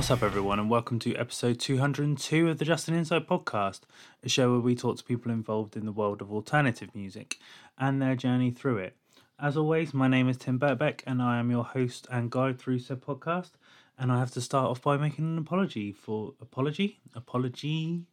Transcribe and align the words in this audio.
What's 0.00 0.10
up, 0.10 0.22
everyone, 0.22 0.58
and 0.58 0.70
welcome 0.70 0.98
to 1.00 1.14
episode 1.16 1.60
202 1.60 2.48
of 2.48 2.56
the 2.56 2.64
Justin 2.64 2.94
Inside 2.94 3.28
podcast, 3.28 3.80
a 4.24 4.30
show 4.30 4.50
where 4.50 4.60
we 4.60 4.74
talk 4.74 4.96
to 4.96 5.04
people 5.04 5.30
involved 5.30 5.76
in 5.76 5.84
the 5.84 5.92
world 5.92 6.22
of 6.22 6.32
alternative 6.32 6.94
music 6.94 7.36
and 7.76 8.00
their 8.00 8.16
journey 8.16 8.50
through 8.50 8.78
it. 8.78 8.96
As 9.38 9.58
always, 9.58 9.92
my 9.92 10.08
name 10.08 10.26
is 10.26 10.38
Tim 10.38 10.58
Birkbeck, 10.58 11.02
and 11.06 11.20
I 11.20 11.38
am 11.38 11.50
your 11.50 11.64
host 11.64 12.06
and 12.10 12.30
guide 12.30 12.58
through 12.58 12.78
said 12.78 13.02
podcast. 13.02 13.50
And 13.98 14.10
I 14.10 14.18
have 14.18 14.30
to 14.30 14.40
start 14.40 14.70
off 14.70 14.80
by 14.80 14.96
making 14.96 15.26
an 15.26 15.36
apology 15.36 15.92
for 15.92 16.32
apology, 16.40 17.00
apology, 17.14 18.06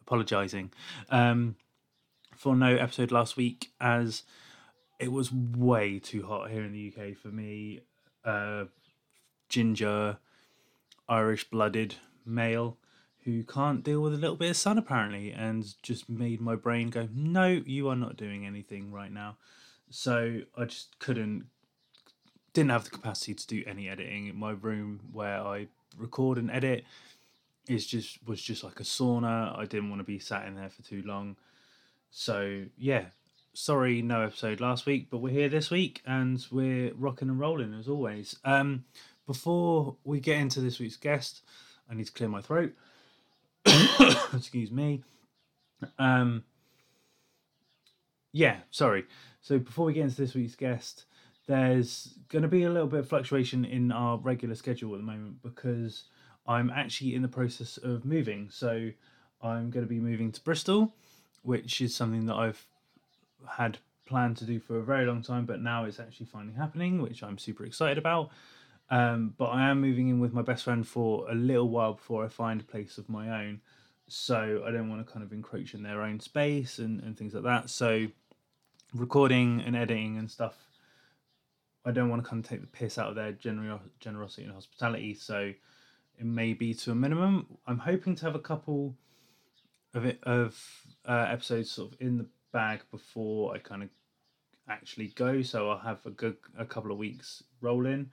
apologizing 0.00 0.72
um, 1.10 1.54
for 2.36 2.56
no 2.56 2.74
episode 2.74 3.12
last 3.12 3.36
week, 3.36 3.70
as 3.80 4.24
it 4.98 5.12
was 5.12 5.32
way 5.32 6.00
too 6.00 6.24
hot 6.24 6.50
here 6.50 6.64
in 6.64 6.72
the 6.72 6.92
UK 6.92 7.16
for 7.16 7.28
me. 7.28 7.82
Uh, 8.24 8.64
ginger, 9.48 10.18
Irish 11.08 11.48
blooded 11.50 11.96
male 12.24 12.78
who 13.24 13.44
can't 13.44 13.84
deal 13.84 14.00
with 14.00 14.14
a 14.14 14.18
little 14.18 14.36
bit 14.36 14.50
of 14.50 14.56
sun 14.56 14.78
apparently, 14.78 15.30
and 15.30 15.74
just 15.82 16.08
made 16.08 16.40
my 16.40 16.56
brain 16.56 16.90
go, 16.90 17.08
No, 17.14 17.46
you 17.46 17.88
are 17.88 17.96
not 17.96 18.16
doing 18.16 18.44
anything 18.44 18.92
right 18.92 19.12
now. 19.12 19.36
So 19.90 20.40
I 20.56 20.64
just 20.64 20.98
couldn't, 20.98 21.46
didn't 22.52 22.70
have 22.70 22.84
the 22.84 22.90
capacity 22.90 23.34
to 23.34 23.46
do 23.46 23.62
any 23.66 23.88
editing. 23.88 24.26
In 24.26 24.36
my 24.36 24.50
room 24.50 25.00
where 25.12 25.40
I 25.40 25.68
record 25.96 26.38
and 26.38 26.50
edit 26.50 26.84
is 27.68 27.86
just 27.86 28.18
was 28.26 28.42
just 28.42 28.64
like 28.64 28.80
a 28.80 28.84
sauna. 28.84 29.56
I 29.56 29.66
didn't 29.66 29.90
want 29.90 30.00
to 30.00 30.04
be 30.04 30.18
sat 30.18 30.46
in 30.46 30.54
there 30.54 30.70
for 30.70 30.82
too 30.82 31.02
long. 31.04 31.36
So 32.10 32.64
yeah, 32.76 33.06
sorry, 33.52 34.02
no 34.02 34.22
episode 34.22 34.60
last 34.60 34.86
week, 34.86 35.08
but 35.10 35.18
we're 35.18 35.32
here 35.32 35.48
this 35.48 35.70
week 35.70 36.02
and 36.06 36.44
we're 36.50 36.92
rocking 36.94 37.28
and 37.28 37.38
rolling 37.38 37.74
as 37.74 37.88
always. 37.88 38.36
Um, 38.44 38.84
before 39.26 39.96
we 40.04 40.20
get 40.20 40.38
into 40.38 40.60
this 40.60 40.78
week's 40.78 40.96
guest, 40.96 41.42
I 41.90 41.94
need 41.94 42.06
to 42.06 42.12
clear 42.12 42.28
my 42.28 42.40
throat. 42.40 42.72
Excuse 44.34 44.70
me. 44.70 45.02
Um, 45.98 46.44
yeah, 48.32 48.58
sorry. 48.70 49.04
So 49.40 49.58
before 49.58 49.86
we 49.86 49.92
get 49.92 50.04
into 50.04 50.16
this 50.16 50.34
week's 50.34 50.54
guest, 50.54 51.04
there's 51.46 52.14
going 52.28 52.42
to 52.42 52.48
be 52.48 52.64
a 52.64 52.70
little 52.70 52.88
bit 52.88 53.00
of 53.00 53.08
fluctuation 53.08 53.64
in 53.64 53.92
our 53.92 54.18
regular 54.18 54.54
schedule 54.54 54.94
at 54.94 54.98
the 54.98 55.06
moment 55.06 55.42
because 55.42 56.04
I'm 56.46 56.70
actually 56.70 57.14
in 57.14 57.22
the 57.22 57.28
process 57.28 57.76
of 57.76 58.04
moving. 58.04 58.48
So 58.50 58.90
I'm 59.42 59.70
going 59.70 59.84
to 59.84 59.88
be 59.88 60.00
moving 60.00 60.32
to 60.32 60.40
Bristol, 60.40 60.94
which 61.42 61.80
is 61.80 61.94
something 61.94 62.26
that 62.26 62.36
I've 62.36 62.64
had 63.48 63.78
planned 64.06 64.36
to 64.38 64.44
do 64.44 64.60
for 64.60 64.78
a 64.78 64.82
very 64.82 65.06
long 65.06 65.22
time, 65.22 65.46
but 65.46 65.60
now 65.60 65.84
it's 65.84 66.00
actually 66.00 66.26
finally 66.26 66.54
happening, 66.54 67.02
which 67.02 67.22
I'm 67.22 67.38
super 67.38 67.64
excited 67.64 67.98
about. 67.98 68.30
Um, 68.92 69.32
but 69.38 69.46
I 69.46 69.70
am 69.70 69.80
moving 69.80 70.08
in 70.08 70.20
with 70.20 70.34
my 70.34 70.42
best 70.42 70.64
friend 70.64 70.86
for 70.86 71.26
a 71.30 71.34
little 71.34 71.70
while 71.70 71.94
before 71.94 72.26
I 72.26 72.28
find 72.28 72.60
a 72.60 72.64
place 72.64 72.98
of 72.98 73.08
my 73.08 73.42
own. 73.42 73.62
So 74.06 74.62
I 74.66 74.70
don't 74.70 74.90
want 74.90 75.04
to 75.04 75.10
kind 75.10 75.24
of 75.24 75.32
encroach 75.32 75.72
in 75.72 75.82
their 75.82 76.02
own 76.02 76.20
space 76.20 76.78
and, 76.78 77.02
and 77.02 77.16
things 77.16 77.32
like 77.32 77.44
that. 77.44 77.70
So 77.70 78.08
recording 78.92 79.62
and 79.64 79.74
editing 79.74 80.18
and 80.18 80.30
stuff, 80.30 80.56
I 81.86 81.90
don't 81.90 82.10
want 82.10 82.22
to 82.22 82.28
kind 82.28 82.44
of 82.44 82.50
take 82.50 82.60
the 82.60 82.66
piss 82.66 82.98
out 82.98 83.08
of 83.08 83.14
their 83.14 83.32
gener- 83.32 83.80
generosity 83.98 84.42
and 84.42 84.52
hospitality. 84.52 85.14
So 85.14 85.54
it 86.18 86.26
may 86.26 86.52
be 86.52 86.74
to 86.74 86.90
a 86.90 86.94
minimum. 86.94 87.46
I'm 87.66 87.78
hoping 87.78 88.14
to 88.16 88.26
have 88.26 88.34
a 88.34 88.40
couple 88.40 88.94
of 89.94 90.04
it 90.04 90.22
of 90.24 90.62
uh, 91.08 91.28
episodes 91.30 91.70
sort 91.70 91.94
of 91.94 91.98
in 91.98 92.18
the 92.18 92.26
bag 92.52 92.80
before 92.90 93.54
I 93.54 93.58
kind 93.58 93.84
of 93.84 93.88
actually 94.68 95.08
go. 95.14 95.40
So 95.40 95.70
I'll 95.70 95.78
have 95.78 96.04
a 96.04 96.10
good 96.10 96.36
a 96.58 96.66
couple 96.66 96.92
of 96.92 96.98
weeks 96.98 97.42
rolling 97.62 98.10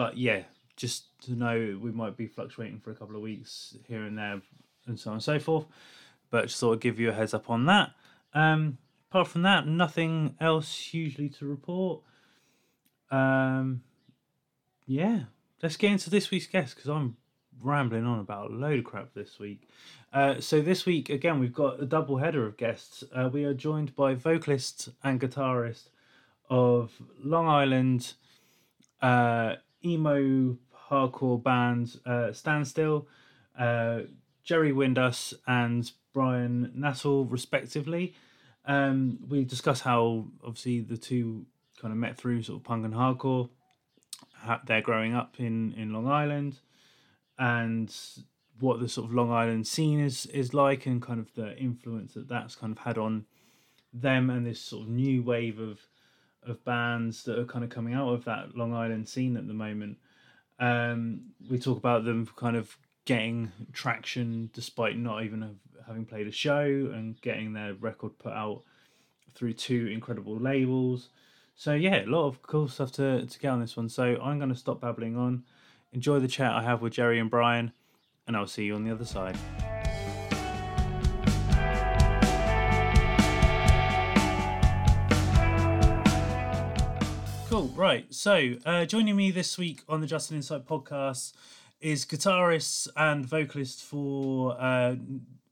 but 0.00 0.16
yeah, 0.16 0.44
just 0.76 1.04
to 1.24 1.32
know 1.32 1.78
we 1.78 1.92
might 1.92 2.16
be 2.16 2.26
fluctuating 2.26 2.80
for 2.80 2.90
a 2.90 2.94
couple 2.94 3.16
of 3.16 3.20
weeks 3.20 3.76
here 3.86 4.02
and 4.04 4.16
there, 4.16 4.40
and 4.86 4.98
so 4.98 5.10
on 5.10 5.16
and 5.16 5.22
so 5.22 5.38
forth. 5.38 5.66
But 6.30 6.46
just 6.46 6.58
sort 6.58 6.72
of 6.72 6.80
give 6.80 6.98
you 6.98 7.10
a 7.10 7.12
heads 7.12 7.34
up 7.34 7.50
on 7.50 7.66
that. 7.66 7.90
Um, 8.32 8.78
apart 9.10 9.28
from 9.28 9.42
that, 9.42 9.66
nothing 9.66 10.36
else 10.40 10.74
hugely 10.74 11.28
to 11.28 11.44
report. 11.44 12.00
Um, 13.10 13.82
yeah, 14.86 15.24
let's 15.62 15.76
get 15.76 15.92
into 15.92 16.08
this 16.08 16.30
week's 16.30 16.46
guest 16.46 16.76
because 16.76 16.88
I'm 16.88 17.18
rambling 17.62 18.06
on 18.06 18.20
about 18.20 18.50
a 18.50 18.54
load 18.54 18.78
of 18.78 18.86
crap 18.86 19.12
this 19.12 19.38
week. 19.38 19.68
Uh, 20.14 20.40
so 20.40 20.62
this 20.62 20.86
week 20.86 21.10
again, 21.10 21.40
we've 21.40 21.52
got 21.52 21.78
a 21.78 21.84
double 21.84 22.16
header 22.16 22.46
of 22.46 22.56
guests. 22.56 23.04
Uh, 23.14 23.28
we 23.30 23.44
are 23.44 23.52
joined 23.52 23.94
by 23.94 24.14
vocalist 24.14 24.88
and 25.04 25.20
guitarist 25.20 25.90
of 26.48 26.90
Long 27.22 27.46
Island. 27.48 28.14
Uh, 29.02 29.56
emo 29.84 30.56
hardcore 30.90 31.42
band 31.42 31.98
uh, 32.04 32.32
Standstill, 32.32 33.06
uh, 33.58 34.00
Jerry 34.42 34.72
Windus 34.72 35.34
and 35.46 35.90
Brian 36.12 36.72
Nassel, 36.76 37.30
respectively. 37.30 38.14
Um, 38.64 39.18
we 39.28 39.44
discuss 39.44 39.80
how 39.80 40.26
obviously 40.44 40.80
the 40.80 40.96
two 40.96 41.46
kind 41.80 41.92
of 41.92 41.98
met 41.98 42.16
through 42.16 42.42
sort 42.42 42.60
of 42.60 42.64
punk 42.64 42.84
and 42.84 42.94
hardcore. 42.94 43.48
They're 44.66 44.82
growing 44.82 45.14
up 45.14 45.36
in, 45.38 45.74
in 45.74 45.92
Long 45.92 46.08
Island, 46.08 46.58
and 47.38 47.94
what 48.58 48.80
the 48.80 48.88
sort 48.88 49.08
of 49.08 49.14
Long 49.14 49.30
Island 49.30 49.66
scene 49.66 50.00
is 50.00 50.26
is 50.26 50.54
like, 50.54 50.86
and 50.86 51.00
kind 51.00 51.20
of 51.20 51.32
the 51.34 51.56
influence 51.58 52.14
that 52.14 52.28
that's 52.28 52.54
kind 52.54 52.72
of 52.72 52.78
had 52.78 52.96
on 52.96 53.26
them, 53.92 54.30
and 54.30 54.46
this 54.46 54.60
sort 54.60 54.84
of 54.84 54.88
new 54.88 55.22
wave 55.22 55.58
of 55.58 55.80
of 56.46 56.64
bands 56.64 57.24
that 57.24 57.38
are 57.38 57.44
kind 57.44 57.64
of 57.64 57.70
coming 57.70 57.94
out 57.94 58.08
of 58.08 58.24
that 58.24 58.56
Long 58.56 58.74
Island 58.74 59.08
scene 59.08 59.36
at 59.36 59.46
the 59.46 59.54
moment. 59.54 59.98
Um, 60.58 61.22
we 61.50 61.58
talk 61.58 61.78
about 61.78 62.04
them 62.04 62.28
kind 62.36 62.56
of 62.56 62.76
getting 63.04 63.50
traction 63.72 64.50
despite 64.52 64.96
not 64.96 65.24
even 65.24 65.42
have, 65.42 65.56
having 65.86 66.04
played 66.04 66.26
a 66.26 66.32
show 66.32 66.62
and 66.62 67.20
getting 67.20 67.52
their 67.52 67.74
record 67.74 68.18
put 68.18 68.32
out 68.32 68.62
through 69.34 69.54
two 69.54 69.86
incredible 69.86 70.36
labels. 70.36 71.08
So 71.56 71.74
yeah, 71.74 72.04
a 72.04 72.06
lot 72.06 72.26
of 72.26 72.42
cool 72.42 72.68
stuff 72.68 72.92
to, 72.92 73.26
to 73.26 73.38
get 73.38 73.48
on 73.48 73.60
this 73.60 73.76
one. 73.76 73.88
So 73.88 74.16
I'm 74.22 74.38
going 74.38 74.50
to 74.50 74.54
stop 74.54 74.80
babbling 74.80 75.16
on, 75.16 75.44
enjoy 75.92 76.20
the 76.20 76.28
chat 76.28 76.52
I 76.52 76.62
have 76.62 76.82
with 76.82 76.94
Jerry 76.94 77.18
and 77.18 77.30
Brian, 77.30 77.72
and 78.26 78.36
I'll 78.36 78.46
see 78.46 78.64
you 78.64 78.74
on 78.74 78.84
the 78.84 78.92
other 78.92 79.04
side. 79.04 79.36
Cool. 87.60 87.68
Right. 87.76 88.06
So, 88.08 88.54
uh, 88.64 88.86
joining 88.86 89.16
me 89.16 89.30
this 89.30 89.58
week 89.58 89.82
on 89.86 90.00
the 90.00 90.06
Justin 90.06 90.38
Insight 90.38 90.64
podcast 90.64 91.34
is 91.82 92.06
guitarist 92.06 92.88
and 92.96 93.26
vocalist 93.26 93.82
for 93.82 94.56
uh, 94.58 94.94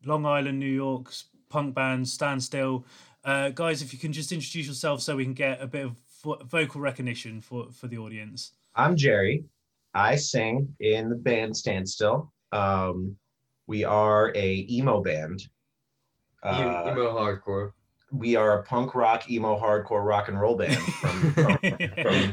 Long 0.07 0.25
Island, 0.25 0.59
New 0.59 0.73
York's 0.73 1.25
punk 1.51 1.75
band 1.75 2.09
Standstill. 2.09 2.87
Uh, 3.27 3.51
guys, 3.51 3.83
if 3.83 3.93
you 3.93 3.99
can 3.99 4.15
just 4.15 4.33
introduce 4.33 4.67
yourself 4.67 5.03
so 5.03 5.17
we 5.17 5.25
can 5.25 5.35
get 5.35 5.61
a 5.61 5.67
bit 5.67 5.85
of 5.85 5.97
vo- 6.25 6.43
vocal 6.47 6.81
recognition 6.81 7.43
for, 7.43 7.67
for 7.73 7.89
the 7.89 7.99
audience. 7.99 8.53
I'm 8.75 8.97
Jerry. 8.97 9.45
I 9.93 10.17
sing 10.17 10.75
in 10.81 11.11
the 11.11 11.17
band 11.17 11.55
Standstill. 11.55 12.33
Um, 12.53 13.19
we 13.67 13.85
are 13.85 14.33
a 14.35 14.67
emo 14.71 15.03
band. 15.03 15.47
Uh, 16.43 16.85
emo 16.91 17.13
hardcore 17.13 17.73
we 18.11 18.37
are 18.37 18.61
a 18.61 18.63
punk 18.63 18.95
rock, 18.95 19.31
emo, 19.31 19.59
hardcore 19.59 20.05
rock 20.05 20.29
and 20.29 20.41
roll 20.41 20.57
band 20.57 20.77
from 20.77 21.33
from, 21.33 21.59
from, 21.59 22.33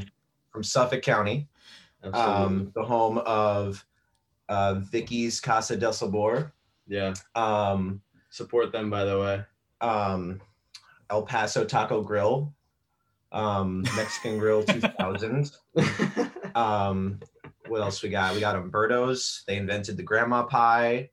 from, 0.51 0.63
Suffolk 0.63 1.01
County, 1.01 1.47
um, 2.13 2.71
the 2.75 2.83
home 2.83 3.17
of 3.19 3.85
uh, 4.49 4.75
Vicky's 4.75 5.39
Casa 5.39 5.75
del 5.75 5.93
Sabor. 5.93 6.53
Yeah. 6.87 7.13
Um, 7.35 8.01
Support 8.29 8.71
them, 8.71 8.89
by 8.89 9.05
the 9.05 9.19
way. 9.19 9.43
Um, 9.81 10.41
El 11.09 11.23
Paso 11.23 11.63
Taco 11.63 12.01
Grill, 12.01 12.53
um, 13.31 13.83
Mexican 13.95 14.37
Grill 14.37 14.63
2000. 14.65 15.51
um, 16.55 17.19
what 17.67 17.81
else 17.81 18.03
we 18.03 18.09
got? 18.09 18.33
We 18.33 18.39
got 18.39 18.55
Umberto's. 18.55 19.43
They 19.47 19.57
invented 19.57 19.97
the 19.97 20.03
grandma 20.03 20.43
pie. 20.43 21.09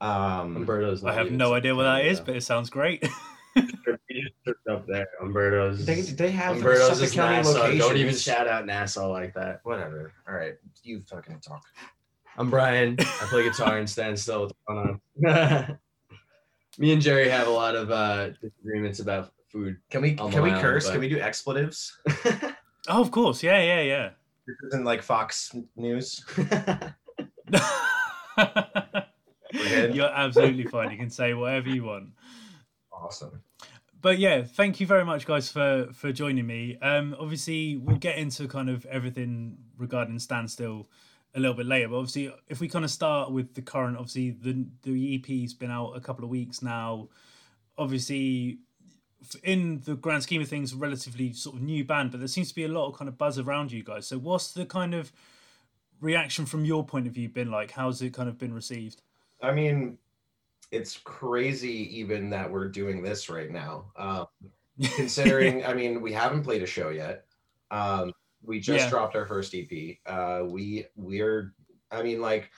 Um, 0.00 0.56
Umberto's. 0.56 1.04
I 1.04 1.14
have 1.14 1.30
no 1.30 1.54
idea 1.54 1.74
what 1.74 1.84
that 1.84 2.04
is, 2.04 2.20
but 2.20 2.36
it 2.36 2.42
sounds 2.42 2.70
great 2.70 3.06
up 3.56 4.86
there. 4.86 5.08
Umberto's. 5.20 5.84
They, 5.84 6.00
they 6.00 6.30
have 6.30 6.56
Umberto's 6.56 7.00
is 7.00 7.16
Nassau. 7.16 7.72
Don't 7.76 7.96
even 7.96 8.14
shout 8.14 8.48
out 8.48 8.66
Nassau 8.66 9.10
like 9.10 9.34
that. 9.34 9.60
Whatever. 9.64 10.12
All 10.28 10.34
right, 10.34 10.54
you 10.82 11.02
fucking 11.08 11.40
talk. 11.40 11.62
I'm 12.36 12.50
Brian. 12.50 12.96
I 13.00 13.26
play 13.28 13.44
guitar 13.44 13.78
and 13.78 13.88
stand 13.88 14.18
still. 14.18 14.42
What's 14.42 14.54
going 14.66 15.00
on? 15.26 15.78
Me 16.78 16.92
and 16.92 17.02
Jerry 17.02 17.28
have 17.28 17.48
a 17.48 17.50
lot 17.50 17.76
of 17.76 17.90
uh, 17.90 18.30
disagreements 18.40 19.00
about 19.00 19.32
food. 19.50 19.76
Can 19.90 20.00
we 20.00 20.14
can 20.14 20.42
we 20.42 20.50
curse? 20.50 20.86
But... 20.86 20.92
Can 20.92 21.00
we 21.00 21.08
do 21.08 21.20
expletives? 21.20 21.98
oh, 22.88 23.00
of 23.00 23.10
course. 23.10 23.42
Yeah, 23.42 23.62
yeah, 23.62 23.82
yeah. 23.82 24.10
This 24.46 24.56
isn't 24.68 24.84
like 24.84 25.02
Fox 25.02 25.54
News. 25.76 26.24
You're 29.52 30.06
absolutely 30.06 30.64
fine. 30.64 30.90
You 30.90 30.96
can 30.96 31.10
say 31.10 31.34
whatever 31.34 31.68
you 31.68 31.84
want. 31.84 32.08
Awesome. 33.02 33.42
But 34.00 34.18
yeah, 34.18 34.42
thank 34.42 34.80
you 34.80 34.86
very 34.86 35.04
much, 35.04 35.26
guys, 35.26 35.48
for 35.48 35.88
for 35.92 36.12
joining 36.12 36.46
me. 36.46 36.76
Um, 36.82 37.16
obviously, 37.18 37.76
we'll 37.76 37.96
get 37.96 38.18
into 38.18 38.48
kind 38.48 38.68
of 38.68 38.84
everything 38.86 39.58
regarding 39.76 40.18
standstill 40.18 40.88
a 41.34 41.40
little 41.40 41.54
bit 41.54 41.66
later. 41.66 41.88
But 41.88 41.96
obviously, 41.96 42.32
if 42.48 42.60
we 42.60 42.68
kind 42.68 42.84
of 42.84 42.90
start 42.90 43.30
with 43.30 43.54
the 43.54 43.62
current, 43.62 43.96
obviously 43.96 44.30
the 44.30 44.66
the 44.82 45.14
EP's 45.16 45.54
been 45.54 45.70
out 45.70 45.92
a 45.92 46.00
couple 46.00 46.24
of 46.24 46.30
weeks 46.30 46.62
now. 46.62 47.08
Obviously, 47.78 48.58
in 49.42 49.80
the 49.84 49.94
grand 49.94 50.22
scheme 50.22 50.42
of 50.42 50.48
things, 50.48 50.74
relatively 50.74 51.32
sort 51.32 51.56
of 51.56 51.62
new 51.62 51.84
band, 51.84 52.10
but 52.10 52.18
there 52.18 52.28
seems 52.28 52.48
to 52.48 52.54
be 52.54 52.64
a 52.64 52.68
lot 52.68 52.88
of 52.88 52.98
kind 52.98 53.08
of 53.08 53.16
buzz 53.16 53.38
around 53.38 53.72
you 53.72 53.82
guys. 53.82 54.06
So, 54.06 54.18
what's 54.18 54.52
the 54.52 54.66
kind 54.66 54.94
of 54.94 55.12
reaction 56.00 56.44
from 56.46 56.64
your 56.64 56.84
point 56.84 57.06
of 57.06 57.12
view 57.12 57.28
been 57.28 57.50
like? 57.50 57.72
How's 57.72 58.02
it 58.02 58.12
kind 58.12 58.28
of 58.28 58.38
been 58.38 58.52
received? 58.52 59.02
I 59.40 59.52
mean, 59.52 59.98
it's 60.72 60.96
crazy 60.96 62.00
even 62.00 62.30
that 62.30 62.50
we're 62.50 62.68
doing 62.68 63.02
this 63.02 63.28
right 63.28 63.50
now. 63.50 63.92
Um, 63.96 64.26
considering, 64.96 65.64
I 65.64 65.74
mean, 65.74 66.00
we 66.00 66.12
haven't 66.12 66.42
played 66.42 66.62
a 66.62 66.66
show 66.66 66.88
yet. 66.88 67.26
Um, 67.70 68.12
we 68.42 68.58
just 68.58 68.86
Yeah. 68.86 68.90
dropped 68.90 69.14
our 69.14 69.26
first 69.26 69.54
EP. 69.54 69.98
Uh, 70.06 70.44
we 70.46 70.86
we're, 70.96 71.54
I 71.90 72.02
mean, 72.02 72.20
like, 72.20 72.50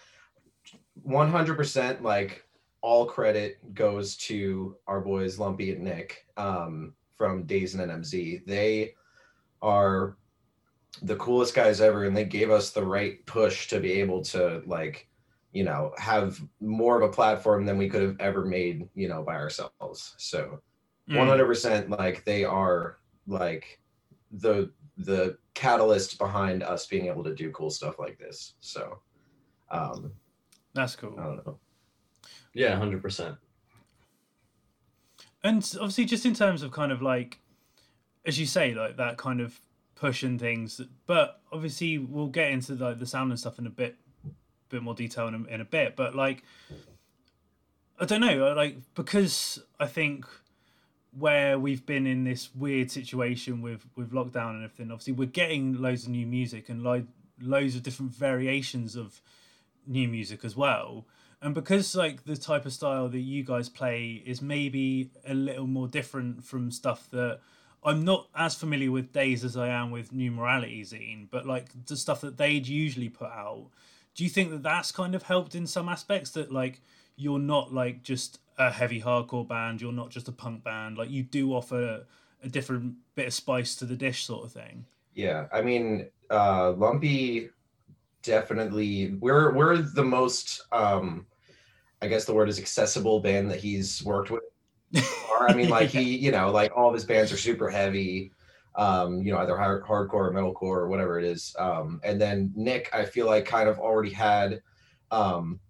one 1.03 1.29
hundred 1.31 1.57
percent, 1.57 2.03
like 2.03 2.47
all 2.81 3.05
credit 3.07 3.75
goes 3.75 4.17
to 4.17 4.77
our 4.87 5.01
boys 5.01 5.39
Lumpy 5.39 5.73
and 5.73 5.83
Nick 5.83 6.27
um, 6.37 6.95
from 7.17 7.45
Daze 7.45 7.75
and 7.75 7.91
NMZ. 7.91 8.47
They 8.47 8.95
are 9.61 10.17
the 11.03 11.17
coolest 11.17 11.55
guys 11.55 11.81
ever, 11.81 12.05
and 12.05 12.17
they 12.17 12.25
gave 12.25 12.51
us 12.51 12.71
the 12.71 12.85
right 12.85 13.25
push 13.27 13.69
to 13.69 13.81
be 13.81 13.93
able 13.93 14.23
to 14.23 14.63
like, 14.67 15.09
you 15.55 15.65
know, 15.65 15.93
have 15.97 16.39
more 16.61 17.01
of 17.01 17.09
a 17.09 17.13
platform 17.13 17.65
than 17.65 17.79
we 17.79 17.89
could 17.89 18.03
have 18.03 18.17
ever 18.21 18.45
made, 18.45 18.89
you 18.95 19.09
know, 19.09 19.23
by 19.23 19.35
ourselves. 19.37 20.15
So 20.19 20.61
Mm. 21.09 21.19
one 21.19 21.29
hundred 21.29 21.47
percent 21.47 21.91
like 21.91 22.25
they 22.25 22.45
are 22.45 22.97
like 23.27 23.79
the 24.33 24.71
the 24.97 25.37
catalyst 25.53 26.17
behind 26.17 26.63
us 26.63 26.87
being 26.87 27.07
able 27.09 27.23
to 27.25 27.35
do 27.35 27.51
cool 27.51 27.69
stuff 27.69 27.99
like 27.99 28.19
this. 28.19 28.55
So 28.61 29.01
um 29.71 30.13
That's 30.73 30.97
cool. 30.97 31.15
I 31.19 31.25
don't 31.25 31.47
know. 31.47 31.59
Yeah, 32.55 32.75
hundred 32.77 33.03
percent. 33.03 33.37
And 35.43 35.59
obviously, 35.75 36.07
just 36.07 36.25
in 36.25 36.35
terms 36.35 36.63
of 36.63 36.73
kind 36.73 36.91
of 36.91 37.03
like, 37.03 37.41
as 38.25 38.39
you 38.39 38.47
say, 38.47 38.73
like 38.73 38.97
that 38.97 39.19
kind 39.19 39.43
of 39.43 39.61
push 39.95 40.23
and 40.23 40.41
things. 40.41 40.81
But 41.07 41.43
obviously, 41.53 41.99
we'll 41.99 42.29
get 42.29 42.51
into 42.51 42.75
like 42.77 42.99
the 42.99 43.07
sound 43.07 43.31
and 43.31 43.39
stuff 43.39 43.59
in 43.59 43.67
a 43.67 43.71
bit, 43.71 43.97
bit 44.69 44.83
more 44.83 44.95
detail 44.95 45.29
in 45.29 45.35
a, 45.35 45.55
in 45.55 45.61
a 45.61 45.65
bit. 45.65 45.97
But 45.97 46.15
like, 46.15 46.43
I 47.99 48.05
don't 48.05 48.21
know, 48.21 48.53
like 48.55 48.77
because 48.95 49.63
I 49.79 49.87
think 49.87 50.27
where 51.17 51.59
we've 51.59 51.87
been 51.87 52.07
in 52.07 52.25
this 52.25 52.55
weird 52.55 52.91
situation 52.91 53.63
with 53.63 53.87
with 53.97 54.13
lockdown 54.13 54.51
and 54.51 54.65
everything. 54.65 54.91
Obviously, 54.91 55.13
we're 55.13 55.27
getting 55.27 55.81
loads 55.81 56.05
of 56.05 56.11
new 56.11 56.27
music 56.27 56.69
and 56.69 56.83
like 56.83 57.05
loads 57.41 57.77
of 57.77 57.83
different 57.83 58.13
variations 58.13 58.97
of 58.97 59.21
new 59.87 60.09
music 60.09 60.45
as 60.45 60.57
well 60.57 61.05
and 61.45 61.55
because 61.55 61.95
like 61.95 62.25
the 62.25 62.39
type 62.39 62.65
of 62.65 62.73
style 62.73 63.07
that 63.11 63.21
you 63.21 63.45
guys 63.45 63.69
play 63.69 64.23
is 64.25 64.41
maybe 64.41 65.11
a 65.27 65.35
little 65.35 65.67
more 65.67 65.87
different 65.87 66.43
from 66.43 66.71
stuff 66.71 67.07
that 67.11 67.41
I'm 67.85 68.03
not 68.03 68.29
as 68.35 68.55
familiar 68.55 68.91
with 68.91 69.13
Daze 69.13 69.45
as 69.45 69.55
I 69.55 69.69
am 69.69 69.91
with 69.91 70.11
New 70.11 70.31
Morality 70.31 70.81
Zine, 70.83 71.29
but 71.31 71.45
like 71.45 71.67
the 71.85 71.99
stuff 71.99 72.23
that 72.23 72.39
they'd 72.39 72.67
usually 72.67 73.11
put 73.11 73.29
out. 73.29 73.67
Do 74.15 74.25
you 74.25 74.31
think 74.31 74.51
that 74.51 74.63
that's 74.63 74.93
kind 74.93 75.15
of 75.15 75.25
helped 75.25 75.55
in 75.55 75.67
some 75.67 75.89
aspects 75.89 76.31
that 76.33 76.53
like 76.53 76.81
you're 77.17 77.39
not 77.39 77.73
like 77.73 78.03
just 78.03 78.41
a 78.59 78.71
heavy 78.71 79.01
hardcore 79.01 79.47
band, 79.47 79.81
you're 79.81 79.93
not 79.93 80.11
just 80.11 80.29
a 80.29 80.33
punk 80.33 80.63
band, 80.65 80.97
like 80.97 81.11
you 81.11 81.23
do 81.23 81.53
offer 81.53 82.05
a 82.43 82.49
different 82.49 82.95
bit 83.15 83.27
of 83.27 83.35
spice 83.35 83.75
to 83.77 83.85
the 83.85 83.97
dish 83.97 84.25
sort 84.25 84.45
of 84.45 84.53
thing? 84.53 84.85
Yeah, 85.15 85.47
I 85.53 85.63
mean, 85.63 86.09
uh, 86.31 86.73
Lumpy 86.73 87.51
definitely. 88.25 89.15
We're 89.21 89.53
we're 89.53 89.79
the 89.79 90.03
most, 90.03 90.63
um, 90.73 91.27
I 92.03 92.09
guess 92.09 92.25
the 92.25 92.35
word 92.35 92.49
is 92.49 92.59
accessible 92.59 93.21
band 93.21 93.51
that 93.51 93.61
he's 93.61 94.03
worked 94.05 94.31
with. 94.31 94.43
I 95.41 95.55
mean, 95.55 95.69
like 95.69 95.91
he, 95.91 96.03
you 96.03 96.33
know, 96.33 96.51
like 96.51 96.73
all 96.77 96.89
of 96.89 96.95
his 96.95 97.05
bands 97.05 97.33
are 97.33 97.37
super 97.37 97.69
heavy, 97.69 98.33
um, 98.77 99.23
you 99.23 99.33
know, 99.33 99.39
either 99.39 99.57
hard, 99.57 99.85
hardcore 99.85 100.15
or 100.15 100.33
metalcore 100.33 100.79
or 100.79 100.89
whatever 100.89 101.19
it 101.19 101.25
is. 101.25 101.55
Um, 101.59 102.01
and 102.05 102.21
then 102.21 102.53
Nick, 102.57 102.91
I 102.93 103.05
feel 103.05 103.27
like 103.27 103.45
kind 103.45 103.69
of 103.69 103.79
already 103.79 104.11
had 104.11 104.63
um, 105.11 105.61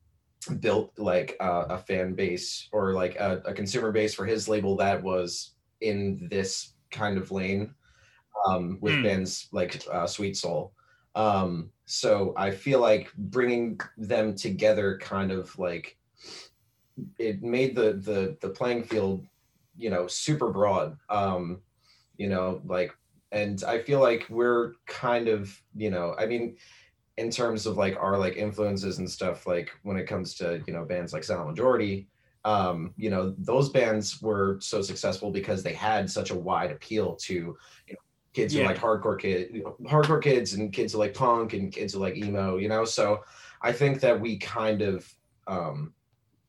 built 0.60 0.98
like 0.98 1.36
uh, 1.40 1.66
a 1.70 1.78
fan 1.78 2.14
base 2.14 2.68
or 2.72 2.92
like 2.92 3.16
a, 3.16 3.42
a 3.44 3.52
consumer 3.54 3.92
base 3.92 4.14
for 4.14 4.26
his 4.26 4.48
label 4.48 4.76
that 4.76 5.02
was 5.02 5.54
in 5.80 6.28
this 6.30 6.74
kind 6.90 7.18
of 7.18 7.30
lane 7.30 7.74
um, 8.48 8.78
with 8.80 8.94
Hmm. 8.94 9.02
bands 9.02 9.48
like 9.52 9.82
uh, 9.92 10.06
Sweet 10.06 10.36
Soul. 10.36 10.72
Um, 11.14 11.70
so 11.86 12.34
I 12.36 12.50
feel 12.50 12.80
like 12.80 13.12
bringing 13.16 13.78
them 13.96 14.34
together 14.34 14.98
kind 14.98 15.30
of 15.30 15.56
like 15.58 15.98
it 17.18 17.42
made 17.42 17.74
the 17.74 17.94
the 17.94 18.36
the 18.40 18.50
playing 18.50 18.84
field, 18.84 19.26
you 19.76 19.90
know, 19.90 20.06
super 20.06 20.50
broad. 20.50 20.96
Um, 21.08 21.62
you 22.16 22.28
know, 22.28 22.60
like, 22.64 22.92
and 23.32 23.62
I 23.64 23.82
feel 23.82 24.00
like 24.00 24.26
we're 24.30 24.74
kind 24.86 25.28
of, 25.28 25.60
you 25.74 25.90
know, 25.90 26.14
I 26.18 26.26
mean, 26.26 26.56
in 27.16 27.30
terms 27.30 27.66
of 27.66 27.76
like 27.76 27.96
our 27.96 28.18
like 28.18 28.36
influences 28.36 28.98
and 28.98 29.10
stuff, 29.10 29.46
like 29.46 29.70
when 29.82 29.96
it 29.96 30.06
comes 30.06 30.34
to 30.34 30.62
you 30.66 30.72
know 30.72 30.84
bands 30.84 31.12
like 31.12 31.24
Silent 31.24 31.48
Majority, 31.48 32.08
um, 32.44 32.92
you 32.96 33.10
know, 33.10 33.34
those 33.38 33.70
bands 33.70 34.20
were 34.20 34.58
so 34.60 34.82
successful 34.82 35.30
because 35.30 35.62
they 35.62 35.72
had 35.72 36.10
such 36.10 36.30
a 36.30 36.34
wide 36.34 36.70
appeal 36.70 37.14
to 37.16 37.34
you 37.34 37.92
know, 37.92 37.98
kids 38.32 38.52
who 38.54 38.62
like 38.64 38.76
hardcore 38.76 39.18
kid, 39.18 39.50
you 39.52 39.62
know, 39.62 39.76
hardcore 39.88 40.22
kids, 40.22 40.54
and 40.54 40.72
kids 40.72 40.92
who 40.92 40.98
like 40.98 41.14
punk, 41.14 41.52
and 41.52 41.72
kids 41.72 41.94
who 41.94 42.00
like 42.00 42.16
emo. 42.16 42.56
You 42.56 42.68
know, 42.68 42.84
so 42.84 43.24
I 43.62 43.72
think 43.72 44.00
that 44.00 44.20
we 44.20 44.36
kind 44.38 44.82
of 44.82 45.12
um, 45.46 45.94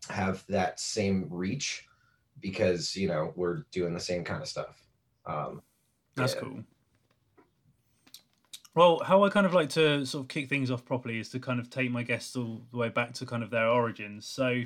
have 0.09 0.43
that 0.49 0.79
same 0.79 1.27
reach 1.29 1.87
because 2.41 2.95
you 2.95 3.07
know 3.07 3.31
we're 3.35 3.63
doing 3.71 3.93
the 3.93 3.99
same 3.99 4.23
kind 4.23 4.41
of 4.41 4.47
stuff. 4.47 4.84
Um, 5.27 5.61
That's 6.15 6.33
Yeah. 6.33 6.39
cool. 6.41 6.63
Well, 8.73 8.99
how 8.99 9.23
I 9.23 9.29
kind 9.29 9.45
of 9.45 9.53
like 9.53 9.69
to 9.69 10.05
sort 10.05 10.23
of 10.23 10.27
kick 10.27 10.49
things 10.49 10.69
off 10.69 10.83
properly 10.85 11.19
is 11.19 11.29
to 11.29 11.39
kind 11.39 11.59
of 11.59 11.69
take 11.69 11.91
my 11.91 12.03
guests 12.03 12.35
all 12.35 12.61
the 12.71 12.77
way 12.77 12.89
back 12.89 13.13
to 13.15 13.25
kind 13.25 13.41
of 13.41 13.49
their 13.49 13.67
origins. 13.69 14.25
So, 14.27 14.63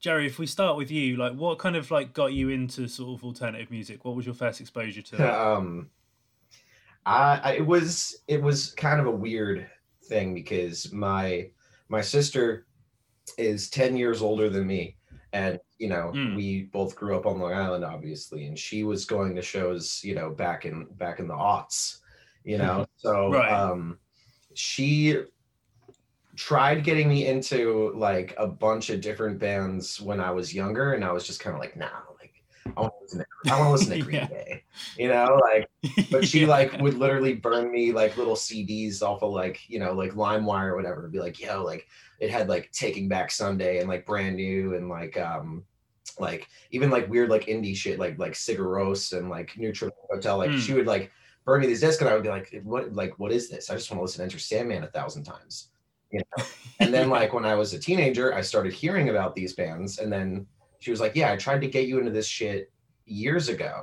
Jerry, 0.00 0.26
if 0.26 0.38
we 0.38 0.46
start 0.46 0.76
with 0.76 0.90
you, 0.90 1.16
like 1.16 1.34
what 1.34 1.58
kind 1.58 1.76
of 1.76 1.90
like 1.90 2.12
got 2.12 2.32
you 2.32 2.48
into 2.48 2.86
sort 2.88 3.18
of 3.18 3.24
alternative 3.24 3.70
music? 3.70 4.04
What 4.04 4.14
was 4.16 4.24
your 4.24 4.34
first 4.34 4.60
exposure 4.60 5.02
to? 5.02 5.16
it? 5.24 5.34
um 5.34 5.90
I, 7.06 7.40
I 7.42 7.52
it 7.54 7.66
was 7.66 8.22
it 8.28 8.42
was 8.42 8.72
kind 8.74 9.00
of 9.00 9.06
a 9.06 9.10
weird 9.10 9.68
thing 10.08 10.34
because 10.34 10.92
my 10.92 11.50
my 11.88 12.00
sister 12.00 12.66
is 13.38 13.70
10 13.70 13.96
years 13.96 14.22
older 14.22 14.48
than 14.50 14.66
me 14.66 14.96
and 15.32 15.58
you 15.78 15.88
know 15.88 16.12
Mm. 16.14 16.36
we 16.36 16.62
both 16.64 16.96
grew 16.96 17.16
up 17.16 17.26
on 17.26 17.38
long 17.38 17.52
island 17.52 17.84
obviously 17.84 18.46
and 18.46 18.58
she 18.58 18.82
was 18.84 19.04
going 19.04 19.34
to 19.36 19.42
shows 19.42 20.02
you 20.02 20.14
know 20.14 20.30
back 20.30 20.64
in 20.66 20.86
back 20.96 21.18
in 21.20 21.28
the 21.28 21.34
aughts 21.34 21.98
you 22.44 22.58
know 22.58 22.86
so 22.96 23.30
Right. 23.32 23.50
um 23.52 23.98
she 24.54 25.16
tried 26.36 26.84
getting 26.84 27.08
me 27.08 27.26
into 27.26 27.92
like 27.94 28.34
a 28.38 28.46
bunch 28.46 28.90
of 28.90 29.00
different 29.00 29.38
bands 29.38 30.00
when 30.00 30.20
i 30.20 30.30
was 30.30 30.54
younger 30.54 30.94
and 30.94 31.04
i 31.04 31.12
was 31.12 31.26
just 31.26 31.40
kind 31.40 31.54
of 31.54 31.60
like 31.60 31.76
nah 31.76 31.88
i 32.76 32.80
want 32.80 32.92
to 32.92 33.02
listen 33.02 33.18
to, 33.20 33.52
I 33.52 33.58
want 33.58 33.66
to 33.68 33.72
listen 33.72 33.90
to 33.98 34.02
green 34.04 34.16
Yeah. 34.16 34.26
day 34.28 34.64
you 34.98 35.08
know 35.08 35.40
like 35.42 35.66
but 36.10 36.26
she 36.26 36.40
Yeah. 36.42 36.48
like 36.48 36.80
would 36.80 36.94
literally 36.94 37.34
burn 37.34 37.70
me 37.72 37.92
like 37.92 38.16
little 38.16 38.34
CDs 38.34 39.02
off 39.02 39.22
of 39.22 39.32
like 39.32 39.60
you 39.68 39.78
know 39.78 39.92
like 39.92 40.12
LimeWire 40.12 40.68
or 40.68 40.76
whatever. 40.76 41.08
Be 41.08 41.20
like, 41.20 41.40
yo, 41.40 41.62
like 41.64 41.86
it 42.18 42.30
had 42.30 42.48
like 42.48 42.70
Taking 42.72 43.08
Back 43.08 43.30
Sunday 43.30 43.78
and 43.78 43.88
like 43.88 44.04
Brand 44.06 44.36
New 44.36 44.74
and 44.74 44.88
like 44.88 45.16
um 45.18 45.64
like 46.18 46.48
even 46.70 46.90
like 46.90 47.08
weird 47.08 47.30
like 47.30 47.46
indie 47.46 47.74
shit 47.76 47.98
like 47.98 48.18
like 48.18 48.32
Sigur 48.32 48.66
Rós 48.66 49.16
and 49.16 49.30
like 49.30 49.56
Neutral 49.56 49.90
Hotel. 50.10 50.36
Like 50.38 50.50
Mm. 50.50 50.58
she 50.58 50.74
would 50.74 50.86
like 50.86 51.10
burn 51.46 51.60
me 51.60 51.66
these 51.66 51.80
discs 51.80 52.00
and 52.02 52.10
I 52.10 52.14
would 52.14 52.22
be 52.22 52.28
like, 52.28 52.60
what 52.64 52.92
like 52.92 53.18
what 53.18 53.32
is 53.32 53.48
this? 53.48 53.70
I 53.70 53.74
just 53.74 53.90
want 53.90 53.98
to 54.00 54.02
listen 54.02 54.18
to 54.18 54.24
Enter 54.24 54.38
Sandman 54.38 54.84
a 54.84 54.88
thousand 54.88 55.24
times. 55.24 55.68
You 56.12 56.20
know? 56.36 56.44
And 56.80 56.92
then 56.92 57.08
like 57.08 57.32
when 57.32 57.44
I 57.46 57.54
was 57.54 57.72
a 57.72 57.78
teenager, 57.78 58.34
I 58.34 58.40
started 58.42 58.72
hearing 58.72 59.08
about 59.08 59.34
these 59.34 59.54
bands, 59.54 59.98
and 59.98 60.12
then 60.12 60.46
she 60.80 60.90
was 60.90 61.00
like, 61.00 61.14
yeah, 61.14 61.32
I 61.32 61.36
tried 61.36 61.60
to 61.60 61.68
get 61.68 61.86
you 61.86 61.98
into 61.98 62.10
this 62.10 62.26
shit 62.26 62.72
years 63.06 63.48
ago. 63.48 63.82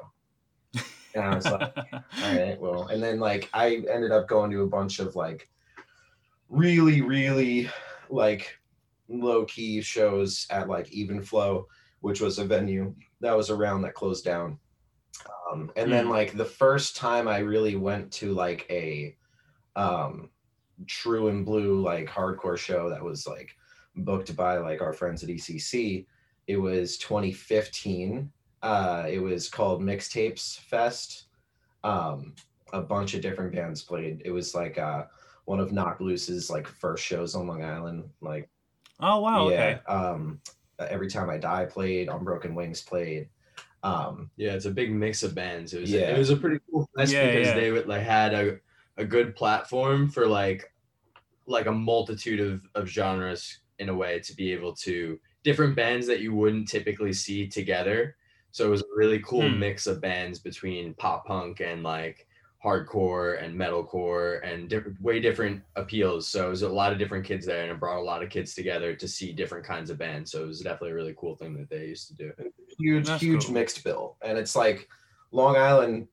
And 1.15 1.23
I 1.25 1.33
was 1.35 1.49
like 1.49 1.73
all 2.21 2.31
right 2.33 2.59
well 2.59 2.87
and 2.87 3.01
then 3.01 3.19
like 3.19 3.49
i 3.53 3.75
ended 3.89 4.11
up 4.11 4.27
going 4.27 4.49
to 4.51 4.61
a 4.63 4.67
bunch 4.67 4.99
of 4.99 5.15
like 5.15 5.49
really 6.49 7.01
really 7.01 7.69
like 8.09 8.57
low 9.07 9.45
key 9.45 9.81
shows 9.81 10.47
at 10.49 10.67
like 10.67 10.91
even 10.91 11.21
flow 11.21 11.67
which 12.01 12.21
was 12.21 12.39
a 12.39 12.45
venue 12.45 12.93
that 13.21 13.35
was 13.35 13.49
around 13.49 13.81
that 13.81 13.93
closed 13.93 14.25
down 14.25 14.57
um, 15.51 15.71
and 15.75 15.91
then 15.91 16.05
Hmm. 16.05 16.11
like 16.11 16.35
the 16.35 16.45
first 16.45 16.95
time 16.95 17.27
i 17.27 17.37
really 17.39 17.75
went 17.75 18.11
to 18.11 18.33
like 18.33 18.65
a 18.69 19.15
um 19.75 20.29
true 20.87 21.27
and 21.27 21.45
blue 21.45 21.81
like 21.81 22.07
hardcore 22.07 22.57
show 22.57 22.89
that 22.89 23.03
was 23.03 23.27
like 23.27 23.55
booked 23.95 24.35
by 24.35 24.57
like 24.57 24.81
our 24.81 24.93
friends 24.93 25.23
at 25.23 25.29
ecc 25.29 26.05
it 26.47 26.57
was 26.57 26.97
2015 26.97 28.31
uh 28.63 29.05
it 29.09 29.19
was 29.19 29.49
called 29.49 29.81
mixtapes 29.81 30.59
fest 30.61 31.25
um 31.83 32.33
a 32.73 32.81
bunch 32.81 33.13
of 33.13 33.21
different 33.21 33.53
bands 33.53 33.83
played 33.83 34.21
it 34.25 34.31
was 34.31 34.55
like 34.55 34.77
uh 34.77 35.05
one 35.45 35.59
of 35.61 35.71
Knocked 35.71 36.01
Loose's 36.01 36.49
like 36.49 36.67
first 36.67 37.05
shows 37.05 37.33
on 37.33 37.47
Long 37.47 37.63
Island. 37.63 38.09
Like, 38.19 38.49
Oh 38.99 39.21
wow. 39.21 39.47
yeah, 39.47 39.77
Okay. 39.77 39.79
um, 39.87 40.41
Every 40.77 41.09
Time 41.09 41.29
I 41.29 41.37
Die 41.37 41.65
played, 41.67 42.09
Unbroken 42.09 42.53
Wings 42.53 42.81
played. 42.81 43.29
Um, 43.81 44.29
Yeah, 44.35 44.55
it's 44.55 44.65
a 44.65 44.71
big 44.71 44.91
mix 44.91 45.23
of 45.23 45.33
bands. 45.33 45.73
It 45.73 45.79
was 45.79 45.91
Yeah. 45.91 46.13
it 46.13 46.17
was 46.17 46.31
a 46.31 46.35
pretty 46.35 46.59
cool 46.69 46.89
fest 46.97 47.13
Yeah, 47.13 47.27
because 47.27 47.47
yeah. 47.47 47.53
they 47.55 47.71
would 47.71 47.87
like 47.87 48.01
had 48.01 48.33
a, 48.33 48.59
a 48.97 49.05
good 49.05 49.37
platform 49.37 50.09
for 50.09 50.27
like 50.27 50.73
like 51.45 51.67
a 51.67 51.71
multitude 51.71 52.41
of, 52.41 52.61
of 52.75 52.89
genres 52.89 53.59
in 53.79 53.87
a 53.87 53.95
way 53.95 54.19
to 54.19 54.35
be 54.35 54.51
able 54.51 54.75
to 54.75 55.17
different 55.47 55.77
bands 55.77 56.05
that 56.07 56.19
you 56.19 56.35
wouldn't 56.35 56.67
typically 56.67 57.13
see 57.13 57.47
together. 57.47 58.17
So 58.51 58.65
it 58.67 58.69
was 58.69 58.81
a 58.81 58.95
really 58.97 59.19
cool 59.19 59.49
Hmm. 59.49 59.59
mix 59.59 59.87
of 59.87 60.01
bands 60.01 60.39
between 60.39 60.93
pop 60.95 61.25
punk 61.25 61.61
and 61.61 61.83
like 61.83 62.27
hardcore 62.61 63.41
and 63.41 63.55
metalcore 63.55 64.43
and 64.43 64.67
different 64.69 64.99
way 65.01 65.21
different 65.21 65.61
appeals. 65.77 66.27
So 66.27 66.47
it 66.47 66.49
was 66.49 66.63
a 66.63 66.69
lot 66.81 66.91
of 66.91 66.99
different 66.99 67.23
kids 67.25 67.45
there 67.45 67.61
and 67.63 67.71
it 67.71 67.79
brought 67.79 67.99
a 68.01 68.09
lot 68.11 68.23
of 68.23 68.29
kids 68.29 68.53
together 68.55 68.93
to 68.95 69.07
see 69.07 69.31
different 69.31 69.65
kinds 69.65 69.89
of 69.89 69.97
bands. 69.97 70.31
So 70.31 70.43
it 70.43 70.47
was 70.47 70.59
definitely 70.59 70.91
a 70.91 70.95
really 70.95 71.15
cool 71.17 71.37
thing 71.37 71.53
that 71.57 71.69
they 71.69 71.85
used 71.85 72.07
to 72.09 72.15
do. 72.15 72.33
huge 72.77 73.05
That's 73.07 73.21
huge 73.23 73.45
cool. 73.45 73.53
mixed 73.53 73.83
bill 73.85 74.17
and 74.21 74.37
it's 74.37 74.55
like 74.63 74.89
long 75.31 75.55
island 75.55 76.07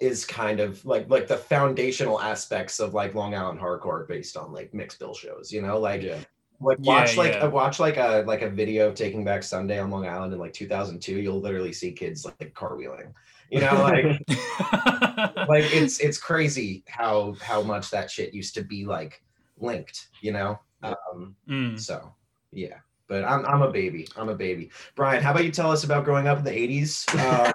is 0.00 0.24
kind 0.24 0.60
of 0.60 0.82
like 0.86 1.10
like 1.10 1.26
the 1.28 1.36
foundational 1.36 2.20
aspects 2.20 2.80
of 2.80 2.94
like 2.94 3.14
long 3.14 3.34
island 3.34 3.60
hardcore 3.60 4.08
based 4.08 4.36
on 4.36 4.52
like 4.58 4.72
mixed 4.72 4.98
bill 4.98 5.14
shows 5.14 5.52
you 5.52 5.60
know 5.62 5.78
like 5.78 6.02
Yeah. 6.02 6.20
Like 6.60 6.78
Yeah, 6.80 6.92
watch 7.00 7.16
like 7.16 7.32
yeah. 7.34 7.46
watch 7.46 7.78
like 7.80 7.96
a 7.96 8.24
like 8.26 8.42
a 8.42 8.48
video 8.50 8.88
of 8.88 8.94
taking 8.94 9.24
back 9.24 9.42
sunday 9.42 9.78
on 9.78 9.90
long 9.90 10.06
island 10.06 10.32
in 10.32 10.38
like 10.38 10.52
2002 10.52 11.20
you'll 11.20 11.40
literally 11.40 11.72
see 11.72 11.92
kids 11.92 12.24
like 12.24 12.52
cartwheeling 12.54 13.12
you 13.50 13.60
know 13.60 13.74
like 13.82 14.04
like 15.48 15.64
it's 15.74 16.00
it's 16.00 16.18
crazy 16.18 16.82
how 16.88 17.34
how 17.40 17.62
much 17.62 17.90
that 17.90 18.10
shit 18.10 18.32
used 18.34 18.54
to 18.54 18.62
be 18.62 18.84
like 18.84 19.22
linked 19.58 20.08
you 20.20 20.32
know 20.32 20.58
um 20.82 21.34
Mm. 21.48 21.78
so 21.78 22.14
yeah, 22.52 22.76
but 23.08 23.24
I'm 23.24 23.44
I'm 23.44 23.62
a 23.62 23.70
baby. 23.70 24.08
I'm 24.16 24.28
a 24.28 24.34
baby. 24.34 24.70
Brian, 24.94 25.22
how 25.22 25.32
about 25.32 25.44
you 25.44 25.50
tell 25.50 25.70
us 25.70 25.84
about 25.84 26.04
growing 26.04 26.26
up 26.26 26.38
in 26.38 26.44
the 26.44 26.50
'80s? 26.50 27.04
Uh, 27.18 27.52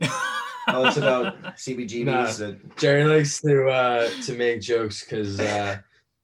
tell 0.68 0.84
us 0.86 0.96
about 0.96 1.36
CBGBs. 1.56 2.40
and- 2.40 2.72
Jerry 2.76 3.04
likes 3.04 3.40
to 3.42 3.68
uh 3.68 4.08
to 4.22 4.32
make 4.34 4.60
jokes 4.60 5.04
because 5.04 5.38
uh 5.40 5.78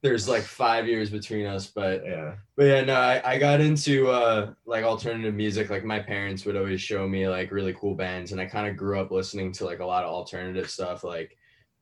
there's 0.04 0.28
like 0.28 0.42
five 0.42 0.87
years 0.87 1.08
between 1.08 1.46
us, 1.46 1.66
but 1.66 2.04
yeah, 2.04 2.34
but 2.56 2.64
yeah, 2.64 2.84
no, 2.84 2.92
I, 2.92 3.23
I 3.25 3.38
got 3.38 3.62
into 3.62 4.08
uh 4.08 4.52
like 4.66 4.84
alternative 4.84 5.34
music. 5.34 5.70
Like 5.70 5.82
my 5.82 5.99
parents 5.99 6.44
would 6.44 6.56
always 6.56 6.82
show 6.82 7.08
me 7.08 7.26
like 7.26 7.50
really 7.50 7.73
cool 7.73 7.94
bands, 7.94 8.30
and 8.30 8.38
I 8.38 8.44
kind 8.44 8.68
of 8.68 8.76
grew 8.76 9.00
up 9.00 9.11
listening 9.11 9.50
to 9.52 9.64
like 9.64 9.80
a 9.80 9.87
lot 9.87 10.04
of 10.04 10.11
alternative 10.11 10.68
stuff, 10.68 11.04
like 11.04 11.38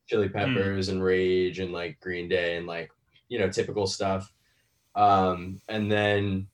Chili 0.07 0.29
Peppers 0.29 0.87
and 0.87 1.03
Rage 1.03 1.59
and 1.59 1.73
like 1.73 1.99
Green 1.99 2.29
Day 2.29 2.55
and 2.55 2.65
like 2.65 2.91
you 3.27 3.39
know 3.39 3.49
typical 3.49 3.85
stuff. 3.87 4.31
Um, 4.95 5.59
and 5.67 5.91
then 5.91 6.47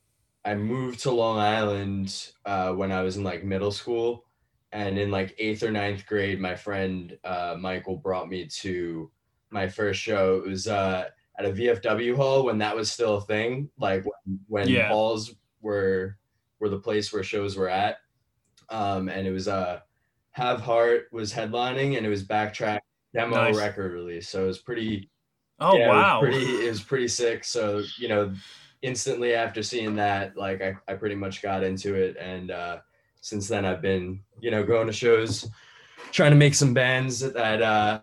I 0.43 0.55
moved 0.55 1.01
to 1.01 1.11
Long 1.11 1.37
Island 1.37 2.31
uh, 2.47 2.73
when 2.73 2.91
I 2.91 3.03
was 3.03 3.15
in 3.17 3.23
like 3.23 3.43
middle 3.43 3.71
school, 3.71 4.25
and 4.71 4.97
in 4.97 5.11
like 5.11 5.35
eighth 5.37 5.61
or 5.61 5.69
ninth 5.69 6.07
grade, 6.07 6.41
my 6.41 6.55
friend 6.55 7.15
uh, 7.23 7.57
Michael 7.59 7.97
brought 7.97 8.27
me 8.27 8.47
to 8.61 9.11
my 9.51 9.67
first 9.67 10.01
show. 10.01 10.37
It 10.43 10.49
was 10.49 10.67
uh, 10.67 11.09
at 11.39 11.45
a 11.45 11.49
VFW 11.51 12.15
hall 12.15 12.43
when 12.45 12.57
that 12.57 12.75
was 12.75 12.91
still 12.91 13.15
a 13.17 13.21
thing, 13.21 13.69
like 13.79 14.03
when, 14.05 14.39
when 14.47 14.67
Yeah. 14.67 14.89
halls 14.89 15.33
were 15.61 16.17
were 16.59 16.69
the 16.69 16.79
place 16.79 17.13
where 17.13 17.23
shows 17.23 17.55
were 17.55 17.69
at. 17.69 17.97
Um, 18.69 19.07
and 19.07 19.25
it 19.25 19.31
was 19.31 19.47
uh, 19.47 19.79
Have 20.31 20.59
Heart 20.59 21.07
was 21.13 21.31
headlining, 21.33 21.95
and 21.95 22.05
it 22.05 22.09
was 22.09 22.25
Backtrack 22.25 22.79
demo 23.13 23.37
Nice. 23.37 23.55
record 23.57 23.93
release. 23.93 24.27
So 24.27 24.43
it 24.43 24.47
was 24.47 24.59
pretty 24.59 25.09
oh 25.61 25.77
yeah, 25.77 25.87
wow. 25.87 26.21
It 26.21 26.27
was, 26.27 26.35
pretty, 26.35 26.65
it 26.65 26.69
was 26.69 26.81
pretty 26.81 27.07
sick. 27.07 27.43
So, 27.45 27.81
you 27.97 28.09
know, 28.09 28.33
instantly 28.81 29.33
after 29.33 29.63
seeing 29.63 29.95
that, 29.95 30.35
like 30.37 30.61
I, 30.61 30.75
I 30.87 30.95
pretty 30.95 31.15
much 31.15 31.41
got 31.41 31.63
into 31.63 31.95
it. 31.95 32.17
And 32.19 32.51
uh, 32.51 32.79
since 33.21 33.47
then 33.47 33.65
I've 33.65 33.81
been, 33.81 34.21
you 34.41 34.51
know, 34.51 34.63
going 34.63 34.87
to 34.87 34.93
shows, 34.93 35.49
trying 36.11 36.31
to 36.31 36.37
make 36.37 36.55
some 36.55 36.73
bands 36.73 37.19
that 37.19 37.61
uh, 37.61 38.01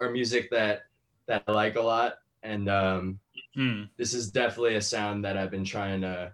are 0.00 0.10
music 0.10 0.50
that, 0.50 0.82
that 1.26 1.42
I 1.48 1.52
like 1.52 1.76
a 1.76 1.80
lot. 1.82 2.14
And 2.42 2.68
um, 2.68 3.20
Mm. 3.56 3.88
this 3.96 4.14
is 4.14 4.30
definitely 4.30 4.76
a 4.76 4.80
sound 4.80 5.24
that 5.24 5.36
I've 5.36 5.50
been 5.50 5.64
trying 5.64 6.00
to, 6.02 6.32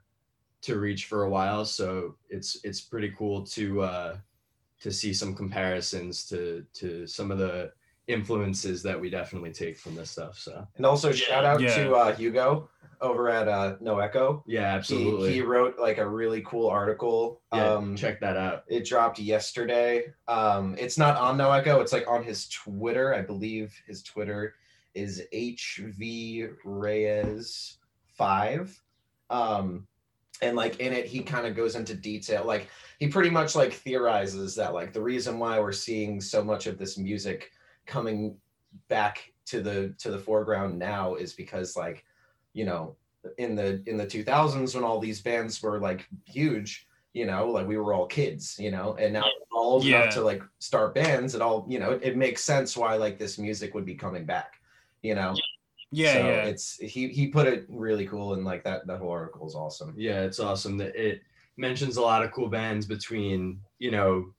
to 0.63 0.79
reach 0.79 1.07
for 1.07 1.23
a 1.23 1.31
while. 1.31 1.65
So 1.65 2.17
it's, 2.29 2.59
it's 2.65 2.81
pretty 2.83 3.13
cool 3.17 3.43
to, 3.47 3.81
uh, 3.83 4.17
to 4.81 4.91
see 4.93 5.15
some 5.15 5.35
comparisons 5.35 6.27
to, 6.27 6.67
to 6.75 7.07
some 7.07 7.31
of 7.31 7.39
the 7.39 7.73
influences 8.09 8.83
that 8.83 9.01
we 9.01 9.09
definitely 9.09 9.53
take 9.53 9.79
from 9.79 9.95
this 9.95 10.11
stuff. 10.11 10.39
So. 10.39 10.67
and 10.77 10.85
also 10.85 11.13
shout 11.13 11.45
out 11.47 11.61
Yeah. 11.61 11.75
to 11.77 11.95
uh, 11.95 12.15
Hugo 12.15 12.69
over 13.01 13.31
at 13.31 13.49
uh, 13.49 13.77
No 13.81 13.99
Echo. 14.01 14.43
Yeah, 14.47 14.61
He, 14.73 14.77
absolutely. 14.77 15.33
he 15.33 15.41
wrote 15.41 15.79
like 15.79 15.97
a 15.99 16.07
really 16.07 16.43
cool 16.43 16.69
article. 16.69 17.41
yeah, 17.55 17.73
um, 17.75 17.97
check 17.97 18.21
that 18.21 18.37
out. 18.37 18.65
It 18.69 18.85
dropped 18.85 19.19
yesterday. 19.19 20.13
Um, 20.29 20.75
it's 20.79 20.99
not 20.99 21.17
on 21.17 21.39
No 21.39 21.51
Echo. 21.53 21.81
It's 21.81 21.93
like 21.93 22.07
on 22.07 22.23
his 22.23 22.49
Twitter. 22.49 23.15
I 23.15 23.23
believe 23.23 23.75
his 23.87 24.03
Twitter 24.03 24.55
is 24.95 25.23
HV 25.33 26.49
Reyes 26.65 27.79
five. 28.17 28.81
Um, 29.31 29.87
and 30.43 30.57
like 30.57 30.81
in 30.81 30.93
it, 30.93 31.07
he 31.07 31.21
kind 31.21 31.47
of 31.47 31.55
goes 31.57 31.77
into 31.77 31.95
detail. 31.95 32.45
Like 32.45 32.69
he 32.99 33.09
pretty 33.09 33.31
much 33.31 33.55
like 33.55 33.73
theorizes 33.73 34.55
that 34.57 34.75
like 34.75 34.93
the 34.93 35.01
reason 35.03 35.39
why 35.39 35.59
we're 35.61 35.73
seeing 35.73 36.21
so 36.21 36.43
much 36.45 36.67
of 36.67 36.79
this 36.79 36.99
music 36.99 37.51
coming 37.87 38.37
back 38.89 39.33
to 39.47 39.61
the 39.61 39.95
to 39.99 40.11
the 40.11 40.19
foreground 40.19 40.79
now 40.79 41.15
is 41.15 41.33
because 41.33 41.77
like 41.77 42.05
you 42.55 42.65
know 42.65 42.97
in 43.39 43.55
the 43.55 43.83
in 43.87 43.97
the 43.97 44.07
2000s 44.07 44.75
when 44.75 44.85
all 44.85 44.99
these 44.99 45.21
bands 45.21 45.63
were 45.63 45.79
like 45.79 46.09
huge 46.27 46.87
you 47.13 47.25
know 47.25 47.49
like 47.51 47.67
we 47.67 47.77
were 47.77 47.95
all 47.95 48.07
kids 48.07 48.57
you 48.59 48.71
know 48.71 48.97
and 48.99 49.13
now 49.13 49.25
all 49.53 49.75
old 49.75 49.85
Yeah. 49.85 50.03
enough 50.03 50.15
to 50.15 50.23
like 50.23 50.43
start 50.59 50.95
bands 50.95 51.35
it 51.35 51.43
all 51.43 51.67
you 51.69 51.79
know 51.79 51.93
it, 51.93 52.03
it 52.03 52.17
makes 52.17 52.43
sense 52.43 52.77
why 52.77 52.97
like 52.97 53.19
this 53.19 53.39
music 53.39 53.75
would 53.75 53.87
be 53.87 53.95
coming 53.95 54.25
back 54.25 54.61
you 55.05 55.15
know 55.15 55.35
Yeah, 55.93 56.15
so 56.15 56.19
yeah. 56.19 56.45
it's 56.45 56.77
he 56.79 57.09
he 57.09 57.29
put 57.29 57.47
it 57.47 57.67
really 57.69 58.07
cool 58.07 58.35
and 58.35 58.45
like 58.45 58.65
that 58.65 58.87
that 58.89 58.99
whole 58.99 59.11
article 59.11 59.47
is 59.47 59.55
awesome 59.55 59.95
Yeah, 59.97 60.23
it's 60.23 60.41
awesome 60.41 60.77
that 60.79 60.97
it 60.97 61.21
mentions 61.57 61.97
a 61.99 62.01
lot 62.03 62.25
of 62.25 62.33
cool 62.33 62.49
bands 62.49 62.85
between, 62.87 63.61
you 63.79 63.93
know, 63.93 64.33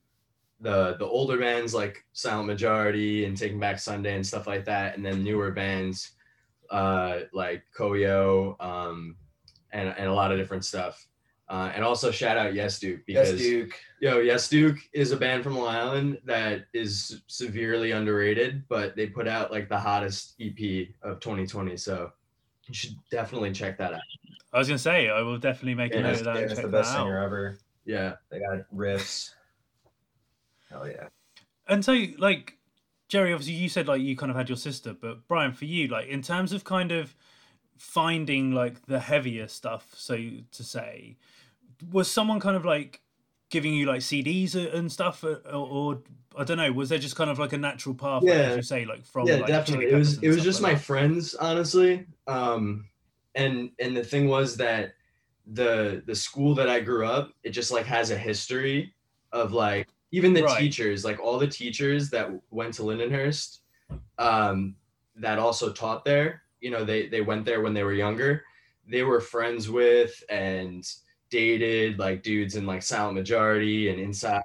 the 0.60 0.96
the 0.98 1.06
older 1.06 1.38
bands 1.38 1.74
like 1.74 2.04
Silent 2.14 2.48
Majority 2.48 3.26
and 3.26 3.38
Taking 3.38 3.60
Back 3.60 3.80
Sunday 3.80 4.16
and 4.16 4.26
stuff 4.26 4.48
like 4.48 4.66
that, 4.66 4.98
and 4.98 5.06
then 5.06 5.24
newer 5.24 5.52
bands 5.52 6.12
uh 6.72 7.20
like 7.32 7.64
Koyo 7.78 8.60
um 8.60 9.16
and, 9.72 9.94
and 9.98 10.08
a 10.08 10.14
lot 10.14 10.32
of 10.32 10.38
different 10.40 10.66
stuff. 10.66 11.08
Uh, 11.48 11.72
and 11.76 11.84
also 11.84 12.10
shout 12.10 12.38
out 12.38 12.56
Yes 12.56 12.80
Duke 12.80 13.02
yes 13.08 13.30
because 13.30 13.40
duke 13.40 13.80
Yo, 14.02 14.18
Yes 14.20 14.50
Duke 14.50 14.78
is 14.94 15.12
a 15.12 15.18
band 15.18 15.44
from 15.44 15.56
Long 15.58 15.68
Island 15.76 16.20
that 16.26 16.66
is 16.74 17.22
severely 17.28 17.92
underrated, 17.92 18.64
but 18.68 18.96
they 18.96 19.06
put 19.08 19.28
out 19.28 19.52
like 19.52 19.70
the 19.70 19.78
hottest 19.78 20.34
EP 20.42 20.88
of 21.04 21.20
2020. 21.20 21.78
So 21.78 22.12
you 22.68 22.74
should 22.74 22.96
definitely 23.12 23.52
check 23.52 23.78
that 23.78 23.94
out. 23.94 24.02
I 24.54 24.58
was 24.58 24.68
gonna 24.68 24.80
say 24.80 25.10
I 25.10 25.22
will 25.22 25.38
definitely 25.38 25.76
make 25.76 25.94
a 25.94 25.98
Yeah, 25.98 26.02
note 26.02 26.14
of 26.18 26.24
that. 26.24 26.30
and 26.38 26.40
Dennis 26.48 26.56
check 26.58 26.66
the 26.66 26.72
best 26.72 26.92
singer 26.94 27.20
out. 27.20 27.26
ever 27.26 27.60
Yeah. 27.86 28.16
they 28.32 28.40
got 28.40 28.66
riffs 28.76 29.34
hell 30.70 30.88
yeah 30.88 31.10
And 31.68 31.84
so, 31.86 32.06
like 32.18 32.58
Jerry, 33.08 33.34
obviously 33.34 33.54
you 33.54 33.70
said 33.70 33.88
like 33.88 34.02
you 34.02 34.16
kind 34.18 34.32
of 34.32 34.36
had 34.36 34.50
your 34.50 34.58
sister, 34.58 34.94
but 35.00 35.28
Brian, 35.28 35.54
for 35.54 35.66
you, 35.66 35.88
like 35.90 36.08
in 36.08 36.24
terms 36.24 36.54
of 36.54 36.64
kind 36.64 36.92
of 36.92 37.16
finding 37.78 38.52
like 38.52 38.86
the 38.86 39.00
heavier 39.00 39.48
stuff, 39.48 39.94
so 39.96 40.16
to 40.52 40.64
say, 40.64 41.18
was 41.92 42.10
someone 42.10 42.40
kind 42.40 42.56
of 42.56 42.66
like 42.66 43.02
giving 43.50 43.74
you 43.74 43.86
like 43.86 44.02
CDs 44.02 44.56
and 44.56 44.92
stuff, 44.92 45.24
or, 45.24 45.42
or 45.46 46.02
I 46.38 46.44
don't 46.44 46.58
know, 46.58 46.72
was 46.72 46.90
there 46.90 47.00
just 47.00 47.16
kind 47.16 47.30
of 47.30 47.40
like 47.40 47.54
a 47.54 47.58
natural 47.58 47.96
path, 47.96 48.24
Yeah. 48.24 48.34
as 48.34 48.56
you 48.56 48.64
say, 48.64 48.86
like 48.86 49.06
from 49.06 49.28
yeah, 49.28 49.36
like, 49.36 49.48
definitely. 49.48 49.86
It 49.92 49.96
was 49.96 50.18
it 50.22 50.30
was 50.30 50.44
just 50.44 50.62
like 50.62 50.74
my 50.74 50.78
that? 50.78 50.84
friends, 50.86 51.36
honestly. 51.36 52.08
Um 52.28 52.90
and 53.36 53.72
and 53.80 53.96
the 53.96 54.04
thing 54.04 54.28
was 54.28 54.58
that 54.58 54.94
the 55.48 56.02
the 56.08 56.16
school 56.16 56.56
that 56.56 56.70
I 56.70 56.80
grew 56.80 57.06
up, 57.06 57.32
it 57.44 57.52
just 57.52 57.72
like 57.72 57.86
has 57.86 58.10
a 58.12 58.18
history 58.18 58.94
of 59.32 59.52
like 59.52 59.88
even 60.12 60.34
the 60.34 60.44
Right. 60.44 60.58
teachers, 60.60 61.04
like 61.04 61.20
all 61.20 61.38
the 61.38 61.48
teachers 61.48 62.10
that 62.10 62.30
went 62.50 62.74
to 62.76 62.84
Lindenhurst, 62.84 63.60
um, 64.18 64.76
that 65.18 65.40
also 65.40 65.72
taught 65.74 66.06
there, 66.06 66.44
you 66.66 66.72
know, 66.72 66.84
they 66.84 67.08
they 67.08 67.22
went 67.22 67.46
there 67.46 67.62
when 67.62 67.76
they 67.76 67.84
were 67.84 67.94
younger. 67.94 68.44
They 68.90 69.04
were 69.04 69.22
friends 69.22 69.70
with 69.70 70.24
and 70.30 70.84
dated 71.30 72.00
like 72.00 72.24
dudes 72.24 72.56
in 72.56 72.66
like 72.66 72.82
Silent 72.82 73.14
Majority 73.16 73.90
and 73.90 74.00
Inside. 74.00 74.42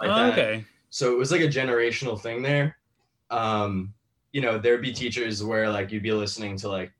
Like 0.00 0.10
Oh, 0.10 0.14
that 0.14 0.32
okay. 0.32 0.64
so 0.90 1.12
it 1.12 1.18
was 1.18 1.32
like 1.32 1.40
a 1.40 1.48
generational 1.48 2.20
thing 2.20 2.42
there 2.42 2.76
um 3.32 3.92
you 4.32 4.40
know 4.40 4.58
there'd 4.58 4.82
be 4.82 4.92
teachers 4.92 5.42
where 5.42 5.70
like 5.70 5.90
you'd 5.90 6.02
be 6.02 6.12
listening 6.12 6.56
to 6.58 6.68
like 6.68 6.92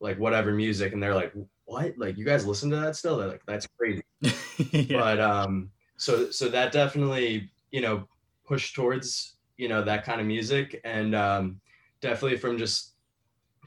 like 0.00 0.18
whatever 0.18 0.52
music 0.52 0.92
and 0.92 1.02
they're 1.02 1.14
like 1.14 1.32
what 1.64 1.94
like 1.98 2.16
you 2.16 2.24
guys 2.24 2.46
listen 2.46 2.70
to 2.70 2.76
that 2.76 2.96
still 2.96 3.16
they're 3.16 3.28
like 3.28 3.44
that's 3.46 3.66
crazy 3.76 4.02
yeah. 4.70 4.98
but 4.98 5.20
um 5.20 5.70
so 5.96 6.30
so 6.30 6.48
that 6.48 6.72
definitely 6.72 7.50
you 7.72 7.80
know 7.80 8.06
pushed 8.46 8.74
towards 8.74 9.34
you 9.56 9.68
know 9.68 9.82
that 9.82 10.04
kind 10.04 10.20
of 10.20 10.26
music 10.26 10.80
and 10.84 11.14
um 11.14 11.60
definitely 12.00 12.38
from 12.38 12.56
just 12.56 12.93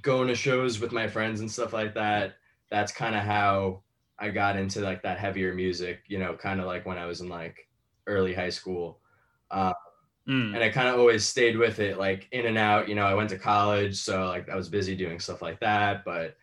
going 0.01 0.27
to 0.27 0.35
shows 0.35 0.79
with 0.79 0.91
my 0.91 1.07
friends 1.07 1.39
and 1.39 1.51
stuff 1.51 1.73
like 1.73 1.93
that. 1.95 2.35
That's 2.69 2.91
kind 2.91 3.15
of 3.15 3.23
how 3.23 3.83
I 4.19 4.29
got 4.29 4.57
into 4.57 4.81
like 4.81 5.03
that 5.03 5.17
heavier 5.19 5.53
music, 5.53 6.01
you 6.07 6.19
know, 6.19 6.35
kind 6.35 6.59
of 6.59 6.65
like 6.65 6.85
when 6.85 6.97
I 6.97 7.05
was 7.05 7.21
in 7.21 7.29
like 7.29 7.67
early 8.07 8.33
high 8.33 8.49
school. 8.49 8.99
Uh, 9.51 9.73
Mm. 10.27 10.53
and 10.53 10.61
I 10.61 10.67
kind 10.67 10.89
of 10.89 10.99
always 10.99 11.25
stayed 11.25 11.55
with 11.57 11.79
it, 11.79 11.97
like 11.97 12.27
in 12.33 12.45
and 12.47 12.57
out. 12.57 12.89
You 12.89 12.95
know, 12.95 13.05
I 13.05 13.13
went 13.13 13.29
to 13.29 13.37
college, 13.39 13.95
so 13.95 14.25
like 14.25 14.49
I 14.49 14.57
was 14.57 14.67
busy 14.67 14.93
doing 14.93 15.21
stuff 15.21 15.41
like 15.41 15.57
that. 15.61 16.03
But 16.03 16.35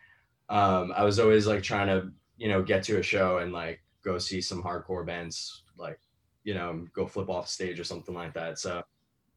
um, 0.48 0.90
I 0.96 1.04
was 1.04 1.18
always 1.18 1.46
like 1.46 1.62
trying 1.62 1.88
to, 1.88 2.10
you 2.38 2.48
know, 2.48 2.62
get 2.62 2.82
to 2.84 2.98
a 2.98 3.02
show 3.02 3.38
and 3.38 3.52
like 3.52 3.82
go 4.02 4.16
see 4.16 4.40
some 4.40 4.62
hardcore 4.62 5.04
bands, 5.04 5.64
like 5.76 6.00
you 6.44 6.54
know, 6.54 6.86
go 6.94 7.06
flip 7.06 7.28
off 7.28 7.46
stage 7.46 7.78
or 7.78 7.84
something 7.84 8.14
like 8.14 8.32
that. 8.32 8.58
So 8.58 8.82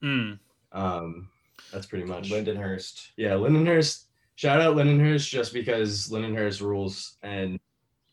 Mm. 0.01 0.39
um, 0.71 1.29
that's 1.73 1.85
pretty 1.85 2.05
much. 2.05 2.29
Lindenhurst. 2.29 3.09
Yeah, 3.17 3.31
Lindenhurst. 3.31 4.05
Shout 4.37 4.61
out 4.61 4.75
Lindenhurst 4.75 5.29
just 5.29 5.51
because 5.51 6.09
Lindenhurst 6.09 6.61
rules 6.61 7.17
and 7.23 7.59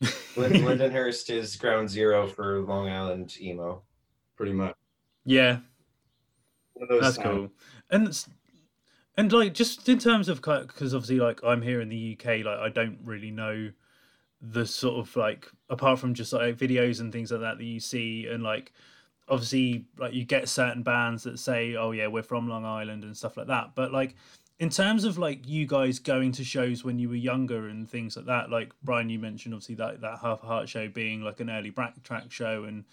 Lin- 0.35 0.53
Lindenhurst 0.63 1.29
is 1.29 1.55
ground 1.55 1.89
zero 1.89 2.27
for 2.27 2.59
Long 2.61 2.89
Island 2.89 3.33
emo. 3.39 3.83
pretty 4.35 4.51
much. 4.51 4.75
Yeah, 5.23 5.59
those 6.89 7.01
that's 7.01 7.17
times- 7.17 7.27
cool. 7.27 7.49
And 7.91 8.25
and 9.17 9.31
like 9.31 9.53
just 9.53 9.87
in 9.87 9.99
terms 9.99 10.27
of 10.27 10.41
because 10.41 10.93
obviously 10.93 11.19
like 11.19 11.43
I'm 11.43 11.61
here 11.61 11.79
in 11.79 11.89
the 11.89 12.17
UK, 12.19 12.43
like 12.43 12.57
I 12.59 12.69
don't 12.69 12.97
really 13.03 13.31
know 13.31 13.71
the 14.41 14.65
sort 14.65 14.99
of 14.99 15.15
like 15.15 15.47
apart 15.69 15.99
from 15.99 16.13
just 16.13 16.33
like 16.33 16.57
videos 16.57 16.99
and 16.99 17.11
things 17.13 17.31
like 17.31 17.41
that 17.41 17.57
that 17.57 17.63
you 17.63 17.79
see 17.79 18.27
and 18.27 18.43
like 18.43 18.73
obviously 19.29 19.85
like 19.97 20.13
you 20.13 20.25
get 20.25 20.49
certain 20.49 20.83
bands 20.83 21.23
that 21.23 21.39
say 21.39 21.75
oh 21.75 21.91
yeah 21.91 22.05
we're 22.05 22.21
from 22.21 22.47
long 22.47 22.63
island 22.65 23.03
and 23.03 23.15
stuff 23.17 23.37
like 23.37 23.47
that 23.47 23.71
but 23.73 23.91
like 23.91 24.13
in 24.59 24.69
terms 24.69 25.03
of 25.03 25.17
like 25.17 25.47
you 25.47 25.65
guys 25.65 25.99
going 25.99 26.31
to 26.31 26.43
shows 26.43 26.83
when 26.83 26.97
you 26.97 27.09
were 27.09 27.15
younger 27.15 27.67
and 27.67 27.89
things 27.89 28.15
like 28.15 28.25
that 28.25 28.49
like 28.49 28.71
brian 28.83 29.09
you 29.09 29.19
mentioned 29.19 29.53
obviously 29.53 29.75
that 29.75 29.99
that 30.01 30.19
half 30.19 30.41
a 30.43 30.45
heart 30.45 30.69
show 30.69 30.87
being 30.87 31.21
like 31.21 31.39
an 31.41 31.49
early 31.49 31.71
backtrack 31.71 32.31
show 32.31 32.63
and 32.63 32.85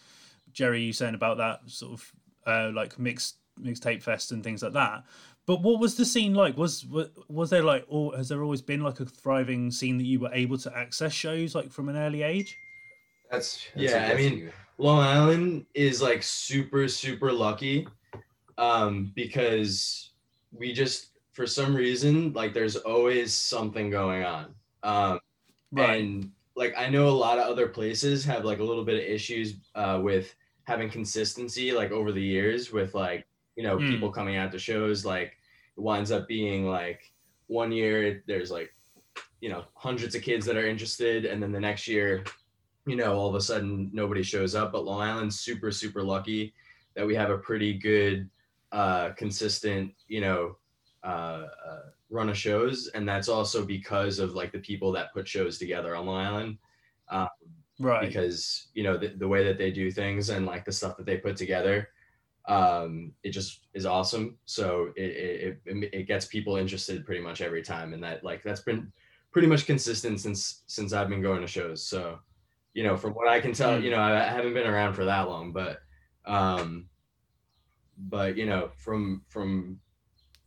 jerry 0.52 0.82
you 0.82 0.92
saying 0.92 1.14
about 1.14 1.38
that 1.38 1.60
sort 1.66 1.92
of 1.92 2.12
uh 2.46 2.70
like 2.74 2.98
mixed 2.98 3.36
mixtape 3.60 4.02
fest 4.02 4.32
and 4.32 4.42
things 4.42 4.62
like 4.62 4.72
that. 4.72 5.04
But 5.46 5.60
what 5.60 5.80
was 5.80 5.96
the 5.96 6.04
scene 6.04 6.34
like? 6.34 6.56
Was 6.56 6.86
was, 6.86 7.08
was 7.28 7.50
there 7.50 7.62
like 7.62 7.84
or 7.88 8.16
has 8.16 8.28
there 8.28 8.42
always 8.42 8.62
been 8.62 8.82
like 8.82 9.00
a 9.00 9.04
thriving 9.04 9.70
scene 9.70 9.98
that 9.98 10.04
you 10.04 10.20
were 10.20 10.32
able 10.32 10.58
to 10.58 10.76
access 10.76 11.12
shows 11.12 11.54
like 11.54 11.72
from 11.72 11.88
an 11.88 11.96
early 11.96 12.22
age? 12.22 12.56
That's, 13.30 13.66
that's 13.74 13.92
Yeah, 13.92 14.10
I 14.12 14.14
mean, 14.14 14.38
you. 14.38 14.52
Long 14.78 15.00
Island 15.00 15.66
is 15.74 16.00
like 16.00 16.22
super 16.22 16.86
super 16.88 17.32
lucky 17.32 17.86
um 18.58 19.12
because 19.14 20.10
we 20.52 20.72
just 20.72 21.11
for 21.32 21.46
some 21.46 21.74
reason 21.74 22.32
like 22.32 22.52
there's 22.54 22.76
always 22.76 23.32
something 23.34 23.90
going 23.90 24.24
on. 24.24 24.54
Um 24.82 25.20
and 25.76 26.30
like 26.56 26.74
I 26.76 26.88
know 26.88 27.08
a 27.08 27.10
lot 27.10 27.38
of 27.38 27.46
other 27.46 27.68
places 27.68 28.24
have 28.26 28.44
like 28.44 28.58
a 28.58 28.64
little 28.64 28.84
bit 28.84 28.96
of 29.02 29.04
issues 29.08 29.54
uh 29.74 30.00
with 30.02 30.34
having 30.64 30.90
consistency 30.90 31.72
like 31.72 31.90
over 31.90 32.12
the 32.12 32.22
years 32.22 32.72
with 32.72 32.94
like 32.94 33.26
you 33.56 33.62
know 33.62 33.78
Mm. 33.78 33.88
people 33.90 34.10
coming 34.12 34.36
out 34.36 34.52
to 34.52 34.58
shows 34.58 35.04
like 35.04 35.32
it 35.76 35.80
winds 35.80 36.10
up 36.12 36.28
being 36.28 36.66
like 36.66 37.12
one 37.46 37.72
year 37.72 38.22
there's 38.26 38.50
like 38.50 38.70
you 39.40 39.48
know 39.48 39.64
hundreds 39.74 40.14
of 40.14 40.22
kids 40.22 40.44
that 40.46 40.56
are 40.56 40.66
interested 40.66 41.24
and 41.24 41.42
then 41.42 41.52
the 41.52 41.60
next 41.60 41.88
year 41.88 42.22
you 42.86 42.96
know 42.96 43.14
all 43.14 43.28
of 43.28 43.34
a 43.34 43.40
sudden 43.40 43.90
nobody 43.92 44.22
shows 44.22 44.54
up 44.54 44.72
but 44.72 44.84
long 44.84 45.00
island's 45.00 45.40
super 45.40 45.70
super 45.70 46.02
lucky 46.02 46.52
that 46.94 47.06
we 47.06 47.14
have 47.14 47.30
a 47.30 47.38
pretty 47.38 47.72
good 47.78 48.28
uh 48.72 49.10
consistent 49.16 49.92
you 50.08 50.20
know 50.20 50.56
uh, 51.04 51.46
uh 51.66 51.80
run 52.10 52.28
of 52.28 52.36
shows 52.36 52.88
and 52.94 53.08
that's 53.08 53.28
also 53.28 53.64
because 53.64 54.18
of 54.18 54.34
like 54.34 54.52
the 54.52 54.58
people 54.58 54.92
that 54.92 55.12
put 55.12 55.26
shows 55.26 55.58
together 55.58 55.96
on 55.96 56.06
long 56.06 56.24
island. 56.24 56.58
Uh, 57.08 57.26
right. 57.80 58.06
because 58.06 58.68
you 58.74 58.82
know 58.82 58.96
the, 58.96 59.08
the 59.08 59.28
way 59.28 59.44
that 59.44 59.58
they 59.58 59.70
do 59.70 59.90
things 59.90 60.30
and 60.30 60.46
like 60.46 60.64
the 60.64 60.72
stuff 60.72 60.96
that 60.96 61.06
they 61.06 61.16
put 61.16 61.36
together 61.36 61.88
um 62.48 63.12
it 63.22 63.30
just 63.30 63.66
is 63.74 63.86
awesome. 63.86 64.36
So 64.46 64.92
it 64.96 65.02
it, 65.02 65.60
it, 65.64 65.90
it 65.94 66.02
gets 66.06 66.26
people 66.26 66.56
interested 66.56 67.06
pretty 67.06 67.20
much 67.20 67.40
every 67.40 67.62
time 67.62 67.94
and 67.94 68.02
that 68.02 68.24
like 68.24 68.42
that's 68.42 68.62
been 68.62 68.92
pretty 69.30 69.48
much 69.48 69.64
consistent 69.66 70.20
since 70.20 70.62
since 70.66 70.92
i've 70.92 71.08
been 71.08 71.22
going 71.22 71.40
to 71.40 71.46
shows. 71.46 71.84
So 71.86 72.18
you 72.74 72.82
know 72.82 72.96
from 72.96 73.12
what 73.12 73.28
i 73.28 73.40
can 73.40 73.52
tell 73.52 73.78
Mm. 73.78 73.82
you 73.82 73.90
know 73.90 73.98
I, 73.98 74.20
I 74.20 74.28
haven't 74.28 74.54
been 74.54 74.66
around 74.66 74.94
for 74.94 75.04
that 75.04 75.28
long 75.28 75.52
but 75.52 75.80
um 76.24 76.88
but 77.96 78.36
you 78.36 78.46
know 78.46 78.70
from 78.76 79.22
from 79.28 79.78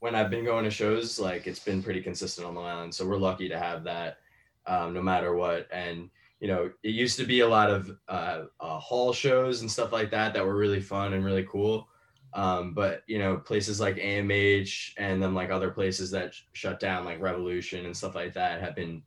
when 0.06 0.16
i've 0.16 0.30
been 0.30 0.46
going 0.46 0.64
to 0.64 0.72
shows 0.72 1.20
like 1.20 1.48
it's 1.48 1.60
been 1.60 1.84
pretty 1.84 2.02
consistent 2.02 2.48
on 2.48 2.56
the 2.56 2.62
island 2.62 2.94
so 2.94 3.06
we're 3.06 3.18
lucky 3.18 3.50
to 3.50 3.58
have 3.58 3.84
that 3.84 4.20
um, 4.68 4.94
no 4.94 5.02
matter 5.02 5.36
what. 5.36 5.68
And 5.72 6.10
you 6.40 6.48
know 6.48 6.72
it 6.84 6.90
used 6.90 7.18
to 7.18 7.26
be 7.26 7.40
a 7.40 7.48
lot 7.48 7.70
of 7.70 7.98
uh, 8.08 8.44
uh, 8.60 8.80
hall 8.80 9.14
shows 9.14 9.62
and 9.62 9.72
stuff 9.72 9.92
like 9.92 10.12
that 10.12 10.34
that 10.34 10.46
were 10.46 10.56
really 10.56 10.82
fun 10.82 11.14
and 11.14 11.24
really 11.24 11.46
cool. 11.50 11.88
Um, 12.34 12.74
but 12.74 13.04
you 13.08 13.20
know 13.20 13.38
places 13.38 13.80
like 13.80 13.96
amh 13.98 14.94
and 14.98 15.24
then 15.24 15.34
like 15.34 15.50
other 15.50 15.72
places 15.72 16.12
that 16.12 16.34
sh- 16.34 16.44
shut 16.54 16.80
down 16.80 17.06
like 17.06 17.22
revolution 17.22 17.86
and 17.86 17.96
stuff 17.96 18.16
like 18.16 18.34
that 18.34 18.62
have 18.62 18.76
been 18.76 19.04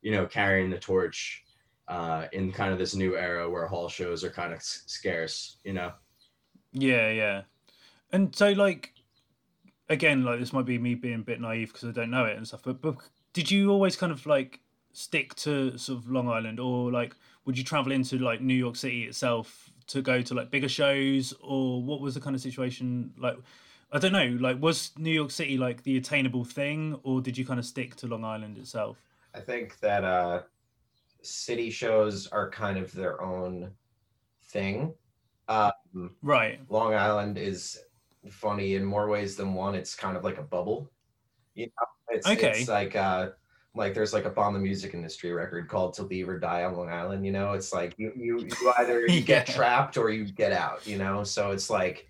you 0.00 0.10
know 0.10 0.26
carrying 0.26 0.70
the 0.70 0.78
torch 0.78 1.44
uh, 1.86 2.26
in 2.32 2.50
kind 2.50 2.72
of 2.72 2.78
this 2.78 2.94
new 2.94 3.16
era 3.16 3.48
where 3.48 3.66
hall 3.66 3.88
shows 3.88 4.24
are 4.24 4.30
kind 4.30 4.52
of 4.52 4.58
s- 4.58 4.82
scarce 4.86 5.58
you 5.64 5.72
know? 5.72 5.92
Yeah, 6.72 7.10
yeah. 7.10 7.42
And 8.12 8.34
so, 8.34 8.50
like, 8.50 8.91
again, 9.88 10.24
like 10.24 10.40
this 10.40 10.52
might 10.52 10.66
be 10.66 10.78
me 10.78 10.94
being 10.94 11.20
a 11.20 11.24
bit 11.24 11.40
naive 11.40 11.72
because 11.72 11.88
I 11.88 11.92
don't 11.92 12.10
know 12.10 12.24
it 12.24 12.36
and 12.36 12.46
stuff. 12.46 12.62
But, 12.64 12.80
but 12.80 12.96
did 13.32 13.50
you 13.50 13.70
always 13.70 13.96
kind 13.96 14.12
of 14.12 14.24
like 14.26 14.60
stick 14.92 15.34
to 15.36 15.76
sort 15.78 15.98
of 15.98 16.10
Long 16.10 16.28
Island, 16.28 16.60
or 16.60 16.90
like 16.90 17.16
would 17.44 17.56
you 17.56 17.64
travel 17.64 17.92
into 17.92 18.18
like 18.18 18.40
New 18.40 18.54
York 18.54 18.76
City 18.76 19.04
itself 19.04 19.70
to 19.88 20.02
go 20.02 20.22
to 20.22 20.34
like 20.34 20.50
bigger 20.50 20.68
shows, 20.68 21.34
or 21.40 21.82
what 21.82 22.00
was 22.00 22.14
the 22.14 22.20
kind 22.20 22.36
of 22.36 22.42
situation 22.42 23.12
like? 23.18 23.36
I 23.94 23.98
don't 23.98 24.12
know. 24.12 24.38
Like, 24.40 24.60
was 24.62 24.92
New 24.96 25.10
York 25.10 25.30
City 25.30 25.58
like 25.58 25.82
the 25.82 25.98
attainable 25.98 26.44
thing, 26.44 26.98
or 27.02 27.20
did 27.20 27.36
you 27.36 27.44
kind 27.44 27.60
of 27.60 27.66
stick 27.66 27.94
to 27.96 28.06
Long 28.06 28.24
Island 28.24 28.56
itself? 28.56 28.96
I 29.34 29.40
think 29.40 29.78
that 29.80 30.02
uh, 30.02 30.42
city 31.20 31.70
shows 31.70 32.26
are 32.28 32.48
kind 32.50 32.78
of 32.78 32.90
their 32.92 33.20
own 33.20 33.70
thing. 34.44 34.94
Um, 35.48 35.72
Right. 36.22 36.60
Long 36.70 36.94
Island 36.94 37.36
is 37.36 37.78
funny 38.30 38.74
in 38.74 38.84
more 38.84 39.08
ways 39.08 39.36
than 39.36 39.54
one. 39.54 39.74
It's 39.74 39.94
kind 39.94 40.16
of 40.16 40.24
like 40.24 40.38
a 40.38 40.42
bubble. 40.42 40.90
You 41.54 41.66
know, 41.66 42.16
it's, 42.16 42.26
Okay. 42.26 42.50
it's 42.60 42.68
like 42.68 42.96
uh, 42.96 43.30
like 43.74 43.94
there's 43.94 44.12
like 44.12 44.24
a 44.24 44.30
bomb 44.30 44.54
the 44.54 44.60
music 44.60 44.94
industry 44.94 45.32
record 45.32 45.68
called 45.68 45.94
"To 45.94 46.02
Leave 46.02 46.28
or 46.28 46.38
Die 46.38 46.64
on 46.64 46.76
Long 46.76 46.90
Island." 46.90 47.24
You 47.24 47.32
know, 47.32 47.52
it's 47.52 47.72
like 47.72 47.94
you 47.96 48.12
you, 48.16 48.38
you 48.40 48.72
either 48.78 49.06
you 49.06 49.20
get 49.20 49.46
trapped 49.46 49.96
or 49.96 50.10
you 50.10 50.30
get 50.30 50.52
out. 50.52 50.86
You 50.86 50.98
know, 50.98 51.24
so 51.24 51.50
it's 51.50 51.70
like 51.70 52.08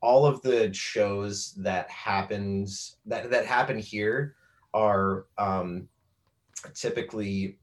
all 0.00 0.26
of 0.26 0.40
the 0.42 0.72
shows 0.72 1.54
that 1.54 1.90
happens 1.90 2.96
that 3.06 3.30
that 3.30 3.46
happen 3.46 3.78
here 3.78 4.36
are 4.74 5.26
um, 5.38 5.88
typically 6.74 7.58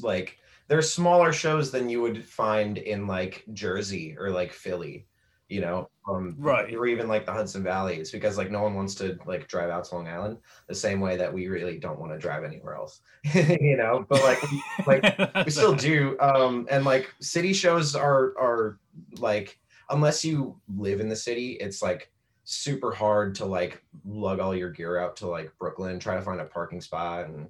like 0.00 0.38
they're 0.68 0.82
smaller 0.82 1.32
shows 1.32 1.70
than 1.70 1.88
you 1.88 2.00
would 2.00 2.24
find 2.24 2.78
in 2.78 3.06
like 3.06 3.44
Jersey 3.52 4.16
or 4.18 4.30
like 4.30 4.52
Philly, 4.52 5.06
you 5.50 5.60
know, 5.60 5.90
um, 6.08 6.34
Right. 6.38 6.72
or 6.74 6.86
even 6.86 7.08
like 7.08 7.26
the 7.26 7.32
Hudson 7.32 7.62
Valley. 7.62 7.96
It's 7.96 8.10
because 8.10 8.38
like 8.38 8.50
no 8.50 8.62
one 8.62 8.74
wants 8.74 8.94
to 8.96 9.18
like 9.26 9.48
drive 9.48 9.68
out 9.68 9.84
to 9.84 9.94
Long 9.96 10.08
Island 10.08 10.38
the 10.68 10.74
same 10.74 11.00
way 11.00 11.16
that 11.16 11.32
we 11.32 11.48
really 11.48 11.78
don't 11.78 11.98
want 12.00 12.12
to 12.12 12.18
drive 12.18 12.44
anywhere 12.44 12.74
else, 12.76 13.00
you 13.34 13.76
know. 13.76 14.06
But 14.08 14.22
like 14.22 14.86
like 14.86 15.34
we 15.46 15.50
still 15.50 15.74
do, 15.74 16.16
um, 16.20 16.66
and 16.70 16.84
like 16.84 17.12
city 17.20 17.52
shows 17.52 17.94
are 17.96 18.32
are 18.38 18.78
like 19.18 19.58
unless 19.90 20.24
you 20.24 20.58
live 20.76 21.00
in 21.00 21.08
the 21.08 21.16
city, 21.16 21.52
it's 21.60 21.82
like 21.82 22.12
super 22.44 22.92
hard 22.92 23.34
to 23.36 23.44
like 23.44 23.82
lug 24.04 24.40
all 24.40 24.54
your 24.54 24.70
gear 24.70 24.98
out 24.98 25.16
to 25.16 25.26
like 25.26 25.52
Brooklyn, 25.58 25.98
try 26.00 26.14
to 26.16 26.22
find 26.22 26.40
a 26.40 26.44
parking 26.44 26.80
spot 26.80 27.26
and 27.26 27.48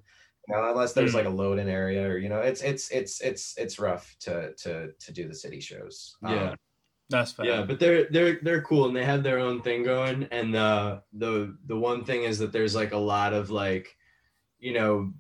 you 0.48 0.54
know, 0.56 0.70
unless 0.70 0.94
there's 0.94 1.12
Hmm. 1.12 1.18
like 1.18 1.26
a 1.26 1.30
load 1.30 1.58
in 1.58 1.68
area 1.68 2.06
or 2.08 2.18
you 2.18 2.28
know, 2.28 2.40
it's 2.40 2.62
it's 2.62 2.90
it's 2.90 3.20
it's 3.20 3.54
it's 3.58 3.78
rough 3.78 4.16
to 4.20 4.52
to 4.54 4.92
to 4.98 5.12
do 5.12 5.28
the 5.28 5.34
city 5.34 5.60
shows. 5.60 6.16
Yeah. 6.22 6.50
Um, 6.50 6.56
That's 7.10 7.32
fair. 7.32 7.44
Yeah, 7.46 7.62
but 7.62 7.78
they're 7.80 8.04
they're 8.10 8.38
they're 8.40 8.62
cool 8.62 8.86
and 8.86 8.96
they 8.96 9.04
have 9.04 9.22
their 9.22 9.38
own 9.40 9.60
thing 9.62 9.82
going. 9.82 10.28
And 10.30 10.54
the 10.54 11.02
the 11.12 11.56
the 11.66 11.76
one 11.76 12.04
thing 12.04 12.22
is 12.22 12.38
that 12.38 12.52
there's 12.52 12.74
like 12.74 12.92
a 12.92 12.96
lot 12.98 13.32
of 13.34 13.50
like, 13.50 13.94
you 14.58 14.72
know, 14.72 15.12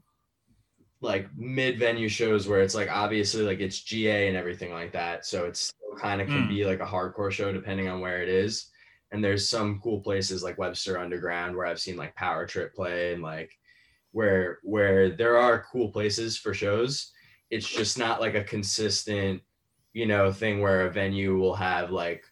like 1.00 1.28
mid 1.36 1.78
venue 1.78 2.08
shows 2.08 2.46
where 2.46 2.60
it's 2.60 2.74
like 2.74 2.90
obviously 2.90 3.42
like 3.42 3.60
it's 3.60 3.80
GA 3.80 4.28
and 4.28 4.36
everything 4.36 4.72
like 4.72 4.92
that. 4.92 5.26
So 5.26 5.46
it's 5.46 5.60
still 5.60 5.96
kind 5.98 6.20
of 6.20 6.28
can 6.28 6.44
Mm. 6.44 6.48
be 6.48 6.64
like 6.64 6.80
a 6.80 6.86
hardcore 6.86 7.32
show 7.32 7.52
depending 7.52 7.88
on 7.88 8.00
where 8.00 8.22
it 8.22 8.28
is. 8.28 8.70
And 9.12 9.24
there's 9.24 9.48
some 9.48 9.80
cool 9.82 10.00
places 10.00 10.42
like 10.44 10.58
Webster 10.58 10.96
Underground 10.98 11.56
where 11.56 11.66
I've 11.66 11.80
seen 11.80 11.96
like 11.96 12.14
Power 12.14 12.46
Trip 12.46 12.72
play 12.74 13.12
and 13.12 13.22
like 13.22 13.50
where 14.12 14.58
where 14.62 15.10
there 15.10 15.36
are 15.38 15.64
cool 15.72 15.90
places 15.90 16.36
for 16.38 16.54
shows. 16.54 17.10
It's 17.50 17.68
just 17.68 17.98
not 17.98 18.20
like 18.20 18.34
a 18.36 18.44
consistent, 18.44 19.42
you 19.92 20.06
know, 20.06 20.32
thing 20.32 20.60
where 20.60 20.86
a 20.86 20.90
venue 20.90 21.36
will 21.38 21.54
have 21.54 21.90
like 21.90 22.24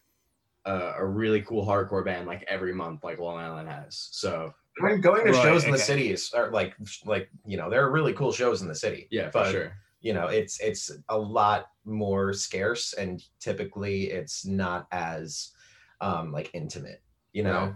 a, 0.65 0.93
a 0.97 1.05
really 1.05 1.41
cool 1.41 1.65
hardcore 1.65 2.05
band 2.05 2.27
like 2.27 2.43
every 2.47 2.73
month, 2.73 3.03
like 3.03 3.19
Long 3.19 3.37
Island 3.37 3.69
has. 3.69 4.09
So 4.11 4.53
Going, 4.79 5.01
going 5.01 5.25
to 5.25 5.31
Right, 5.31 5.43
shows 5.43 5.65
in 5.65 5.71
the 5.71 5.77
okay. 5.77 5.83
city 5.83 6.11
is 6.11 6.31
are 6.33 6.51
like 6.51 6.73
like 7.05 7.29
you 7.45 7.57
know 7.57 7.69
there 7.69 7.85
are 7.85 7.91
really 7.91 8.13
cool 8.13 8.31
shows 8.31 8.61
in 8.61 8.67
the 8.67 8.75
city. 8.75 9.07
yeah, 9.11 9.25
for 9.29 9.43
but 9.43 9.51
sure. 9.51 9.73
you 9.99 10.13
know 10.13 10.27
it's 10.27 10.59
it's 10.61 10.89
a 11.09 11.17
lot 11.17 11.67
more 11.83 12.31
scarce 12.33 12.93
and 12.93 13.21
typically 13.39 14.03
it's 14.11 14.45
not 14.45 14.87
as 14.91 15.51
um 15.99 16.31
like 16.31 16.49
intimate. 16.53 17.01
You 17.33 17.43
know. 17.43 17.75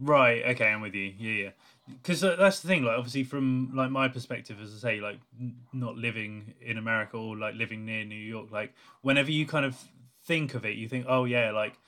Right. 0.00 0.42
Right. 0.44 0.54
Okay, 0.54 0.66
I'm 0.68 0.80
with 0.80 0.94
you. 0.94 1.12
Yeah, 1.18 1.44
yeah. 1.44 1.50
Because 1.90 2.22
uh, 2.22 2.36
that's 2.36 2.60
the 2.60 2.68
thing. 2.68 2.84
Like, 2.84 2.98
obviously, 2.98 3.24
from 3.24 3.72
like 3.74 3.90
my 3.90 4.08
perspective, 4.08 4.60
as 4.62 4.74
I 4.74 4.78
say, 4.78 5.00
like 5.00 5.18
n- 5.40 5.56
not 5.72 5.96
living 5.96 6.54
in 6.60 6.78
America 6.78 7.16
or 7.16 7.36
like 7.36 7.54
living 7.54 7.84
near 7.84 8.04
New 8.04 8.14
York, 8.14 8.50
like 8.50 8.74
whenever 9.02 9.30
you 9.30 9.46
kind 9.46 9.64
of 9.64 9.76
think 10.24 10.54
of 10.54 10.64
it, 10.64 10.76
you 10.76 10.88
think, 10.88 11.06
oh 11.08 11.24
yeah, 11.24 11.50
like 11.50 11.78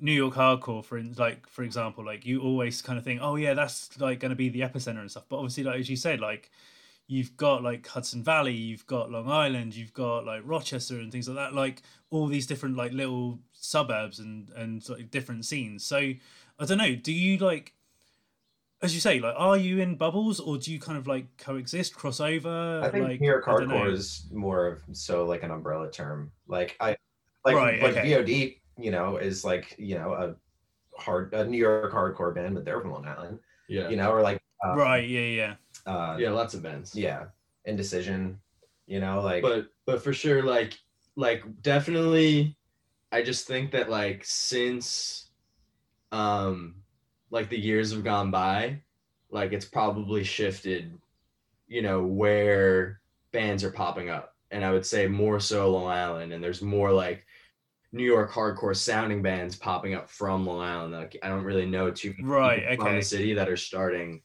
New 0.00 0.12
York 0.12 0.34
hardcore, 0.34 0.84
for 0.84 1.00
like 1.16 1.46
for 1.48 1.62
example, 1.62 2.04
like 2.04 2.24
you 2.24 2.40
always 2.40 2.82
kind 2.82 2.98
of 2.98 3.04
think, 3.04 3.20
oh 3.22 3.36
yeah, 3.36 3.54
that's 3.54 4.00
like 4.00 4.20
going 4.20 4.30
to 4.30 4.36
be 4.36 4.48
the 4.48 4.60
epicenter 4.60 5.00
and 5.00 5.10
stuff. 5.10 5.24
But 5.28 5.36
obviously, 5.36 5.64
like 5.64 5.80
as 5.80 5.90
you 5.90 5.96
said, 5.96 6.20
like 6.20 6.50
you've 7.06 7.36
got 7.36 7.62
like 7.62 7.86
Hudson 7.86 8.22
Valley, 8.22 8.54
you've 8.54 8.86
got 8.86 9.10
Long 9.10 9.30
Island, 9.30 9.74
you've 9.74 9.92
got 9.92 10.24
like 10.24 10.42
Rochester 10.44 10.98
and 10.98 11.12
things 11.12 11.28
like 11.28 11.36
that, 11.36 11.54
like 11.54 11.82
all 12.10 12.26
these 12.26 12.46
different 12.46 12.76
like 12.76 12.92
little 12.92 13.38
suburbs 13.52 14.18
and 14.18 14.50
and 14.56 14.88
of 14.88 15.10
different 15.10 15.44
scenes. 15.44 15.84
So 15.84 16.12
I 16.58 16.64
don't 16.64 16.78
know. 16.78 16.94
Do 16.94 17.12
you 17.12 17.38
like, 17.38 17.74
as 18.82 18.94
you 18.94 19.00
say, 19.00 19.20
like, 19.20 19.34
are 19.36 19.56
you 19.56 19.78
in 19.80 19.94
bubbles 19.96 20.40
or 20.40 20.58
do 20.58 20.72
you 20.72 20.80
kind 20.80 20.98
of 20.98 21.06
like 21.06 21.26
coexist, 21.38 21.94
crossover? 21.94 22.82
I 22.82 22.90
think 22.90 23.08
like, 23.08 23.20
New 23.20 23.28
York 23.28 23.44
I 23.46 23.52
don't 23.58 23.68
know. 23.68 23.76
hardcore 23.76 23.92
is 23.92 24.26
more 24.32 24.66
of 24.66 24.80
so 24.92 25.24
like 25.24 25.42
an 25.44 25.50
umbrella 25.50 25.90
term. 25.90 26.30
Like 26.48 26.76
I 26.80 26.96
like 27.44 27.56
Right, 27.56 27.82
like 27.82 27.96
okay. 27.96 28.10
VOD, 28.10 28.56
you 28.78 28.90
know, 28.90 29.16
is 29.16 29.44
like 29.44 29.74
you 29.78 29.96
know 29.96 30.12
a 30.14 30.34
hard 31.00 31.32
a 31.34 31.44
New 31.44 31.58
York 31.58 31.92
hardcore 31.92 32.34
band, 32.34 32.54
but 32.54 32.64
they're 32.64 32.80
from 32.80 32.92
Long 32.92 33.06
Island. 33.06 33.38
Yeah. 33.68 33.88
You 33.88 33.96
know, 33.96 34.10
or 34.10 34.20
like 34.22 34.40
uh, 34.64 34.74
Right. 34.74 35.08
Yeah. 35.08 35.20
Yeah. 35.20 35.54
uh, 35.92 36.16
yeah, 36.18 36.30
lots 36.30 36.54
of 36.54 36.62
bands. 36.62 36.94
yeah, 36.94 37.26
indecision. 37.64 38.38
You 38.86 39.00
know, 39.00 39.20
like 39.20 39.42
but 39.42 39.66
but 39.86 40.02
for 40.02 40.12
sure 40.12 40.42
like 40.42 40.76
like 41.14 41.42
definitely 41.62 42.56
i 43.12 43.22
just 43.22 43.46
think 43.46 43.70
that 43.70 43.90
like 43.90 44.22
since 44.24 45.28
um 46.10 46.74
like 47.32 47.50
the 47.50 47.60
years 47.60 47.92
have 47.92 48.04
gone 48.04 48.32
by 48.32 48.82
like 49.30 49.52
it's 49.54 49.66
probably 49.66 50.24
shifted 50.24 51.00
you 51.68 51.82
know 51.82 52.04
where 52.04 53.00
bands 53.32 53.64
are 53.64 53.72
popping 53.72 54.10
up 54.10 54.34
and 54.52 54.64
i 54.64 54.72
would 54.72 54.86
say 54.86 55.08
more 55.08 55.40
so 55.40 55.70
long 55.70 55.88
island 55.90 56.32
and 56.32 56.44
there's 56.44 56.62
more 56.62 56.92
like 56.92 57.26
new 57.92 58.04
york 58.04 58.32
hardcore 58.32 58.76
sounding 58.76 59.22
bands 59.22 59.56
popping 59.56 59.94
up 59.94 60.10
from 60.10 60.46
long 60.46 60.60
island 60.60 60.94
like 60.94 61.16
i 61.22 61.28
don't 61.28 61.44
really 61.44 61.66
know 61.66 61.90
too 61.90 62.10
many 62.10 62.24
Right, 62.24 62.52
people 62.54 62.66
from 62.76 62.96
the 62.96 63.02
city 63.02 63.34
that 63.34 63.48
are 63.50 63.58
starting 63.58 64.22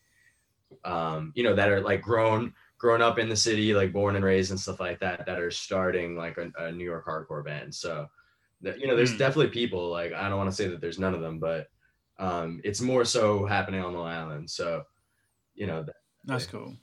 um 0.85 1.31
you 1.35 1.43
know 1.43 1.55
that 1.55 1.69
are 1.69 1.81
like 1.81 2.01
grown 2.01 2.53
grown 2.79 3.01
up 3.01 3.17
in 3.17 3.27
the 3.27 3.35
city, 3.35 3.73
like 3.73 3.91
born 3.91 4.15
and 4.15 4.23
raised 4.23 4.51
and 4.51 4.59
stuff 4.59 4.79
like 4.79 4.99
that, 4.99 5.25
that 5.25 5.39
are 5.39 5.49
starting 5.49 6.15
like 6.15 6.37
a, 6.37 6.51
a 6.59 6.71
New 6.71 6.83
York 6.83 7.07
hardcore 7.07 7.43
band. 7.43 7.73
So, 7.73 8.07
you 8.61 8.87
know, 8.87 8.95
there's 8.95 9.15
Hmm. 9.15 9.17
definitely 9.17 9.49
people 9.51 9.89
like 9.91 10.13
I 10.13 10.29
don't 10.29 10.37
want 10.37 10.49
to 10.51 10.55
say 10.57 10.67
that 10.69 10.81
there's 10.81 10.99
none 10.99 11.15
of 11.15 11.21
them, 11.21 11.39
but 11.39 11.67
um, 12.19 12.61
it's 12.63 12.81
more 12.81 13.05
so 13.05 13.45
happening 13.45 13.81
on 13.81 13.93
Long 13.93 14.07
Island. 14.07 14.49
So, 14.49 14.83
you 15.55 15.67
know, 15.67 15.83
th- 15.83 15.95
That's 16.25 16.45
cool. 16.45 16.75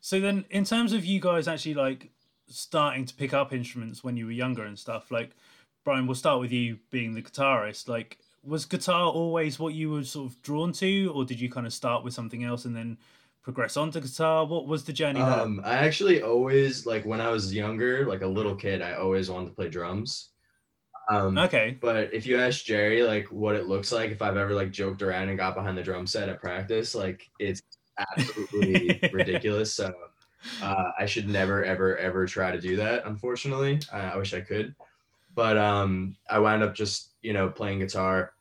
So 0.00 0.20
then, 0.20 0.44
in 0.50 0.64
terms 0.64 0.92
of 0.92 1.04
you 1.04 1.20
guys 1.20 1.48
actually 1.48 1.74
like 1.74 2.10
starting 2.46 3.04
to 3.04 3.14
pick 3.14 3.34
up 3.34 3.52
instruments 3.52 4.02
when 4.02 4.16
you 4.16 4.26
were 4.26 4.32
younger 4.32 4.64
and 4.64 4.78
stuff, 4.78 5.10
like 5.10 5.36
Brian, 5.84 6.06
we'll 6.06 6.14
start 6.14 6.40
with 6.40 6.52
you 6.52 6.78
being 6.90 7.14
the 7.14 7.22
guitarist. 7.22 7.88
Like, 7.88 8.18
was 8.42 8.64
guitar 8.64 9.06
always 9.06 9.58
what 9.58 9.74
you 9.74 9.90
were 9.90 10.04
sort 10.04 10.30
of 10.30 10.42
drawn 10.42 10.72
to, 10.74 11.12
or 11.14 11.24
did 11.24 11.40
you 11.40 11.50
kind 11.50 11.66
of 11.66 11.72
start 11.72 12.04
with 12.04 12.14
something 12.14 12.44
else 12.44 12.64
and 12.64 12.74
then 12.74 12.98
progress 13.42 13.76
on 13.76 13.90
to 13.92 14.00
guitar? 14.00 14.44
What 14.46 14.66
was 14.66 14.84
the 14.84 14.92
journey 14.92 15.20
um, 15.20 15.60
I 15.64 15.74
actually 15.74 16.22
always 16.22 16.86
like 16.86 17.04
when 17.04 17.20
I 17.20 17.28
was 17.28 17.52
younger, 17.52 18.06
like 18.06 18.22
a 18.22 18.26
little 18.26 18.54
kid, 18.54 18.82
I 18.82 18.94
always 18.94 19.30
wanted 19.30 19.46
to 19.46 19.54
play 19.54 19.68
drums. 19.68 20.30
Um, 21.10 21.38
Okay. 21.38 21.76
But 21.80 22.12
if 22.12 22.26
you 22.26 22.38
ask 22.38 22.64
Jerry, 22.64 23.02
like 23.02 23.26
what 23.32 23.54
it 23.56 23.66
looks 23.66 23.92
like 23.92 24.10
if 24.10 24.20
I've 24.22 24.36
ever 24.36 24.54
like 24.54 24.70
joked 24.70 25.02
around 25.02 25.28
and 25.28 25.38
got 25.38 25.54
behind 25.54 25.76
the 25.78 25.82
drum 25.82 26.06
set 26.06 26.28
at 26.28 26.40
practice, 26.40 26.94
like 26.94 27.30
it's 27.38 27.62
absolutely 27.98 29.00
ridiculous. 29.12 29.74
So 29.74 29.92
uh, 30.62 30.84
I 30.98 31.06
should 31.06 31.28
never, 31.28 31.64
ever, 31.64 31.96
ever 31.96 32.26
try 32.26 32.50
to 32.52 32.60
do 32.60 32.76
that. 32.76 33.06
Unfortunately, 33.06 33.80
I, 33.92 34.00
I 34.10 34.16
wish 34.16 34.34
I 34.34 34.40
could, 34.40 34.74
but 35.34 35.56
um, 35.56 36.16
I 36.30 36.38
wound 36.38 36.62
up 36.62 36.74
just 36.74 37.14
you 37.22 37.32
know 37.32 37.48
playing 37.48 37.80
guitar, 37.80 38.34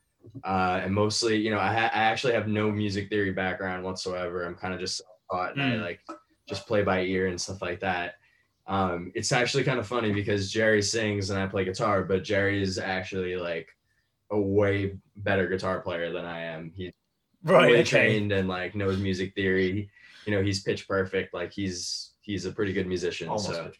uh, 0.43 0.81
and 0.83 0.93
mostly 0.93 1.37
you 1.37 1.51
know 1.51 1.59
I, 1.59 1.73
ha- 1.73 1.91
I 1.93 2.03
actually 2.03 2.33
have 2.33 2.47
no 2.47 2.71
music 2.71 3.09
theory 3.09 3.31
background 3.31 3.83
whatsoever. 3.83 4.45
I'm 4.45 4.55
kind 4.55 4.73
of 4.73 4.79
just 4.79 5.01
taught 5.31 5.53
and 5.53 5.61
I 5.61 5.65
Mm. 5.77 5.81
like 5.81 5.99
just 6.47 6.67
play 6.67 6.83
by 6.83 7.01
ear 7.01 7.27
and 7.27 7.39
stuff 7.39 7.61
like 7.61 7.79
that. 7.81 8.15
Um, 8.67 9.11
it's 9.15 9.31
actually 9.31 9.63
kind 9.63 9.79
of 9.79 9.87
funny 9.87 10.11
because 10.11 10.51
Jerry 10.51 10.81
sings 10.81 11.29
and 11.29 11.39
I 11.39 11.47
play 11.47 11.63
guitar, 11.63 12.03
but 12.03 12.23
Jerry 12.23 12.61
is 12.61 12.77
actually 12.77 13.37
like 13.37 13.69
a 14.29 14.39
way 14.39 14.97
better 15.15 15.47
guitar 15.47 15.79
player 15.79 16.11
than 16.11 16.25
I 16.25 16.41
am. 16.41 16.71
He's 16.75 16.91
Right. 17.43 17.71
Okay. 17.75 17.83
trained 17.83 18.31
and 18.33 18.47
like 18.49 18.75
knows 18.75 18.99
music 18.99 19.33
theory. 19.35 19.89
You 20.25 20.33
know, 20.33 20.41
he's 20.41 20.63
pitch 20.63 20.87
perfect. 20.87 21.33
Like 21.33 21.53
he's 21.53 22.11
he's 22.21 22.45
a 22.45 22.51
pretty 22.51 22.73
good 22.73 22.87
musician. 22.87 23.29
almost 23.29 23.45
so 23.47 23.63
pitch 23.63 23.79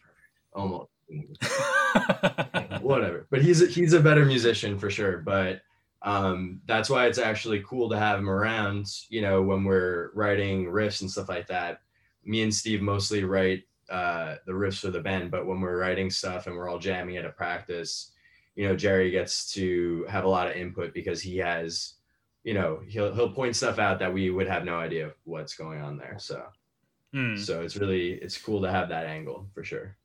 almost 0.54 0.88
whatever. 2.82 3.26
But 3.30 3.42
he's 3.42 3.60
a, 3.62 3.66
he's 3.66 3.92
a 3.92 4.00
better 4.00 4.24
musician 4.24 4.78
for 4.78 4.88
sure. 4.88 5.18
But 5.18 5.60
um, 6.02 6.62
that's 6.66 6.88
why 6.88 7.06
it's 7.06 7.18
actually 7.18 7.62
cool 7.66 7.90
to 7.90 7.98
have 7.98 8.18
him 8.18 8.30
around. 8.30 8.86
You 9.10 9.20
know, 9.20 9.42
when 9.42 9.64
we're 9.64 10.12
writing 10.14 10.66
riffs 10.66 11.02
and 11.02 11.10
stuff 11.10 11.28
like 11.28 11.48
that. 11.48 11.80
Me 12.24 12.42
and 12.42 12.54
Steve 12.54 12.82
mostly 12.82 13.24
write 13.24 13.64
uh, 13.90 14.36
the 14.46 14.52
riffs 14.52 14.84
or 14.84 14.90
the 14.90 15.00
bend, 15.00 15.30
but 15.30 15.46
when 15.46 15.60
we're 15.60 15.78
writing 15.78 16.10
stuff 16.10 16.46
and 16.46 16.56
we're 16.56 16.68
all 16.68 16.78
jamming 16.78 17.16
at 17.16 17.24
a 17.24 17.30
practice, 17.30 18.12
you 18.56 18.66
know, 18.68 18.76
Jerry 18.76 19.10
gets 19.10 19.52
to 19.54 20.04
have 20.08 20.24
a 20.24 20.28
lot 20.28 20.48
of 20.48 20.56
input 20.56 20.92
because 20.94 21.22
he 21.22 21.38
has, 21.38 21.94
you 22.44 22.54
know, 22.54 22.80
he'll 22.86 23.14
he'll 23.14 23.32
point 23.32 23.56
stuff 23.56 23.78
out 23.78 23.98
that 24.00 24.12
we 24.12 24.30
would 24.30 24.48
have 24.48 24.64
no 24.64 24.76
idea 24.78 25.06
of 25.06 25.14
what's 25.24 25.54
going 25.54 25.80
on 25.80 25.96
there. 25.98 26.16
So 26.18 26.44
Hmm. 27.12 27.36
so 27.36 27.62
it's 27.62 27.76
really 27.76 28.12
it's 28.12 28.36
cool 28.38 28.62
to 28.62 28.70
have 28.70 28.88
that 28.90 29.06
angle 29.06 29.48
for 29.54 29.64
sure. 29.64 29.96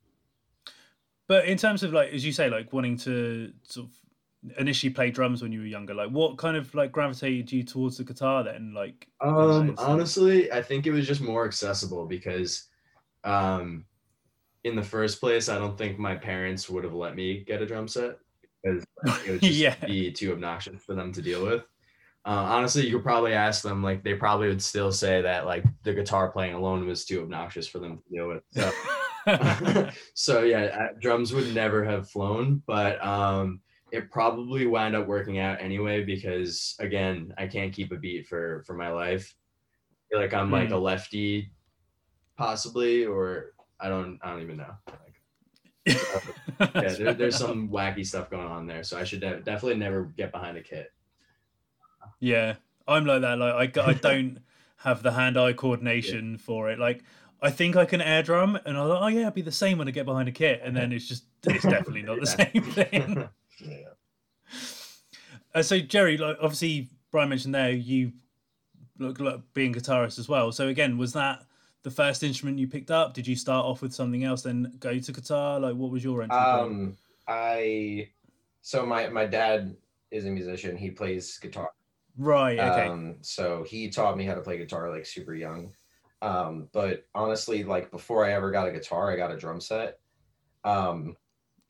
But 1.26 1.46
in 1.46 1.56
terms 1.58 1.82
of 1.82 1.92
like, 1.92 2.12
as 2.12 2.24
you 2.24 2.32
say, 2.32 2.48
like 2.50 2.72
wanting 2.72 2.96
to 2.98 3.52
sort 3.62 3.88
of 3.88 4.58
initially 4.58 4.92
play 4.92 5.10
drums 5.10 5.42
when 5.42 5.52
you 5.52 5.60
were 5.60 5.66
younger, 5.66 5.94
like 5.94 6.10
what 6.10 6.36
kind 6.36 6.56
of 6.56 6.74
like 6.74 6.92
gravitated 6.92 7.50
you 7.50 7.62
towards 7.62 7.96
the 7.96 8.04
guitar 8.04 8.44
then? 8.44 8.74
Like, 8.74 9.08
Um, 9.20 9.74
honestly, 9.78 10.52
I 10.52 10.62
think 10.62 10.86
it 10.86 10.92
was 10.92 11.06
just 11.06 11.20
more 11.20 11.46
accessible 11.46 12.06
because, 12.06 12.68
um, 13.24 13.86
in 14.64 14.76
the 14.76 14.82
first 14.82 15.20
place, 15.20 15.48
I 15.48 15.58
don't 15.58 15.76
think 15.76 15.98
my 15.98 16.14
parents 16.16 16.68
would 16.70 16.84
have 16.84 16.94
let 16.94 17.14
me 17.14 17.44
get 17.44 17.62
a 17.62 17.66
drum 17.66 17.88
set 17.88 18.18
because 18.62 18.84
like, 19.04 19.26
it 19.26 19.30
would 19.32 19.40
just 19.42 19.60
Yeah. 19.60 19.76
be 19.86 20.12
too 20.12 20.32
obnoxious 20.32 20.82
for 20.82 20.94
them 20.94 21.12
to 21.12 21.22
deal 21.22 21.44
with. 21.44 21.62
Uh, 22.26 22.46
honestly, 22.48 22.86
you 22.86 22.96
could 22.96 23.02
probably 23.04 23.34
ask 23.34 23.62
them, 23.62 23.82
like, 23.82 24.02
they 24.02 24.14
probably 24.14 24.48
would 24.48 24.62
still 24.62 24.90
say 24.90 25.20
that, 25.20 25.44
like, 25.44 25.64
the 25.82 25.92
guitar 25.92 26.30
playing 26.32 26.54
alone 26.54 26.86
was 26.86 27.04
too 27.04 27.20
obnoxious 27.20 27.68
for 27.68 27.80
them 27.80 27.98
to 27.98 28.04
deal 28.10 28.28
with. 28.28 28.42
So, 28.50 28.72
so 30.14 30.42
yeah, 30.42 30.88
drums 31.00 31.32
would 31.32 31.54
never 31.54 31.84
have 31.84 32.10
flown, 32.10 32.62
but 32.66 33.02
um, 33.04 33.60
it 33.90 34.10
probably 34.10 34.66
wound 34.66 34.96
up 34.96 35.06
working 35.06 35.38
out 35.38 35.60
anyway 35.60 36.04
because 36.04 36.74
again, 36.78 37.34
I 37.38 37.46
can't 37.46 37.72
keep 37.72 37.92
a 37.92 37.96
beat 37.96 38.26
for 38.26 38.62
for 38.66 38.74
my 38.74 38.90
life. 38.90 39.34
I 39.90 39.96
feel 40.10 40.20
like 40.22 40.34
I'm 40.34 40.50
like 40.50 40.70
a 40.70 40.76
lefty, 40.76 41.52
possibly, 42.36 43.04
or 43.04 43.52
I 43.80 43.88
don't 43.88 44.18
I 44.22 44.30
don't 44.30 44.42
even 44.42 44.56
know. 44.58 44.74
Like, 44.86 45.14
yeah, 46.74 46.94
there, 46.94 47.14
there's 47.14 47.36
some 47.36 47.68
wacky 47.68 48.06
stuff 48.06 48.30
going 48.30 48.46
on 48.46 48.66
there, 48.66 48.82
so 48.82 48.98
I 48.98 49.04
should 49.04 49.20
de- 49.20 49.40
definitely 49.40 49.78
never 49.78 50.04
get 50.16 50.32
behind 50.32 50.56
a 50.56 50.62
kit. 50.62 50.92
Yeah, 52.20 52.54
I'm 52.86 53.04
like 53.04 53.22
that. 53.22 53.38
Like 53.38 53.76
I, 53.76 53.90
I 53.90 53.92
don't 53.94 54.38
have 54.78 55.02
the 55.02 55.12
hand-eye 55.12 55.54
coordination 55.54 56.38
for 56.38 56.70
it. 56.70 56.78
Like 56.78 57.02
I 57.42 57.50
think 57.50 57.76
I 57.76 57.84
can 57.84 58.00
air 58.00 58.22
drum, 58.22 58.58
and 58.64 58.76
I 58.76 58.86
thought, 58.86 59.02
oh 59.02 59.08
yeah, 59.08 59.22
it'd 59.22 59.34
be 59.34 59.42
the 59.42 59.52
same 59.52 59.78
when 59.78 59.88
I 59.88 59.90
get 59.90 60.06
behind 60.06 60.28
a 60.28 60.32
kit, 60.32 60.60
and 60.64 60.76
then 60.76 60.92
it's 60.92 61.06
just 61.06 61.24
it's 61.46 61.62
definitely 61.62 62.02
not 62.02 62.20
the 62.20 62.26
same 62.26 62.62
thing. 62.62 63.28
Yeah. 63.60 63.76
Uh, 65.54 65.62
so 65.62 65.78
Jerry, 65.78 66.16
like 66.16 66.36
obviously 66.40 66.88
Brian 67.10 67.28
mentioned 67.28 67.54
there, 67.54 67.70
you 67.70 68.12
look 68.98 69.20
like 69.20 69.40
being 69.52 69.74
guitarist 69.74 70.18
as 70.18 70.28
well. 70.28 70.50
So 70.52 70.68
again, 70.68 70.98
was 70.98 71.12
that 71.12 71.44
the 71.84 71.90
first 71.90 72.22
instrument 72.22 72.58
you 72.58 72.66
picked 72.66 72.90
up? 72.90 73.14
Did 73.14 73.26
you 73.26 73.36
start 73.36 73.64
off 73.64 73.82
with 73.82 73.94
something 73.94 74.24
else, 74.24 74.42
then 74.42 74.72
go 74.80 74.98
to 74.98 75.12
guitar? 75.12 75.60
Like 75.60 75.76
what 75.76 75.90
was 75.90 76.02
your 76.02 76.22
entry 76.22 76.36
point? 76.36 76.60
Um, 76.60 76.96
I 77.28 78.08
so 78.62 78.84
my 78.84 79.08
my 79.08 79.26
dad 79.26 79.76
is 80.10 80.24
a 80.24 80.30
musician. 80.30 80.76
He 80.76 80.90
plays 80.90 81.38
guitar. 81.38 81.70
Right. 82.16 82.58
Okay. 82.58 82.86
Um, 82.88 83.16
so 83.20 83.62
he 83.62 83.88
taught 83.90 84.16
me 84.16 84.24
how 84.24 84.34
to 84.34 84.40
play 84.40 84.58
guitar 84.58 84.90
like 84.90 85.06
super 85.06 85.34
young. 85.34 85.72
Um, 86.22 86.68
but 86.72 87.06
honestly, 87.14 87.64
like 87.64 87.90
before 87.90 88.24
I 88.24 88.32
ever 88.32 88.50
got 88.50 88.66
a 88.66 88.72
guitar, 88.72 89.12
I 89.12 89.16
got 89.16 89.30
a 89.30 89.36
drum 89.36 89.60
set. 89.60 89.98
Um, 90.64 91.16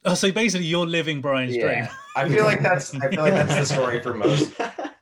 Oh, 0.06 0.12
so 0.12 0.30
basically, 0.30 0.66
you're 0.66 0.86
living 0.86 1.22
Brian's 1.22 1.56
dream. 1.56 1.88
I 2.14 2.28
feel 2.28 2.44
like 2.44 2.60
that's 2.60 2.94
I 2.94 3.08
feel 3.08 3.22
like 3.22 3.32
that's 3.32 3.54
the 3.54 3.64
story 3.74 4.02
for 4.02 4.12
most. 4.12 4.52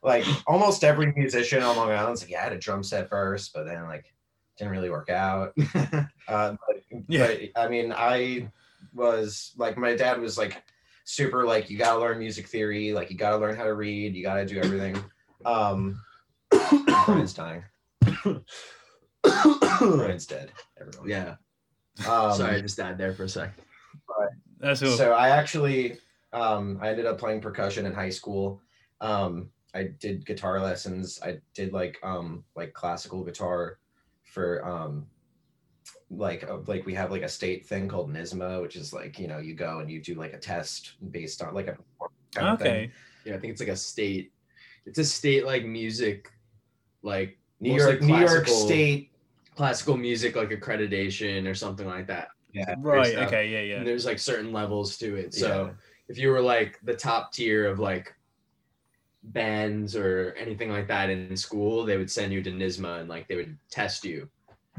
Like 0.01 0.25
almost 0.46 0.85
every 0.85 1.12
musician 1.12 1.62
on 1.62 1.77
Long 1.77 1.90
Island's 1.90 2.22
like, 2.22 2.31
yeah, 2.31 2.40
I 2.40 2.44
had 2.44 2.53
a 2.53 2.59
drum 2.59 2.85
set 2.85 3.09
first, 3.09 3.53
but 3.53 3.64
then 3.64 3.85
like 3.85 4.14
didn't 4.62 4.72
really 4.72 4.90
work 4.90 5.11
out. 5.11 5.55
Uh, 6.29 6.55
but, 6.66 7.03
Yeah. 7.09 7.27
but 7.27 7.61
I 7.61 7.68
mean, 7.68 7.92
I 7.94 8.48
was 8.94 9.53
like, 9.59 9.77
my 9.77 9.96
dad 9.96 10.20
was 10.20 10.38
like 10.38 10.62
super 11.05 11.44
like, 11.44 11.68
you 11.68 11.77
gotta 11.77 11.98
learn 11.98 12.18
music 12.20 12.46
theory, 12.46 12.92
like 12.92 13.11
you 13.11 13.16
gotta 13.18 13.37
learn 13.38 13.57
how 13.57 13.64
to 13.64 13.75
read, 13.75 14.14
you 14.14 14.22
gotta 14.22 14.46
do 14.46 14.59
everything. 14.59 14.96
Um, 15.44 16.01
Brian's 17.07 17.35
dying. 17.35 17.64
Brian's 19.22 20.27
dead. 20.27 20.53
Everyone. 20.81 21.09
yeah. 21.09 21.35
Um, 22.09 22.35
Sorry, 22.37 22.57
I 22.57 22.61
just 22.61 22.77
died 22.77 22.98
there 22.98 23.12
for 23.14 23.25
a 23.25 23.29
sec. 23.29 23.53
That's 24.61 24.81
cool. 24.81 24.96
So 24.96 25.12
I 25.12 25.31
actually, 25.31 25.96
um, 26.33 26.79
I 26.81 26.88
ended 26.90 27.07
up 27.07 27.18
playing 27.18 27.40
percussion 27.40 27.85
in 27.85 27.92
high 27.92 28.11
school. 28.11 28.61
Um, 29.01 29.51
I 29.75 29.88
did 29.98 30.25
guitar 30.25 30.61
lessons. 30.61 31.18
I 31.22 31.38
did 31.55 31.72
like 31.72 31.98
um 32.05 32.44
like 32.55 32.72
classical 32.75 33.25
guitar 33.25 33.79
for 34.33 34.64
um 34.66 35.07
like 36.11 36.42
uh, 36.49 36.59
like 36.66 36.87
we 36.87 36.95
have 36.95 37.11
like 37.11 37.23
a 37.23 37.29
state 37.29 37.66
thing 37.66 37.87
called 37.87 38.11
NYSSMA, 38.12 38.62
which 38.62 38.77
is 38.77 38.92
like 38.92 39.18
you 39.18 39.29
know 39.29 39.38
you 39.38 39.55
go 39.55 39.79
and 39.81 39.90
you 39.90 40.01
do 40.01 40.14
like 40.14 40.33
a 40.33 40.38
test 40.38 40.95
based 41.11 41.42
on 41.42 41.55
like 41.55 41.68
a 41.68 41.77
kind 42.35 42.49
of 42.49 42.59
thing. 42.59 42.68
okay. 42.68 42.90
Yeah, 43.25 43.35
I 43.35 43.38
think 43.38 43.53
it's 43.53 43.61
like 43.61 43.68
a 43.68 43.77
state. 43.77 44.33
It's 44.87 44.99
a 44.99 45.05
state 45.05 45.45
like 45.47 45.64
music, 45.64 46.31
like 47.03 47.38
New 47.61 47.73
mostly 47.73 47.90
York 47.92 48.03
New 48.03 48.18
York 48.18 48.49
State. 48.49 49.11
classical 49.55 49.97
music 49.97 50.35
like 50.35 50.51
accreditation 50.51 51.49
or 51.49 51.55
something 51.55 51.87
like 51.87 52.07
that. 52.09 52.29
Yeah. 52.53 52.75
Right. 52.79 53.16
Okay. 53.16 53.49
Yeah. 53.49 53.61
Yeah. 53.61 53.77
And 53.79 53.87
there's 53.87 54.07
like 54.07 54.18
certain 54.18 54.53
levels 54.53 54.97
to 54.99 55.14
it. 55.16 55.35
So 55.35 55.66
Yeah. 55.66 55.73
if 56.09 56.18
you 56.18 56.29
were 56.31 56.40
like 56.40 56.79
the 56.83 56.95
top 56.95 57.33
tier 57.33 57.66
of 57.66 57.79
like 57.79 58.14
bands 59.22 59.94
or 59.96 60.35
anything 60.38 60.70
like 60.70 60.88
that 60.88 61.11
in 61.11 61.37
school, 61.37 61.85
they 61.85 61.96
would 61.96 62.11
send 62.11 62.32
you 62.32 62.42
to 62.42 62.50
NYSSMA 62.50 63.00
and 63.00 63.08
like 63.08 63.28
they 63.28 63.37
would 63.37 63.56
test 63.70 64.04
you. 64.04 64.28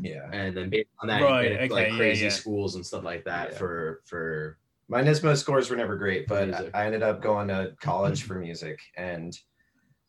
Yeah. 0.01 0.29
And 0.31 0.55
then 0.55 0.69
based 0.69 0.89
on 1.01 1.07
that, 1.07 1.21
Right, 1.21 1.43
you 1.43 1.49
get 1.49 1.61
okay, 1.71 1.73
like 1.73 1.93
crazy 1.93 2.25
yeah. 2.25 2.31
schools 2.31 2.75
and 2.75 2.85
stuff 2.85 3.03
like 3.03 3.23
that 3.25 3.51
Yeah. 3.51 3.57
for 3.57 4.01
for 4.05 4.57
my 4.89 5.01
NYSSMA 5.01 5.37
scores 5.37 5.69
were 5.69 5.77
never 5.77 5.95
great, 5.95 6.27
but 6.27 6.49
Music. 6.49 6.71
I 6.73 6.85
ended 6.85 7.03
up 7.03 7.21
going 7.21 7.47
to 7.47 7.73
college 7.79 8.23
for 8.23 8.35
music. 8.35 8.79
And 8.97 9.37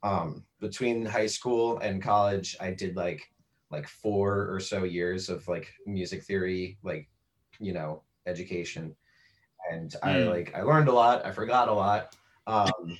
um, 0.02 0.44
between 0.60 1.06
high 1.06 1.28
school 1.28 1.78
and 1.78 2.02
college, 2.02 2.56
I 2.60 2.72
did 2.72 2.96
like 2.96 3.22
like 3.70 3.88
four 3.88 4.52
or 4.52 4.60
so 4.60 4.84
years 4.84 5.28
of 5.28 5.46
like 5.48 5.72
music 5.86 6.24
theory, 6.24 6.76
like 6.82 7.08
you 7.60 7.72
know, 7.72 8.02
education. 8.26 8.94
And 9.70 9.94
I 10.02 10.08
Mm. 10.16 10.28
like 10.28 10.54
I 10.54 10.62
learned 10.62 10.88
a 10.88 10.92
lot. 10.92 11.24
I 11.24 11.30
forgot 11.30 11.68
a 11.68 11.72
lot, 11.72 12.14
um, 12.46 12.98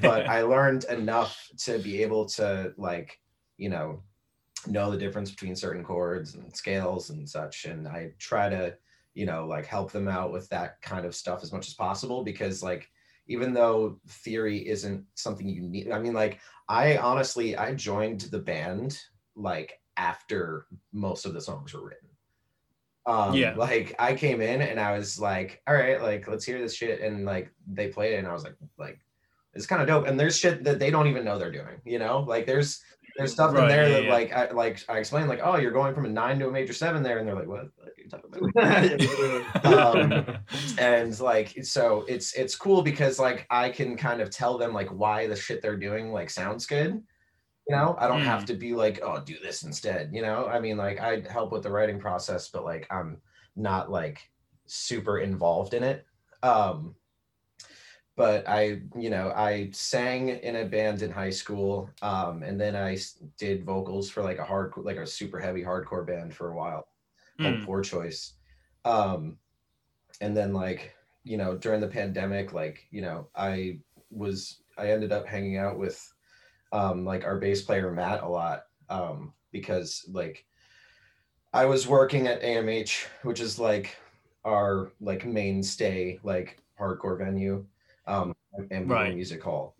but 0.00 0.26
I 0.28 0.42
learned 0.42 0.84
enough 0.84 1.48
to 1.64 1.78
be 1.78 2.02
able 2.02 2.26
to 2.30 2.72
like 2.76 3.18
you 3.58 3.68
know 3.68 4.02
know 4.66 4.90
the 4.90 4.98
difference 4.98 5.30
between 5.30 5.56
certain 5.56 5.84
chords 5.84 6.34
and 6.34 6.54
scales 6.56 7.10
and 7.10 7.28
such. 7.28 7.64
And 7.64 7.86
I 7.86 8.12
try 8.18 8.48
to 8.48 8.76
you 9.14 9.26
know 9.26 9.46
like 9.46 9.66
help 9.66 9.92
them 9.92 10.08
out 10.08 10.32
with 10.32 10.48
that 10.48 10.80
kind 10.82 11.04
of 11.04 11.14
stuff 11.14 11.42
as 11.42 11.52
much 11.52 11.68
as 11.68 11.74
possible 11.74 12.24
because 12.24 12.62
like 12.62 12.88
even 13.28 13.52
though 13.52 14.00
theory 14.08 14.66
isn't 14.68 15.04
something 15.14 15.48
you 15.48 15.62
need 15.62 15.90
i 15.90 15.98
mean 15.98 16.14
like 16.14 16.40
i 16.68 16.96
honestly 16.96 17.56
i 17.56 17.74
joined 17.74 18.22
the 18.22 18.38
band 18.38 18.98
like 19.36 19.80
after 19.96 20.66
most 20.92 21.26
of 21.26 21.34
the 21.34 21.40
songs 21.40 21.74
were 21.74 21.84
written 21.84 22.08
um 23.06 23.34
Yeah. 23.34 23.54
like 23.56 23.94
i 23.98 24.14
came 24.14 24.40
in 24.40 24.62
and 24.62 24.78
i 24.78 24.96
was 24.96 25.18
like 25.18 25.60
all 25.66 25.74
right 25.74 26.00
like 26.00 26.28
let's 26.28 26.44
hear 26.44 26.60
this 26.60 26.74
shit 26.74 27.00
and 27.00 27.24
like 27.24 27.52
they 27.66 27.88
played 27.88 28.14
it 28.14 28.18
and 28.18 28.28
i 28.28 28.32
was 28.32 28.44
like 28.44 28.54
like 28.78 29.00
it's 29.54 29.66
kind 29.66 29.82
of 29.82 29.88
dope 29.88 30.06
and 30.06 30.18
there's 30.18 30.38
shit 30.38 30.64
that 30.64 30.78
they 30.78 30.90
don't 30.90 31.08
even 31.08 31.24
know 31.24 31.38
they're 31.38 31.52
doing 31.52 31.80
you 31.84 31.98
know 31.98 32.20
like 32.20 32.46
there's 32.46 32.82
there's 33.16 33.32
stuff 33.32 33.50
in 33.50 33.68
there 33.68 33.88
yeah, 33.88 33.94
that 33.94 34.04
yeah. 34.04 34.12
like 34.12 34.32
I 34.32 34.50
like 34.52 34.82
I 34.88 34.98
explained 34.98 35.28
like 35.28 35.40
oh 35.42 35.56
you're 35.56 35.72
going 35.72 35.94
from 35.94 36.06
a 36.06 36.08
nine 36.08 36.38
to 36.38 36.48
a 36.48 36.50
major 36.50 36.72
seven 36.72 37.02
there 37.02 37.18
and 37.18 37.28
they're 37.28 37.34
like 37.34 37.46
what 37.46 37.66
the 37.76 37.82
are 37.84 37.92
you 37.98 38.08
talking 38.08 38.50
about 39.54 39.64
Um, 40.36 40.38
and 40.78 41.20
like 41.20 41.58
so 41.62 42.04
it's 42.08 42.32
it's 42.34 42.54
cool 42.54 42.82
because 42.82 43.18
like 43.18 43.46
I 43.50 43.68
can 43.68 43.96
kind 43.96 44.20
of 44.20 44.30
tell 44.30 44.56
them 44.56 44.72
like 44.72 44.88
why 44.88 45.26
the 45.26 45.36
shit 45.36 45.60
they're 45.60 45.76
doing 45.76 46.10
like 46.12 46.30
sounds 46.30 46.64
good 46.64 47.02
you 47.68 47.76
know 47.76 47.96
I 47.98 48.08
don't 48.08 48.22
have 48.22 48.44
to 48.46 48.54
be 48.54 48.74
like 48.74 49.00
oh 49.02 49.20
do 49.20 49.36
this 49.42 49.62
instead 49.62 50.10
you 50.12 50.22
know 50.22 50.46
I 50.46 50.60
mean 50.60 50.76
like 50.76 51.00
I 51.00 51.20
help 51.30 51.52
with 51.52 51.62
the 51.62 51.70
writing 51.70 52.00
process 52.00 52.48
but 52.48 52.64
like 52.64 52.86
I'm 52.90 53.20
not 53.56 53.90
like 53.90 54.30
super 54.66 55.18
involved 55.18 55.74
in 55.74 55.82
it 55.82 56.06
um 56.42 56.94
but 58.14 58.46
I, 58.46 58.82
you 58.94 59.08
know, 59.08 59.32
I 59.34 59.70
sang 59.72 60.28
in 60.28 60.56
a 60.56 60.66
band 60.66 61.00
in 61.00 61.10
high 61.10 61.30
school, 61.30 61.88
um, 62.02 62.42
and 62.42 62.60
then 62.60 62.76
I 62.76 62.98
did 63.38 63.64
vocals 63.64 64.10
for 64.10 64.22
like 64.22 64.38
a 64.38 64.44
hard, 64.44 64.74
like 64.76 64.98
a 64.98 65.06
super 65.06 65.40
heavy 65.40 65.62
hardcore 65.62 66.06
band 66.06 66.34
for 66.34 66.50
a 66.50 66.54
while 66.54 66.88
Mm. 67.38 67.64
Poor 67.64 67.82
Choice. 67.82 68.34
Um, 68.84 69.38
and 70.20 70.36
then 70.36 70.52
like, 70.52 70.94
you 71.24 71.36
know, 71.36 71.56
during 71.56 71.80
the 71.80 71.88
pandemic, 71.88 72.52
like, 72.52 72.86
you 72.90 73.00
know, 73.00 73.28
I 73.34 73.80
was, 74.10 74.62
I 74.78 74.90
ended 74.90 75.12
up 75.12 75.26
hanging 75.26 75.56
out 75.56 75.78
with, 75.78 76.11
um, 76.72 77.04
like 77.04 77.24
our 77.24 77.38
bass 77.38 77.62
player 77.62 77.90
Matt 77.92 78.22
a 78.22 78.28
lot, 78.28 78.64
um, 78.88 79.32
because 79.52 80.04
like, 80.10 80.44
I 81.52 81.66
was 81.66 81.86
working 81.86 82.26
at 82.26 82.42
AMH, 82.42 83.06
which 83.22 83.40
is 83.40 83.58
like 83.58 83.96
our 84.44 84.92
like 85.00 85.24
mainstay 85.26 86.18
like 86.22 86.60
hardcore 86.80 87.18
venue, 87.18 87.64
um, 88.06 88.34
and 88.70 88.88
Right. 88.88 89.14
music 89.14 89.42
hall. 89.42 89.76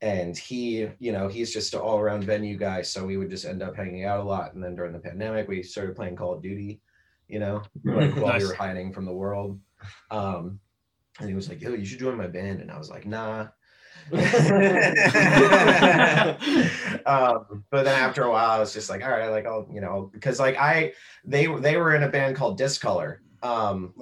And 0.00 0.36
he, 0.36 0.88
you 0.98 1.12
know, 1.12 1.28
he's 1.28 1.52
just 1.52 1.72
an 1.74 1.80
all 1.80 1.98
around 1.98 2.24
venue 2.24 2.56
guy. 2.58 2.82
So 2.82 3.06
we 3.06 3.16
would 3.16 3.30
just 3.30 3.46
end 3.46 3.62
up 3.62 3.74
hanging 3.74 4.04
out 4.04 4.20
a 4.20 4.22
lot. 4.22 4.54
And 4.54 4.62
then 4.62 4.74
during 4.74 4.92
the 4.92 4.98
pandemic, 4.98 5.48
we 5.48 5.62
started 5.62 5.96
playing 5.96 6.16
Call 6.16 6.34
of 6.34 6.42
Duty, 6.42 6.80
you 7.28 7.38
know, 7.38 7.62
like 7.84 8.14
while 8.20 8.32
Nice. 8.32 8.42
we 8.42 8.46
were 8.48 8.54
hiding 8.54 8.92
from 8.92 9.06
the 9.06 9.12
world. 9.12 9.58
Um, 10.10 10.60
and 11.20 11.28
he 11.28 11.34
was 11.34 11.48
like, 11.48 11.62
yo, 11.62 11.72
you 11.72 11.86
should 11.86 12.00
join 12.00 12.16
my 12.16 12.26
band. 12.26 12.60
And 12.60 12.70
I 12.70 12.76
was 12.76 12.90
like, 12.90 13.06
nah. 13.06 13.48
um, 17.06 17.64
but 17.70 17.84
then 17.84 17.98
after 17.98 18.24
a 18.24 18.30
while, 18.30 18.50
I 18.50 18.58
was 18.58 18.72
just 18.72 18.90
like, 18.90 19.04
all 19.04 19.10
right, 19.10 19.28
like 19.28 19.46
I'll, 19.46 19.66
you 19.72 19.80
know, 19.80 20.10
because 20.12 20.38
like 20.38 20.56
I, 20.56 20.92
they 21.24 21.46
they 21.46 21.76
were 21.76 21.94
in 21.94 22.02
a 22.02 22.08
band 22.08 22.36
called 22.36 22.58
Discolor, 22.58 23.22
um, 23.42 23.94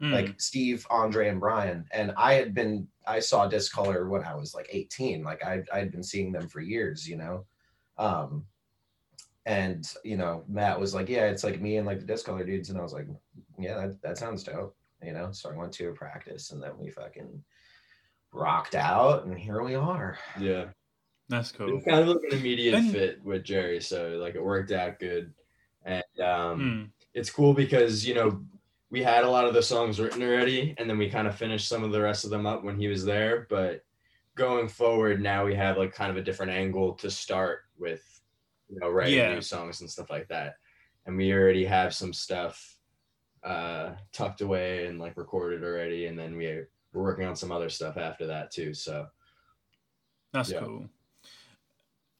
Mm. 0.00 0.12
like 0.12 0.40
Steve, 0.40 0.86
Andre, 0.88 1.28
and 1.28 1.38
Brian, 1.38 1.84
and 1.92 2.14
I 2.16 2.32
had 2.32 2.54
been, 2.54 2.88
I 3.06 3.20
saw 3.20 3.46
Discolor 3.46 4.08
when 4.08 4.24
I 4.24 4.34
was 4.34 4.54
like 4.54 4.66
18, 4.70 5.22
like 5.22 5.44
I 5.44 5.62
I'd 5.74 5.92
been 5.92 6.02
seeing 6.02 6.32
them 6.32 6.48
for 6.48 6.60
years, 6.60 7.06
you 7.06 7.18
know, 7.18 7.44
um, 7.98 8.46
and 9.44 9.86
you 10.02 10.16
know, 10.16 10.42
Matt 10.48 10.80
was 10.80 10.94
like, 10.94 11.10
yeah, 11.10 11.26
it's 11.26 11.44
like 11.44 11.60
me 11.60 11.76
and 11.76 11.86
like 11.86 12.00
the 12.00 12.06
Discolor 12.06 12.46
dudes, 12.46 12.70
and 12.70 12.78
I 12.78 12.82
was 12.82 12.94
like, 12.94 13.08
yeah, 13.58 13.74
that 13.74 14.00
that 14.00 14.16
sounds 14.16 14.42
dope, 14.42 14.74
you 15.02 15.12
know, 15.12 15.32
so 15.32 15.50
I 15.50 15.54
went 15.54 15.74
to 15.74 15.90
a 15.90 15.92
practice, 15.92 16.52
and 16.52 16.62
then 16.62 16.78
we 16.78 16.88
fucking 16.88 17.44
rocked 18.32 18.74
out, 18.74 19.24
and 19.26 19.38
here 19.38 19.62
we 19.62 19.74
are. 19.74 20.18
yeah. 20.38 20.66
That's 21.28 21.52
cool. 21.52 21.76
It's 21.76 21.84
kind 21.86 22.00
of 22.00 22.08
like 22.08 22.32
an 22.32 22.38
immediate 22.38 22.74
And- 22.74 22.90
fit 22.90 23.22
with 23.24 23.44
Jerry, 23.44 23.80
so 23.80 24.18
like 24.20 24.34
it 24.34 24.42
worked 24.42 24.72
out 24.72 24.98
good. 24.98 25.32
And 25.84 26.02
um 26.20 26.60
Mm. 26.60 26.90
it's 27.14 27.30
cool 27.30 27.54
because 27.54 28.04
you 28.06 28.14
know 28.14 28.44
we 28.90 29.00
had 29.02 29.22
a 29.24 29.30
lot 29.30 29.44
of 29.46 29.54
the 29.54 29.62
songs 29.62 30.00
written 30.00 30.22
already 30.22 30.74
and 30.76 30.90
then 30.90 30.98
we 30.98 31.08
kind 31.08 31.28
of 31.28 31.36
finished 31.36 31.68
some 31.68 31.84
of 31.84 31.92
the 31.92 32.00
rest 32.00 32.24
of 32.24 32.30
them 32.30 32.44
up 32.46 32.64
when 32.64 32.76
he 32.76 32.88
was 32.88 33.04
there 33.04 33.46
but 33.48 33.82
going 34.34 34.66
forward 34.68 35.22
now 35.22 35.44
we 35.46 35.54
have 35.54 35.78
like 35.78 35.94
kind 35.94 36.10
of 36.10 36.16
a 36.16 36.22
different 36.22 36.50
angle 36.52 36.92
to 36.94 37.08
start 37.10 37.60
with 37.78 38.02
you 38.68 38.78
know 38.80 38.90
writing 38.90 39.14
Yeah. 39.18 39.32
new 39.32 39.40
songs 39.40 39.80
and 39.80 39.88
stuff 39.90 40.10
like 40.10 40.26
that 40.28 40.56
and 41.06 41.16
we 41.16 41.32
already 41.32 41.64
have 41.64 41.94
some 41.94 42.12
stuff 42.12 42.76
uh 43.44 43.94
tucked 44.12 44.40
away 44.42 44.86
and 44.86 44.98
like 44.98 45.16
recorded 45.16 45.62
already 45.64 46.06
and 46.06 46.18
then 46.18 46.36
we 46.36 46.64
we're 46.92 47.02
working 47.02 47.24
on 47.24 47.36
some 47.36 47.52
other 47.52 47.68
stuff 47.68 47.96
after 47.96 48.26
that 48.26 48.50
too 48.50 48.74
so 48.74 49.06
That's 50.32 50.50
Yeah. 50.50 50.60
cool. 50.60 50.88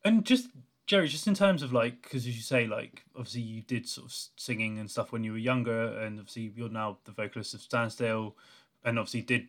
And 0.05 0.25
just 0.25 0.49
Jerry, 0.87 1.07
just 1.07 1.29
in 1.29 1.35
terms 1.35 1.63
of 1.63 1.73
like, 1.73 2.03
because 2.03 2.27
as 2.27 2.35
you 2.35 2.43
say, 2.43 2.67
like 2.67 3.05
obviously 3.15 3.43
you 3.43 3.63
did 3.63 3.87
sort 3.89 4.09
of 4.09 4.17
singing 4.37 4.81
and 4.81 4.91
stuff 4.91 5.13
when 5.13 5.23
you 5.23 5.31
were 5.31 5.39
younger, 5.39 5.97
and 6.01 6.19
obviously 6.19 6.53
you're 6.57 6.69
now 6.69 6.99
the 7.05 7.13
vocalist 7.13 7.55
of 7.55 7.61
Standstill, 7.61 8.37
and 8.85 8.99
obviously 8.99 9.23
did 9.23 9.47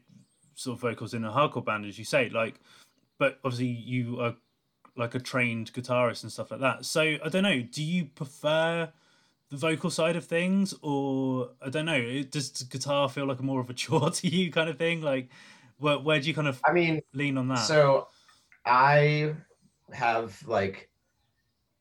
sort 0.54 0.78
of 0.78 0.82
vocals 0.82 1.16
in 1.16 1.26
a 1.26 1.32
hardcore 1.32 1.66
band, 1.66 1.86
as 1.86 1.98
you 1.98 2.06
say, 2.06 2.30
like, 2.30 2.60
but 3.18 3.40
obviously 3.44 3.66
you 3.66 4.20
are 4.20 4.36
like 4.96 5.16
a 5.16 5.20
trained 5.20 5.74
guitarist 5.74 6.22
and 6.22 6.32
stuff 6.32 6.52
like 6.52 6.60
that. 6.60 6.86
So 6.86 7.02
I 7.02 7.30
don't 7.30 7.42
know, 7.42 7.62
do 7.62 7.82
you 7.82 8.06
prefer 8.06 8.92
the 9.52 9.58
vocal 9.58 9.92
side 9.92 10.16
of 10.16 10.26
things, 10.26 10.74
or 10.82 11.52
I 11.62 11.70
don't 11.70 11.86
know, 11.86 12.24
does 12.24 12.64
guitar 12.64 13.10
feel 13.10 13.28
like 13.28 13.40
a 13.40 13.44
more 13.44 13.62
of 13.62 13.70
a 13.70 13.74
chore 13.76 14.12
to 14.12 14.28
you, 14.30 14.52
kind 14.52 14.70
of 14.70 14.78
thing? 14.80 15.02
Like, 15.02 15.32
where 15.78 16.00
where 16.00 16.20
do 16.22 16.28
you 16.30 16.36
kind 16.36 16.48
of 16.50 16.66
I 16.66 16.74
mean, 16.74 17.02
lean 17.14 17.38
on 17.38 17.50
that? 17.50 17.60
So 17.68 18.10
I 18.66 19.36
have 19.94 20.42
like 20.48 20.92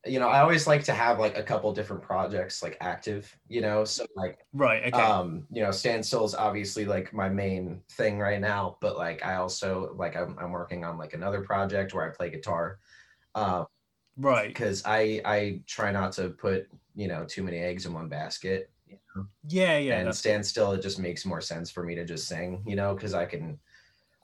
you 0.07 0.19
know, 0.19 0.29
I 0.29 0.41
always 0.41 0.67
like 0.67 0.85
to 0.85 0.95
have 0.95 1.19
like 1.19 1.37
a 1.37 1.43
couple 1.43 1.73
different 1.75 2.03
projects 2.03 2.63
like 2.63 2.77
active, 2.81 3.37
you 3.49 3.61
know. 3.61 3.85
So 3.85 4.07
like 4.17 4.47
Right. 4.53 4.85
Okay. 4.87 5.03
um, 5.03 5.47
you 5.51 5.63
know, 5.63 5.71
standstill 5.71 6.25
is 6.25 6.35
obviously 6.35 6.85
like 6.87 7.13
my 7.13 7.29
main 7.29 7.83
thing 7.91 8.19
right 8.19 8.41
now, 8.41 8.79
but 8.81 8.97
like 8.97 9.25
I 9.25 9.37
also 9.37 9.95
like 9.95 10.17
I'm 10.17 10.39
I'm 10.39 10.53
working 10.53 10.85
on 10.85 10.99
like 10.99 11.13
another 11.15 11.43
project 11.43 11.95
where 11.95 12.11
I 12.11 12.15
play 12.15 12.31
guitar. 12.31 12.81
Um 13.35 13.67
right. 14.17 14.57
because 14.57 14.83
I 14.85 15.23
I 15.25 15.63
try 15.67 15.93
not 15.93 16.13
to 16.15 16.31
put, 16.31 16.69
you 16.95 17.09
know, 17.09 17.25
too 17.25 17.43
many 17.43 17.59
eggs 17.59 17.87
in 17.87 17.93
one 17.95 18.09
basket. 18.09 18.71
You 18.89 18.99
know? 19.15 19.27
Yeah. 19.47 19.79
Yeah. 19.79 19.93
and 19.99 20.01
that's- 20.07 20.19
Standstill 20.19 20.73
it 20.73 20.83
just 20.83 20.99
makes 20.99 21.25
more 21.25 21.41
sense 21.41 21.71
for 21.71 21.83
me 21.85 21.95
to 21.95 22.05
just 22.05 22.27
sing 22.27 22.61
you 22.67 22.75
know 22.75 22.93
because 22.95 23.15
i 23.15 23.25
can 23.25 23.57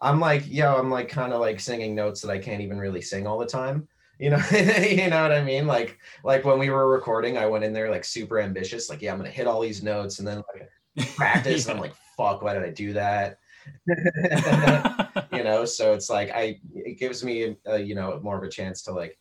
i'm 0.03 0.19
like 0.19 0.43
yo 0.49 0.75
i'm 0.77 0.91
like 0.91 1.09
kind 1.09 1.33
of 1.33 1.41
like 1.41 1.61
singing 1.61 1.95
notes 1.95 2.21
that 2.21 2.31
i 2.33 2.39
can't 2.39 2.61
even 2.61 2.77
really 2.79 3.01
sing 3.01 3.29
all 3.29 3.39
the 3.39 3.47
time 3.47 3.87
you 4.19 4.29
know 4.31 4.43
you 4.81 5.09
know 5.09 5.23
what 5.23 5.31
i 5.31 5.41
mean 5.41 5.69
like 5.69 5.99
like 6.25 6.45
when 6.45 6.59
we 6.59 6.69
were 6.71 6.91
recording 6.91 7.39
i 7.39 7.47
went 7.47 7.63
in 7.63 7.73
there 7.73 7.91
like 7.93 8.05
super 8.05 8.41
ambitious 8.41 8.91
like 8.91 9.01
yeah 9.01 9.13
i'm 9.13 9.19
gonna 9.19 9.31
hit 9.31 9.47
all 9.47 9.61
these 9.61 9.85
notes 9.85 10.19
and 10.19 10.27
then 10.27 10.43
like 10.53 10.69
practice 11.17 11.67
and 11.67 11.77
i'm 11.77 11.81
like 11.81 11.95
fuck 12.17 12.43
why 12.43 12.53
did 12.53 12.65
i 12.65 12.71
do 12.71 12.93
that 12.93 13.39
you 15.33 15.45
know 15.45 15.65
so 15.65 15.93
it's 15.93 16.11
like 16.11 16.31
i 16.31 16.59
it 16.75 16.99
gives 16.99 17.23
me 17.25 17.57
a, 17.67 17.79
you 17.79 17.95
know 17.95 18.19
more 18.23 18.37
of 18.37 18.43
a 18.43 18.49
chance 18.51 18.83
to 18.83 18.93
like 18.93 19.17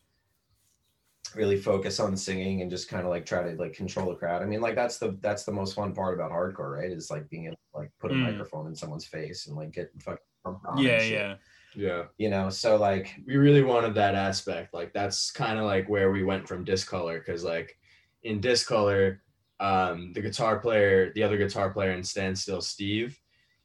really 1.36 1.58
focus 1.58 2.00
on 2.00 2.15
singing 2.15 2.62
and 2.62 2.71
just 2.71 2.88
kind 2.88 3.04
of 3.04 3.10
like 3.10 3.26
try 3.26 3.43
to 3.43 3.56
like 3.62 3.74
control 3.74 4.10
the 4.10 4.15
crowd 4.15 4.41
i 4.41 4.45
mean 4.45 4.62
like 4.62 4.76
that's 4.76 4.98
the 4.98 5.17
that's 5.21 5.43
the 5.43 5.52
most 5.52 5.74
fun 5.76 5.93
part 5.93 6.13
about 6.13 6.32
hardcore 6.32 6.78
right 6.80 6.91
is 6.91 7.12
like 7.12 7.30
being 7.30 7.45
able 7.48 7.56
to 7.74 7.80
like 7.80 7.91
put 8.00 8.12
a 8.12 8.13
Mm. 8.13 8.24
microphone 8.24 8.67
in 8.67 8.76
someone's 8.76 9.06
face 9.06 9.48
and 9.48 9.56
like 9.56 9.71
get 9.71 9.91
fucking 10.02 10.17
pumped 10.43 10.65
on 10.65 10.78
and 10.78 10.88
yeah. 10.88 11.02
Yeah. 11.02 11.36
Yeah. 11.76 12.04
you 12.17 12.30
know 12.30 12.50
so 12.50 12.78
like 12.78 13.13
we 13.28 13.36
really 13.36 13.62
wanted 13.63 13.95
that 13.95 14.15
aspect. 14.15 14.74
Like 14.74 14.93
that's 14.93 15.30
kind 15.30 15.60
of 15.60 15.65
like 15.65 15.89
where 15.89 16.10
we 16.12 16.24
went 16.24 16.48
from 16.48 16.63
Discolor 16.63 17.19
because 17.19 17.43
like 17.43 17.78
in 18.24 18.39
Discolor, 18.39 19.21
um, 19.60 20.13
the 20.13 20.21
guitar 20.21 20.58
player, 20.60 21.12
the 21.15 21.24
other 21.24 21.38
guitar 21.38 21.69
player 21.71 21.91
in 21.91 22.02
Standstill, 22.04 22.62
Steve, 22.62 23.19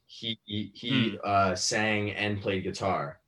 he 0.07 0.37
he, 0.43 0.71
he 0.73 1.17
uh, 1.23 1.55
sang 1.55 2.11
and 2.11 2.41
played 2.41 2.63
guitar, 2.63 3.05
and 3.05 3.20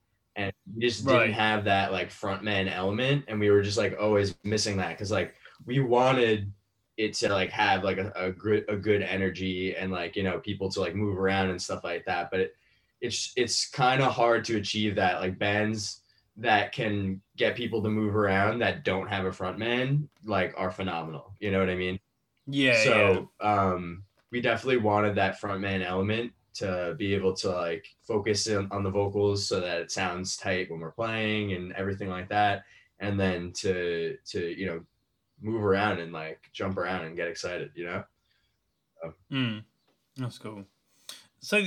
we 0.73 0.81
just 0.87 1.05
Right. 1.05 1.19
didn't 1.27 1.33
have 1.35 1.65
that 1.65 1.91
like 1.91 2.09
frontman 2.09 2.71
element, 2.71 3.25
and 3.27 3.39
we 3.39 3.49
were 3.49 3.61
just 3.61 3.77
like 3.77 3.95
always 3.99 4.35
missing 4.43 4.77
that 4.77 4.89
because 4.89 5.11
like 5.11 5.35
we 5.65 5.79
wanted 5.79 6.51
it 6.97 7.13
to 7.15 7.29
like 7.29 7.49
have 7.49 7.83
like 7.83 7.97
a, 7.97 8.11
a 8.15 8.31
good 8.31 8.65
a 8.69 8.75
good 8.75 9.01
energy 9.01 9.75
and 9.75 9.91
like 9.91 10.15
you 10.15 10.23
know 10.23 10.39
people 10.39 10.69
to 10.69 10.79
like 10.79 10.95
move 10.95 11.17
around 11.17 11.49
and 11.49 11.61
stuff 11.61 11.83
like 11.83 12.05
that, 12.05 12.29
but 12.31 12.39
it, 12.39 12.55
it's 13.01 13.33
it's 13.35 13.69
kind 13.69 14.01
of 14.01 14.13
hard 14.13 14.45
to 14.45 14.57
achieve 14.57 14.95
that 14.95 15.19
like 15.19 15.37
bands 15.37 16.01
that 16.37 16.71
can 16.71 17.21
get 17.37 17.55
people 17.55 17.83
to 17.83 17.89
move 17.89 18.15
around 18.15 18.59
that 18.59 18.83
don't 18.83 19.07
have 19.07 19.25
a 19.25 19.31
front 19.31 19.59
man 19.59 20.07
like 20.25 20.51
are 20.57 20.71
phenomenal 20.71 21.35
you 21.39 21.51
know 21.51 21.59
what 21.59 21.69
i 21.69 21.75
mean 21.75 21.99
Yeah. 22.47 22.71
yeah. 22.71 22.83
so 22.83 23.29
um 23.39 24.03
we 24.31 24.41
definitely 24.41 24.77
wanted 24.77 25.13
that 25.15 25.39
front 25.39 25.61
man 25.61 25.83
element 25.83 26.31
to 26.55 26.95
be 26.97 27.13
able 27.13 27.33
to 27.33 27.49
like 27.49 27.85
focus 28.01 28.47
in, 28.47 28.67
on 28.71 28.83
the 28.83 28.89
vocals 28.89 29.47
so 29.47 29.59
that 29.59 29.81
it 29.81 29.91
sounds 29.91 30.37
tight 30.37 30.69
when 30.69 30.79
we're 30.79 30.91
playing 30.91 31.53
and 31.53 31.73
everything 31.73 32.09
like 32.09 32.29
that. 32.29 32.63
And 32.99 33.19
then 33.19 33.51
to 33.53 34.17
to 34.27 34.59
you 34.59 34.65
know 34.65 34.81
move 35.41 35.63
around 35.63 35.99
and 35.99 36.13
like 36.13 36.49
jump 36.53 36.77
around 36.77 37.05
and 37.05 37.15
get 37.17 37.27
excited 37.27 37.71
you 37.75 37.85
know? 37.85 38.03
Mm, 39.31 39.63
that's 40.17 40.37
cool. 40.37 40.65
So, 41.39 41.65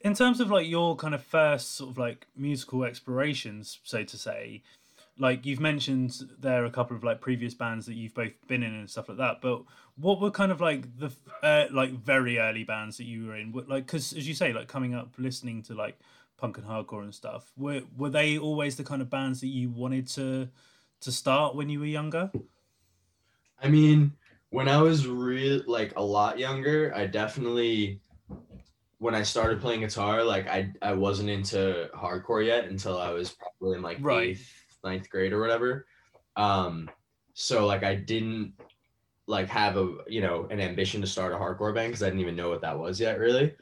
in 0.00 0.14
terms 0.14 0.40
of 0.40 0.50
like 0.50 0.68
your 0.68 0.96
kind 0.96 1.14
of 1.14 1.22
first 1.22 1.76
sort 1.76 1.90
of 1.90 1.98
like 1.98 2.26
musical 2.36 2.84
explorations, 2.84 3.78
so 3.84 4.04
to 4.04 4.18
say, 4.18 4.62
like 5.18 5.46
you've 5.46 5.60
mentioned 5.60 6.20
there 6.40 6.62
are 6.62 6.66
a 6.66 6.70
couple 6.70 6.96
of 6.96 7.04
like 7.04 7.20
previous 7.20 7.54
bands 7.54 7.86
that 7.86 7.94
you've 7.94 8.14
both 8.14 8.32
been 8.48 8.62
in 8.62 8.74
and 8.74 8.90
stuff 8.90 9.08
like 9.08 9.18
that. 9.18 9.40
But 9.40 9.62
what 9.96 10.20
were 10.20 10.30
kind 10.30 10.50
of 10.50 10.60
like 10.60 10.96
the 10.98 11.12
uh, 11.42 11.66
like 11.70 11.92
very 11.92 12.38
early 12.38 12.64
bands 12.64 12.96
that 12.98 13.04
you 13.04 13.26
were 13.26 13.36
in? 13.36 13.52
Like, 13.52 13.86
because 13.86 14.12
as 14.12 14.26
you 14.26 14.34
say, 14.34 14.52
like 14.52 14.68
coming 14.68 14.94
up 14.94 15.14
listening 15.18 15.62
to 15.64 15.74
like 15.74 15.98
punk 16.36 16.58
and 16.58 16.66
hardcore 16.66 17.02
and 17.02 17.14
stuff, 17.14 17.52
were 17.56 17.82
were 17.96 18.10
they 18.10 18.38
always 18.38 18.76
the 18.76 18.84
kind 18.84 19.02
of 19.02 19.10
bands 19.10 19.40
that 19.40 19.48
you 19.48 19.70
wanted 19.70 20.08
to 20.08 20.48
to 21.00 21.12
start 21.12 21.54
when 21.54 21.68
you 21.68 21.80
were 21.80 21.86
younger? 21.86 22.32
I 23.60 23.68
mean, 23.68 24.12
when 24.50 24.68
I 24.68 24.80
was 24.80 25.06
real 25.06 25.62
like 25.66 25.92
a 25.96 26.02
lot 26.02 26.38
younger, 26.38 26.92
I 26.94 27.06
definitely 27.06 28.00
when 28.98 29.14
I 29.14 29.22
started 29.22 29.60
playing 29.60 29.80
guitar, 29.80 30.24
like 30.24 30.46
I 30.48 30.72
I 30.82 30.94
wasn't 30.94 31.30
into 31.30 31.90
hardcore 31.94 32.44
yet 32.46 32.66
until 32.66 32.98
I 32.98 33.10
was 33.10 33.32
probably 33.34 33.76
in 33.76 33.82
like 33.82 34.00
Right. 34.00 34.06
eighth, 34.08 34.63
ninth 34.84 35.10
grade 35.10 35.32
or 35.32 35.40
whatever. 35.40 35.86
Um 36.36 36.90
so 37.34 37.66
like 37.66 37.82
I 37.82 37.94
didn't 37.94 38.54
like 39.26 39.48
have 39.48 39.76
a 39.76 39.96
you 40.06 40.20
know 40.20 40.46
an 40.50 40.60
ambition 40.60 41.00
to 41.00 41.06
start 41.06 41.32
a 41.32 41.36
hardcore 41.36 41.74
band 41.74 41.88
because 41.88 42.02
I 42.02 42.06
didn't 42.06 42.20
even 42.20 42.36
know 42.36 42.50
what 42.50 42.60
that 42.60 42.78
was 42.78 43.00
yet 43.00 43.18
really. 43.18 43.54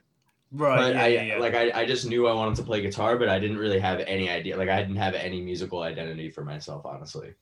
Right. 0.55 0.77
but 0.77 0.95
yeah, 0.95 1.03
I 1.03 1.07
yeah, 1.07 1.23
yeah. 1.23 1.39
like 1.39 1.55
I, 1.55 1.73
I 1.75 1.87
just 1.87 2.07
knew 2.07 2.27
I 2.27 2.35
wanted 2.35 2.57
to 2.57 2.63
play 2.63 2.83
guitar, 2.83 3.17
but 3.17 3.31
I 3.31 3.39
didn't 3.39 3.57
really 3.57 3.79
have 3.79 4.01
any 4.01 4.29
idea. 4.29 4.57
Like 4.57 4.69
I 4.69 4.83
didn't 4.83 4.97
have 4.97 5.15
any 5.15 5.41
musical 5.41 5.81
identity 5.81 6.31
for 6.31 6.45
myself, 6.45 6.85
honestly. 6.85 7.35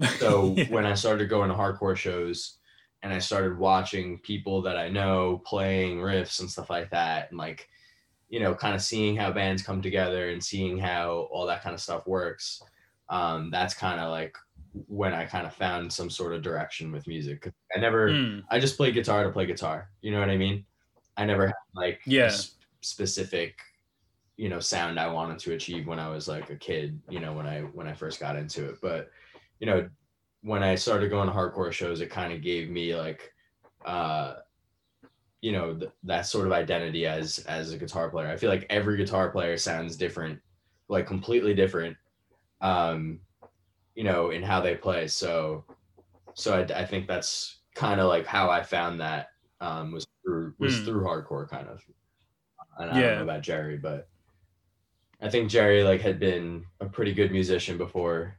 So 0.20 0.54
when 0.68 0.86
I 0.86 0.94
started 0.94 1.28
going 1.28 1.48
to 1.50 1.56
hardcore 1.56 1.96
shows 1.96 2.58
and 3.02 3.12
I 3.12 3.18
started 3.18 3.58
watching 3.58 4.20
people 4.20 4.62
that 4.62 4.76
I 4.76 4.88
know 4.88 5.42
playing 5.44 5.98
riffs 5.98 6.38
and 6.38 6.48
stuff 6.48 6.70
like 6.70 6.90
that, 6.90 7.30
and 7.30 7.38
like, 7.38 7.68
you 8.28 8.38
know, 8.38 8.54
kind 8.54 8.76
of 8.76 8.80
seeing 8.80 9.16
how 9.16 9.32
bands 9.32 9.64
come 9.64 9.82
together 9.82 10.30
and 10.30 10.42
seeing 10.42 10.78
how 10.78 11.28
all 11.32 11.46
that 11.46 11.64
kind 11.64 11.74
of 11.74 11.80
stuff 11.80 12.06
works, 12.06 12.62
um, 13.08 13.50
that's 13.50 13.74
kind 13.74 14.00
of 14.00 14.10
like 14.10 14.36
when 14.86 15.14
I 15.14 15.24
kind 15.24 15.46
of 15.46 15.54
found 15.54 15.92
some 15.92 16.10
sort 16.10 16.34
of 16.34 16.42
direction 16.42 16.92
with 16.92 17.06
music. 17.06 17.52
I 17.74 17.80
never, 17.80 18.10
Mm, 18.10 18.44
I 18.50 18.58
just 18.60 18.76
play 18.76 18.92
guitar 18.92 19.24
to 19.24 19.30
play 19.32 19.46
guitar. 19.46 19.90
You 20.02 20.10
know 20.12 20.20
what 20.20 20.30
I 20.30 20.36
mean? 20.36 20.66
I 21.16 21.24
never 21.24 21.46
had 21.48 21.54
like 21.74 22.00
Yeah. 22.06 22.26
s- 22.26 22.56
specific, 22.82 23.58
you 24.36 24.48
know, 24.48 24.60
sound 24.60 25.00
I 25.00 25.08
wanted 25.12 25.38
to 25.40 25.54
achieve 25.54 25.86
when 25.86 25.98
I 25.98 26.08
was 26.10 26.28
like 26.28 26.50
a 26.50 26.56
kid. 26.56 27.00
You 27.08 27.20
know, 27.20 27.32
when 27.32 27.46
I 27.46 27.62
when 27.62 27.88
I 27.88 27.94
first 27.94 28.20
got 28.20 28.36
into 28.36 28.68
it, 28.70 28.80
but 28.80 29.10
you 29.60 29.66
know, 29.66 29.88
when 30.42 30.62
I 30.62 30.76
started 30.76 31.10
going 31.10 31.28
to 31.28 31.34
hardcore 31.34 31.72
shows, 31.72 32.00
it 32.00 32.10
kind 32.10 32.32
of 32.32 32.42
gave 32.42 32.70
me 32.70 32.94
like, 32.96 33.32
uh, 33.84 34.36
you 35.40 35.52
know, 35.52 35.76
th- 35.76 35.92
that 36.04 36.22
sort 36.26 36.46
of 36.46 36.52
identity 36.52 37.06
as 37.06 37.38
as 37.40 37.72
a 37.72 37.78
guitar 37.78 38.10
player. 38.10 38.28
I 38.28 38.36
feel 38.36 38.50
like 38.50 38.66
every 38.70 38.96
guitar 38.96 39.30
player 39.30 39.56
sounds 39.56 39.96
different, 39.96 40.40
like 40.88 41.06
completely 41.06 41.54
different. 41.54 41.96
Um, 42.60 43.20
you 43.94 44.04
know, 44.04 44.30
in 44.30 44.42
how 44.42 44.60
they 44.60 44.76
play. 44.76 45.08
So, 45.08 45.64
so 46.34 46.54
I, 46.54 46.80
I 46.80 46.84
think 46.84 47.06
that's 47.08 47.58
kind 47.74 48.00
of 48.00 48.08
like 48.08 48.26
how 48.26 48.48
I 48.50 48.62
found 48.62 49.00
that 49.00 49.28
um, 49.60 49.92
was 49.92 50.06
through 50.24 50.54
was 50.58 50.78
Hmm. 50.78 50.84
through 50.84 51.02
hardcore 51.02 51.48
kind 51.48 51.68
of. 51.68 51.82
And 52.78 52.90
I 52.90 52.94
don't 52.94 53.02
Yeah. 53.02 53.16
know 53.16 53.22
about 53.22 53.42
Jerry, 53.42 53.76
but 53.76 54.08
I 55.20 55.28
think 55.28 55.50
Jerry 55.50 55.82
like 55.82 56.00
had 56.00 56.20
been 56.20 56.64
a 56.80 56.86
pretty 56.86 57.12
good 57.12 57.32
musician 57.32 57.76
before 57.76 58.36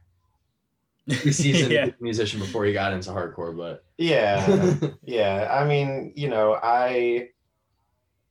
pretty 1.08 1.32
seasoned 1.32 1.72
yeah. 1.72 1.90
musician 2.00 2.38
before 2.40 2.64
he 2.64 2.72
got 2.72 2.92
into 2.92 3.10
hardcore, 3.10 3.56
but 3.56 3.84
yeah 3.98 4.76
yeah 5.02 5.46
i 5.60 5.66
mean 5.66 6.12
you 6.16 6.28
know 6.28 6.58
i 6.62 7.28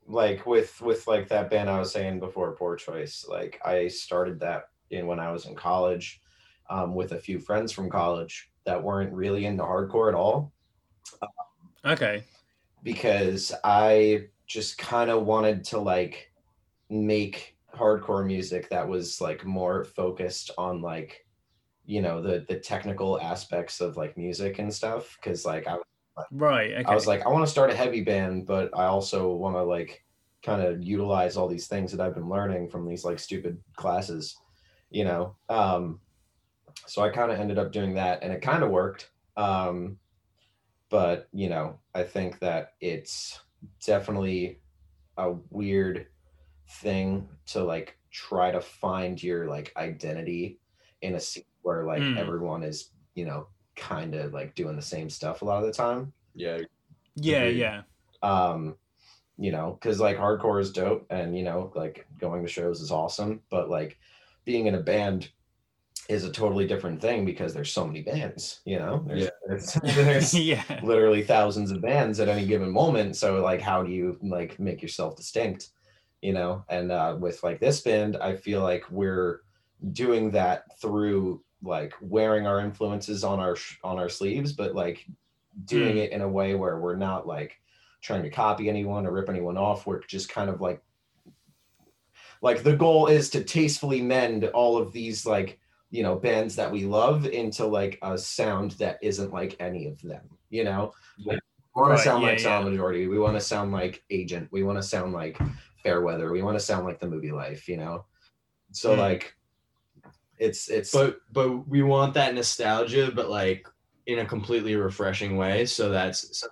like 0.07 0.47
with 0.47 0.81
with 0.81 1.05
like 1.05 1.27
that 1.27 1.49
band 1.51 1.69
i 1.69 1.77
was 1.77 1.91
saying 1.91 2.19
before 2.19 2.53
poor 2.55 2.75
choice 2.75 3.23
like 3.29 3.59
i 3.63 3.87
started 3.87 4.39
that 4.39 4.69
in 4.91 5.07
when 5.07 5.19
i 5.19 5.31
was 5.31 5.45
in 5.45 5.55
college 5.55 6.21
um, 6.69 6.93
with 6.93 7.13
a 7.13 7.19
few 7.19 7.39
friends 7.39 7.71
from 7.71 7.89
college 7.89 8.51
that 8.65 8.81
weren't 8.81 9.13
really 9.13 9.45
into 9.45 9.63
hardcore 9.63 10.09
at 10.09 10.15
all 10.15 10.51
Okay. 11.85 12.23
because 12.83 13.53
i 13.63 14.25
just 14.47 14.77
kind 14.77 15.09
of 15.09 15.25
wanted 15.25 15.63
to 15.63 15.79
like 15.79 16.31
make 16.89 17.57
hardcore 17.73 18.25
music 18.25 18.69
that 18.69 18.87
was 18.87 19.21
like 19.21 19.45
more 19.45 19.83
focused 19.83 20.51
on 20.57 20.81
like 20.81 21.25
you 21.85 22.01
know 22.01 22.21
the 22.21 22.45
the 22.47 22.59
technical 22.59 23.19
aspects 23.21 23.79
of 23.79 23.95
like 23.95 24.17
music 24.17 24.59
and 24.59 24.73
stuff 24.73 25.17
because 25.21 25.45
like 25.45 25.67
i 25.67 25.77
Right. 26.31 26.73
Okay. 26.73 26.83
I 26.85 26.93
was 26.93 27.07
like, 27.07 27.25
I 27.25 27.29
want 27.29 27.45
to 27.45 27.51
start 27.51 27.71
a 27.71 27.75
heavy 27.75 28.01
band, 28.01 28.45
but 28.45 28.77
I 28.77 28.85
also 28.85 29.33
want 29.33 29.55
to 29.55 29.63
like 29.63 30.03
kind 30.43 30.61
of 30.61 30.83
utilize 30.83 31.37
all 31.37 31.47
these 31.47 31.67
things 31.67 31.91
that 31.91 32.01
I've 32.01 32.13
been 32.13 32.29
learning 32.29 32.69
from 32.69 32.87
these 32.87 33.03
like 33.03 33.19
stupid 33.19 33.61
classes, 33.75 34.37
you 34.89 35.03
know. 35.03 35.35
Um, 35.49 35.99
so 36.87 37.01
I 37.03 37.09
kind 37.09 37.31
of 37.31 37.39
ended 37.39 37.57
up 37.59 37.71
doing 37.71 37.95
that, 37.95 38.23
and 38.23 38.33
it 38.33 38.41
kind 38.41 38.63
of 38.63 38.69
worked. 38.71 39.09
Um, 39.37 39.97
but 40.89 41.27
you 41.33 41.49
know, 41.49 41.79
I 41.93 42.03
think 42.03 42.39
that 42.39 42.73
it's 42.81 43.39
definitely 43.85 44.61
a 45.17 45.33
weird 45.49 46.07
thing 46.81 47.27
to 47.47 47.63
like 47.63 47.97
try 48.11 48.51
to 48.51 48.61
find 48.61 49.21
your 49.21 49.47
like 49.47 49.71
identity 49.77 50.59
in 51.01 51.15
a 51.15 51.19
scene 51.19 51.43
where 51.61 51.83
like 51.85 52.01
Mm. 52.01 52.17
everyone 52.17 52.63
is, 52.63 52.91
you 53.15 53.25
know, 53.25 53.47
kind 53.75 54.15
of 54.15 54.33
like 54.33 54.55
doing 54.55 54.75
the 54.75 54.81
same 54.81 55.09
stuff 55.09 55.41
a 55.41 55.45
lot 55.45 55.59
of 55.61 55.65
the 55.65 55.71
time 55.73 56.11
yeah, 56.35 56.59
yeah. 57.15 57.37
agreed. 57.43 57.57
Yeah. 57.57 57.81
um 58.23 58.75
you 59.37 59.51
know 59.53 59.77
because 59.79 59.99
like 60.01 60.17
hardcore 60.17 60.59
is 60.59 60.71
dope 60.73 61.05
and 61.09 61.37
you 61.37 61.43
know 61.43 61.71
like 61.75 62.05
going 62.19 62.43
to 62.43 62.49
shows 62.49 62.81
is 62.81 62.91
awesome 62.91 63.41
but 63.49 63.69
like 63.69 63.97
being 64.49 64.65
in 64.65 64.73
a 64.73 64.81
band 64.81 65.29
is 66.09 66.23
a 66.23 66.31
totally 66.31 66.65
different 66.65 66.99
thing 66.99 67.23
because 67.23 67.53
there's 67.53 67.71
so 67.71 67.85
many 67.85 68.01
bands, 68.01 68.61
you 68.65 68.79
know. 68.79 69.03
There's, 69.05 69.23
Yeah. 69.25 69.29
there's, 69.47 69.73
there's 69.95 70.33
yeah. 70.51 70.63
literally 70.81 71.21
thousands 71.21 71.69
of 71.69 71.83
bands 71.83 72.19
at 72.19 72.27
any 72.27 72.47
given 72.47 72.71
moment. 72.71 73.15
So 73.15 73.43
like, 73.43 73.61
how 73.61 73.83
do 73.83 73.91
you 73.91 74.17
like 74.23 74.59
make 74.59 74.81
yourself 74.81 75.15
distinct, 75.15 75.69
you 76.23 76.33
know? 76.33 76.65
And 76.67 76.91
uh, 76.91 77.15
with 77.19 77.43
like 77.43 77.59
this 77.59 77.81
band, 77.81 78.17
I 78.17 78.35
feel 78.37 78.63
like 78.63 78.89
we're 78.89 79.41
doing 79.91 80.31
that 80.31 80.63
through 80.81 81.43
like 81.61 81.93
wearing 82.01 82.47
our 82.47 82.59
influences 82.59 83.23
on 83.23 83.39
our 83.39 83.55
sh- 83.55 83.77
on 83.83 83.99
our 83.99 84.09
sleeves, 84.09 84.51
but 84.51 84.73
like 84.73 85.05
doing 85.65 85.95
Mm. 85.97 86.03
it 86.05 86.11
in 86.11 86.21
a 86.21 86.27
way 86.27 86.55
where 86.55 86.79
we're 86.79 86.95
not 86.95 87.27
like 87.27 87.51
trying 88.01 88.23
to 88.23 88.29
copy 88.31 88.67
anyone 88.67 89.05
or 89.05 89.11
rip 89.11 89.29
anyone 89.29 89.57
off. 89.57 89.85
We're 89.85 90.01
just 90.07 90.27
kind 90.29 90.49
of 90.49 90.59
like 90.59 90.81
like 92.41 92.63
the 92.63 92.75
goal 92.75 93.07
is 93.07 93.29
to 93.31 93.43
tastefully 93.43 94.01
mend 94.01 94.45
all 94.45 94.77
of 94.77 94.91
these 94.93 95.25
like 95.25 95.59
you 95.91 96.03
know 96.03 96.15
bands 96.15 96.55
that 96.55 96.71
we 96.71 96.85
love 96.85 97.25
into 97.25 97.65
like 97.65 97.97
a 98.01 98.17
sound 98.17 98.71
that 98.71 98.99
isn't 99.01 99.33
like 99.33 99.55
any 99.59 99.87
of 99.87 100.01
them 100.01 100.29
you 100.49 100.63
know? 100.63 100.93
Like, 101.25 101.39
we 101.75 101.81
want 101.81 101.91
Right, 101.91 101.99
to 101.99 102.03
sound 102.03 102.23
yeah, 102.23 102.29
like 102.31 102.39
Sound 102.39 102.65
majority 102.71 103.07
we 103.07 103.19
want 103.19 103.35
to 103.35 103.41
sound 103.41 103.71
like 103.71 104.03
agent. 104.09 104.49
We 104.51 104.63
want 104.63 104.77
to 104.79 104.83
sound 104.83 105.13
like 105.13 105.39
fairweather. 105.83 106.31
We 106.31 106.41
want 106.41 106.57
to 106.57 106.63
sound 106.63 106.85
like 106.85 106.99
the 106.99 107.07
Movielife 107.07 107.67
you 107.67 107.77
know? 107.77 108.05
So 108.71 108.95
Hmm. 108.95 108.99
like 108.99 109.35
it's 110.37 110.69
it's 110.69 110.91
but 110.93 111.19
but 111.31 111.67
we 111.67 111.81
want 111.83 112.13
that 112.13 112.33
nostalgia, 112.33 113.11
but 113.13 113.29
like 113.29 113.67
in 114.05 114.19
a 114.19 114.25
completely 114.25 114.75
refreshing 114.75 115.37
way. 115.37 115.65
So 115.65 115.89
that's 115.89 116.43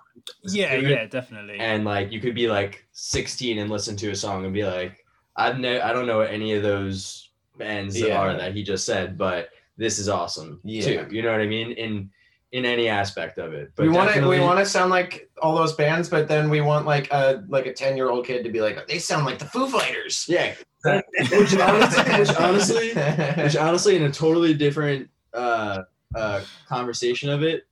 Yeah, 0.44 0.74
yeah, 0.76 1.06
definitely. 1.06 1.58
and 1.60 1.84
like 1.84 2.12
you 2.12 2.20
could 2.20 2.34
be 2.34 2.48
like 2.48 2.86
16 2.92 3.58
and 3.58 3.70
listen 3.70 3.96
to 3.96 4.10
a 4.10 4.16
song 4.16 4.44
and 4.44 4.54
be 4.54 4.64
like, 4.64 5.04
I've 5.38 5.58
no, 5.58 5.80
I 5.80 5.92
don't 5.92 6.06
know 6.06 6.18
what 6.18 6.30
any 6.30 6.52
of 6.54 6.62
those 6.62 7.30
bands 7.56 7.98
Yeah. 7.98 8.18
are 8.18 8.36
that 8.36 8.54
he 8.54 8.62
just 8.62 8.84
said, 8.84 9.16
but 9.16 9.48
this 9.76 9.98
is 9.98 10.08
awesome 10.08 10.60
Yeah. 10.64 11.04
too. 11.04 11.14
You 11.14 11.22
know 11.22 11.30
what 11.32 11.40
I 11.40 11.46
mean? 11.46 11.72
In 11.72 12.10
in 12.50 12.64
any 12.64 12.88
aspect 12.88 13.38
of 13.38 13.52
it. 13.52 13.72
But 13.76 13.84
we 13.84 13.92
want 13.92 14.12
to 14.12 14.26
we 14.26 14.40
want 14.40 14.58
to 14.58 14.66
sound 14.66 14.90
like 14.90 15.30
all 15.40 15.54
those 15.54 15.74
bands 15.74 16.08
but 16.08 16.28
then 16.28 16.48
we 16.48 16.60
want 16.60 16.86
like 16.86 17.08
a 17.12 17.44
like 17.48 17.66
a 17.66 17.72
10 17.72 17.96
year 17.96 18.10
old 18.10 18.26
kid 18.26 18.42
to 18.44 18.50
be 18.50 18.60
like 18.60 18.86
they 18.88 18.98
sound 18.98 19.26
like 19.26 19.38
the 19.38 19.44
foo 19.44 19.68
fighters 19.68 20.26
yeah. 20.28 20.54
which 20.84 21.54
honestly, 21.56 22.18
which 22.18 22.36
honestly, 22.36 22.94
which 23.42 23.56
honestly, 23.56 23.96
in 23.96 24.04
a 24.04 24.10
totally 24.10 24.54
different 24.54 25.08
uh, 25.34 25.82
uh, 26.14 26.40
conversation 26.68 27.28
of 27.30 27.42
it, 27.42 27.66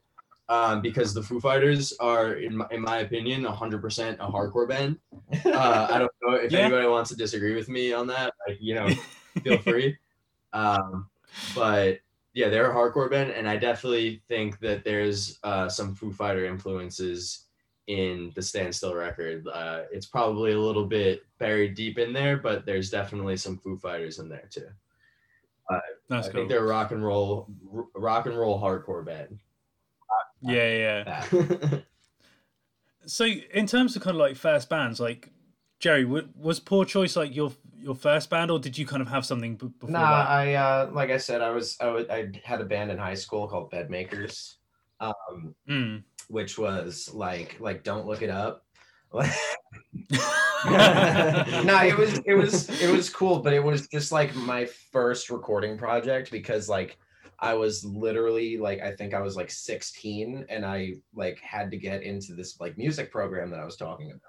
um, 0.49 0.81
because 0.81 1.13
the 1.13 1.23
Foo 1.23 1.41
Fighters 1.41 1.93
are, 1.99 2.35
in 2.35 2.57
my, 2.59 2.67
in 2.71 2.81
my 2.81 2.99
opinion, 2.99 3.45
100% 3.45 4.15
a 4.15 4.17
hardcore 4.31 4.69
band. 4.69 4.99
Uh, 5.45 5.87
I 5.91 5.99
don't 5.99 6.13
know 6.23 6.35
if 6.37 6.51
Yeah. 6.53 6.61
anybody 6.61 6.87
wants 6.87 7.11
to 7.11 7.17
disagree 7.17 7.55
with 7.55 7.69
me 7.69 7.93
on 7.93 8.07
that. 8.09 8.33
Like, 8.47 8.59
you 8.61 8.75
know, 8.75 8.89
feel 9.43 9.59
free. 9.63 9.97
Um, 10.53 11.09
but 11.55 11.99
yeah, 12.35 12.49
they're 12.49 12.71
a 12.71 12.75
hardcore 12.75 13.11
band, 13.11 13.31
and 13.31 13.49
I 13.49 13.57
definitely 13.57 14.23
think 14.29 14.61
that 14.61 14.85
there's 14.85 15.39
uh, 15.43 15.69
some 15.69 15.95
Foo 15.95 16.13
Fighter 16.13 16.45
influences 16.47 17.45
in 17.89 18.33
the 18.35 18.43
Standstill 18.43 18.95
record. 18.95 19.47
Uh, 19.49 19.83
it's 19.93 20.07
probably 20.07 20.53
a 20.53 20.59
little 20.61 20.85
bit 20.87 21.25
buried 21.39 21.75
deep 21.75 21.99
in 21.99 22.13
there, 22.13 22.37
but 22.37 22.67
there's 22.67 22.91
definitely 22.91 23.37
some 23.37 23.57
Foo 23.59 23.77
Fighters 23.79 24.19
in 24.19 24.29
there 24.29 24.49
too. 24.51 24.67
That's 26.09 26.29
I 26.29 26.31
cool. 26.31 26.41
think 26.41 26.49
they're 26.51 26.65
a 26.65 26.69
rock 26.69 26.93
and 26.93 27.05
roll, 27.05 27.49
rock 27.95 28.27
and 28.27 28.39
roll 28.39 28.61
hardcore 28.61 29.05
band. 29.05 29.41
Yeah, 30.43 31.25
yeah. 31.33 31.79
So, 33.09 33.25
in 33.25 33.69
terms 33.69 33.95
of 33.95 34.03
kind 34.03 34.17
of 34.17 34.21
like 34.21 34.35
first 34.35 34.69
bands, 34.69 34.99
like 34.99 35.31
Jerry, 35.79 36.03
w- 36.03 36.29
was 36.35 36.59
Poor 36.59 36.85
Choice 36.85 37.15
like 37.15 37.37
your 37.37 37.53
your 37.77 37.95
first 37.95 38.29
band, 38.31 38.51
or 38.51 38.59
did 38.59 38.77
you 38.77 38.85
kind 38.85 39.01
of 39.01 39.07
have 39.07 39.25
something 39.25 39.55
b- 39.55 39.69
before 39.79 39.93
Nah, 39.93 40.25
that? 40.25 40.29
I 40.29 40.55
uh, 40.55 40.91
like 40.93 41.11
I 41.11 41.19
said, 41.19 41.41
I 41.41 41.51
was 41.51 41.77
I, 41.81 41.87
was, 41.87 42.09
I 42.09 42.33
had 42.43 42.61
a 42.61 42.65
band 42.65 42.91
in 42.91 42.99
high 42.99 43.15
school 43.15 43.47
called 43.47 43.71
Bedmakers, 43.71 44.55
um, 44.99 45.55
Mm. 45.69 46.03
which 46.27 46.59
was 46.59 47.09
like 47.15 47.59
like 47.61 47.85
don't 47.85 48.07
look 48.07 48.23
it 48.23 48.31
up. 48.31 48.65
no, 49.13 49.23
it 51.85 51.97
was 51.97 52.19
it 52.27 52.35
was 52.35 52.83
it 52.83 52.91
was 52.91 53.09
cool, 53.09 53.39
but 53.39 53.53
it 53.53 53.63
was 53.63 53.87
just 53.87 54.11
like 54.11 54.35
my 54.35 54.65
first 54.91 55.31
recording 55.31 55.79
project 55.79 56.33
because 56.33 56.69
like 56.69 56.99
I 57.41 57.55
was 57.55 57.85
literally 57.85 58.57
like 58.57 58.81
I 58.81 58.93
think 58.93 59.15
I 59.15 59.21
was 59.21 59.37
like 59.37 59.51
16 59.51 60.47
and 60.49 60.65
I 60.65 60.95
like 61.15 61.39
had 61.41 61.71
to 61.71 61.77
get 61.77 62.03
into 62.03 62.35
this 62.35 62.59
like 62.61 62.79
music 62.79 63.11
program 63.11 63.51
that 63.51 63.61
I 63.61 63.65
was 63.65 63.77
talking 63.77 64.11
about. 64.11 64.21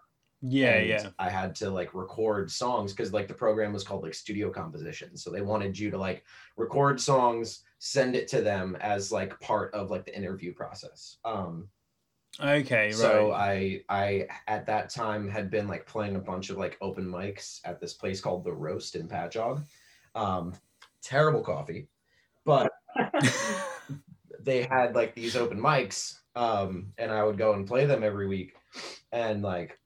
yeah, 0.41 0.73
and 0.73 0.89
yeah. 0.89 1.09
I 1.17 1.29
had 1.29 1.55
to 1.55 1.69
like 1.69 1.93
record 1.93 2.51
songs 2.51 2.93
because 2.93 3.13
like 3.13 3.27
the 3.27 3.33
program 3.33 3.73
was 3.73 3.83
called 3.83 4.03
like 4.03 4.13
studio 4.13 4.49
composition. 4.49 5.17
So 5.17 5.31
they 5.31 5.41
wanted 5.41 5.77
you 5.77 5.89
to 5.91 5.97
like 5.97 6.23
record 6.57 6.99
songs, 7.01 7.63
send 7.79 8.15
it 8.15 8.27
to 8.29 8.41
them 8.41 8.77
as 8.81 9.11
like 9.11 9.39
part 9.39 9.73
of 9.73 9.89
like 9.89 10.05
the 10.05 10.15
interview 10.15 10.53
process. 10.53 11.17
Um 11.25 11.69
Okay, 12.39 12.87
right. 12.87 12.93
so 12.93 13.31
I 13.31 13.81
I 13.89 14.27
at 14.47 14.67
that 14.67 14.91
time 14.91 15.27
had 15.27 15.49
been 15.49 15.67
like 15.67 15.87
playing 15.87 16.17
a 16.17 16.19
bunch 16.19 16.51
of 16.51 16.57
like 16.57 16.77
open 16.81 17.05
mics 17.05 17.61
at 17.65 17.79
this 17.79 17.93
place 17.95 18.21
called 18.21 18.43
The 18.43 18.53
Roast 18.53 18.95
in 18.95 19.07
Patchogue. 19.07 19.63
Um 20.13 20.53
terrible 21.01 21.41
coffee, 21.41 21.87
they 24.39 24.63
had 24.63 24.95
like 24.95 25.13
these 25.15 25.35
open 25.35 25.59
mics 25.59 26.19
um 26.35 26.93
and 26.97 27.11
i 27.11 27.23
would 27.23 27.37
go 27.37 27.53
and 27.53 27.67
play 27.67 27.85
them 27.85 28.03
every 28.03 28.27
week. 28.27 28.53
And 29.11 29.41
like 29.41 29.79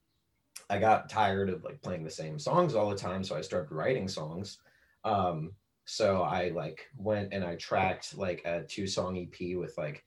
i 0.70 0.78
got 0.78 1.08
tired 1.08 1.48
of 1.50 1.64
like 1.64 1.82
playing 1.82 2.04
the 2.04 2.10
same 2.10 2.38
songs 2.38 2.74
all 2.74 2.90
the 2.90 2.96
time 2.96 3.24
so 3.24 3.36
i 3.36 3.40
started 3.40 3.74
writing 3.74 4.08
songs. 4.08 4.58
Um 5.04 5.52
so 5.84 6.22
i 6.22 6.50
like 6.50 6.86
went 6.96 7.32
and 7.32 7.44
i 7.44 7.56
tracked 7.56 8.16
like 8.16 8.40
a 8.44 8.62
two 8.62 8.86
song 8.86 9.16
ep 9.18 9.56
with 9.58 9.76
like 9.76 10.04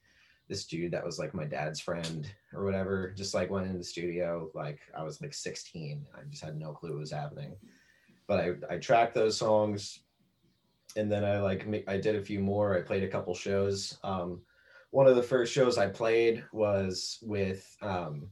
this 0.48 0.66
dude 0.66 0.94
that 0.94 1.04
was 1.04 1.20
like 1.20 1.34
my 1.34 1.44
dad's 1.44 1.82
friend 1.82 2.32
or 2.54 2.64
whatever 2.64 3.12
just 3.18 3.34
like 3.34 3.50
went 3.50 3.68
in 3.68 3.78
the 3.78 3.84
studio 3.84 4.50
like 4.54 4.80
i 4.98 5.04
was 5.04 5.20
like 5.22 5.34
16 5.34 6.06
i 6.16 6.20
just 6.30 6.44
had 6.44 6.58
no 6.58 6.72
clue 6.72 6.92
what 6.92 7.00
was 7.00 7.12
happening. 7.12 7.56
But 8.28 8.40
i 8.40 8.76
i 8.76 8.78
tracked 8.78 9.16
those 9.16 9.38
songs 9.38 10.00
and 10.96 11.12
then 11.12 11.24
I 11.24 11.40
like 11.40 11.68
I 11.88 11.98
did 11.98 12.16
a 12.16 12.22
few 12.22 12.40
more. 12.40 12.78
I 12.78 12.82
played 12.82 13.04
a 13.04 13.08
couple 13.08 13.36
shows. 13.36 13.98
Um, 14.04 14.42
one 14.92 15.08
of 15.08 15.16
the 15.16 15.24
first 15.24 15.54
shows 15.54 15.78
I 15.78 15.88
played 15.88 16.44
was 16.54 17.20
with 17.22 17.76
um, 17.82 18.30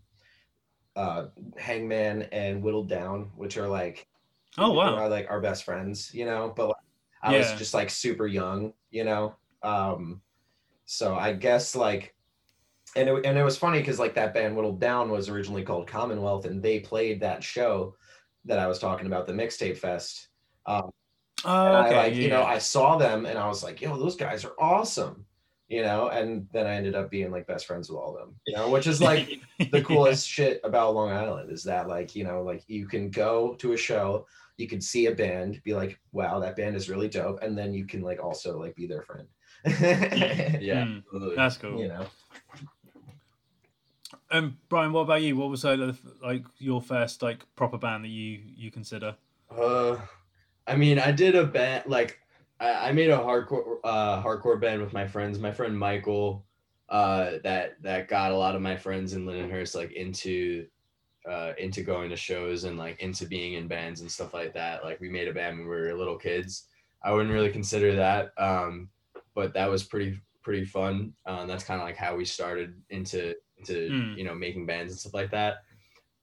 uh, 0.95 1.25
Hangman 1.57 2.23
and 2.31 2.63
Whittled 2.63 2.89
Down, 2.89 3.31
which 3.35 3.57
are 3.57 3.67
like 3.67 4.07
oh 4.57 4.71
wow. 4.71 4.95
are 4.95 5.09
like 5.09 5.29
our 5.29 5.41
best 5.41 5.63
friends, 5.63 6.11
you 6.13 6.25
know. 6.25 6.53
But 6.55 6.67
like, 6.67 6.75
I 7.21 7.37
was 7.37 7.51
just 7.53 7.73
like 7.73 7.89
super 7.89 8.27
young, 8.27 8.73
you 8.91 9.03
know. 9.03 9.35
Um, 9.61 10.21
so 10.85 11.15
I 11.15 11.33
guess 11.33 11.75
like, 11.75 12.15
and 12.95 13.09
it, 13.09 13.25
and 13.25 13.37
it 13.37 13.43
was 13.43 13.57
funny 13.57 13.79
because 13.79 13.99
like 13.99 14.13
that 14.15 14.33
band 14.33 14.55
Whittled 14.55 14.79
Down 14.79 15.09
was 15.09 15.29
originally 15.29 15.63
called 15.63 15.87
Commonwealth, 15.87 16.45
and 16.45 16.61
they 16.61 16.79
played 16.79 17.21
that 17.21 17.43
show 17.43 17.95
that 18.45 18.59
I 18.59 18.67
was 18.67 18.79
talking 18.79 19.07
about, 19.07 19.25
the 19.25 19.33
Mixtape 19.33 19.77
Fest. 19.77 20.27
Um, 20.65 20.91
Oh, 21.45 21.65
and 21.67 21.85
okay. 21.85 21.95
I 21.95 22.03
like, 22.03 22.15
yeah, 22.15 22.21
you 22.21 22.29
know. 22.29 22.43
I 22.43 22.57
saw 22.57 22.97
them 22.97 23.25
and 23.25 23.37
I 23.37 23.47
was 23.47 23.63
like, 23.63 23.81
yo, 23.81 23.97
those 23.97 24.15
guys 24.15 24.45
are 24.45 24.53
awesome. 24.59 25.25
You 25.69 25.81
know, 25.81 26.09
and 26.09 26.47
then 26.51 26.67
I 26.67 26.75
ended 26.75 26.93
up 26.93 27.09
being 27.09 27.31
like 27.31 27.47
best 27.47 27.65
friends 27.65 27.89
with 27.89 27.97
all 27.97 28.15
of 28.15 28.19
them, 28.19 28.35
you 28.45 28.55
know, 28.55 28.69
which 28.69 28.85
is 28.85 29.01
like 29.01 29.39
the 29.71 29.81
coolest 29.85 30.27
shit 30.27 30.59
about 30.63 30.93
Long 30.93 31.09
Island 31.09 31.51
is 31.51 31.63
that 31.63 31.87
like, 31.87 32.15
you 32.15 32.23
know, 32.25 32.43
like 32.43 32.63
you 32.67 32.85
can 32.85 33.09
go 33.09 33.55
to 33.55 33.73
a 33.73 33.77
show, 33.77 34.27
you 34.57 34.67
can 34.67 34.81
see 34.81 35.07
a 35.07 35.15
band, 35.15 35.61
be 35.63 35.73
like, 35.73 35.99
wow, 36.11 36.39
that 36.39 36.55
band 36.57 36.75
is 36.75 36.89
really 36.89 37.07
dope. 37.07 37.41
And 37.41 37.57
then 37.57 37.73
you 37.73 37.87
can 37.87 38.01
like 38.01 38.23
also 38.23 38.59
like 38.59 38.75
be 38.75 38.85
their 38.85 39.01
friend. 39.01 39.27
Yeah, 39.65 40.85
Mm, 40.85 41.03
that's 41.35 41.57
cool. 41.57 41.79
You 41.79 41.87
know. 41.87 42.05
Um, 44.29 44.57
Brian, 44.69 44.93
what 44.93 45.01
about 45.01 45.21
you? 45.21 45.35
What 45.35 45.49
was 45.49 45.63
like, 45.63 45.79
like 46.21 46.43
your 46.59 46.81
first 46.81 47.23
like 47.23 47.45
proper 47.55 47.77
band 47.77 48.03
that 48.03 48.09
you 48.09 48.41
you 48.55 48.69
consider? 48.69 49.15
Uh, 49.49 49.97
I 50.67 50.75
mean, 50.75 50.99
I 50.99 51.11
did 51.11 51.35
a 51.35 51.45
band 51.45 51.83
like 51.87 52.19
I, 52.59 52.89
I 52.89 52.91
made 52.91 53.09
a 53.09 53.17
hardcore 53.17 53.77
uh 53.83 54.23
hardcore 54.23 54.59
band 54.59 54.81
with 54.81 54.93
my 54.93 55.07
friends. 55.07 55.39
My 55.39 55.51
friend 55.51 55.77
Michael, 55.77 56.45
uh, 56.89 57.33
that 57.43 57.81
that 57.81 58.07
got 58.07 58.31
a 58.31 58.37
lot 58.37 58.55
of 58.55 58.61
my 58.61 58.75
friends 58.77 59.13
in 59.13 59.25
Lindenhurst 59.25 59.75
like 59.75 59.91
into 59.91 60.67
uh 61.29 61.53
into 61.57 61.81
going 61.83 62.09
to 62.09 62.15
shows 62.15 62.63
and 62.65 62.77
like 62.77 62.99
into 63.01 63.25
being 63.25 63.53
in 63.53 63.67
bands 63.67 64.01
and 64.01 64.11
stuff 64.11 64.33
like 64.33 64.53
that. 64.53 64.83
Like 64.83 64.99
we 64.99 65.09
made 65.09 65.27
a 65.27 65.33
band 65.33 65.57
when 65.57 65.67
we 65.67 65.75
were 65.75 65.93
little 65.93 66.17
kids. 66.17 66.67
I 67.03 67.11
wouldn't 67.11 67.33
really 67.33 67.51
consider 67.51 67.95
that, 67.97 68.31
um, 68.37 68.89
but 69.35 69.53
that 69.53 69.69
was 69.69 69.83
pretty 69.83 70.19
pretty 70.41 70.65
fun. 70.65 71.13
Um, 71.25 71.47
that's 71.47 71.63
kind 71.63 71.81
of 71.81 71.85
like 71.87 71.97
how 71.97 72.15
we 72.15 72.25
started 72.25 72.81
into 72.89 73.35
into 73.57 73.89
Mm. 73.89 74.17
you 74.17 74.23
know 74.23 74.35
making 74.35 74.65
bands 74.65 74.91
and 74.91 74.99
stuff 74.99 75.13
like 75.13 75.31
that. 75.31 75.63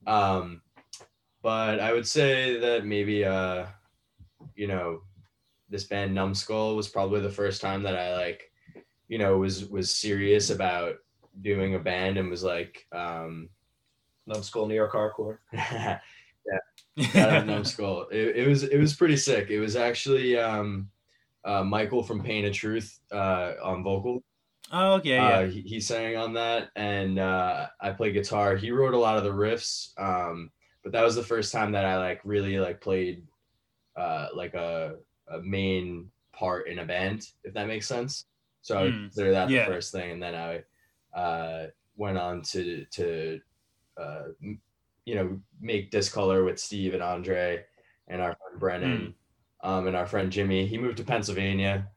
Um, 0.07 0.61
but 1.43 1.79
I 1.79 1.93
would 1.93 2.07
say 2.07 2.57
that 2.59 2.85
maybe 2.85 3.25
uh, 3.25 3.65
you 4.55 4.67
know, 4.67 5.01
this 5.69 5.85
band 5.85 6.13
Numbskull 6.13 6.75
was 6.75 6.87
probably 6.87 7.21
the 7.21 7.29
first 7.29 7.61
time 7.61 7.83
that 7.83 7.97
I 7.97 8.15
like, 8.15 8.51
you 9.07 9.17
know, 9.17 9.37
was 9.37 9.65
was 9.69 9.93
serious 9.93 10.49
about 10.49 10.95
doing 11.41 11.75
a 11.75 11.79
band 11.79 12.17
and 12.17 12.29
was 12.29 12.43
like, 12.43 12.85
um, 12.91 13.49
Numbskull 14.27 14.67
New 14.67 14.75
York 14.75 14.93
Hardcore. 14.93 15.37
yeah, 15.53 15.99
out 17.15 17.45
Numbskull. 17.45 18.07
It, 18.11 18.37
it 18.37 18.47
was 18.47 18.63
it 18.63 18.77
was 18.77 18.93
pretty 18.93 19.17
sick. 19.17 19.49
It 19.49 19.59
was 19.59 19.75
actually 19.75 20.37
um, 20.37 20.89
uh, 21.45 21.63
Michael 21.63 22.03
from 22.03 22.23
Pain 22.23 22.45
of 22.45 22.53
Truth 22.53 22.99
uh, 23.11 23.53
on 23.63 23.83
vocal. 23.83 24.23
Oh 24.71 25.01
yeah, 25.03 25.29
yeah. 25.29 25.37
Uh, 25.39 25.49
he, 25.49 25.61
he 25.61 25.79
sang 25.79 26.15
on 26.15 26.33
that, 26.33 26.69
and 26.75 27.19
uh, 27.19 27.67
I 27.79 27.91
play 27.91 28.11
guitar. 28.11 28.55
He 28.55 28.71
wrote 28.71 28.93
a 28.93 28.99
lot 28.99 29.17
of 29.17 29.23
the 29.23 29.31
riffs, 29.31 29.89
um, 29.99 30.49
but 30.83 30.93
that 30.93 31.03
was 31.03 31.15
the 31.15 31.23
first 31.23 31.51
time 31.51 31.73
that 31.73 31.85
I 31.85 31.97
like 31.97 32.21
really 32.23 32.59
like 32.59 32.79
played 32.79 33.23
uh, 33.95 34.29
like 34.33 34.53
a, 34.53 34.97
a 35.27 35.39
main 35.41 36.11
part 36.33 36.67
in 36.67 36.79
a 36.79 36.85
band, 36.85 37.27
if 37.43 37.53
that 37.53 37.67
makes 37.67 37.87
sense. 37.87 38.25
So 38.61 38.77
I 38.77 38.83
would 38.83 38.93
Mm, 38.93 39.03
consider 39.03 39.31
that 39.31 39.49
yeah. 39.49 39.65
the 39.65 39.73
first 39.73 39.91
thing, 39.91 40.11
and 40.11 40.21
then 40.23 40.35
I 40.35 40.63
uh, 41.17 41.67
went 41.95 42.17
on 42.17 42.41
to 42.43 42.85
to 42.85 43.39
uh, 43.97 44.23
m- 44.41 44.61
you 45.05 45.15
know 45.15 45.39
make 45.59 45.91
Discolor 45.91 46.43
with 46.43 46.59
Steve 46.59 46.93
and 46.93 47.03
Andre 47.03 47.65
and 48.07 48.21
our 48.21 48.35
friend 48.35 48.59
Brennan 48.59 49.15
um, 49.63 49.87
and 49.87 49.95
our 49.95 50.05
friend 50.05 50.31
Jimmy. 50.31 50.67
He 50.67 50.77
moved 50.77 50.97
to 50.97 51.03
Pennsylvania. 51.03 51.89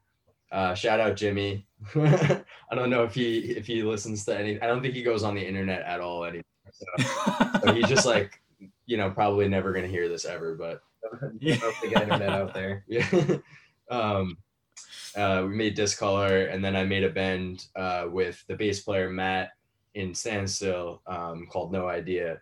Uh, 0.53 0.74
shout 0.74 1.01
out 1.01 1.16
Jimmy. 1.16 1.66
I 1.95 2.45
don't 2.74 2.90
know 2.90 3.05
if 3.05 3.14
he 3.14 3.38
if 3.57 3.66
he 3.66 3.82
listens 3.82 4.24
to 4.26 4.38
any. 4.38 4.61
I 4.61 4.66
don't 4.66 4.82
think 4.82 4.95
he 4.95 5.03
goes 5.03 5.22
on 5.22 5.34
the 5.34 5.47
internet 5.47 5.82
at 5.82 6.01
all 6.01 6.24
anymore. 6.24 6.42
So, 6.72 6.86
so 7.62 7.72
he's 7.72 7.88
just 7.88 8.05
like 8.07 8.40
you 8.86 8.97
know 8.97 9.11
probably 9.11 9.49
never 9.49 9.72
gonna 9.72 9.88
hear 9.88 10.09
this 10.09 10.24
ever. 10.24 10.55
But 10.57 10.82
Yeah. 11.40 11.56
Hope 11.56 11.74
to 11.82 11.88
get 11.88 12.02
internet 12.02 12.30
out 12.30 12.54
there. 12.54 12.84
yeah. 12.88 13.06
um, 13.90 14.36
uh, 15.16 15.44
we 15.48 15.54
made 15.54 15.74
Discolor, 15.76 16.46
and 16.46 16.64
then 16.64 16.74
I 16.74 16.84
made 16.84 17.04
a 17.04 17.10
band 17.10 17.66
uh, 17.76 18.06
with 18.10 18.44
the 18.48 18.56
bass 18.56 18.80
player 18.80 19.10
Matt 19.10 19.50
in 19.94 20.14
Standstill 20.14 21.02
um, 21.06 21.46
called 21.50 21.72
No 21.72 21.88
Idea, 21.88 22.40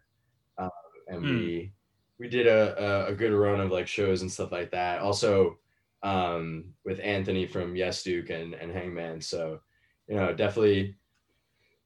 um, 0.58 0.70
and 1.08 1.20
Hmm. 1.20 1.28
we 1.28 1.72
we 2.18 2.28
did 2.28 2.46
a, 2.46 3.08
a 3.08 3.12
a 3.12 3.14
good 3.14 3.32
run 3.32 3.60
of 3.60 3.70
like 3.70 3.86
shows 3.88 4.22
and 4.22 4.30
stuff 4.32 4.52
like 4.52 4.70
that. 4.70 5.00
Also 5.00 5.58
um, 6.02 6.72
with 6.84 6.98
Anthony 7.00 7.46
from 7.46 7.76
Yes 7.76 8.02
Duke 8.02 8.30
and 8.30 8.54
and 8.54 8.72
Hangman. 8.72 9.20
So 9.20 9.60
you 10.08 10.16
know 10.16 10.32
definitely 10.32 10.96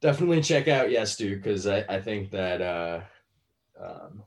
definitely 0.00 0.40
check 0.42 0.68
out 0.68 0.90
Yes 0.90 1.16
Duke 1.16 1.42
because 1.42 1.66
I 1.66 1.84
I 1.88 2.00
think 2.00 2.30
that 2.30 2.62
uh, 2.62 3.00
um, 3.82 4.22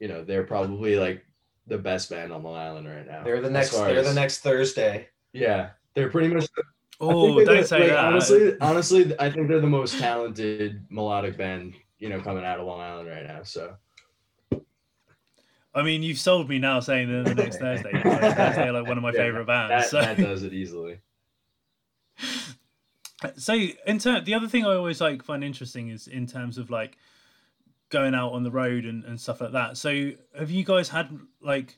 you 0.00 0.08
know 0.08 0.24
they're 0.24 0.44
probably 0.44 0.96
like 0.96 1.24
the 1.66 1.78
best 1.78 2.10
band 2.10 2.32
on 2.32 2.42
Long 2.42 2.56
Island 2.56 2.88
right 2.88 3.06
now. 3.06 3.22
They're 3.24 3.40
the 3.40 3.50
next. 3.50 3.72
They're 3.72 4.02
the 4.02 4.14
next 4.14 4.40
Thursday. 4.40 5.08
Yeah, 5.32 5.70
they're 5.94 6.10
pretty 6.10 6.32
much. 6.32 6.44
I 6.56 6.62
oh, 7.00 7.22
think 7.22 7.36
they're 7.36 7.44
don't 7.46 7.62
the- 7.62 7.68
say 7.68 7.80
like, 7.80 7.88
that. 7.88 8.04
Honestly, 8.04 8.60
honestly, 8.60 9.14
I 9.18 9.30
think 9.30 9.48
they're 9.48 9.60
the 9.60 9.66
most 9.66 9.98
talented 9.98 10.84
melodic 10.90 11.36
band 11.36 11.74
you 11.98 12.08
know 12.08 12.20
coming 12.20 12.44
out 12.44 12.60
of 12.60 12.66
Long 12.66 12.80
Island 12.80 13.08
right 13.08 13.26
now. 13.26 13.42
So 13.42 13.76
I 15.74 15.82
mean, 15.82 16.02
you've 16.02 16.18
sold 16.18 16.48
me 16.48 16.58
now 16.58 16.80
saying 16.80 17.08
they're 17.08 17.24
the 17.24 17.34
next 17.34 17.58
Thursday. 17.58 17.90
The 17.90 17.98
next 18.04 18.36
Thursday 18.36 18.68
are 18.68 18.72
like 18.72 18.86
one 18.86 18.96
of 18.96 19.02
my 19.02 19.10
Yeah, 19.14 19.18
favorite 19.18 19.46
bands. 19.46 19.70
that, 19.70 19.90
so. 19.90 20.00
that 20.00 20.16
does 20.16 20.44
it 20.44 20.52
easily. 20.52 21.00
so 23.36 23.54
in 23.86 23.98
ter- 23.98 24.20
the 24.20 24.34
other 24.34 24.46
thing 24.46 24.64
I 24.64 24.74
always 24.74 25.00
like 25.00 25.24
find 25.24 25.42
interesting 25.42 25.88
is 25.88 26.06
in 26.06 26.26
terms 26.26 26.58
of 26.58 26.70
like 26.70 26.96
going 27.90 28.14
out 28.14 28.32
on 28.32 28.42
the 28.42 28.50
road 28.50 28.84
and, 28.84 29.04
and 29.04 29.20
stuff 29.20 29.40
like 29.40 29.52
that. 29.52 29.76
So 29.76 30.12
have 30.36 30.50
you 30.50 30.64
guys 30.64 30.88
had 30.88 31.18
like 31.40 31.76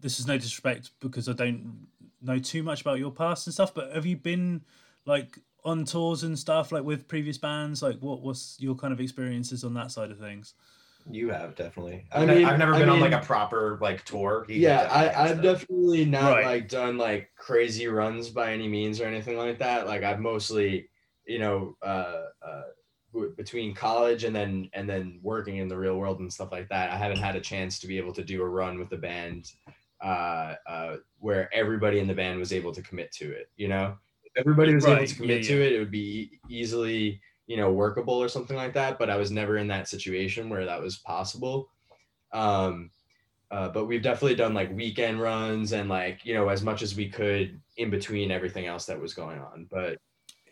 this 0.00 0.18
is 0.20 0.26
no 0.26 0.36
disrespect 0.36 0.90
because 1.00 1.28
I 1.28 1.32
don't 1.32 1.86
know 2.20 2.38
too 2.38 2.62
much 2.62 2.80
about 2.80 2.98
your 2.98 3.10
past 3.10 3.46
and 3.46 3.54
stuff, 3.54 3.72
but 3.74 3.92
have 3.94 4.06
you 4.06 4.16
been 4.16 4.62
like 5.06 5.38
on 5.64 5.84
tours 5.84 6.22
and 6.24 6.38
stuff 6.38 6.72
like 6.72 6.84
with 6.84 7.08
previous 7.08 7.38
bands? 7.38 7.82
Like 7.82 7.98
what 8.00 8.20
was 8.22 8.56
your 8.58 8.74
kind 8.74 8.92
of 8.92 9.00
experiences 9.00 9.64
on 9.64 9.74
that 9.74 9.90
side 9.90 10.10
of 10.10 10.18
things? 10.18 10.54
You 11.10 11.30
have 11.30 11.56
definitely. 11.56 12.04
I 12.12 12.22
I've, 12.22 12.28
mean- 12.28 12.44
I've 12.44 12.58
never 12.60 12.74
I 12.74 12.78
been 12.78 12.88
on 12.88 13.00
like 13.00 13.10
a 13.12 13.18
proper 13.20 13.76
like 13.80 14.04
tour. 14.04 14.44
He 14.48 14.58
yeah, 14.60 14.82
I, 14.90 15.24
I've 15.30 15.42
though. 15.42 15.54
definitely 15.54 16.04
not 16.04 16.30
Right. 16.34 16.44
like 16.46 16.68
done 16.68 16.96
like 16.96 17.30
crazy 17.36 17.88
runs 17.88 18.28
by 18.30 18.52
any 18.52 18.68
means 18.68 19.00
or 19.00 19.06
anything 19.06 19.36
like 19.36 19.58
that. 19.58 19.88
Like 19.88 20.04
I've 20.04 20.20
mostly, 20.20 20.88
you 21.26 21.40
know, 21.40 21.76
uh, 21.82 22.26
uh, 22.46 22.62
w- 22.62 22.81
between 23.36 23.74
college 23.74 24.24
and 24.24 24.34
then 24.34 24.68
and 24.72 24.88
then 24.88 25.18
working 25.22 25.58
in 25.58 25.68
the 25.68 25.76
real 25.76 25.96
world 25.96 26.20
and 26.20 26.32
stuff 26.32 26.52
like 26.52 26.68
that, 26.68 26.90
I 26.90 26.96
haven't 26.96 27.18
had 27.18 27.36
a 27.36 27.40
chance 27.40 27.78
to 27.80 27.86
be 27.86 27.98
able 27.98 28.12
to 28.14 28.24
do 28.24 28.42
a 28.42 28.48
run 28.48 28.78
with 28.78 28.90
the 28.90 28.96
band 28.96 29.52
uh, 30.00 30.54
uh, 30.66 30.96
where 31.18 31.48
everybody 31.54 31.98
in 31.98 32.06
the 32.06 32.14
band 32.14 32.38
was 32.38 32.52
able 32.52 32.72
to 32.72 32.82
commit 32.82 33.12
to 33.12 33.30
it. 33.30 33.50
You 33.56 33.68
know, 33.68 33.96
if 34.24 34.32
everybody 34.36 34.74
was 34.74 34.86
able 34.86 35.06
to 35.06 35.14
commit 35.14 35.42
yeah. 35.42 35.48
to 35.48 35.62
it, 35.62 35.72
it 35.72 35.78
would 35.78 35.90
be 35.90 36.40
easily 36.48 37.20
you 37.46 37.56
know 37.56 37.72
workable 37.72 38.14
or 38.14 38.28
something 38.28 38.56
like 38.56 38.74
that. 38.74 38.98
But 38.98 39.10
I 39.10 39.16
was 39.16 39.30
never 39.30 39.58
in 39.58 39.68
that 39.68 39.88
situation 39.88 40.48
where 40.48 40.64
that 40.64 40.80
was 40.80 40.98
possible. 40.98 41.68
Um, 42.32 42.90
uh, 43.50 43.68
but 43.68 43.84
we've 43.84 44.02
definitely 44.02 44.34
done 44.34 44.54
like 44.54 44.74
weekend 44.74 45.20
runs 45.20 45.72
and 45.72 45.88
like 45.88 46.24
you 46.24 46.32
know 46.32 46.48
as 46.48 46.62
much 46.62 46.80
as 46.80 46.96
we 46.96 47.08
could 47.08 47.60
in 47.76 47.90
between 47.90 48.30
everything 48.30 48.66
else 48.66 48.86
that 48.86 48.98
was 48.98 49.12
going 49.12 49.38
on 49.38 49.66
but 49.70 49.98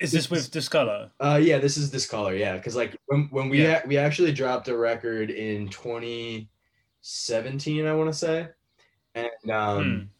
Is 0.00 0.10
this 0.12 0.30
with 0.30 0.50
Discolor? 0.50 1.10
uh 1.20 1.38
yeah 1.42 1.58
this 1.58 1.76
is 1.76 1.90
Discolor 1.90 2.34
yeah 2.34 2.56
because 2.56 2.74
like 2.74 2.96
when, 3.06 3.28
when 3.30 3.48
we 3.48 3.62
Yeah. 3.62 3.82
a- 3.84 3.86
we 3.86 3.96
actually 3.98 4.32
dropped 4.32 4.68
a 4.68 4.76
record 4.76 5.30
in 5.30 5.68
2017 5.68 7.86
i 7.86 7.94
want 7.94 8.10
to 8.12 8.18
say 8.18 8.48
and 9.14 9.50
um 9.50 10.10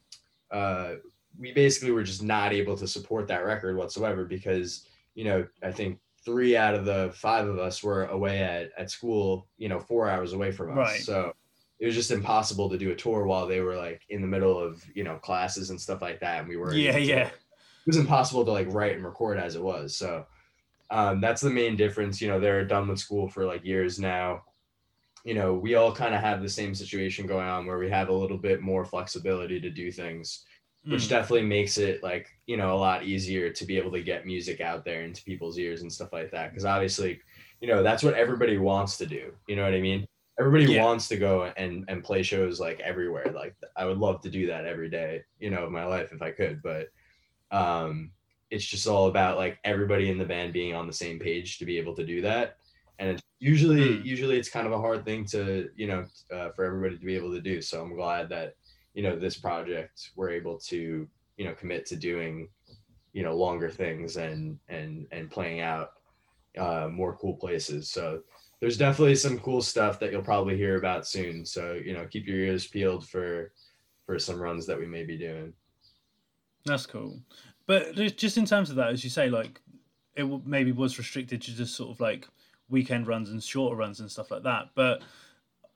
uh 0.50 0.94
we 1.38 1.52
basically 1.52 1.90
were 1.92 2.02
just 2.02 2.22
not 2.22 2.52
able 2.52 2.76
to 2.76 2.86
support 2.86 3.26
that 3.28 3.44
record 3.44 3.76
whatsoever 3.76 4.24
because 4.24 4.86
you 5.14 5.24
know 5.24 5.46
i 5.62 5.70
think 5.70 5.98
three 6.24 6.56
out 6.56 6.74
of 6.74 6.84
the 6.84 7.10
five 7.14 7.48
of 7.48 7.58
us 7.58 7.82
were 7.82 8.04
away 8.06 8.40
at, 8.40 8.70
at 8.76 8.90
school 8.90 9.46
you 9.56 9.68
know 9.68 9.78
four 9.80 10.08
hours 10.10 10.32
away 10.34 10.52
from 10.52 10.72
us 10.72 10.76
Right. 10.76 11.00
so 11.00 11.32
it 11.78 11.86
was 11.86 11.94
just 11.94 12.10
impossible 12.10 12.68
to 12.68 12.76
do 12.76 12.90
a 12.90 12.94
tour 12.96 13.24
while 13.24 13.46
they 13.46 13.60
were 13.60 13.76
like 13.76 14.02
in 14.10 14.20
the 14.20 14.26
middle 14.28 14.58
of 14.58 14.84
you 14.94 15.02
know 15.04 15.16
classes 15.16 15.70
and 15.70 15.80
stuff 15.80 16.02
like 16.02 16.20
that 16.20 16.40
and 16.40 16.48
we 16.48 16.56
were 16.56 16.74
Yeah, 16.74 16.96
yeah. 16.98 17.28
it 17.28 17.32
was 17.86 17.96
impossible 17.96 18.44
to 18.44 18.52
like 18.52 18.68
write 18.70 18.96
and 18.96 19.04
record 19.04 19.38
as 19.38 19.56
it 19.56 19.62
was 19.62 19.96
so 19.96 20.26
um, 20.90 21.20
that's 21.20 21.40
the 21.42 21.50
main 21.50 21.76
difference 21.76 22.20
you 22.20 22.28
know 22.28 22.40
they're 22.40 22.64
done 22.64 22.88
with 22.88 22.98
school 22.98 23.28
for 23.28 23.44
like 23.46 23.64
years 23.64 23.98
now 23.98 24.42
you 25.24 25.34
know 25.34 25.54
we 25.54 25.74
all 25.74 25.94
kind 25.94 26.14
of 26.14 26.20
have 26.20 26.42
the 26.42 26.48
same 26.48 26.74
situation 26.74 27.26
going 27.26 27.46
on 27.46 27.66
where 27.66 27.78
we 27.78 27.90
have 27.90 28.08
a 28.08 28.12
little 28.12 28.38
bit 28.38 28.60
more 28.62 28.84
flexibility 28.84 29.60
to 29.60 29.70
do 29.70 29.90
things 29.92 30.44
which 30.88 31.02
Mm. 31.04 31.08
definitely 31.10 31.42
makes 31.46 31.76
it 31.78 32.02
like 32.02 32.28
you 32.46 32.56
know 32.56 32.74
a 32.74 32.78
lot 32.78 33.04
easier 33.04 33.52
to 33.52 33.64
be 33.66 33.76
able 33.76 33.92
to 33.92 34.02
get 34.02 34.26
music 34.26 34.60
out 34.62 34.84
there 34.84 35.02
into 35.02 35.22
people's 35.24 35.58
ears 35.58 35.82
and 35.82 35.92
stuff 35.92 36.12
like 36.12 36.30
that 36.30 36.50
because 36.50 36.64
obviously 36.64 37.20
you 37.60 37.68
know 37.68 37.82
that's 37.82 38.02
what 38.02 38.14
everybody 38.14 38.56
wants 38.58 38.96
to 38.96 39.06
do 39.06 39.32
you 39.46 39.56
know 39.56 39.64
what 39.64 39.74
i 39.74 39.80
mean 39.80 40.06
everybody 40.38 40.64
Yeah. 40.66 40.82
wants 40.82 41.06
to 41.08 41.16
go 41.18 41.44
and 41.56 41.84
and 41.88 42.02
play 42.02 42.22
shows 42.22 42.60
like 42.60 42.80
everywhere 42.80 43.26
like 43.34 43.54
i 43.76 43.84
would 43.84 43.98
love 43.98 44.22
to 44.22 44.30
do 44.30 44.46
that 44.46 44.64
every 44.64 44.88
day 44.88 45.22
you 45.38 45.50
know 45.50 45.64
of 45.64 45.70
my 45.70 45.84
life 45.84 46.12
if 46.12 46.22
i 46.22 46.30
could 46.30 46.62
but 46.62 46.88
um 47.50 48.10
it's 48.50 48.64
just 48.64 48.86
all 48.88 49.06
about 49.06 49.38
like 49.38 49.58
everybody 49.64 50.10
in 50.10 50.18
the 50.18 50.24
band 50.24 50.52
being 50.52 50.74
on 50.74 50.86
the 50.86 50.92
same 50.92 51.18
page 51.18 51.58
to 51.58 51.64
be 51.64 51.78
able 51.78 51.94
to 51.94 52.04
do 52.04 52.20
that. 52.20 52.56
And 52.98 53.08
it's 53.10 53.22
usually 53.38 53.98
Hmm. 53.98 54.02
usually 54.04 54.38
it's 54.38 54.50
kind 54.50 54.66
of 54.66 54.72
a 54.72 54.78
hard 54.80 55.04
thing 55.04 55.24
to 55.26 55.70
you 55.76 55.86
know 55.86 56.04
uh, 56.32 56.50
for 56.50 56.64
everybody 56.64 56.98
to 56.98 57.04
be 57.04 57.16
able 57.16 57.32
to 57.32 57.40
do. 57.40 57.62
So 57.62 57.80
i'm 57.82 57.94
glad 57.94 58.28
that 58.30 58.56
you 58.94 59.02
know 59.02 59.18
this 59.18 59.36
project 59.38 60.10
we're 60.16 60.30
able 60.30 60.58
to 60.58 61.08
you 61.36 61.44
know 61.44 61.54
commit 61.54 61.86
to 61.86 61.96
doing 61.96 62.48
you 63.12 63.22
know 63.22 63.34
longer 63.36 63.70
things 63.70 64.16
and 64.16 64.58
and 64.68 65.06
and 65.12 65.30
playing 65.30 65.60
out 65.60 65.92
uh 66.58 66.88
more 66.90 67.16
cool 67.16 67.34
places. 67.34 67.90
So 67.90 68.22
there's 68.60 68.76
definitely 68.76 69.14
some 69.14 69.38
cool 69.38 69.62
stuff 69.62 69.98
that 70.00 70.12
you'll 70.12 70.22
probably 70.22 70.56
hear 70.56 70.76
about 70.76 71.06
soon. 71.06 71.46
So 71.46 71.74
you 71.74 71.94
know 71.94 72.06
keep 72.06 72.26
your 72.26 72.36
ears 72.38 72.66
peeled 72.66 73.08
for 73.08 73.52
for 74.06 74.18
some 74.18 74.40
runs 74.40 74.66
that 74.66 74.78
we 74.78 74.86
may 74.86 75.04
be 75.04 75.16
doing 75.16 75.54
That's 76.64 76.86
cool. 76.86 77.18
But 77.66 77.94
just 77.94 78.36
in 78.36 78.46
terms 78.46 78.70
of 78.70 78.76
that, 78.76 78.88
as 78.88 79.04
you 79.04 79.10
say, 79.10 79.30
like 79.30 79.60
it 80.16 80.46
maybe 80.46 80.72
was 80.72 80.98
restricted 80.98 81.40
to 81.42 81.54
just 81.54 81.76
sort 81.76 81.90
of 81.90 82.00
like 82.00 82.26
weekend 82.68 83.06
runs 83.06 83.30
and 83.30 83.42
shorter 83.42 83.76
runs 83.76 84.00
and 84.00 84.10
stuff 84.10 84.30
like 84.30 84.42
that. 84.42 84.70
But 84.74 85.02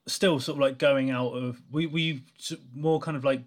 still, 0.06 0.40
sort 0.40 0.56
of 0.56 0.60
like 0.60 0.78
going 0.78 1.10
out 1.10 1.32
of 1.32 1.60
we 1.70 1.86
we 1.86 2.22
more 2.74 3.00
kind 3.00 3.16
of 3.16 3.24
like 3.24 3.42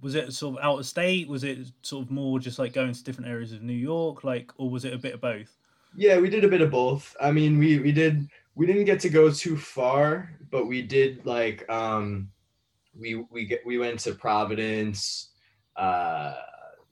was 0.00 0.14
it 0.14 0.32
sort 0.32 0.58
of 0.58 0.64
out 0.64 0.78
of 0.78 0.86
state? 0.86 1.28
Was 1.28 1.44
it 1.44 1.58
sort 1.82 2.04
of 2.04 2.10
more 2.10 2.38
just 2.38 2.58
like 2.58 2.72
going 2.72 2.92
to 2.92 3.04
different 3.04 3.30
areas 3.30 3.52
of 3.52 3.62
New 3.62 3.72
York? 3.72 4.24
Like, 4.24 4.52
or 4.58 4.68
was 4.68 4.84
it 4.84 4.92
a 4.92 4.98
bit 4.98 5.14
of 5.14 5.20
both? 5.20 5.56
Yeah, 5.96 6.18
we 6.18 6.28
did 6.28 6.44
a 6.44 6.48
bit 6.48 6.60
of 6.60 6.70
both. 6.70 7.16
I 7.20 7.30
mean, 7.30 7.58
we 7.58 7.78
we 7.78 7.92
did 7.92 8.28
we 8.54 8.66
didn't 8.66 8.84
get 8.84 9.00
to 9.00 9.08
go 9.08 9.30
too 9.30 9.56
far, 9.56 10.30
but 10.50 10.66
we 10.66 10.82
did 10.82 11.24
like 11.24 11.68
um 11.70 12.28
we 12.98 13.14
we 13.30 13.46
get 13.46 13.64
we 13.64 13.78
went 13.78 14.00
to 14.00 14.14
Providence, 14.14 15.30
uh 15.76 16.34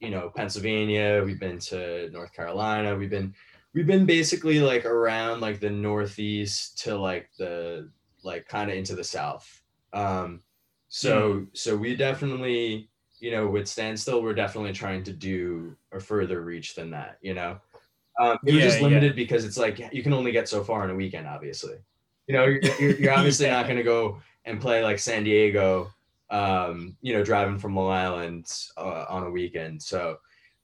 you 0.02 0.10
know, 0.10 0.30
Pennsylvania, 0.34 1.22
we've 1.24 1.40
been 1.40 1.58
to 1.70 2.10
North 2.10 2.32
Carolina, 2.34 2.96
we've 2.96 3.10
been 3.10 3.34
we've 3.74 3.86
been 3.86 4.06
basically 4.06 4.60
like 4.60 4.84
around 4.84 5.40
like 5.40 5.60
the 5.60 5.70
northeast 5.70 6.78
to 6.84 6.96
like 6.96 7.30
the 7.38 7.90
like 8.24 8.46
kind 8.48 8.70
of 8.70 8.76
into 8.76 8.94
the 8.94 9.04
south. 9.04 9.62
Um 9.92 10.42
so 10.88 11.46
so 11.54 11.76
we 11.76 11.96
definitely 11.96 12.90
you 13.18 13.30
know 13.30 13.46
with 13.48 13.68
standstill 13.68 14.22
we're 14.22 14.34
definitely 14.34 14.72
trying 14.72 15.02
to 15.04 15.12
do 15.12 15.76
a 15.92 16.00
further 16.00 16.42
reach 16.42 16.74
than 16.74 16.90
that 16.90 17.18
you 17.22 17.34
know 17.34 17.58
um, 18.20 18.38
it 18.46 18.52
was 18.54 18.64
Yeah, 18.64 18.64
just 18.64 18.78
yeah. 18.78 18.84
limited 18.88 19.16
because 19.16 19.44
it's 19.44 19.56
like 19.56 19.78
you 19.92 20.02
can 20.02 20.12
only 20.12 20.32
get 20.32 20.48
so 20.48 20.62
far 20.62 20.84
in 20.84 20.90
a 20.90 20.94
weekend 20.94 21.26
obviously 21.26 21.76
you 22.26 22.34
know 22.34 22.44
you're, 22.44 22.60
you're, 22.80 22.96
you're 22.98 23.12
obviously 23.18 23.48
not 23.48 23.66
going 23.66 23.76
to 23.78 23.82
go 23.82 24.20
and 24.44 24.60
play 24.60 24.82
like 24.82 24.98
san 24.98 25.24
diego 25.24 25.90
um, 26.32 26.96
you 27.02 27.14
know, 27.14 27.24
driving 27.24 27.58
from 27.58 27.76
Long 27.76 27.92
Island 27.92 28.52
uh, 28.78 29.06
on 29.08 29.24
a 29.24 29.30
weekend. 29.30 29.82
So 29.82 30.18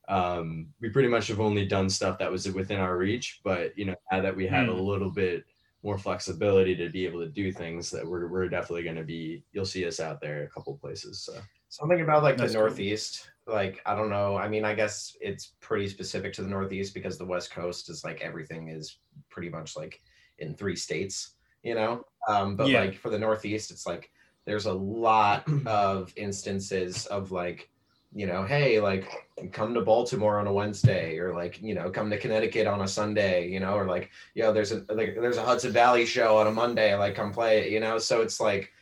um, 0.09 0.73
we 0.81 0.91
pretty 0.91 1.09
much 1.09 1.29
have 1.29 1.41
only 1.41 1.67
done 1.67 1.91
stuff 1.91 2.19
that 2.19 2.33
was 2.33 2.51
within 2.53 2.81
our 2.81 2.97
reach. 2.99 3.41
But 3.45 3.77
you 3.79 3.85
know, 3.87 3.97
now 4.13 4.23
that 4.23 4.37
we 4.37 4.47
have 4.49 4.67
Hmm. 4.67 4.71
a 4.71 4.83
little 4.83 5.11
bit 5.11 5.45
more 5.85 5.99
flexibility 5.99 6.75
to 6.77 6.91
be 6.91 7.07
able 7.07 7.21
to 7.21 7.29
do 7.31 7.53
things, 7.53 7.91
that 7.91 8.07
we're 8.07 8.29
we're 8.29 8.49
definitely 8.49 8.85
going 8.85 8.97
to 8.97 9.05
be. 9.05 9.45
You'll 9.53 9.67
see 9.67 9.87
us 9.87 10.01
out 10.01 10.21
there 10.21 10.45
a 10.45 10.51
couple 10.51 10.77
places. 10.79 11.23
So 11.23 11.43
Something 11.71 12.01
about 12.01 12.23
like 12.23 12.39
That's 12.39 12.53
the 12.53 12.59
cool. 12.59 12.61
Northeast. 12.61 13.31
Like 13.47 13.81
I 13.87 13.95
don't 13.95 14.09
know. 14.11 14.37
I 14.37 14.49
mean, 14.49 14.65
I 14.65 14.75
guess 14.75 15.17
it's 15.21 15.57
pretty 15.61 15.89
specific 15.89 16.33
to 16.35 16.43
the 16.43 16.49
Northeast 16.49 16.95
because 16.95 17.19
the 17.19 17.27
West 17.27 17.51
Coast 17.51 17.91
is 17.91 18.05
like 18.05 18.23
everything 18.23 18.69
is 18.69 19.01
pretty 19.29 19.51
much 19.51 19.77
like 19.77 20.01
in 20.39 20.55
three 20.55 20.77
states. 20.77 21.37
You 21.63 21.75
know. 21.75 22.05
Um, 22.29 22.57
but 22.57 22.69
Yeah. 22.69 22.81
like 22.81 22.95
for 22.97 23.11
the 23.11 23.19
Northeast, 23.19 23.71
it's 23.71 23.87
like 23.87 24.11
there's 24.49 24.67
a 24.67 24.73
lot 24.73 25.45
of 25.67 26.13
instances 26.17 27.07
of 27.07 27.31
like 27.31 27.69
you 28.15 28.27
know 28.27 28.43
hey 28.43 28.81
like 28.81 29.07
come 29.53 29.75
to 29.75 29.83
baltimore 29.83 30.39
on 30.39 30.47
a 30.47 30.53
wednesday 30.53 31.19
or 31.19 31.35
like 31.35 31.61
you 31.61 31.75
know 31.75 31.91
come 31.91 32.09
to 32.09 32.17
connecticut 32.17 32.67
on 32.67 32.81
a 32.81 32.89
sunday 32.89 33.47
you 33.47 33.61
know 33.61 33.75
or 33.75 33.85
like 33.85 34.11
you 34.35 34.43
know 34.43 34.51
there's 34.51 34.73
a 34.73 34.83
like 34.89 35.15
there's 35.21 35.37
a 35.37 35.45
hudson 35.45 35.71
valley 35.71 36.07
show 36.07 36.39
on 36.39 36.47
a 36.47 36.51
monday 36.51 36.95
like 36.95 37.15
come 37.15 37.31
play 37.31 37.61
it 37.61 37.71
you 37.71 37.81
know? 37.81 37.99
So 37.99 38.23
it's 38.23 38.41
like 38.41 38.73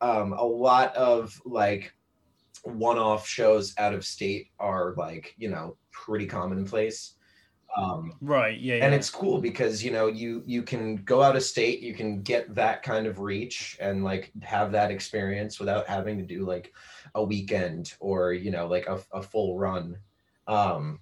um 0.00 0.32
a 0.32 0.44
lot 0.44 0.94
of 0.96 1.40
like 1.44 1.94
one-off 2.64 3.28
shows 3.28 3.74
out 3.78 3.94
of 3.94 4.04
state 4.04 4.48
are 4.58 4.94
like 4.96 5.34
you 5.38 5.48
know 5.48 5.76
pretty 5.92 6.26
commonplace 6.26 7.14
um 7.76 8.12
Right. 8.20 8.58
Yeah. 8.60 8.76
and 8.76 8.92
yeah. 8.92 8.98
it's 8.98 9.10
cool 9.10 9.40
because 9.40 9.82
you 9.84 9.90
know 9.90 10.06
you 10.06 10.42
you 10.46 10.62
can 10.62 10.96
go 10.96 11.22
out 11.22 11.36
of 11.36 11.42
state 11.42 11.80
you 11.80 11.94
can 11.94 12.22
get 12.22 12.54
that 12.54 12.82
kind 12.82 13.06
of 13.06 13.18
reach 13.18 13.76
and 13.80 14.04
like 14.04 14.30
have 14.42 14.72
that 14.72 14.90
experience 14.90 15.58
without 15.58 15.86
having 15.86 16.18
to 16.18 16.24
do 16.24 16.44
like 16.44 16.72
a 17.14 17.22
weekend 17.24 17.94
or 18.00 18.32
you 18.32 18.50
know 18.50 18.66
like 18.66 18.86
a, 18.86 19.00
a 19.12 19.22
full 19.22 19.58
run 19.58 19.96
um 20.46 21.00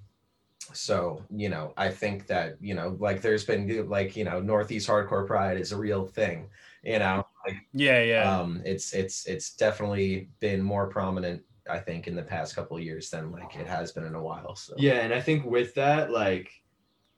so 0.73 1.23
you 1.31 1.49
know 1.49 1.75
i 1.77 1.89
think 1.91 2.27
that 2.27 2.57
you 2.61 2.75
know 2.75 2.97
like 3.01 3.20
there's 3.20 3.45
been 3.45 3.89
like 3.89 4.16
you 4.16 4.25
know 4.25 4.41
northeast 4.41 4.89
hardcore 4.89 5.27
pride 5.27 5.59
is 5.61 5.73
a 5.73 5.77
real 5.77 6.07
thing 6.07 6.49
you 6.85 6.99
know 6.99 7.27
like 7.47 7.57
yeah. 7.73 8.03
Yeah. 8.03 8.39
um 8.41 8.62
it's 8.64 8.95
it's 8.95 9.27
it's 9.27 9.55
definitely 9.57 10.31
been 10.41 10.62
more 10.62 10.87
prominent 10.87 11.43
i 11.68 11.79
think 11.79 12.07
in 12.07 12.14
the 12.14 12.23
past 12.23 12.55
couple 12.55 12.77
of 12.77 12.83
years 12.83 13.11
than 13.11 13.31
like 13.33 13.55
it 13.57 13.66
has 13.66 13.93
been 13.93 14.05
in 14.05 14.14
a 14.14 14.23
while 14.23 14.55
so 14.55 14.75
yeah, 14.79 15.01
and 15.01 15.12
I 15.12 15.20
think 15.20 15.45
with 15.45 15.75
that, 15.75 16.11
like, 16.11 16.51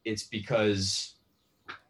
it's 0.04 0.24
because 0.24 1.14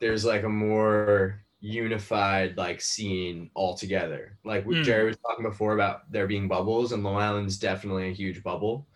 there's 0.01 0.25
like 0.25 0.45
a 0.45 0.49
more 0.49 1.41
unified 1.61 2.57
like 2.57 2.81
scene 2.81 3.51
altogether. 3.57 4.37
Like 4.45 4.67
Mm. 4.67 4.85
Jerry 4.85 5.07
was 5.07 5.17
talking 5.17 5.45
before 5.45 5.75
about 5.75 6.11
there 6.13 6.27
being 6.27 6.47
bubbles, 6.49 6.93
and 6.93 7.03
Long 7.03 7.17
Island's 7.17 7.59
definitely 7.59 8.09
a 8.09 8.15
huge 8.15 8.43
bubble, 8.43 8.87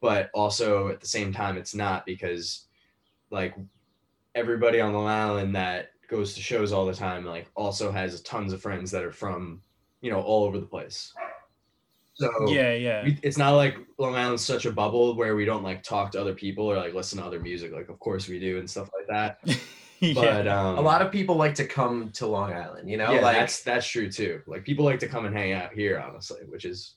but 0.00 0.30
also 0.32 0.88
at 0.88 1.00
the 1.00 1.06
same 1.06 1.32
time, 1.32 1.56
it's 1.56 1.74
not 1.74 2.06
because 2.06 2.66
like 3.30 3.54
everybody 4.34 4.80
on 4.80 4.92
Long 4.92 5.08
Island 5.08 5.54
that 5.56 5.90
goes 6.08 6.34
to 6.34 6.40
shows 6.40 6.72
all 6.72 6.86
the 6.86 6.94
time, 6.94 7.24
like, 7.24 7.48
also 7.56 7.90
has 7.90 8.20
tons 8.22 8.52
of 8.52 8.62
friends 8.62 8.90
that 8.90 9.02
are 9.02 9.12
from 9.12 9.60
you 10.00 10.10
know 10.10 10.20
all 10.20 10.44
over 10.44 10.58
the 10.58 10.66
place. 10.66 11.12
So 12.22 12.48
yeah. 12.48 12.72
Yeah. 12.72 13.04
we, 13.04 13.18
it's 13.22 13.36
not 13.36 13.50
like 13.56 13.76
Long 13.98 14.14
Island's 14.14 14.44
such 14.44 14.64
a 14.64 14.70
bubble 14.70 15.16
where 15.16 15.34
we 15.34 15.44
don't 15.44 15.64
like 15.64 15.82
talk 15.82 16.12
to 16.12 16.20
other 16.20 16.34
people 16.34 16.70
or 16.70 16.76
like 16.76 16.94
listen 16.94 17.18
to 17.18 17.24
other 17.24 17.40
music. 17.40 17.72
Like, 17.72 17.88
of 17.88 17.98
course 17.98 18.28
we 18.28 18.38
do 18.38 18.58
and 18.58 18.70
stuff 18.70 18.88
like 18.96 19.08
that. 19.08 19.58
yeah. 20.00 20.14
But 20.14 20.46
um, 20.46 20.78
a 20.78 20.80
lot 20.80 21.02
of 21.02 21.10
people 21.10 21.34
like 21.34 21.56
to 21.56 21.66
come 21.66 22.10
to 22.12 22.26
long 22.26 22.52
island 22.52 22.88
you 22.88 22.96
know 22.96 23.12
yeah, 23.12 23.20
like 23.20 23.36
that's 23.36 23.62
that's 23.62 23.86
true 23.86 24.10
too. 24.10 24.40
Like 24.46 24.64
people 24.64 24.84
like 24.84 25.00
to 25.00 25.08
come 25.08 25.26
and 25.26 25.34
hang 25.34 25.52
out 25.52 25.72
here, 25.72 25.98
honestly, 25.98 26.40
which 26.48 26.64
is 26.64 26.94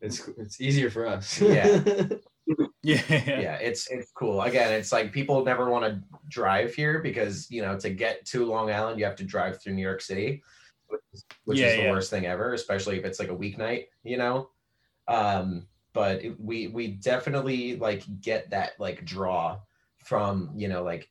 it's 0.00 0.28
it's 0.36 0.60
easier 0.60 0.90
for 0.90 1.06
us. 1.06 1.40
Yeah. 1.40 1.80
yeah. 2.82 3.00
yeah 3.08 3.54
it's 3.56 3.88
it's 3.90 4.10
cool 4.12 4.42
again 4.42 4.72
it's 4.72 4.90
like 4.90 5.12
people 5.12 5.44
never 5.44 5.70
want 5.70 5.84
to 5.84 6.02
drive 6.28 6.74
here 6.74 6.98
because 6.98 7.48
you 7.48 7.62
know 7.62 7.78
to 7.78 7.90
get 7.90 8.24
to 8.24 8.44
long 8.44 8.72
island 8.72 8.98
you 8.98 9.04
have 9.04 9.14
to 9.14 9.22
drive 9.22 9.62
through 9.62 9.74
new 9.74 9.82
york 9.82 10.00
city 10.00 10.42
which 10.90 11.00
is, 11.12 11.24
which 11.44 11.58
Yeah, 11.58 11.66
is 11.68 11.76
the 11.76 11.82
yeah. 11.82 11.90
worst 11.90 12.10
thing 12.10 12.26
ever 12.26 12.52
especially 12.54 12.98
if 12.98 13.04
it's 13.04 13.18
like 13.18 13.30
a 13.30 13.36
weeknight 13.36 13.86
you 14.04 14.16
know 14.18 14.50
um 15.08 15.66
but 15.92 16.22
it- 16.24 16.40
we 16.40 16.68
we 16.68 16.88
definitely 16.88 17.76
like 17.76 18.02
get 18.20 18.50
that 18.50 18.72
like 18.78 19.04
draw 19.04 19.58
from 20.04 20.50
you 20.54 20.68
know 20.68 20.82
like 20.82 21.08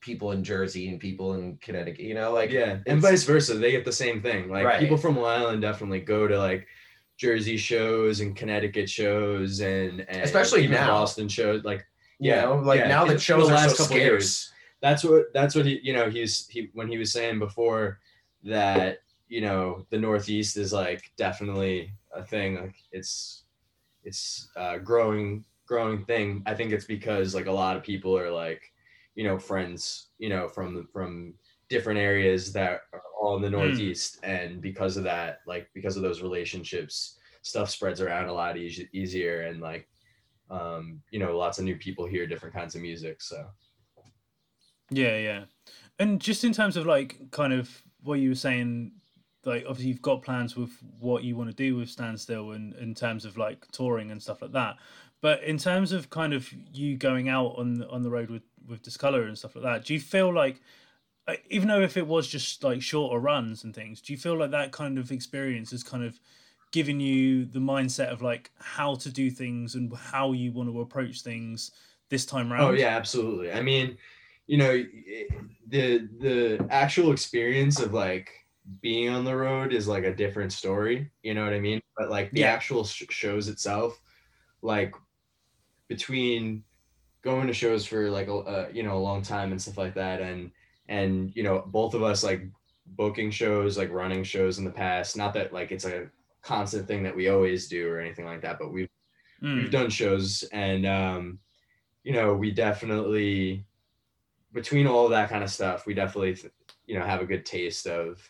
people 0.00 0.32
in 0.32 0.42
jersey 0.42 0.88
and 0.88 0.98
people 0.98 1.34
in 1.34 1.56
connecticut 1.58 2.00
you 2.04 2.14
know 2.14 2.32
like 2.32 2.50
yeah, 2.50 2.78
and 2.86 3.00
vice 3.00 3.24
versa. 3.24 3.54
They 3.54 3.70
get 3.70 3.84
the 3.84 3.92
same 3.92 4.22
thing. 4.22 4.48
Like 4.48 4.64
Right. 4.64 4.80
people 4.80 4.96
from 4.96 5.16
Long 5.16 5.26
Island 5.42 5.62
definitely 5.62 6.00
go 6.00 6.26
to 6.26 6.38
like 6.38 6.66
Jersey 7.18 7.58
shows 7.58 8.20
and 8.20 8.34
Connecticut 8.34 8.88
shows 8.88 9.60
and, 9.60 10.00
and 10.08 10.22
Especially 10.22 10.62
even 10.64 10.76
now. 10.76 10.86
Boston 10.88 11.28
shows. 11.28 11.64
Like 11.64 11.86
you 12.18 12.30
yeah, 12.32 12.42
know 12.42 12.54
like 12.56 12.80
yeah, 12.80 12.88
now 12.88 13.02
in 13.02 13.08
that 13.08 13.14
the 13.14 13.20
shows 13.20 13.50
are 13.50 13.54
last 13.54 13.76
so 13.76 13.84
couple 13.84 13.96
scarce 13.96 14.02
years. 14.06 14.52
that's 14.80 15.04
what 15.04 15.24
that's 15.34 15.54
what 15.54 15.66
he 15.66 15.80
you 15.82 15.92
know 15.92 16.08
he's 16.08 16.46
he 16.48 16.70
when 16.72 16.88
he 16.88 16.96
was 16.96 17.12
saying 17.12 17.38
before 17.38 17.98
that 18.44 18.98
you 19.30 19.40
know 19.40 19.86
the 19.90 19.98
northeast 19.98 20.56
is 20.56 20.72
like 20.72 21.12
definitely 21.16 21.92
a 22.14 22.22
thing 22.22 22.56
like 22.56 22.74
it's 22.92 23.44
it's 24.02 24.50
uh 24.56 24.76
growing 24.76 25.44
growing 25.66 26.04
thing. 26.04 26.42
I 26.46 26.54
think 26.54 26.72
it's 26.72 26.84
because 26.84 27.32
like 27.32 27.46
a 27.46 27.52
lot 27.52 27.76
of 27.76 27.84
people 27.84 28.18
are 28.18 28.30
like 28.30 28.60
you 29.14 29.22
know 29.24 29.38
friends 29.38 30.08
you 30.18 30.28
know 30.28 30.48
from 30.48 30.88
from 30.92 31.34
different 31.68 32.00
areas 32.00 32.52
that 32.52 32.80
are 32.92 33.02
all 33.20 33.36
in 33.36 33.42
the 33.42 33.50
northeast 33.50 34.18
and 34.24 34.60
because 34.60 34.96
of 34.96 35.04
that 35.04 35.38
like 35.46 35.68
because 35.72 35.96
of 35.96 36.02
those 36.02 36.22
relationships 36.22 37.20
stuff 37.42 37.70
spreads 37.70 38.00
around 38.00 38.28
a 38.28 38.32
lot 38.32 38.56
easy, 38.56 38.88
easier 38.92 39.42
and 39.42 39.60
like 39.60 39.88
um 40.50 41.00
you 41.12 41.20
know 41.20 41.38
lots 41.38 41.58
of 41.58 41.64
new 41.64 41.76
people 41.76 42.04
hear 42.04 42.26
different 42.26 42.54
kinds 42.54 42.74
of 42.74 42.82
music 42.82 43.22
so. 43.22 43.46
Yeah, 44.90 45.16
yeah. 45.16 45.44
And 45.98 46.20
just 46.20 46.44
in 46.44 46.52
terms 46.52 46.76
of 46.76 46.86
like 46.86 47.30
kind 47.30 47.52
of 47.52 47.82
what 48.02 48.18
you 48.18 48.30
were 48.30 48.34
saying, 48.34 48.92
like 49.44 49.64
obviously 49.66 49.88
you've 49.88 50.02
got 50.02 50.22
plans 50.22 50.56
with 50.56 50.70
what 50.98 51.24
you 51.24 51.36
want 51.36 51.50
to 51.50 51.56
do 51.56 51.76
with 51.76 51.88
Standstill 51.88 52.52
and 52.52 52.74
in 52.74 52.94
terms 52.94 53.24
of 53.24 53.36
like 53.36 53.66
touring 53.72 54.10
and 54.10 54.22
stuff 54.22 54.42
like 54.42 54.52
that. 54.52 54.76
But 55.20 55.42
in 55.42 55.58
terms 55.58 55.92
of 55.92 56.10
kind 56.10 56.32
of 56.32 56.50
you 56.72 56.96
going 56.96 57.28
out 57.28 57.54
on 57.56 57.82
on 57.84 58.02
the 58.02 58.10
road 58.10 58.30
with 58.30 58.42
with 58.66 58.82
Discolor 58.82 59.24
and 59.24 59.36
stuff 59.36 59.56
like 59.56 59.64
that, 59.64 59.84
do 59.84 59.94
you 59.94 60.00
feel 60.00 60.32
like 60.32 60.60
uh, 61.26 61.34
even 61.48 61.68
though 61.68 61.82
if 61.82 61.96
it 61.96 62.06
was 62.06 62.26
just 62.26 62.64
like 62.64 62.82
shorter 62.82 63.18
runs 63.18 63.64
and 63.64 63.74
things, 63.74 64.00
do 64.00 64.12
you 64.12 64.18
feel 64.18 64.36
like 64.36 64.50
that 64.50 64.72
kind 64.72 64.98
of 64.98 65.12
experience 65.12 65.70
has 65.70 65.82
kind 65.82 66.04
of 66.04 66.18
given 66.72 67.00
you 67.00 67.44
the 67.46 67.58
mindset 67.58 68.12
of 68.12 68.22
like 68.22 68.50
how 68.58 68.94
to 68.94 69.10
do 69.10 69.30
things 69.30 69.74
and 69.74 69.92
how 69.96 70.32
you 70.32 70.52
want 70.52 70.68
to 70.68 70.80
approach 70.80 71.22
things 71.22 71.72
this 72.08 72.24
time 72.24 72.52
around? 72.52 72.62
Oh 72.62 72.72
yeah, 72.72 72.96
absolutely. 72.96 73.52
I 73.52 73.60
mean, 73.60 73.96
you 74.46 74.58
know, 74.58 74.84
the 75.68 76.08
the 76.18 76.66
actual 76.70 77.12
experience 77.12 77.80
of 77.80 77.92
like 77.92 78.39
being 78.80 79.08
on 79.08 79.24
the 79.24 79.34
road 79.36 79.72
is 79.72 79.88
like 79.88 80.04
a 80.04 80.14
different 80.14 80.52
story. 80.52 81.10
You 81.22 81.34
know 81.34 81.44
what 81.44 81.52
I 81.54 81.60
mean? 81.60 81.80
But 81.96 82.10
like 82.10 82.30
the 82.30 82.40
Yeah. 82.40 82.52
actual 82.52 82.84
sh- 82.84 83.04
shows 83.10 83.48
itself, 83.48 84.00
like 84.62 84.94
between 85.88 86.64
going 87.22 87.46
to 87.46 87.52
shows 87.52 87.84
for 87.86 88.10
like 88.10 88.28
a 88.28 88.34
uh, 88.34 88.68
you 88.72 88.82
know 88.82 88.96
a 88.96 88.98
long 89.08 89.22
time 89.22 89.50
and 89.52 89.60
stuff 89.60 89.78
like 89.78 89.94
that, 89.94 90.20
and 90.20 90.50
and 90.88 91.34
you 91.34 91.42
know 91.42 91.64
both 91.66 91.94
of 91.94 92.02
us 92.02 92.22
like 92.22 92.42
booking 92.86 93.30
shows, 93.30 93.76
like 93.76 93.90
running 93.90 94.24
shows 94.24 94.58
in 94.58 94.64
the 94.64 94.70
past. 94.70 95.16
Not 95.16 95.34
that 95.34 95.52
like 95.52 95.72
it's 95.72 95.84
a 95.84 96.10
constant 96.42 96.86
thing 96.86 97.02
that 97.02 97.14
we 97.14 97.28
always 97.28 97.68
do 97.68 97.88
or 97.88 98.00
anything 98.00 98.24
like 98.24 98.42
that, 98.42 98.58
but 98.58 98.72
we've 98.72 98.88
Mm. 99.42 99.56
we've 99.56 99.70
done 99.70 99.88
shows 99.88 100.42
and 100.52 100.84
um 100.84 101.38
you 102.04 102.12
know 102.12 102.34
we 102.34 102.50
definitely 102.50 103.64
between 104.52 104.86
all 104.86 105.08
that 105.08 105.30
kind 105.30 105.42
of 105.42 105.50
stuff 105.50 105.86
we 105.86 105.94
definitely 105.94 106.34
th- 106.34 106.52
you 106.84 106.98
know 106.98 107.06
have 107.06 107.22
a 107.22 107.24
good 107.24 107.46
taste 107.46 107.86
of 107.86 108.20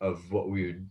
of 0.00 0.30
what 0.32 0.48
we 0.48 0.66
would 0.66 0.90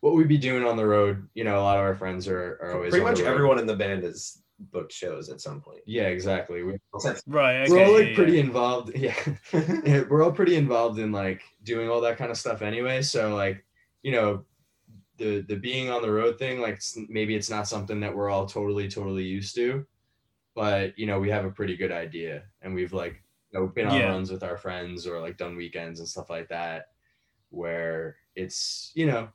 what 0.00 0.14
we'd 0.14 0.28
be 0.28 0.38
doing 0.38 0.64
on 0.64 0.76
the 0.76 0.86
road 0.86 1.28
you 1.34 1.44
know 1.44 1.58
a 1.58 1.62
lot 1.62 1.76
of 1.76 1.82
our 1.84 1.94
friends 1.94 2.26
are, 2.28 2.58
are 2.62 2.74
always 2.74 2.90
pretty 2.90 3.04
on 3.04 3.10
much 3.10 3.18
the 3.18 3.24
road. 3.24 3.32
everyone 3.34 3.58
in 3.58 3.66
the 3.66 3.76
band 3.76 4.04
is 4.04 4.42
booked 4.72 4.92
shows 4.92 5.30
at 5.30 5.40
some 5.40 5.60
point 5.60 5.80
yeah 5.86 6.04
exactly 6.08 6.62
we, 6.62 6.76
Right. 7.26 7.62
Okay, 7.62 7.70
we're 7.72 7.84
all 7.86 7.92
like 7.98 8.08
yeah. 8.10 8.14
pretty 8.14 8.38
involved 8.38 8.92
yeah. 8.96 9.14
yeah 9.52 10.02
we're 10.10 10.22
all 10.22 10.32
pretty 10.32 10.56
involved 10.56 10.98
in 10.98 11.12
like 11.12 11.42
doing 11.62 11.88
all 11.88 12.00
that 12.02 12.18
kind 12.18 12.30
of 12.30 12.36
stuff 12.36 12.60
anyway 12.62 13.00
so 13.00 13.34
like 13.34 13.64
you 14.02 14.12
know 14.12 14.44
the 15.16 15.40
the 15.48 15.56
being 15.56 15.90
on 15.90 16.02
the 16.02 16.10
road 16.10 16.38
thing 16.38 16.60
like 16.60 16.74
it's, 16.74 16.98
maybe 17.08 17.34
it's 17.34 17.50
not 17.50 17.68
something 17.68 18.00
that 18.00 18.14
we're 18.14 18.30
all 18.30 18.46
totally 18.46 18.88
totally 18.88 19.24
used 19.24 19.54
to 19.54 19.86
but 20.54 20.98
you 20.98 21.06
know 21.06 21.18
we 21.20 21.30
have 21.30 21.44
a 21.44 21.50
pretty 21.50 21.76
good 21.76 21.92
idea 21.92 22.42
and 22.62 22.74
we've 22.74 22.92
like 22.92 23.22
you 23.52 23.60
know 23.60 23.66
been 23.66 23.86
on 23.86 23.98
Yeah. 23.98 24.08
runs 24.10 24.30
with 24.30 24.42
our 24.42 24.56
friends 24.58 25.06
or 25.06 25.20
like 25.20 25.36
done 25.38 25.56
weekends 25.56 26.00
and 26.00 26.08
stuff 26.08 26.28
like 26.30 26.48
that 26.48 26.86
where 27.50 28.16
it's 28.36 28.92
you 28.94 29.06
know 29.06 29.28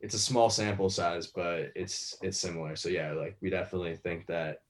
it's 0.00 0.14
a 0.14 0.18
small 0.18 0.50
sample 0.50 0.90
size 0.90 1.28
but 1.28 1.72
it's 1.74 2.16
it's 2.22 2.38
similar 2.38 2.76
so 2.76 2.88
yeah 2.88 3.12
like 3.12 3.36
we 3.40 3.48
definitely 3.50 3.96
think 3.96 4.26
that 4.26 4.62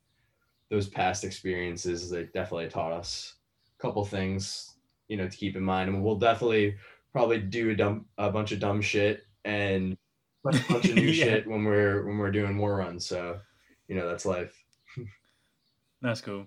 those 0.71 0.89
past 0.89 1.25
experiences 1.25 2.11
they 2.11 2.25
definitely 2.25 2.69
taught 2.69 2.93
us 2.93 3.35
a 3.79 3.83
couple 3.83 4.05
things 4.05 4.77
you 5.09 5.17
know 5.17 5.29
to 5.29 5.37
keep 5.37 5.57
in 5.57 5.63
mind 5.63 5.89
and 5.89 6.03
we'll 6.03 6.17
definitely 6.19 6.77
probably 7.13 7.39
do 7.39 7.71
a 7.71 7.75
dumb 7.75 8.05
a 8.19 8.31
bunch 8.31 8.53
of 8.53 8.61
dumb 8.61 8.81
shit 8.81 9.23
and 9.45 9.97
a 10.47 10.53
bunch 10.69 10.85
of 10.91 10.95
new 10.95 11.03
Yeah. 11.03 11.25
shit 11.25 11.47
when 11.47 11.65
we're 11.65 12.07
when 12.07 12.19
we're 12.19 12.31
doing 12.31 12.55
more 12.55 12.77
runs. 12.77 13.07
So, 13.07 13.41
you 13.89 13.97
know, 13.97 14.09
that's 14.09 14.27
life. 14.27 14.55
That's 16.03 16.21
cool. 16.21 16.47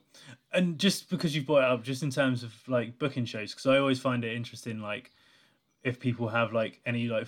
And 0.54 0.78
just 0.80 1.10
because 1.10 1.36
you 1.36 1.42
brought 1.42 1.64
it 1.64 1.72
up, 1.72 1.84
just 1.84 2.04
in 2.04 2.12
terms 2.12 2.44
of 2.44 2.54
like 2.68 3.00
booking 3.00 3.26
shows, 3.26 3.52
because 3.52 3.66
I 3.66 3.80
always 3.80 4.00
find 4.00 4.24
it 4.24 4.36
interesting, 4.36 4.80
like 4.80 5.12
if 5.84 6.00
people 6.00 6.28
have 6.30 6.54
like 6.54 6.82
any 6.86 7.08
like, 7.08 7.28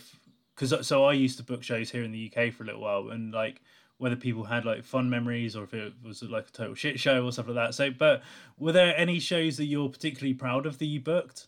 because 0.56 0.86
so 0.86 1.06
I 1.06 1.14
used 1.14 1.38
to 1.38 1.44
book 1.44 1.64
shows 1.64 1.90
here 1.90 2.04
in 2.04 2.12
the 2.12 2.32
UK 2.32 2.54
for 2.54 2.64
a 2.64 2.66
little 2.68 2.82
while, 2.82 3.10
and 3.10 3.34
like 3.34 3.62
whether 4.02 4.16
people 4.16 4.44
had 4.44 4.66
like 4.66 4.84
fun 4.84 5.08
memories 5.12 5.56
or 5.56 5.64
if 5.64 5.76
it 5.76 5.94
was 6.04 6.24
like 6.24 6.48
a 6.48 6.52
total 6.52 6.74
shit 6.74 7.00
show 7.00 7.24
or 7.24 7.32
stuff 7.32 7.46
like 7.48 7.56
that. 7.56 7.76
So, 7.76 7.92
but 7.92 8.24
were 8.58 8.72
there 8.72 8.98
any 8.98 9.20
shows 9.20 9.58
that 9.58 9.66
you're 9.66 9.90
particularly 9.90 10.34
proud 10.34 10.66
of 10.66 10.80
that 10.80 10.86
you 10.86 11.00
booked? 11.00 11.46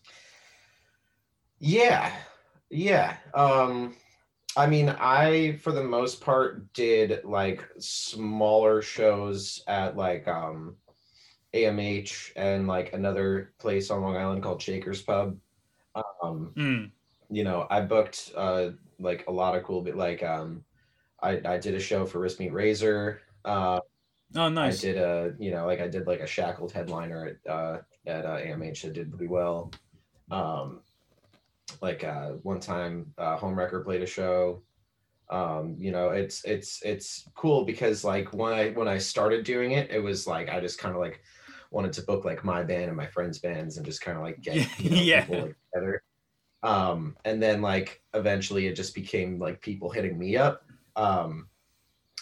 Yeah. 1.57 2.13
Yeah. 2.69 3.17
Um 3.33 3.95
I 4.55 4.67
mean, 4.67 4.89
I 4.89 5.57
for 5.63 5.71
the 5.71 5.83
most 5.83 6.21
part 6.21 6.71
did 6.73 7.25
like 7.25 7.67
smaller 7.79 8.83
shows 8.83 9.63
at 9.67 9.97
like 9.97 10.27
um 10.27 10.75
AMH 11.55 12.33
and 12.35 12.67
like 12.67 12.93
another 12.93 13.53
place 13.57 13.89
on 13.89 14.03
Long 14.03 14.15
Island 14.15 14.43
called 14.43 14.61
Shaker's 14.61 15.01
Pub. 15.01 15.35
Um 15.95 16.57
Mm. 16.57 16.91
you 17.29 17.43
know, 17.43 17.67
I 17.69 17.81
booked 17.81 18.31
uh 18.35 18.71
like 18.99 19.27
a 19.27 19.31
lot 19.31 19.55
of 19.57 19.63
cool 19.63 19.81
bit 19.81 19.97
like 19.97 20.23
um 20.23 20.65
I 21.21 21.41
I 21.45 21.59
did 21.59 21.75
a 21.75 21.79
show 21.79 22.05
for 22.05 22.19
Wristmeetrazor. 22.19 23.21
Uh 23.45 23.81
Oh, 24.35 24.49
nice. 24.49 24.79
I 24.79 24.87
did 24.87 24.97
a, 24.97 25.35
you 25.39 25.51
know, 25.51 25.65
like 25.65 25.79
I 25.81 25.87
did 25.87 26.07
like 26.07 26.21
a 26.21 26.27
shackled 26.27 26.71
headliner 26.71 27.25
at 27.45 27.51
uh, 27.51 27.81
at 28.05 28.25
uh, 28.25 28.37
AMH 28.37 28.81
that 28.83 28.93
did 28.93 29.11
pretty 29.11 29.27
well. 29.27 29.71
Um, 30.31 30.83
like 31.81 32.03
uh, 32.03 32.31
one 32.43 32.59
time, 32.59 33.13
uh, 33.17 33.37
Homewrecker 33.37 33.83
played 33.83 34.01
a 34.01 34.05
show. 34.05 34.63
Um, 35.29 35.77
you 35.79 35.91
know, 35.91 36.11
it's 36.11 36.45
it's 36.45 36.83
it's 36.83 37.29
cool 37.35 37.65
because 37.65 38.03
like 38.03 38.33
when 38.33 38.53
I 38.53 38.71
when 38.71 38.87
I 38.87 38.99
started 38.99 39.45
doing 39.45 39.71
it, 39.71 39.91
it 39.91 39.99
was 39.99 40.27
like 40.27 40.49
I 40.49 40.59
just 40.59 40.79
kind 40.79 40.95
of 40.95 41.01
like 41.01 41.23
wanted 41.73 41.93
to 41.93 42.03
book 42.03 42.25
like 42.25 42.43
my 42.45 42.63
band 42.63 42.85
and 42.85 42.97
my 42.97 43.07
friends' 43.07 43.39
bands 43.39 43.77
and 43.77 43.85
just 43.85 44.01
kind 44.01 44.17
of 44.17 44.23
like 44.23 44.41
get 44.41 44.55
you 44.79 44.91
know, 44.91 44.97
Yeah. 45.01 45.21
people 45.21 45.41
like, 45.41 45.55
together. 45.73 46.03
Um, 46.63 47.17
and 47.25 47.41
then 47.43 47.61
like 47.61 48.03
eventually 48.13 48.67
it 48.67 48.75
just 48.75 48.95
became 48.95 49.39
like 49.39 49.61
people 49.61 49.89
hitting 49.89 50.17
me 50.17 50.37
up, 50.37 50.65
um, 50.95 51.49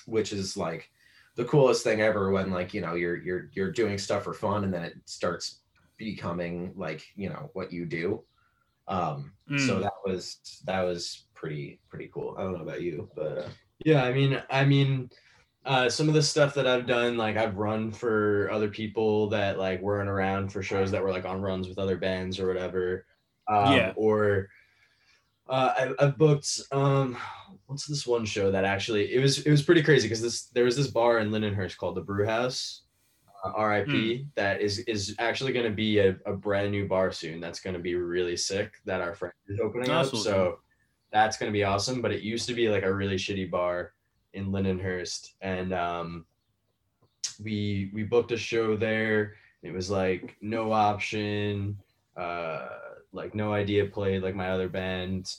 which 0.06 0.34
is 0.34 0.58
like 0.58 0.90
the 1.36 1.46
coolest 1.46 1.84
thing 1.84 2.02
ever 2.02 2.32
when 2.32 2.52
like 2.52 2.74
you 2.74 2.82
know 2.82 2.96
you're 2.96 3.18
you're 3.18 3.50
you're 3.54 3.72
doing 3.72 3.98
stuff 3.98 4.24
for 4.24 4.34
fun 4.34 4.64
and 4.64 4.74
then 4.74 4.84
it 4.84 4.96
starts 5.06 5.62
becoming 5.98 6.74
like 6.76 7.06
you 7.16 7.30
know 7.30 7.50
what 7.54 7.72
you 7.72 7.86
do 7.86 8.24
um 8.88 9.34
so 9.56 9.80
Mm. 9.80 9.82
that 9.82 9.94
was 10.06 10.62
that 10.66 10.82
was 10.82 11.28
pretty 11.34 11.80
pretty 11.90 12.10
cool 12.14 12.36
i 12.38 12.42
don't 12.44 12.54
know 12.54 12.64
about 12.64 12.82
you 12.82 13.10
but 13.16 13.38
uh, 13.38 13.50
Yeah, 13.84 14.04
I 14.04 14.14
mean, 14.14 14.42
I 14.50 14.66
mean, 14.66 15.10
uh, 15.66 15.90
some 15.90 16.08
of 16.08 16.14
the 16.16 16.24
stuff 16.24 16.54
that 16.56 16.66
I've 16.68 16.88
done, 16.88 17.18
like 17.18 17.38
I've 17.38 17.58
run 17.58 17.92
for 17.92 18.50
other 18.52 18.70
people 18.70 19.30
that 19.30 19.60
like 19.60 19.82
weren't 19.82 20.10
around 20.10 20.52
for 20.52 20.64
shows 20.64 20.90
that 20.92 21.04
were 21.04 21.12
like 21.12 21.26
on 21.26 21.42
runs 21.42 21.68
with 21.68 21.78
other 21.78 21.98
bands 21.98 22.40
or 22.40 22.48
whatever. 22.48 23.06
Um, 23.48 23.74
Yeah. 23.74 23.94
Or 23.96 24.50
uh, 25.48 25.74
I, 26.00 26.06
I've 26.06 26.18
booked. 26.18 26.62
Um, 26.72 27.18
what's 27.68 27.86
this 27.86 28.08
one 28.08 28.26
show 28.26 28.52
that 28.52 28.66
actually 28.66 29.14
it 29.14 29.20
was 29.20 29.40
it 29.40 29.52
was 29.52 29.62
pretty 29.62 29.82
crazy 29.84 30.08
because 30.08 30.22
this 30.22 30.44
there 30.48 30.66
was 30.66 30.76
this 30.76 30.88
bar 30.88 31.20
in 31.20 31.30
Lindenhurst 31.32 31.78
called 31.78 31.96
the 31.96 32.02
Brew 32.02 32.26
House. 32.26 32.82
Uh, 33.44 33.60
RIP 33.66 33.88
Hmm. 33.90 34.14
that 34.36 34.62
is 34.62 34.80
is 34.80 35.16
actually 35.20 35.52
going 35.52 35.66
to 35.66 35.72
be 35.76 35.98
a, 36.00 36.16
a 36.28 36.34
brand 36.34 36.72
new 36.72 36.88
bar 36.88 37.12
soon. 37.12 37.40
That's 37.40 37.60
going 37.60 37.74
to 37.76 37.80
be 37.80 37.96
really 37.96 38.38
sick. 38.38 38.74
That 38.86 39.02
our 39.02 39.14
friend 39.16 39.34
is 39.48 39.60
opening 39.60 39.88
That's 39.90 40.10
up. 40.10 40.14
awesome. 40.14 40.32
So 40.32 40.60
that's 41.12 41.38
going 41.38 41.52
to 41.52 41.54
be 41.54 41.64
awesome. 41.64 42.02
But 42.02 42.12
it 42.12 42.22
used 42.22 42.48
to 42.50 42.54
be 42.54 42.70
like 42.70 42.84
a 42.84 42.94
really 42.94 43.16
shitty 43.16 43.50
bar 43.50 43.94
in 44.34 44.52
Lindenhurst, 44.52 45.34
and 45.42 45.74
um, 45.74 46.26
we 47.44 47.90
we 47.94 48.04
booked 48.04 48.32
a 48.32 48.38
show 48.38 48.76
there. 48.76 49.36
It 49.64 49.74
was 49.74 49.90
like 49.90 50.38
no 50.42 50.72
option, 50.72 51.78
uh, 52.18 52.68
like 53.12 53.36
no 53.36 53.54
idea 53.54 53.86
played 53.86 54.24
like 54.24 54.36
my 54.36 54.50
other 54.50 54.70
band. 54.70 55.36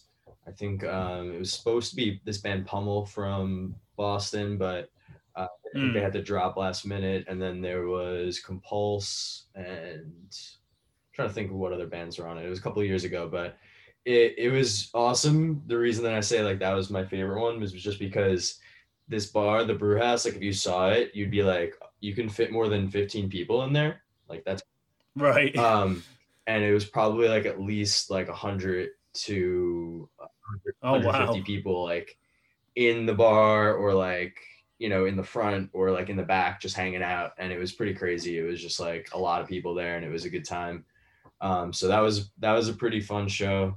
I 0.46 0.50
think 0.52 0.84
um, 0.84 1.32
it 1.32 1.38
was 1.38 1.52
supposed 1.52 1.90
to 1.90 1.96
be 1.96 2.20
this 2.24 2.38
band 2.38 2.66
Pummel 2.66 3.06
from 3.06 3.74
Boston, 3.96 4.58
but 4.58 4.90
uh, 5.36 5.46
I 5.74 5.78
think 5.80 5.92
they 5.92 6.00
Mm. 6.00 6.02
had 6.02 6.12
to 6.14 6.22
drop 6.22 6.56
last 6.56 6.84
minute. 6.84 7.24
And 7.28 7.40
then 7.40 7.60
there 7.60 7.86
was 7.86 8.40
Compulse 8.40 9.44
and 9.54 10.12
I'm 10.30 11.14
trying 11.14 11.28
to 11.28 11.34
think 11.34 11.50
of 11.50 11.56
what 11.56 11.72
other 11.72 11.86
bands 11.86 12.18
were 12.18 12.26
on 12.26 12.38
it. 12.38 12.44
It 12.44 12.50
was 12.50 12.58
a 12.58 12.62
couple 12.62 12.82
of 12.82 12.88
years 12.88 13.04
ago, 13.04 13.28
but 13.30 13.56
it, 14.04 14.34
it 14.36 14.50
was 14.50 14.90
awesome. 14.94 15.62
The 15.66 15.78
reason 15.78 16.04
that 16.04 16.14
I 16.14 16.20
say 16.20 16.42
like 16.42 16.58
that 16.58 16.74
was 16.74 16.90
my 16.90 17.04
favorite 17.04 17.40
one 17.40 17.60
was 17.60 17.72
just 17.72 17.98
because 17.98 18.60
this 19.08 19.26
bar, 19.26 19.64
the 19.64 19.74
brew 19.74 19.98
house, 19.98 20.24
like 20.24 20.34
if 20.36 20.42
you 20.42 20.52
saw 20.52 20.90
it, 20.90 21.14
you'd 21.14 21.30
be 21.30 21.42
like, 21.42 21.74
you 22.00 22.14
can 22.14 22.28
fit 22.28 22.52
more 22.52 22.68
than 22.68 22.88
15 22.88 23.28
people 23.28 23.62
in 23.64 23.72
there. 23.72 24.02
Like 24.28 24.44
that's 24.44 24.62
Right. 25.16 25.54
um 25.56 26.02
and 26.46 26.64
it 26.64 26.72
was 26.72 26.84
probably 26.84 27.28
like 27.28 27.46
at 27.46 27.60
least 27.60 28.10
like 28.10 28.28
100 28.28 28.90
to 29.14 30.08
100, 30.16 30.74
Oh, 30.82 30.92
150 30.94 31.40
wow. 31.40 31.44
people 31.44 31.84
like 31.84 32.18
in 32.76 33.06
the 33.06 33.14
bar 33.14 33.74
or 33.74 33.94
like 33.94 34.38
you 34.78 34.88
know 34.88 35.04
in 35.04 35.16
the 35.16 35.22
front 35.22 35.70
or 35.72 35.90
like 35.90 36.08
in 36.08 36.16
the 36.16 36.22
back 36.22 36.60
just 36.60 36.74
hanging 36.74 37.02
out 37.02 37.32
and 37.38 37.52
it 37.52 37.58
was 37.58 37.72
pretty 37.72 37.94
crazy 37.94 38.38
it 38.38 38.42
was 38.42 38.60
just 38.60 38.80
like 38.80 39.08
a 39.12 39.18
lot 39.18 39.40
of 39.42 39.48
people 39.48 39.74
there 39.74 39.96
and 39.96 40.04
it 40.04 40.10
was 40.10 40.24
a 40.24 40.30
good 40.30 40.44
time 40.44 40.84
um 41.40 41.72
so 41.72 41.86
that 41.88 42.00
was 42.00 42.30
that 42.38 42.52
was 42.52 42.68
a 42.68 42.72
pretty 42.72 43.00
fun 43.00 43.28
show 43.28 43.76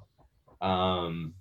um 0.62 1.34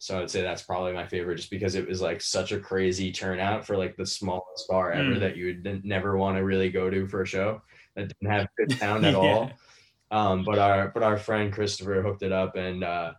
so 0.00 0.20
i'd 0.20 0.30
say 0.30 0.42
that's 0.42 0.62
probably 0.62 0.92
my 0.92 1.06
favorite 1.06 1.36
just 1.36 1.50
because 1.50 1.76
it 1.76 1.86
was 1.86 2.00
like 2.00 2.20
such 2.20 2.50
a 2.50 2.58
crazy 2.58 3.12
turnout 3.12 3.64
for 3.64 3.76
like 3.76 3.96
the 3.96 4.04
smallest 4.04 4.66
bar 4.68 4.90
ever 4.92 5.12
Mm. 5.12 5.20
that 5.20 5.36
you 5.36 5.46
would 5.46 5.84
never 5.84 6.16
want 6.16 6.36
to 6.36 6.42
really 6.44 6.70
go 6.70 6.90
to 6.90 7.06
for 7.06 7.22
a 7.22 7.26
show 7.26 7.62
that 7.94 8.08
didn't 8.08 8.32
have 8.32 8.48
good 8.56 8.72
sound 8.72 9.04
at 9.06 9.12
Yeah. 9.14 9.18
all 9.18 9.52
um, 10.10 10.44
but 10.44 10.58
our 10.58 10.88
but 10.88 11.04
our 11.04 11.16
friend 11.16 11.52
Christopher 11.52 12.02
hooked 12.02 12.22
it 12.22 12.32
up 12.32 12.56
and 12.56 12.82
uh, 12.82 13.12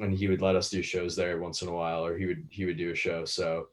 and 0.00 0.12
he 0.12 0.28
would 0.28 0.42
let 0.42 0.56
us 0.56 0.68
do 0.68 0.82
shows 0.82 1.14
there 1.14 1.38
once 1.38 1.62
in 1.62 1.68
a 1.68 1.72
while, 1.72 2.04
or 2.04 2.18
he 2.18 2.26
would 2.26 2.46
he 2.50 2.64
would 2.64 2.76
do 2.76 2.90
a 2.90 2.96
show. 2.96 3.24
So 3.24 3.68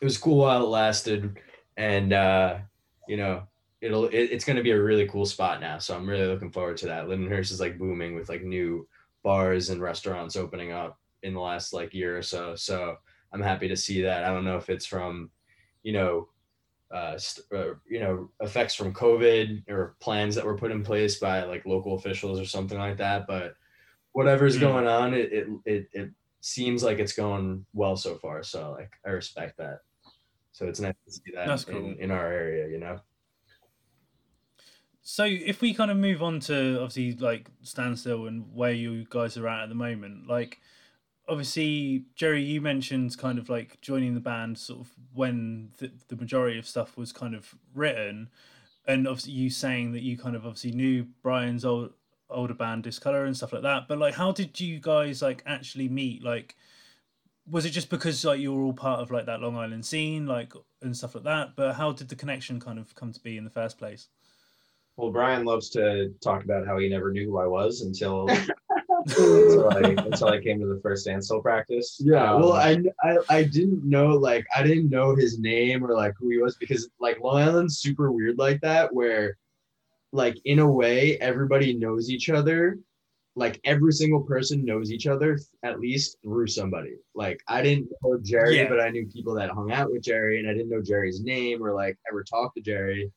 it 0.00 0.04
was 0.04 0.18
cool 0.18 0.36
while 0.38 0.62
it 0.62 0.68
lasted, 0.68 1.38
and 1.76 2.12
uh, 2.12 2.58
you 3.06 3.16
know 3.16 3.44
it'll 3.80 4.04
it, 4.06 4.16
it's 4.30 4.44
going 4.44 4.56
to 4.56 4.62
be 4.62 4.72
a 4.72 4.82
really 4.82 5.08
cool 5.08 5.24
spot 5.24 5.60
now. 5.60 5.78
So 5.78 5.96
I'm 5.96 6.08
really 6.08 6.26
looking 6.26 6.50
forward 6.50 6.76
to 6.78 6.86
that. 6.86 7.06
Lindenhurst 7.06 7.52
is 7.52 7.60
like 7.60 7.78
booming 7.78 8.14
with 8.14 8.28
like 8.28 8.42
new 8.42 8.86
bars 9.24 9.70
and 9.70 9.80
restaurants 9.80 10.36
opening 10.36 10.72
up 10.72 10.98
in 11.22 11.34
the 11.34 11.40
last 11.40 11.72
like 11.72 11.94
year 11.94 12.16
or 12.16 12.22
so. 12.22 12.54
So 12.54 12.96
I'm 13.32 13.42
happy 13.42 13.68
to 13.68 13.76
see 13.76 14.02
that. 14.02 14.24
I 14.24 14.28
don't 14.28 14.44
know 14.44 14.56
if 14.56 14.70
it's 14.70 14.86
from 14.86 15.30
you 15.82 15.92
know 15.92 16.28
uh, 16.90 17.18
st- 17.18 17.46
uh, 17.52 17.74
you 17.88 18.00
know 18.00 18.30
effects 18.40 18.74
from 18.74 18.94
COVID 18.94 19.68
or 19.68 19.96
plans 20.00 20.34
that 20.34 20.44
were 20.46 20.56
put 20.56 20.70
in 20.70 20.82
place 20.82 21.18
by 21.18 21.44
like 21.44 21.66
local 21.66 21.94
officials 21.94 22.40
or 22.40 22.46
something 22.46 22.78
like 22.78 22.96
that. 22.98 23.26
But 23.26 23.54
whatever's 24.12 24.56
Mm. 24.56 24.60
going 24.60 24.86
on, 24.86 25.14
it, 25.14 25.32
it 25.32 25.48
it 25.64 25.88
it 25.92 26.10
seems 26.40 26.82
like 26.82 26.98
it's 26.98 27.12
going 27.12 27.66
well 27.74 27.96
so 27.96 28.16
far. 28.16 28.42
So 28.42 28.72
like 28.72 28.92
I 29.04 29.10
respect 29.10 29.58
that. 29.58 29.80
So 30.52 30.66
it's 30.66 30.80
nice 30.80 30.94
to 31.04 31.12
see 31.12 31.30
that 31.34 31.46
That's 31.46 31.64
in, 31.68 31.96
in 32.00 32.10
our 32.10 32.26
area, 32.32 32.68
you 32.68 32.78
know. 32.78 33.00
So 35.02 35.24
if 35.24 35.60
we 35.60 35.72
kind 35.72 35.90
of 35.90 35.96
move 35.96 36.22
on 36.22 36.40
to 36.40 36.80
obviously 36.82 37.12
like 37.14 37.48
standstill 37.62 38.26
and 38.26 38.52
where 38.54 38.72
you 38.72 39.06
guys 39.08 39.36
are 39.38 39.48
at 39.48 39.62
at 39.62 39.68
the 39.68 39.74
moment, 39.74 40.26
like 40.26 40.60
obviously 41.28 42.04
Jerry, 42.14 42.42
you 42.42 42.60
mentioned 42.60 43.16
kind 43.18 43.38
of 43.38 43.48
like 43.48 43.80
joining 43.80 44.14
the 44.14 44.20
band 44.20 44.58
sort 44.58 44.80
of 44.80 44.90
when 45.14 45.70
the, 45.78 45.90
the 46.08 46.16
majority 46.16 46.58
of 46.58 46.66
stuff 46.66 46.96
was 46.96 47.12
kind 47.12 47.34
of 47.34 47.54
written, 47.74 48.30
and 48.86 49.06
obviously 49.06 49.32
you 49.32 49.50
saying 49.50 49.92
that 49.92 50.02
you 50.02 50.16
kind 50.16 50.34
of 50.34 50.46
obviously 50.46 50.72
knew 50.72 51.06
Brian's 51.22 51.64
old 51.64 51.92
older 52.30 52.54
band 52.54 52.82
Discolor 52.82 53.24
and 53.24 53.36
stuff 53.36 53.52
like 53.52 53.62
that. 53.62 53.88
But 53.88 53.98
like, 53.98 54.14
how 54.14 54.32
did 54.32 54.58
you 54.60 54.80
guys 54.80 55.22
like 55.22 55.42
actually 55.46 55.88
meet? 55.88 56.22
Like, 56.22 56.56
was 57.50 57.64
it 57.64 57.70
just 57.70 57.90
because 57.90 58.24
like 58.24 58.40
you 58.40 58.52
were 58.54 58.62
all 58.62 58.72
part 58.72 59.00
of 59.00 59.10
like 59.10 59.26
that 59.26 59.40
Long 59.40 59.56
Island 59.56 59.84
scene, 59.84 60.26
like 60.26 60.52
and 60.82 60.96
stuff 60.96 61.14
like 61.14 61.24
that? 61.24 61.56
But 61.56 61.74
how 61.74 61.92
did 61.92 62.08
the 62.08 62.16
connection 62.16 62.60
kind 62.60 62.78
of 62.78 62.94
come 62.94 63.12
to 63.12 63.20
be 63.20 63.36
in 63.36 63.44
the 63.44 63.50
first 63.50 63.78
place? 63.78 64.08
well 64.98 65.10
brian 65.10 65.44
loves 65.44 65.70
to 65.70 66.12
talk 66.20 66.44
about 66.44 66.66
how 66.66 66.76
he 66.76 66.88
never 66.88 67.10
knew 67.10 67.24
who 67.24 67.38
i 67.38 67.46
was 67.46 67.80
until 67.80 68.28
until, 69.06 69.70
I, 69.70 69.78
until 70.06 70.28
I 70.28 70.40
came 70.40 70.60
to 70.60 70.66
the 70.66 70.80
first 70.82 71.02
standstill 71.02 71.40
practice 71.40 72.00
Yeah, 72.04 72.32
Um, 72.32 72.40
well, 72.42 72.52
I, 72.52 72.78
I 73.02 73.16
I 73.30 73.42
didn't 73.44 73.84
know 73.88 74.08
like 74.08 74.44
I 74.54 74.62
didn't 74.62 74.90
know 74.90 75.14
his 75.14 75.38
name 75.38 75.84
or 75.84 75.94
like 75.94 76.14
who 76.18 76.30
he 76.30 76.38
was 76.38 76.56
because 76.56 76.88
like 77.00 77.20
Long 77.20 77.42
Island's 77.42 77.78
super 77.78 78.10
weird 78.12 78.38
like 78.38 78.60
that 78.62 78.92
where 78.94 79.36
like 80.12 80.36
in 80.44 80.58
a 80.58 80.70
way 80.70 81.18
everybody 81.18 81.74
knows 81.74 82.10
each 82.10 82.30
other 82.30 82.78
like 83.36 83.60
every 83.64 83.92
single 83.92 84.22
person 84.22 84.64
knows 84.64 84.90
each 84.90 85.06
other 85.06 85.38
at 85.62 85.78
least 85.78 86.16
through 86.24 86.46
somebody 86.46 86.94
like 87.14 87.40
I 87.46 87.62
didn't 87.62 87.88
know 88.02 88.18
Jerry 88.22 88.56
Yeah. 88.56 88.68
but 88.68 88.80
I 88.80 88.88
knew 88.88 89.06
people 89.06 89.34
that 89.34 89.50
hung 89.50 89.70
out 89.70 89.90
with 89.92 90.02
Jerry 90.02 90.40
and 90.40 90.48
I 90.48 90.54
didn't 90.54 90.70
know 90.70 90.82
Jerry's 90.82 91.20
name 91.22 91.62
or 91.62 91.72
like 91.74 91.96
ever 92.10 92.24
talked 92.24 92.56
to 92.56 92.62
Jerry 92.62 93.12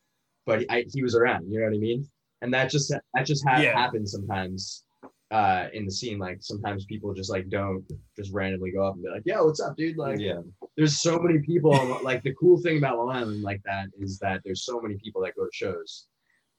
but 0.45 0.65
I, 0.69 0.85
he 0.93 1.01
was 1.01 1.15
around 1.15 1.49
you 1.51 1.59
know 1.59 1.65
what 1.65 1.75
I 1.75 1.79
mean 1.79 2.07
and 2.43 2.53
that 2.53 2.69
just 2.69 2.89
that 2.89 3.25
just 3.25 3.43
ha- 3.47 3.61
Yeah. 3.61 3.73
happens 3.73 4.11
sometimes 4.11 4.83
uh 5.31 5.69
in 5.73 5.85
the 5.85 5.91
scene 5.91 6.19
like 6.19 6.39
sometimes 6.41 6.83
people 6.85 7.13
just 7.13 7.29
like 7.29 7.47
don't 7.49 7.85
just 8.17 8.33
randomly 8.33 8.69
go 8.71 8.85
up 8.85 8.95
and 8.95 9.03
be 9.03 9.09
like 9.09 9.23
yo 9.25 9.45
what's 9.45 9.61
up 9.61 9.77
dude? 9.77 9.97
Like 9.97 10.19
yeah. 10.19 10.41
there's 10.75 10.99
so 11.01 11.19
many 11.19 11.39
people 11.39 11.99
like 12.03 12.21
the 12.21 12.33
cool 12.35 12.59
thing 12.61 12.77
about 12.77 12.97
Long 12.97 13.15
Island 13.15 13.41
like 13.41 13.61
that 13.63 13.87
is 13.97 14.19
that 14.19 14.41
there's 14.43 14.65
so 14.65 14.81
many 14.81 14.95
people 14.95 15.21
that 15.21 15.35
go 15.37 15.45
to 15.45 15.49
shows. 15.53 16.07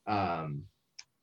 Um 0.07 0.63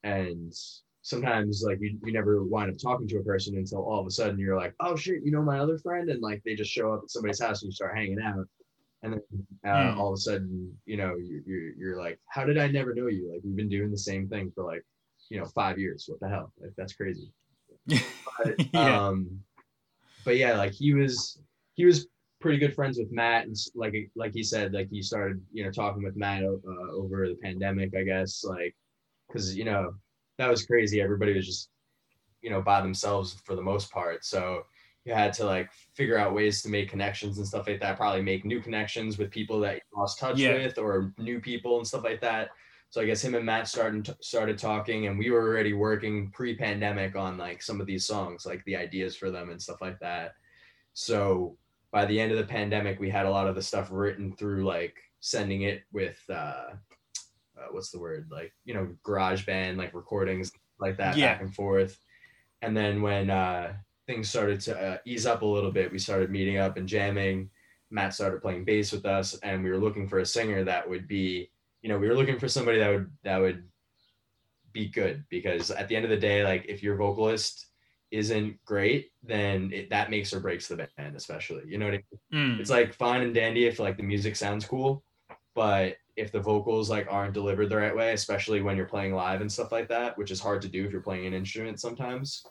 and 0.03 0.53
sometimes 1.01 1.63
like 1.65 1.79
you, 1.81 1.97
you 2.03 2.13
never 2.13 2.43
wind 2.43 2.69
up 2.71 2.77
talking 2.77 3.07
to 3.07 3.17
a 3.17 3.23
person 3.23 3.57
until 3.57 3.79
all 3.83 3.99
of 3.99 4.05
a 4.05 4.11
sudden 4.11 4.37
you're 4.37 4.55
like 4.55 4.75
oh 4.79 4.95
shit 4.95 5.23
you 5.23 5.31
know 5.31 5.41
my 5.41 5.57
other 5.57 5.79
friend? 5.79 6.11
And 6.11 6.21
like 6.21 6.43
they 6.45 6.53
just 6.53 6.71
show 6.71 6.93
up 6.93 7.01
at 7.03 7.09
somebody's 7.09 7.41
house 7.41 7.63
and 7.63 7.69
you 7.69 7.73
start 7.75 7.97
hanging 7.97 8.21
out. 8.21 8.45
And 9.01 9.13
then 9.13 9.21
uh, 9.65 9.93
Hmm. 9.93 9.99
all 9.99 10.09
of 10.09 10.13
a 10.13 10.21
sudden 10.21 10.77
you 10.85 10.97
know 10.97 11.15
you, 11.15 11.41
you're, 11.47 11.73
you're 11.79 11.97
like 11.99 12.19
how 12.27 12.45
did 12.45 12.59
i 12.59 12.67
never 12.67 12.93
know 12.93 13.07
you? 13.07 13.31
Like 13.33 13.41
we've 13.43 13.55
been 13.55 13.69
doing 13.69 13.89
the 13.89 13.97
same 13.97 14.29
thing 14.29 14.51
for 14.53 14.63
like 14.63 14.85
you 15.29 15.39
know 15.39 15.45
five 15.45 15.79
years. 15.79 16.05
What 16.07 16.19
the 16.19 16.29
hell? 16.29 16.53
Like 16.61 16.73
that's 16.77 16.93
crazy 16.93 17.31
but, 18.37 18.55
Yeah. 18.73 19.07
um 19.07 19.39
but 20.25 20.37
yeah 20.37 20.57
like 20.57 20.71
he 20.73 20.93
was 20.93 21.39
he 21.73 21.85
was 21.85 22.07
pretty 22.41 22.57
good 22.57 22.73
friends 22.73 22.97
with 22.97 23.11
matt 23.11 23.45
and 23.45 23.55
like 23.75 23.93
like 24.15 24.33
he 24.33 24.43
said 24.43 24.73
like 24.73 24.89
he 24.89 25.01
started 25.01 25.41
you 25.51 25.63
know 25.63 25.71
talking 25.71 26.03
with 26.03 26.15
matt 26.15 26.43
uh, 26.43 26.91
over 26.93 27.27
the 27.27 27.35
pandemic 27.43 27.93
i 27.97 28.03
guess 28.03 28.43
like 28.43 28.75
because 29.27 29.55
you 29.57 29.65
know 29.65 29.93
that 30.37 30.49
was 30.49 30.65
crazy 30.65 31.01
everybody 31.01 31.33
was 31.33 31.45
just 31.45 31.69
you 32.41 32.49
know 32.49 32.61
by 32.61 32.81
themselves 32.81 33.33
for 33.45 33.55
the 33.55 33.61
most 33.61 33.91
part 33.91 34.23
so 34.23 34.61
you 35.05 35.13
had 35.13 35.33
to 35.33 35.43
like 35.45 35.69
figure 35.95 36.17
out 36.17 36.33
ways 36.33 36.61
to 36.61 36.69
make 36.69 36.89
connections 36.89 37.37
and 37.37 37.47
stuff 37.47 37.67
like 37.67 37.79
that 37.79 37.97
probably 37.97 38.21
make 38.21 38.45
new 38.45 38.61
connections 38.61 39.17
with 39.17 39.29
people 39.31 39.59
that 39.59 39.75
you 39.75 39.81
lost 39.97 40.19
touch 40.19 40.37
Yeah. 40.37 40.53
with 40.53 40.77
or 40.77 41.13
new 41.17 41.39
people 41.41 41.77
and 41.77 41.87
stuff 41.87 42.03
like 42.03 42.21
that 42.21 42.49
so 42.89 43.01
I 43.01 43.05
guess 43.05 43.23
him 43.23 43.35
and 43.35 43.45
Matt 43.45 43.67
started 43.67 44.15
started 44.21 44.57
talking, 44.57 45.07
and 45.07 45.17
we 45.17 45.29
were 45.29 45.47
already 45.47 45.73
working 45.73 46.31
pre-pandemic 46.31 47.15
on 47.15 47.37
like 47.37 47.61
some 47.61 47.79
of 47.79 47.87
these 47.87 48.05
songs, 48.05 48.45
like 48.45 48.63
the 48.65 48.75
ideas 48.75 49.15
for 49.15 49.29
them 49.29 49.51
and 49.51 49.61
stuff 49.61 49.81
like 49.81 49.99
that. 49.99 50.33
So 50.93 51.57
by 51.91 52.05
the 52.05 52.19
end 52.19 52.31
of 52.31 52.37
the 52.37 52.43
pandemic, 52.43 52.99
we 52.99 53.09
had 53.09 53.25
a 53.25 53.29
lot 53.29 53.47
of 53.47 53.55
the 53.55 53.61
stuff 53.61 53.89
written 53.91 54.31
through 54.35 54.65
like 54.65 54.95
sending 55.19 55.63
it 55.63 55.83
with 55.91 56.19
uh, 56.29 56.33
uh 57.59 57.67
what's 57.71 57.91
the 57.91 57.99
word 57.99 58.27
like 58.31 58.53
you 58.65 58.73
know 58.73 58.87
GarageBand 59.03 59.77
like 59.77 59.93
recordings 59.93 60.51
like 60.79 60.97
that 60.97 61.17
Yeah. 61.17 61.33
back 61.33 61.41
and 61.41 61.53
forth 61.53 61.99
and 62.61 62.75
then 62.75 63.01
when 63.01 63.29
uh 63.29 63.73
things 64.07 64.29
started 64.29 64.61
to 64.61 64.79
uh, 64.79 64.97
ease 65.05 65.25
up 65.25 65.41
a 65.41 65.45
little 65.45 65.71
bit 65.71 65.91
we 65.91 65.99
started 65.99 66.31
meeting 66.31 66.57
up 66.57 66.77
and 66.77 66.87
jamming 66.87 67.49
matt 67.91 68.13
started 68.13 68.41
playing 68.41 68.63
bass 68.63 68.93
with 68.93 69.05
us 69.05 69.37
and 69.43 69.61
we 69.61 69.69
were 69.69 69.77
looking 69.77 70.07
for 70.07 70.19
a 70.19 70.25
singer 70.25 70.63
that 70.63 70.89
would 70.89 71.05
be 71.05 71.49
you 71.81 71.89
know 71.89 71.97
we 71.97 72.07
were 72.07 72.15
looking 72.15 72.39
for 72.39 72.47
somebody 72.47 72.79
that 72.79 72.89
would 72.89 73.11
that 73.23 73.37
would 73.37 73.63
be 74.71 74.87
good 74.87 75.23
because 75.29 75.71
at 75.71 75.87
the 75.87 75.95
end 75.95 76.05
of 76.05 76.11
the 76.11 76.17
day 76.17 76.43
like 76.43 76.65
if 76.67 76.83
your 76.83 76.95
vocalist 76.95 77.67
isn't 78.11 78.57
great 78.65 79.11
then 79.23 79.71
it, 79.71 79.89
that 79.89 80.09
makes 80.09 80.33
or 80.33 80.39
breaks 80.39 80.67
the 80.67 80.87
band 80.97 81.15
especially 81.15 81.63
you 81.67 81.77
know 81.77 81.85
what 81.85 81.95
I 81.95 82.03
mean? 82.31 82.57
Mm. 82.57 82.59
it's 82.59 82.69
like 82.69 82.93
fine 82.93 83.21
and 83.21 83.33
dandy 83.33 83.65
if 83.65 83.79
like 83.79 83.97
the 83.97 84.03
music 84.03 84.35
sounds 84.35 84.65
cool 84.65 85.03
but 85.55 85.95
if 86.15 86.31
the 86.31 86.39
vocals 86.39 86.89
like 86.89 87.07
aren't 87.09 87.33
delivered 87.33 87.69
the 87.69 87.77
right 87.77 87.95
way 87.95 88.13
especially 88.13 88.61
when 88.61 88.75
you're 88.75 88.85
playing 88.85 89.13
live 89.13 89.41
and 89.41 89.51
stuff 89.51 89.71
like 89.71 89.87
that 89.89 90.17
which 90.17 90.31
is 90.31 90.39
hard 90.39 90.61
to 90.61 90.67
do 90.67 90.85
if 90.85 90.91
you're 90.91 91.01
playing 91.01 91.25
an 91.27 91.33
instrument 91.33 91.79
sometimes 91.79 92.43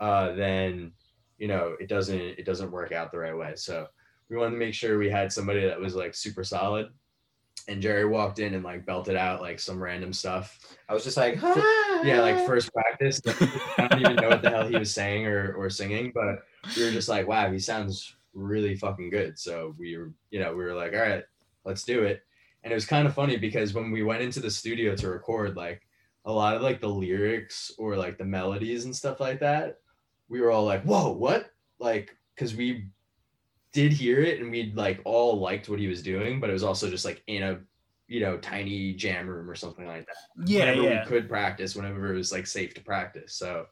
uh 0.00 0.32
then 0.32 0.92
you 1.38 1.48
know 1.48 1.76
it 1.80 1.88
doesn't 1.88 2.20
it 2.20 2.44
doesn't 2.44 2.70
work 2.70 2.92
out 2.92 3.10
the 3.10 3.18
right 3.18 3.36
way 3.36 3.52
so 3.54 3.86
we 4.28 4.36
wanted 4.36 4.52
to 4.52 4.58
make 4.58 4.74
sure 4.74 4.98
we 4.98 5.10
had 5.10 5.32
somebody 5.32 5.64
that 5.64 5.80
was 5.80 5.94
like 5.94 6.14
super 6.14 6.44
solid 6.44 6.88
and 7.68 7.82
jerry 7.82 8.04
walked 8.04 8.38
in 8.38 8.54
and 8.54 8.64
like 8.64 8.86
belted 8.86 9.16
out 9.16 9.40
like 9.40 9.58
some 9.58 9.82
random 9.82 10.12
stuff. 10.12 10.58
I 10.88 10.94
was 10.94 11.04
just 11.04 11.16
like, 11.16 11.40
yeah 12.02 12.20
like 12.20 12.46
first 12.46 12.72
practice 12.72 13.20
i 13.78 13.86
don't 13.86 14.00
even 14.00 14.16
know 14.16 14.30
what 14.30 14.40
the 14.40 14.48
hell 14.48 14.66
he 14.66 14.78
was 14.78 14.90
saying 14.92 15.26
or, 15.26 15.52
or 15.52 15.68
singing 15.68 16.10
but 16.14 16.38
we 16.74 16.84
were 16.84 16.90
just 16.90 17.10
like 17.10 17.28
wow 17.28 17.52
he 17.52 17.58
sounds 17.58 18.16
really 18.34 18.76
fucking 18.76 19.10
good. 19.10 19.38
So 19.38 19.74
we 19.78 19.96
were 19.96 20.12
you 20.30 20.40
know 20.40 20.50
we 20.50 20.64
were 20.64 20.74
like 20.74 20.92
all 20.92 21.00
right 21.00 21.24
let's 21.64 21.84
do 21.84 22.02
it. 22.02 22.22
And 22.62 22.72
it 22.72 22.74
was 22.74 22.86
kind 22.86 23.06
of 23.06 23.14
funny 23.14 23.36
because 23.36 23.72
when 23.72 23.90
we 23.90 24.02
went 24.02 24.22
into 24.22 24.40
the 24.40 24.50
studio 24.50 24.94
to 24.96 25.08
record 25.08 25.56
like 25.56 25.82
a 26.26 26.32
lot 26.32 26.56
of 26.56 26.62
like 26.62 26.80
the 26.80 26.88
lyrics 26.88 27.72
or 27.78 27.96
like 27.96 28.18
the 28.18 28.24
melodies 28.24 28.84
and 28.84 28.94
stuff 28.94 29.20
like 29.20 29.40
that 29.40 29.78
we 30.28 30.40
were 30.40 30.50
all 30.50 30.64
like 30.64 30.82
whoa 30.84 31.12
what? 31.12 31.50
Like 31.78 32.16
because 32.34 32.54
we 32.54 32.86
did 33.72 33.92
hear 33.92 34.20
it 34.20 34.40
and 34.40 34.50
we'd 34.50 34.76
like 34.76 35.00
all 35.04 35.38
liked 35.38 35.68
what 35.68 35.78
he 35.78 35.86
was 35.86 36.02
doing 36.02 36.40
but 36.40 36.50
it 36.50 36.52
was 36.52 36.64
also 36.64 36.90
just 36.90 37.04
like 37.04 37.22
in 37.26 37.42
a 37.42 37.58
you 38.08 38.18
know 38.20 38.36
tiny 38.38 38.92
jam 38.92 39.28
room 39.28 39.48
or 39.48 39.54
something 39.54 39.86
like 39.86 40.04
that 40.04 40.16
Yeah, 40.44 40.70
whenever 40.70 40.82
yeah. 40.82 41.00
we 41.04 41.06
could 41.06 41.28
practice, 41.28 41.76
whenever 41.76 42.12
it 42.12 42.16
was 42.16 42.32
like 42.32 42.46
safe 42.46 42.74
to 42.74 42.80
practice. 42.80 43.34
So 43.34 43.66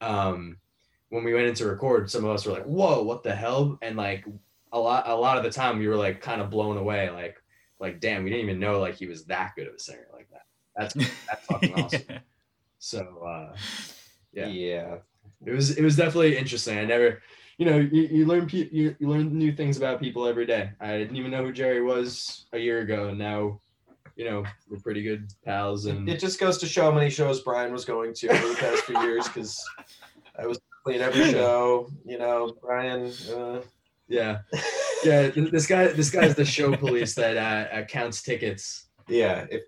um 0.00 0.58
when 1.08 1.24
we 1.24 1.34
went 1.34 1.46
into 1.46 1.66
record, 1.66 2.10
some 2.10 2.24
of 2.24 2.30
us 2.30 2.46
were 2.46 2.52
like, 2.52 2.64
whoa, 2.64 3.02
what 3.02 3.22
the 3.22 3.34
hell? 3.34 3.78
And 3.82 3.96
like 3.96 4.24
a 4.72 4.78
lot 4.78 5.08
a 5.08 5.14
lot 5.14 5.36
of 5.38 5.42
the 5.42 5.50
time 5.50 5.78
we 5.78 5.88
were 5.88 5.96
like 5.96 6.20
kind 6.20 6.40
of 6.40 6.50
blown 6.50 6.76
away, 6.76 7.10
like 7.10 7.36
like 7.80 7.98
damn, 8.00 8.22
we 8.22 8.30
didn't 8.30 8.44
even 8.44 8.60
know 8.60 8.78
like 8.78 8.94
he 8.94 9.06
was 9.06 9.24
that 9.24 9.54
good 9.56 9.66
of 9.66 9.74
a 9.74 9.78
singer 9.80 10.06
like 10.12 10.28
that. 10.30 10.46
That's 10.76 10.94
that's 11.26 11.46
fucking 11.46 11.74
awesome. 11.74 12.02
So 12.78 13.24
uh 13.26 13.56
yeah. 14.32 14.46
yeah. 14.46 14.96
it 15.44 15.52
was 15.52 15.76
it 15.76 15.82
was 15.82 15.96
definitely 15.96 16.36
interesting. 16.36 16.78
I 16.78 16.84
never 16.84 17.22
you 17.58 17.66
know, 17.66 17.76
you, 17.78 18.02
you 18.02 18.26
learn 18.26 18.46
pe- 18.46 18.68
you, 18.70 18.96
you 18.98 19.08
learn 19.08 19.36
new 19.36 19.52
things 19.52 19.76
about 19.76 20.00
people 20.00 20.26
every 20.26 20.46
day. 20.46 20.70
I 20.80 20.98
didn't 20.98 21.16
even 21.16 21.30
know 21.30 21.44
who 21.44 21.52
Jerry 21.52 21.82
was 21.82 22.46
a 22.52 22.58
year 22.58 22.80
ago, 22.80 23.08
and 23.08 23.18
now, 23.18 23.60
you 24.16 24.24
know, 24.24 24.44
we're 24.68 24.78
pretty 24.80 25.02
good 25.02 25.28
pals. 25.44 25.86
And 25.86 26.08
It 26.08 26.18
just 26.20 26.38
goes 26.40 26.58
to 26.58 26.66
show 26.66 26.82
how 26.84 26.90
many 26.92 27.10
shows 27.10 27.40
Brian 27.42 27.72
was 27.72 27.84
going 27.84 28.14
to 28.14 28.28
over 28.28 28.48
the 28.48 28.54
past 28.56 28.82
few 28.84 28.98
years 29.02 29.26
because 29.28 29.62
I 30.38 30.46
was 30.46 30.60
playing 30.84 31.00
every 31.00 31.30
show. 31.30 31.88
You 32.04 32.18
know, 32.18 32.56
Brian. 32.62 33.12
Uh, 33.34 33.60
Yeah, 34.08 34.40
yeah. 35.04 35.28
This 35.34 35.66
guy, 35.66 35.86
this 35.88 36.10
guy's 36.10 36.34
the 36.34 36.44
show 36.44 36.76
police 36.76 37.14
that 37.14 37.36
uh, 37.36 37.76
uh, 37.78 37.84
counts 37.86 38.22
tickets. 38.22 38.86
yeah. 39.08 39.46
If 39.50 39.62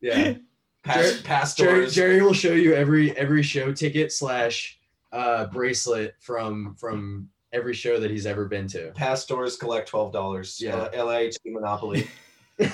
Yeah, 0.00 0.34
past, 0.84 0.98
Jerry- 1.08 1.22
past 1.22 1.58
Jerry. 1.58 1.86
Jerry 1.90 2.22
will 2.22 2.34
show 2.34 2.52
you 2.52 2.74
every 2.74 3.16
every 3.16 3.42
show 3.42 3.72
ticket 3.72 4.12
slash 4.12 4.77
uh, 5.12 5.46
bracelet 5.46 6.14
from 6.20 6.74
from 6.78 7.28
every 7.52 7.74
show 7.74 7.98
that 7.98 8.10
he's 8.10 8.26
ever 8.26 8.46
been 8.46 8.68
to. 8.68 8.92
Past 8.92 9.28
doors 9.28 9.56
collect 9.56 9.88
twelve 9.88 10.12
dollars. 10.12 10.60
Yeah. 10.60 10.76
Uh, 10.76 11.04
LA 11.04 11.30
Monopoly. 11.46 12.08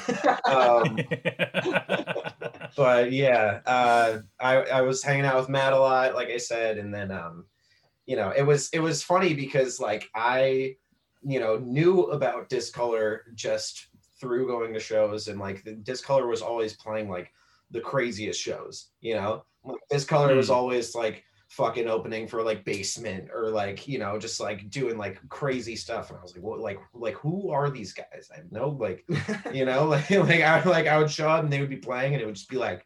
um, 0.46 0.98
but 2.76 3.12
yeah, 3.12 3.60
uh, 3.66 4.18
I 4.40 4.56
I 4.56 4.80
was 4.80 5.02
hanging 5.02 5.24
out 5.24 5.36
with 5.36 5.48
Matt 5.48 5.72
a 5.72 5.78
lot, 5.78 6.14
like 6.14 6.28
I 6.28 6.38
said, 6.38 6.78
and 6.78 6.92
then 6.92 7.10
um, 7.10 7.44
you 8.06 8.16
know, 8.16 8.32
it 8.36 8.42
was 8.42 8.68
it 8.70 8.80
was 8.80 9.02
funny 9.02 9.34
because 9.34 9.80
like 9.80 10.08
I, 10.14 10.76
you 11.22 11.40
know, 11.40 11.56
knew 11.58 12.04
about 12.04 12.48
Discolor 12.48 13.26
just 13.34 13.88
through 14.20 14.46
going 14.46 14.72
to 14.72 14.80
shows, 14.80 15.28
and 15.28 15.38
like 15.38 15.64
the 15.64 15.72
Discolor 15.72 16.26
was 16.26 16.42
always 16.42 16.74
playing 16.74 17.08
like 17.08 17.30
the 17.70 17.80
craziest 17.80 18.40
shows, 18.40 18.90
you 19.00 19.14
know. 19.14 19.44
Like, 19.64 19.80
Discolor 19.90 20.34
was 20.34 20.48
Hmm. 20.48 20.54
always 20.54 20.94
like 20.94 21.24
fucking 21.56 21.86
opening 21.86 22.26
for 22.26 22.42
like 22.42 22.64
basement 22.64 23.28
or 23.32 23.48
like 23.48 23.86
you 23.86 23.96
know 23.96 24.18
just 24.18 24.40
like 24.40 24.68
doing 24.70 24.98
like 24.98 25.20
crazy 25.28 25.76
stuff. 25.76 26.10
And 26.10 26.18
i 26.18 26.22
was 26.22 26.34
like 26.34 26.42
what 26.42 26.58
like 26.58 26.80
like 26.92 27.14
who 27.14 27.50
are 27.50 27.70
these 27.70 27.92
guys? 27.92 28.28
I 28.32 28.38
have 28.38 28.50
no 28.50 28.70
like 28.70 29.04
you 29.52 29.64
know 29.64 29.84
like 29.88 30.10
like 30.10 30.40
i 30.40 30.62
like 30.64 30.88
i 30.88 30.98
would 30.98 31.10
show 31.10 31.28
up 31.28 31.44
and 31.44 31.52
they 31.52 31.60
would 31.60 31.70
be 31.70 31.76
playing 31.76 32.12
and 32.12 32.20
it 32.20 32.26
would 32.26 32.34
just 32.34 32.48
be 32.48 32.56
like 32.56 32.84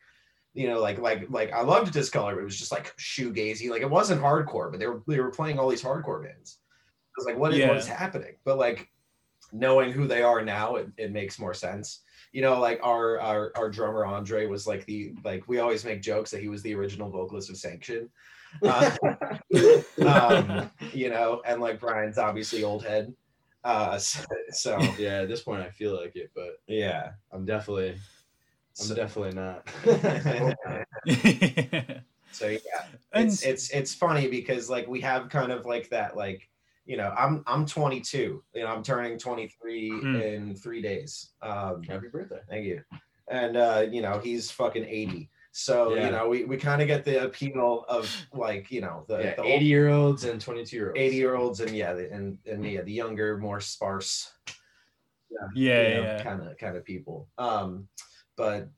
you 0.52 0.68
know 0.68 0.80
like 0.80 0.98
like 0.98 1.24
like 1.30 1.50
i 1.52 1.62
loved 1.62 1.94
discolor 1.94 2.34
but 2.34 2.42
it 2.42 2.44
was 2.44 2.58
just 2.58 2.72
like 2.72 2.94
shoegazy. 2.98 3.70
Like 3.70 3.80
it 3.80 3.90
wasn't 3.90 4.20
hardcore 4.20 4.70
but 4.70 4.78
they 4.78 4.86
were 4.86 5.02
they 5.08 5.18
were 5.18 5.30
playing 5.30 5.58
all 5.58 5.70
these 5.70 5.82
hardcore 5.82 6.22
bands. 6.22 6.58
I 6.60 7.12
was 7.16 7.26
like 7.26 7.38
what 7.38 7.54
is, 7.54 7.66
what 7.66 7.76
is 7.78 7.88
happening? 7.88 8.34
But 8.44 8.58
like 8.58 8.90
knowing 9.50 9.92
who 9.92 10.06
they 10.06 10.22
are 10.22 10.44
now 10.44 10.76
it, 10.76 10.88
it 10.98 11.10
makes 11.10 11.38
more 11.38 11.54
sense. 11.54 12.02
You 12.32 12.42
know 12.42 12.60
like 12.60 12.80
our, 12.82 13.18
our 13.18 13.50
our 13.56 13.70
drummer 13.70 14.04
andre 14.04 14.44
was 14.44 14.66
like 14.66 14.84
the 14.84 15.14
like 15.24 15.48
we 15.48 15.58
always 15.58 15.86
make 15.86 16.02
jokes 16.02 16.30
that 16.32 16.42
he 16.42 16.48
was 16.48 16.60
the 16.60 16.74
original 16.74 17.08
vocalist 17.08 17.48
of 17.48 17.56
sanction 17.56 18.10
uh, 18.62 18.96
um, 20.06 20.70
you 20.92 21.10
know 21.10 21.42
and 21.46 21.60
like 21.60 21.80
brian's 21.80 22.18
obviously 22.18 22.62
old 22.64 22.84
head 22.84 23.12
uh 23.64 23.98
so, 24.10 24.20
so 24.50 24.78
yeah, 24.98 25.22
at 25.22 25.28
this 25.28 25.42
point 25.42 25.62
I 25.62 25.70
feel 25.70 25.96
like 26.00 26.14
it, 26.16 26.30
but 26.34 26.60
yeah 26.68 27.10
I'm 27.32 27.44
definitely, 27.44 27.90
I'm 27.90 27.98
So- 28.86 28.94
definitely 28.94 29.34
not. 29.34 29.68
so 32.32 32.46
yeah 32.46 32.58
it's 33.14 33.42
it's 33.42 33.70
it's 33.70 33.94
funny 33.94 34.28
because 34.28 34.70
like 34.70 34.86
we 34.86 35.00
have 35.00 35.28
kind 35.28 35.50
of 35.50 35.66
like 35.66 35.88
that 35.90 36.16
like 36.16 36.48
you 36.86 36.96
know 36.96 37.12
i'm 37.16 37.42
i'm 37.46 37.66
22 37.66 38.42
you 38.54 38.62
know 38.62 38.68
i'm 38.68 38.82
turning 38.82 39.18
23 39.18 39.90
Mm. 39.90 40.22
in 40.22 40.54
three 40.54 40.82
days 40.82 41.30
um 41.42 41.82
Happy 41.82 42.08
birthday. 42.08 42.40
thank 42.48 42.66
you 42.66 42.82
and 43.28 43.56
uh 43.56 43.86
you 43.90 44.02
know 44.02 44.18
he's 44.18 44.50
fucking 44.50 44.84
80 44.84 45.30
so 45.58 45.94
Yeah. 45.94 46.06
you 46.06 46.12
know 46.12 46.28
we, 46.28 46.44
we 46.44 46.56
kind 46.56 46.80
of 46.80 46.86
get 46.86 47.04
the 47.04 47.24
appeal 47.24 47.84
of 47.88 48.08
like 48.32 48.70
you 48.70 48.80
know 48.80 49.04
the, 49.08 49.18
Yeah, 49.18 49.34
the 49.34 49.42
80 49.44 49.64
year 49.64 49.88
olds 49.88 50.24
and 50.24 50.40
22 50.40 50.76
year 50.76 50.88
olds. 50.90 50.98
80 51.00 51.16
year 51.16 51.34
olds 51.34 51.60
and 51.60 51.70
yeah 51.72 51.94
the, 51.94 52.12
and 52.12 52.38
and 52.46 52.64
yeah 52.64 52.82
the 52.82 52.92
younger 52.92 53.36
more 53.38 53.60
sparse 53.60 54.30
yeah, 55.54 55.82
yeah. 56.00 56.22
kind 56.22 56.42
of 56.42 56.56
kind 56.56 56.76
of 56.76 56.84
people. 56.84 57.28
Um, 57.38 57.88
but 58.36 58.70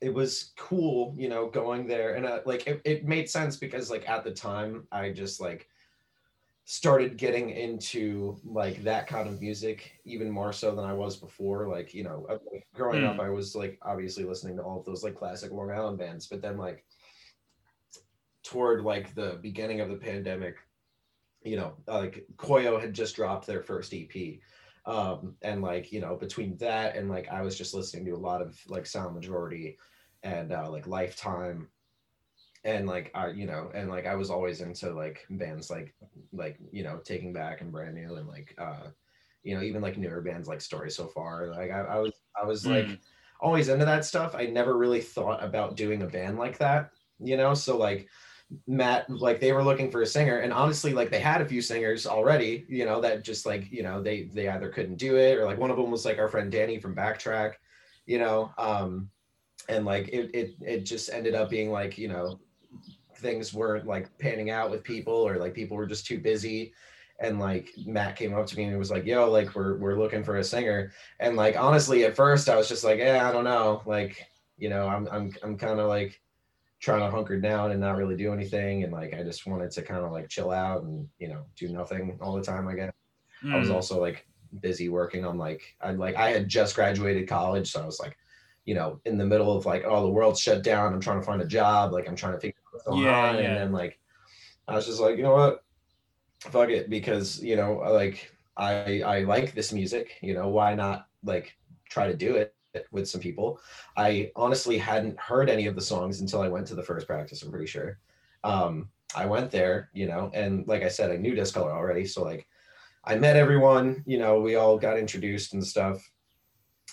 it 0.00 0.12
was 0.12 0.52
cool, 0.58 1.14
you 1.16 1.28
know, 1.28 1.48
going 1.48 1.86
there 1.86 2.14
and 2.16 2.26
uh, 2.26 2.40
like 2.44 2.66
it, 2.66 2.80
it 2.84 3.04
made 3.06 3.30
sense 3.30 3.56
because 3.56 3.90
like 3.90 4.08
at 4.08 4.24
the 4.24 4.32
time 4.32 4.86
I 4.92 5.10
just 5.10 5.40
like 5.40 5.68
started 6.64 7.16
getting 7.16 7.50
into 7.50 8.38
like 8.44 8.82
that 8.84 9.06
kind 9.06 9.28
of 9.28 9.40
music 9.40 9.98
even 10.04 10.30
more 10.30 10.52
so 10.52 10.74
than 10.74 10.84
I 10.84 10.92
was 10.92 11.16
before. 11.16 11.68
Like, 11.68 11.92
you 11.92 12.04
know, 12.04 12.26
uh, 12.30 12.38
growing 12.74 13.04
up, 13.04 13.18
I 13.18 13.30
was 13.30 13.56
like 13.56 13.78
obviously 13.82 14.24
listening 14.24 14.56
to 14.56 14.62
all 14.62 14.78
of 14.78 14.84
those 14.84 15.02
like 15.02 15.16
classic 15.16 15.50
Long 15.50 15.70
Island 15.70 15.98
bands, 15.98 16.26
but 16.28 16.40
then 16.40 16.56
like 16.56 16.84
toward 18.44 18.82
like 18.82 19.14
the 19.14 19.38
beginning 19.42 19.80
of 19.80 19.88
the 19.88 19.96
pandemic, 19.96 20.56
you 21.42 21.56
know, 21.56 21.74
like 21.88 22.24
Koyo 22.36 22.80
had 22.80 22.94
just 22.94 23.16
dropped 23.16 23.46
their 23.46 23.62
first 23.62 23.92
EP. 23.92 24.38
Um, 24.84 25.34
and 25.42 25.62
like, 25.62 25.92
you 25.92 26.00
know, 26.00 26.16
between 26.16 26.56
that 26.58 26.96
and 26.96 27.08
like 27.08 27.28
I 27.28 27.42
was 27.42 27.58
just 27.58 27.74
listening 27.74 28.04
to 28.06 28.12
a 28.12 28.16
lot 28.16 28.40
of 28.40 28.58
like 28.68 28.86
Silent 28.86 29.14
Majority 29.14 29.78
and 30.24 30.52
uh 30.52 30.70
like 30.70 30.86
Lifetime 30.86 31.66
and 32.64 32.86
like 32.86 33.10
I, 33.14 33.28
you 33.28 33.46
know, 33.46 33.70
and 33.74 33.88
like 33.88 34.06
I 34.06 34.14
was 34.14 34.30
always 34.30 34.60
into 34.60 34.92
like 34.92 35.26
bands 35.30 35.70
like 35.70 35.94
like 36.32 36.58
you 36.70 36.82
know 36.84 37.00
Taking 37.04 37.32
Back 37.32 37.60
and 37.60 37.72
Brand 37.72 37.94
New 37.94 38.14
and 38.16 38.28
like 38.28 38.54
uh 38.58 38.88
you 39.42 39.54
know 39.56 39.62
even 39.62 39.82
like 39.82 39.98
newer 39.98 40.20
bands 40.20 40.48
like 40.48 40.60
Story 40.60 40.90
So 40.90 41.06
Far. 41.08 41.48
Like 41.48 41.70
I, 41.70 41.80
I 41.80 41.98
was 41.98 42.12
I 42.40 42.46
was 42.46 42.66
like 42.66 42.86
Mm. 42.88 42.98
always 43.40 43.68
into 43.68 43.84
that 43.84 44.04
stuff. 44.04 44.34
I 44.34 44.46
never 44.46 44.76
really 44.76 45.00
thought 45.00 45.42
about 45.42 45.76
doing 45.76 46.02
a 46.02 46.06
band 46.06 46.38
like 46.38 46.58
that, 46.58 46.90
you 47.18 47.36
know. 47.36 47.54
So 47.54 47.76
like 47.76 48.08
Matt, 48.66 49.08
like 49.10 49.40
they 49.40 49.52
were 49.52 49.64
looking 49.64 49.90
for 49.90 50.02
a 50.02 50.06
singer, 50.06 50.38
and 50.38 50.52
honestly, 50.52 50.92
like 50.92 51.10
they 51.10 51.20
had 51.20 51.40
a 51.40 51.46
few 51.48 51.62
singers 51.62 52.06
already, 52.06 52.66
you 52.68 52.84
know, 52.84 53.00
that 53.00 53.24
just 53.24 53.46
like 53.46 53.70
you 53.72 53.82
know 53.82 54.02
they 54.02 54.24
they 54.24 54.48
either 54.48 54.68
couldn't 54.70 54.96
do 54.96 55.16
it 55.16 55.38
or 55.38 55.46
like 55.46 55.58
one 55.58 55.70
of 55.70 55.76
them 55.76 55.90
was 55.90 56.04
like 56.04 56.18
our 56.18 56.28
friend 56.28 56.52
Danny 56.52 56.78
from 56.78 56.94
Backtrack, 56.94 57.54
you 58.06 58.18
know, 58.18 58.52
um, 58.58 59.10
and 59.68 59.84
like 59.84 60.08
it 60.08 60.30
it 60.34 60.56
it 60.60 60.80
just 60.84 61.10
ended 61.10 61.34
up 61.34 61.50
being 61.50 61.70
like 61.70 61.98
you 61.98 62.08
know 62.08 62.40
things 63.22 63.54
weren't 63.54 63.86
like 63.86 64.16
panning 64.18 64.50
out 64.50 64.70
with 64.70 64.84
people 64.84 65.14
or 65.14 65.36
like 65.38 65.54
people 65.54 65.76
were 65.76 65.86
just 65.86 66.06
too 66.06 66.18
busy 66.20 66.72
and 67.20 67.38
like 67.38 67.68
Matt 67.86 68.16
came 68.16 68.34
up 68.34 68.46
to 68.46 68.56
me 68.56 68.64
and 68.64 68.78
was 68.78 68.90
like, 68.90 69.04
"Yo, 69.06 69.30
like 69.30 69.54
we're 69.54 69.76
we're 69.78 69.98
looking 69.98 70.24
for 70.24 70.38
a 70.38 70.44
singer." 70.44 70.92
And 71.20 71.36
like 71.36 71.56
honestly, 71.56 72.04
at 72.04 72.16
first 72.16 72.48
I 72.48 72.56
was 72.56 72.68
just 72.68 72.84
like, 72.84 72.98
"Yeah, 72.98 73.28
I 73.28 73.32
don't 73.32 73.44
know." 73.44 73.82
Like, 73.86 74.26
you 74.58 74.68
know, 74.70 74.88
I'm 74.88 75.06
I'm 75.08 75.30
I'm 75.42 75.56
kind 75.58 75.78
of 75.80 75.88
like 75.88 76.20
trying 76.80 77.00
to 77.00 77.10
hunker 77.10 77.40
down 77.40 77.70
and 77.70 77.80
not 77.80 77.96
really 77.96 78.16
do 78.16 78.32
anything 78.32 78.82
and 78.84 78.92
like 78.92 79.14
I 79.14 79.22
just 79.22 79.46
wanted 79.46 79.70
to 79.72 79.82
kind 79.82 80.04
of 80.04 80.10
like 80.12 80.28
chill 80.28 80.50
out 80.50 80.82
and, 80.82 81.08
you 81.18 81.28
know, 81.28 81.44
do 81.56 81.68
nothing 81.68 82.18
all 82.20 82.34
the 82.36 82.42
time, 82.42 82.66
I 82.68 82.74
guess. 82.74 82.92
I 83.52 83.58
was 83.58 83.68
Mm. 83.68 83.74
also 83.74 84.00
like 84.00 84.26
busy 84.60 84.88
working 84.88 85.24
on 85.24 85.38
like 85.38 85.62
I 85.80 85.92
like 85.92 86.16
I 86.16 86.30
had 86.30 86.48
just 86.48 86.74
graduated 86.76 87.28
college, 87.28 87.70
so 87.72 87.82
I 87.82 87.86
was 87.86 88.00
like, 88.00 88.16
you 88.64 88.74
know, 88.74 89.00
in 89.04 89.18
the 89.18 89.26
middle 89.26 89.56
of 89.56 89.66
like, 89.66 89.84
oh, 89.86 90.02
the 90.02 90.10
world's 90.12 90.40
shut 90.40 90.62
down. 90.64 90.92
I'm 90.92 91.00
trying 91.00 91.20
to 91.20 91.26
find 91.26 91.42
a 91.42 91.46
job. 91.46 91.92
Like 91.92 92.08
I'm 92.08 92.16
trying 92.16 92.34
to 92.34 92.40
figure 92.40 92.61
out 92.72 92.78
what's 92.78 92.84
going 92.84 93.02
Yeah, 93.02 93.32
yeah. 93.32 93.38
And 93.38 93.56
then 93.56 93.72
like 93.72 93.98
I 94.68 94.74
was 94.74 94.86
just 94.86 95.00
like, 95.00 95.16
you 95.16 95.22
know 95.22 95.34
what? 95.34 95.64
Fuck 96.40 96.70
it, 96.70 96.90
because 96.90 97.42
you 97.42 97.56
know, 97.56 97.74
like 97.74 98.32
I 98.56 99.02
I 99.02 99.20
like 99.20 99.54
this 99.54 99.72
music. 99.72 100.18
You 100.20 100.34
know, 100.34 100.48
why 100.48 100.74
not 100.74 101.06
like 101.24 101.56
try 101.88 102.06
to 102.06 102.16
do 102.16 102.36
it 102.36 102.54
with 102.90 103.08
some 103.08 103.20
people? 103.20 103.60
I 103.96 104.30
honestly 104.34 104.78
hadn't 104.78 105.18
heard 105.20 105.48
any 105.48 105.66
of 105.66 105.74
the 105.74 105.80
songs 105.80 106.20
until 106.20 106.40
I 106.40 106.48
went 106.48 106.66
to 106.68 106.74
the 106.74 106.82
first 106.82 107.06
practice. 107.06 107.42
I'm 107.42 107.50
pretty 107.50 107.66
sure. 107.66 107.98
Um, 108.44 108.88
I 109.14 109.26
went 109.26 109.50
there, 109.50 109.90
you 109.92 110.06
know, 110.06 110.30
and 110.32 110.66
like 110.66 110.82
I 110.82 110.88
said, 110.88 111.10
I 111.10 111.16
knew 111.16 111.34
Discolor 111.34 111.70
already, 111.70 112.06
so 112.06 112.24
like 112.24 112.46
I 113.04 113.16
met 113.16 113.36
everyone, 113.36 114.02
you 114.06 114.18
know, 114.18 114.40
we 114.40 114.56
all 114.56 114.78
got 114.78 114.98
introduced 114.98 115.54
and 115.54 115.64
stuff. 115.64 116.10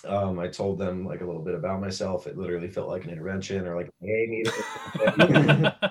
Um, 0.06 0.38
I 0.38 0.48
told 0.48 0.78
them 0.78 1.04
like 1.04 1.20
a 1.20 1.26
little 1.26 1.42
bit 1.42 1.54
about 1.54 1.80
myself. 1.80 2.26
It 2.26 2.38
literally 2.38 2.68
felt 2.68 2.88
like 2.88 3.04
an 3.04 3.10
intervention 3.10 3.66
or 3.66 3.76
like 3.76 3.88
a 3.88 3.92
meeting, 4.00 4.46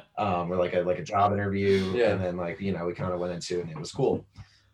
um, 0.18 0.52
or 0.52 0.56
like 0.56 0.74
a 0.74 0.82
like 0.82 1.00
a 1.00 1.04
job 1.04 1.32
interview. 1.32 1.93
Yeah. 1.95 2.14
And 2.14 2.24
then 2.24 2.38
like, 2.38 2.60
you 2.60 2.72
know, 2.72 2.86
we 2.86 2.93
kind 2.93 3.14
of 3.14 3.20
went 3.20 3.34
into 3.34 3.60
it 3.60 3.64
and 3.64 3.72
it 3.72 3.80
was 3.80 3.91
cool. 3.91 4.26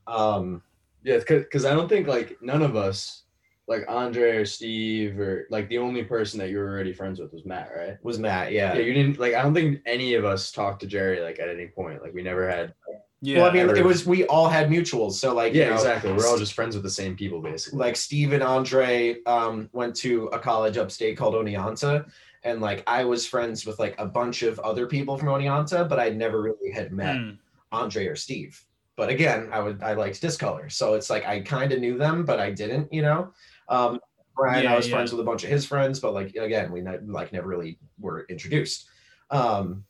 Um, 0.07 0.61
Yeah, 1.03 1.19
because 1.19 1.65
I 1.65 1.73
don't 1.73 1.89
think 1.89 2.07
like 2.07 2.38
none 2.41 2.61
of 2.61 2.76
us, 2.76 3.23
like 3.67 3.84
Andre 3.88 4.38
or 4.38 4.45
Steve 4.45 5.19
or 5.19 5.47
like 5.49 5.67
the 5.69 5.80
only 5.80 6.03
person 6.03 6.39
that 6.39 6.49
you 6.49 6.57
were 6.57 6.69
already 6.69 6.93
friends 6.93 7.19
with 7.19 7.34
was 7.34 7.45
Matt, 7.45 7.71
right? 7.76 7.97
was 8.03 8.19
Matt, 8.19 8.51
yeah. 8.51 8.73
Yeah, 8.73 8.82
you 8.82 8.93
didn't 8.93 9.19
like. 9.19 9.34
I 9.34 9.41
don't 9.41 9.53
think 9.53 9.82
any 9.86 10.13
of 10.13 10.23
us 10.23 10.51
talked 10.51 10.82
to 10.82 10.88
Jerry 10.88 11.19
like 11.21 11.39
at 11.39 11.49
any 11.49 11.67
point. 11.67 12.01
Like 12.01 12.13
we 12.13 12.21
never 12.21 12.49
had. 12.49 12.73
Yeah. 13.22 13.39
well, 13.41 13.49
I 13.49 13.53
mean, 13.53 13.70
it 13.76 13.84
was 13.84 14.05
we 14.05 14.26
all 14.28 14.47
had 14.49 14.70
mutuals. 14.70 15.13
So 15.13 15.34
like, 15.34 15.53
you 15.53 15.61
Yeah, 15.61 15.70
know, 15.70 15.76
exactly. 15.76 16.11
We're 16.13 16.28
all 16.28 16.38
just 16.38 16.53
friends 16.53 16.76
with 16.76 16.84
the 16.84 16.89
same 16.89 17.16
people, 17.16 17.41
basically. 17.41 17.80
like 17.80 17.95
Steve 17.95 18.34
and 18.34 18.43
Andre 18.43 19.18
um, 19.26 19.70
went 19.74 19.95
to 19.97 20.28
a 20.28 20.39
college 20.39 20.78
upstate 20.78 21.18
called 21.18 21.34
Oneonta, 21.34 22.09
and 22.43 22.61
like 22.61 22.84
I 22.88 23.03
was 23.05 23.26
friends 23.26 23.66
with 23.66 23.80
like 23.80 23.95
a 23.97 24.05
bunch 24.05 24.43
of 24.43 24.59
other 24.59 24.86
people 24.88 25.18
from 25.18 25.30
Oneonta, 25.30 25.88
but 25.89 25.99
I 25.99 26.09
never 26.09 26.41
really 26.41 26.72
had 26.72 26.91
met 26.91 27.16
Mm. 27.16 27.38
Andre 27.72 28.07
or 28.07 28.16
Steve. 28.16 28.61
But 28.95 29.09
again, 29.09 29.49
I 29.51 29.59
would 29.59 29.82
I 29.84 29.93
liked 29.93 30.22
Discolor, 30.22 30.70
so 30.70 30.93
it's 30.93 31.09
like 31.09 31.26
I 31.26 31.41
kind 31.41 31.72
of 31.74 31.80
knew 31.80 31.97
them, 31.97 32.24
but 32.26 32.39
I 32.39 32.51
didn't, 32.51 32.93
you 32.93 33.01
know. 33.01 33.34
Um, 33.68 33.99
Brian, 34.38 34.68
I 34.68 34.76
was 34.76 34.88
yeah. 34.88 34.95
friends 34.95 35.11
with 35.11 35.22
a 35.22 35.24
bunch 35.24 35.43
of 35.43 35.49
his 35.49 35.66
friends, 35.66 35.99
but 35.99 36.13
like 36.13 36.36
again, 36.36 36.72
we 36.72 36.82
ne- 36.82 36.99
like 37.05 37.34
never 37.34 37.47
really 37.47 37.78
were 37.99 38.26
introduced. 38.30 38.88
Um, 39.32 39.84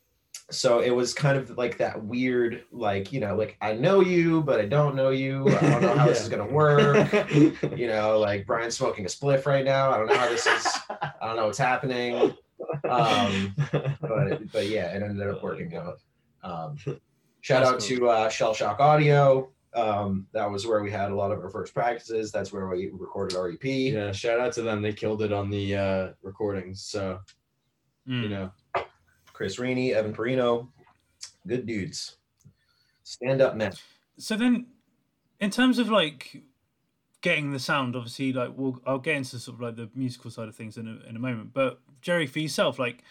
so 0.52 0.80
it 0.80 0.92
was 0.92 1.14
kind 1.14 1.38
of 1.38 1.58
like 1.58 1.78
that 1.80 2.04
weird, 2.04 2.64
like 2.72 3.12
you 3.12 3.20
know, 3.20 3.36
like 3.36 3.58
I 3.62 3.74
know 3.74 4.02
you, 4.02 4.44
but 4.44 4.60
I 4.60 4.66
don't 4.66 4.96
know 4.96 5.10
you. 5.10 5.48
I 5.50 5.62
don't 5.70 5.82
know 5.82 5.96
how 5.96 6.06
this 6.08 6.22
is 6.22 6.30
gonna 6.34 6.46
work. 6.48 7.12
you 7.76 7.88
know, 7.88 8.20
like 8.20 8.46
Brian's 8.46 8.78
smoking 8.78 9.06
a 9.06 9.08
spliff 9.08 9.46
right 9.46 9.66
now. 9.66 9.92
I 9.92 9.98
don't 9.98 10.08
know 10.08 10.18
how 10.18 10.30
this 10.30 10.46
is. 10.46 10.68
I 10.90 11.12
don't 11.28 11.36
know 11.36 11.46
what's 11.48 11.58
happening. 11.58 12.36
Um, 12.88 13.56
but 14.02 14.52
but 14.52 14.68
yeah, 14.68 14.94
it 14.96 15.02
ended 15.04 15.28
up 15.28 15.42
working 15.44 15.76
out. 15.76 16.00
Um, 16.44 16.78
shout 17.42 17.64
out 17.64 17.80
to 17.82 18.10
uh, 18.10 18.30
Shell 18.30 18.54
Shock 18.54 18.80
Audio. 18.80 19.50
Um, 19.74 20.28
that 20.32 20.50
was 20.50 20.66
where 20.66 20.82
we 20.82 20.90
had 20.90 21.12
a 21.12 21.16
lot 21.16 21.32
of 21.32 21.40
our 21.44 21.50
first 21.50 21.74
practices. 21.74 22.32
That's 22.32 22.54
where 22.54 22.68
we 22.68 22.90
recorded 22.94 23.38
our 23.38 23.50
EP. 23.50 23.64
yeah, 23.64 24.12
shout 24.14 24.40
out 24.40 24.54
to 24.54 24.62
them. 24.62 24.82
They 24.82 24.94
killed 24.94 25.22
it 25.22 25.34
on 25.34 25.50
the 25.50 25.76
uh, 25.76 26.08
recordings. 26.22 26.82
So 26.84 27.20
Mm. 28.08 28.22
you 28.22 28.30
know, 28.30 28.52
Chris 29.36 29.60
Rainey, 29.60 29.94
Evan 29.94 30.14
Perino, 30.14 30.70
good 31.46 31.66
dudes. 31.66 32.16
Stand 33.04 33.42
up 33.42 33.58
men. 33.58 33.74
So 34.18 34.38
then, 34.38 34.68
in 35.42 35.50
terms 35.50 35.78
of 35.78 35.90
like 35.90 36.42
getting 37.20 37.52
the 37.52 37.60
sound, 37.60 37.98
obviously, 37.98 38.32
like 38.32 38.52
we'll 38.56 38.80
I'll 38.86 38.98
get 38.98 39.18
into 39.18 39.38
sort 39.38 39.56
of 39.56 39.62
like 39.62 39.76
the 39.76 39.90
musical 39.94 40.32
side 40.32 40.48
of 40.48 40.56
things 40.56 40.78
in 40.78 40.88
a, 40.88 41.10
in 41.10 41.18
a 41.18 41.20
moment. 41.20 41.54
But 41.54 41.82
Jerry, 42.02 42.28
for 42.28 42.40
yourself, 42.40 42.80
like 42.80 43.04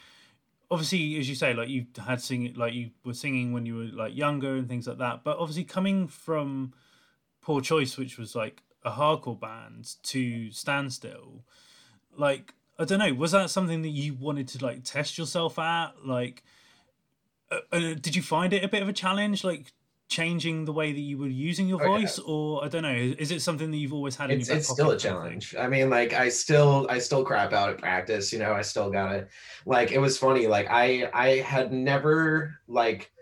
obviously, 0.70 1.18
as 1.18 1.28
you 1.28 1.34
say, 1.34 1.52
like 1.52 1.68
you 1.68 1.84
had 2.02 2.22
singing, 2.22 2.54
like 2.54 2.72
you 2.72 2.92
were 3.04 3.12
singing 3.12 3.52
when 3.52 3.66
you 3.66 3.76
were 3.76 3.84
like 3.84 4.16
younger 4.16 4.56
and 4.56 4.66
things 4.66 4.86
like 4.86 4.98
that. 4.98 5.24
But 5.24 5.36
obviously, 5.36 5.64
coming 5.64 6.08
from 6.08 6.72
Poor 7.42 7.60
Choice, 7.60 7.98
which 7.98 8.16
was 8.16 8.34
like 8.34 8.62
a 8.82 8.92
hardcore 8.92 9.38
band, 9.38 9.96
to 10.04 10.50
Standstill, 10.50 11.44
like 12.16 12.54
I 12.78 12.84
don't 12.84 12.98
know, 12.98 13.14
was 13.14 13.32
that 13.32 13.50
something 13.50 13.82
that 13.82 13.88
you 13.90 14.14
wanted 14.14 14.48
to 14.48 14.64
like 14.64 14.84
test 14.84 15.16
yourself 15.18 15.58
at? 15.58 15.92
Like, 16.04 16.42
uh, 17.50 17.58
uh, 17.72 17.94
did 17.94 18.16
you 18.16 18.22
find 18.22 18.52
it 18.52 18.64
a 18.64 18.68
bit 18.68 18.82
of 18.82 18.88
a 18.88 18.92
challenge, 18.92 19.44
like 19.44 19.72
changing 20.08 20.64
the 20.64 20.72
way 20.72 20.92
that 20.92 21.00
you 21.00 21.18
were 21.18 21.28
using 21.28 21.68
your 21.68 21.80
Oh, 21.80 21.88
voice, 21.88 22.18
or 22.18 22.64
I 22.64 22.68
don't 22.68 22.82
know, 22.82 22.94
is 22.94 23.30
it 23.30 23.42
something 23.42 23.70
that 23.70 23.76
you've 23.76 23.92
always 23.92 24.16
had 24.16 24.30
in 24.30 24.38
it's, 24.38 24.48
your 24.48 24.48
back 24.48 24.58
it's 24.58 24.68
still 24.68 24.90
a 24.90 24.96
pocket 24.96 25.00
kind 25.00 25.16
of 25.16 25.22
thing? 25.22 25.42
challenge 25.42 25.54
i 25.58 25.68
mean 25.68 25.90
like 25.90 26.12
i 26.14 26.28
still 26.28 26.86
i 26.90 26.98
still 26.98 27.24
crap 27.24 27.52
out 27.52 27.68
at 27.70 27.78
practice 27.78 28.32
you 28.32 28.38
know 28.38 28.52
i 28.52 28.62
still 28.62 28.90
gotta 28.90 29.28
like 29.66 29.92
it 29.92 29.98
was 29.98 30.16
funny 30.18 30.46
like 30.46 30.66
i 30.70 31.08
i 31.12 31.36
had 31.40 31.72
never 31.72 32.58
like 32.66 33.12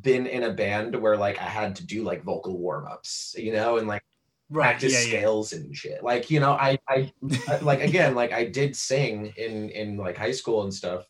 been 0.00 0.26
in 0.26 0.44
a 0.44 0.52
band 0.52 0.94
where 0.96 1.16
like 1.16 1.38
i 1.38 1.44
had 1.44 1.76
to 1.76 1.86
do 1.86 2.02
like 2.02 2.22
vocal 2.24 2.58
warm-ups 2.58 3.34
you 3.38 3.52
know 3.52 3.76
and 3.78 3.86
like 3.86 4.02
Right? 4.48 4.62
practice 4.66 4.92
Yeah, 4.92 5.00
yeah. 5.00 5.18
scales 5.20 5.52
and 5.52 5.74
shit 5.76 6.04
like 6.04 6.30
you 6.30 6.38
know 6.38 6.52
i 6.52 6.78
i 6.88 7.12
I- 7.48 7.58
like 7.58 7.80
again 7.80 8.14
like 8.14 8.32
i 8.32 8.44
did 8.44 8.76
sing 8.76 9.32
in 9.36 9.70
in 9.70 9.96
like 9.96 10.16
high 10.16 10.30
school 10.32 10.62
and 10.62 10.72
stuff 10.72 11.04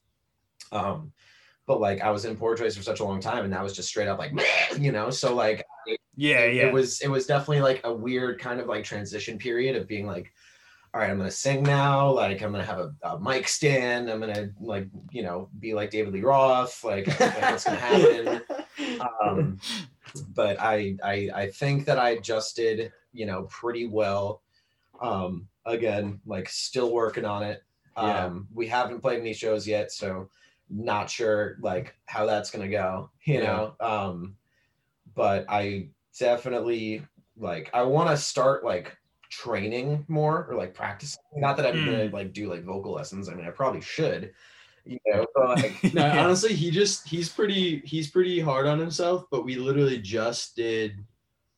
um 0.72 1.12
but 1.66 1.78
like 1.80 2.00
i 2.00 2.10
was 2.10 2.24
in 2.24 2.36
poor 2.36 2.56
choice 2.56 2.76
for 2.76 2.82
such 2.82 3.00
a 3.00 3.04
long 3.04 3.20
time 3.20 3.44
and 3.44 3.52
that 3.52 3.62
was 3.62 3.74
just 3.74 3.88
straight 3.88 4.08
up 4.08 4.18
like 4.18 4.32
you 4.78 4.90
know 4.90 5.10
so 5.10 5.34
like 5.34 5.64
Yeah, 6.16 6.38
it, 6.40 6.54
yeah. 6.54 6.62
it 6.68 6.72
was 6.72 7.00
it 7.02 7.08
was 7.08 7.26
definitely 7.26 7.60
like 7.60 7.82
a 7.84 7.92
weird 7.92 8.40
kind 8.40 8.58
of 8.58 8.68
like 8.68 8.84
transition 8.84 9.36
period 9.38 9.76
of 9.76 9.86
being 9.86 10.06
like 10.06 10.32
all 10.94 11.00
right 11.02 11.10
i'm 11.10 11.18
gonna 11.18 11.30
sing 11.30 11.62
now 11.62 12.10
like 12.10 12.40
i'm 12.42 12.52
gonna 12.52 12.64
have 12.64 12.78
a, 12.78 12.94
a 13.02 13.20
mic 13.20 13.46
stand 13.48 14.08
i'm 14.08 14.18
gonna 14.20 14.48
like 14.60 14.88
you 15.10 15.22
know 15.22 15.50
be 15.60 15.74
like 15.74 15.90
david 15.90 16.14
lee 16.14 16.22
roth 16.22 16.82
like, 16.84 17.06
like 17.20 17.42
what's 17.42 17.64
gonna 17.64 17.76
happen 17.78 18.40
um 19.22 19.58
but 20.34 20.58
I, 20.58 20.96
I 21.04 21.28
i 21.34 21.50
think 21.50 21.84
that 21.84 21.98
i 21.98 22.10
adjusted 22.10 22.92
you 23.16 23.26
know 23.26 23.44
pretty 23.44 23.86
well 23.86 24.42
um 25.00 25.48
again 25.64 26.20
like 26.26 26.48
still 26.48 26.92
working 26.92 27.24
on 27.24 27.42
it 27.42 27.62
um 27.96 28.06
Yeah. 28.06 28.40
we 28.54 28.66
haven't 28.66 29.00
played 29.00 29.20
any 29.20 29.32
shows 29.32 29.66
yet 29.66 29.90
so 29.92 30.30
not 30.68 31.08
sure 31.10 31.56
like 31.60 31.96
how 32.06 32.26
that's 32.26 32.50
gonna 32.50 32.68
go 32.68 33.10
you 33.24 33.40
Yeah. 33.40 33.42
know 33.42 33.76
um 33.80 34.36
but 35.14 35.44
i 35.48 35.88
definitely 36.18 37.06
like 37.36 37.70
i 37.74 37.82
want 37.82 38.08
to 38.10 38.16
start 38.16 38.64
like 38.64 38.96
training 39.28 40.04
more 40.08 40.46
or 40.46 40.54
like 40.54 40.74
practicing 40.74 41.18
not 41.36 41.56
that 41.56 41.66
i'm 41.66 41.84
gonna 41.84 42.04
Hmm. 42.04 42.14
like 42.14 42.32
do 42.32 42.48
like 42.48 42.64
vocal 42.64 42.92
lessons 42.92 43.28
i 43.28 43.34
mean 43.34 43.46
i 43.46 43.50
probably 43.50 43.80
should 43.80 44.32
you 44.84 44.98
know, 45.06 45.26
but 45.34 45.48
like 45.48 45.80
no, 45.92 46.06
honestly, 46.16 46.54
he 46.54 46.70
just 46.70 47.08
he's 47.08 47.28
pretty 47.28 47.80
he's 47.80 48.08
pretty 48.10 48.38
hard 48.38 48.66
on 48.66 48.78
himself. 48.78 49.24
But 49.30 49.44
we 49.44 49.56
literally 49.56 50.00
just 50.00 50.54
did. 50.54 51.04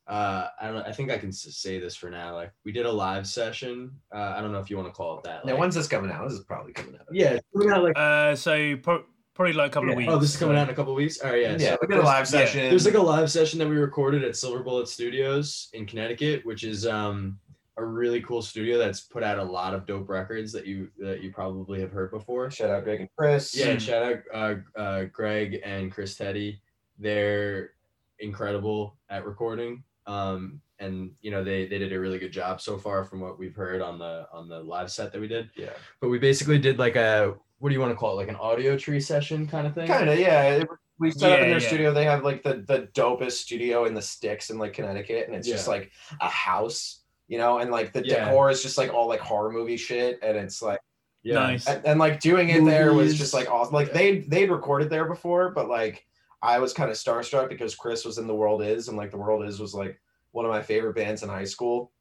Uh, 0.09 0.47
I 0.59 0.65
don't 0.65 0.75
know. 0.77 0.83
I 0.87 0.91
think 0.91 1.11
I 1.11 1.17
can 1.19 1.31
say 1.31 1.79
this 1.79 1.95
for 1.95 2.09
now. 2.09 2.33
Like 2.33 2.51
we 2.65 2.71
did 2.71 2.85
a 2.87 2.91
live 2.91 3.27
session. 3.27 3.91
Uh, 4.13 4.33
I 4.35 4.41
don't 4.41 4.51
know 4.51 4.57
if 4.59 4.69
you 4.69 4.75
want 4.75 4.89
to 4.89 4.93
call 4.93 5.17
it 5.19 5.23
that. 5.25 5.45
now 5.45 5.51
like- 5.51 5.59
when's 5.61 5.75
this 5.75 5.87
coming 5.87 6.09
out? 6.11 6.27
This 6.27 6.39
is 6.39 6.45
probably 6.45 6.73
coming 6.73 6.95
out. 6.95 7.05
yeah, 7.11 7.37
coming 7.53 7.69
out 7.69 7.83
like 7.83 7.97
Uh, 7.97 8.35
so 8.35 8.75
pro- 8.77 9.03
probably 9.35 9.53
like 9.53 9.69
a 9.69 9.73
couple 9.73 9.91
of 9.91 9.95
weeks. 9.95 10.11
oh, 10.11 10.17
this 10.17 10.31
is 10.33 10.37
coming 10.37 10.57
out 10.57 10.63
in 10.63 10.69
a 10.73 10.75
couple 10.75 10.93
of 10.93 10.97
weeks. 10.97 11.19
All 11.21 11.29
right, 11.29 11.41
yeah. 11.43 11.57
Yeah, 11.59 11.73
so 11.73 11.77
we 11.81 11.87
did 11.87 11.97
a 11.99 12.01
live 12.01 12.29
there's- 12.29 12.51
session. 12.51 12.69
There's 12.69 12.85
like 12.85 12.95
a 12.95 12.99
live 13.01 13.29
session 13.31 13.59
that 13.59 13.67
we 13.69 13.75
recorded 13.75 14.23
at 14.23 14.35
Silver 14.35 14.63
Bullet 14.63 14.87
Studios 14.87 15.69
in 15.73 15.85
Connecticut, 15.85 16.43
which 16.45 16.63
is 16.63 16.87
um 16.87 17.37
a 17.77 17.85
really 17.85 18.19
cool 18.23 18.41
studio 18.41 18.77
that's 18.77 19.01
put 19.01 19.23
out 19.23 19.37
a 19.37 19.43
lot 19.43 19.73
of 19.73 19.85
dope 19.85 20.09
records 20.09 20.51
that 20.51 20.65
you 20.65 20.89
that 20.97 21.21
you 21.21 21.31
probably 21.31 21.79
have 21.79 21.91
heard 21.91 22.09
before. 22.11 22.49
shout 22.51 22.71
out 22.71 22.83
Greg 22.83 23.01
and 23.01 23.09
Chris. 23.17 23.55
Yeah, 23.55 23.77
shout 23.77 24.03
out 24.03 24.17
uh, 24.33 24.79
uh, 24.79 25.03
Greg 25.13 25.61
and 25.63 25.91
Chris 25.91 26.15
Teddy. 26.15 26.61
They're 26.97 27.71
incredible 28.19 28.97
at 29.09 29.23
recording. 29.25 29.83
Um, 30.09 30.61
and 30.79 31.11
you 31.21 31.29
know 31.29 31.43
they 31.43 31.65
they 31.67 31.77
did 31.77 31.91
a 31.93 31.99
really 31.99 32.19
good 32.19 32.31
job 32.31 32.61
so 32.61 32.77
far 32.77 33.03
from 33.03 33.19
what 33.19 33.37
we've 33.37 33.55
heard 33.55 33.81
on 33.81 33.99
the 33.99 34.27
on 34.31 34.47
the 34.47 34.59
live 34.61 34.91
set 34.91 35.11
that 35.11 35.19
we 35.21 35.27
did. 35.27 35.49
yeah. 35.55 35.69
But 35.99 36.09
we 36.09 36.17
basically 36.19 36.57
did 36.57 36.79
like 36.79 36.95
a 36.95 37.35
what 37.59 37.69
do 37.69 37.75
you 37.75 37.81
want 37.81 37.91
to 37.91 37.95
call 37.97 38.13
it, 38.13 38.15
like 38.15 38.29
an 38.29 38.35
Audiotree 38.35 39.03
session 39.03 39.45
kind 39.45 39.67
of 39.67 39.75
thing. 39.75 39.87
Kind 39.87 40.09
of, 40.09 40.17
yeah. 40.17 40.63
We 40.97 41.11
set 41.11 41.31
up 41.33 41.39
in 41.39 41.49
their 41.49 41.59
yeah. 41.59 41.67
studio. 41.67 41.93
They 41.93 42.05
have 42.05 42.23
like 42.23 42.43
the 42.43 42.63
the 42.65 42.89
dopest 42.93 43.33
studio 43.33 43.85
in 43.85 43.93
the 43.93 44.01
sticks 44.01 44.49
in 44.49 44.57
like 44.57 44.73
Connecticut, 44.73 45.27
and 45.27 45.35
it's 45.35 45.47
just 45.47 45.67
like 45.67 45.91
a 46.21 46.29
house, 46.29 47.01
you 47.27 47.37
know, 47.37 47.59
and 47.59 47.69
like 47.71 47.93
the 47.93 48.05
Yeah. 48.05 48.25
decor 48.25 48.49
is 48.49 48.63
just 48.63 48.77
like 48.77 48.93
all 48.93 49.07
like 49.07 49.19
horror 49.19 49.51
movie 49.51 49.77
shit, 49.77 50.19
and 50.23 50.37
it's 50.37 50.61
like 50.61 50.79
Yeah. 51.23 51.35
Nice. 51.35 51.67
and, 51.67 51.85
and, 51.85 51.99
like 51.99 52.19
doing 52.19 52.49
it 52.49 52.63
there 52.65 52.93
was 52.93 53.17
just 53.17 53.33
like 53.33 53.49
awesome. 53.49 53.73
Like 53.73 53.87
Yeah. 53.89 53.93
they 53.93 54.19
they'd 54.19 54.49
recorded 54.49 54.89
there 54.89 55.05
before, 55.05 55.51
but 55.51 55.67
like 55.67 56.05
I 56.41 56.59
was 56.59 56.73
kind 56.73 56.89
of 56.89 56.95
starstruck 56.97 57.49
because 57.49 57.75
Chris 57.75 58.05
was 58.05 58.17
in 58.17 58.27
the 58.27 58.35
World 58.35 58.61
Is, 58.61 58.87
and 58.87 58.97
like 58.97 59.11
the 59.11 59.17
World 59.17 59.45
Is 59.45 59.59
was 59.59 59.73
like 59.73 59.99
one 60.31 60.45
of 60.45 60.51
my 60.51 60.61
favorite 60.61 60.95
bands 60.95 61.23
in 61.23 61.29
high 61.29 61.43
school. 61.43 61.91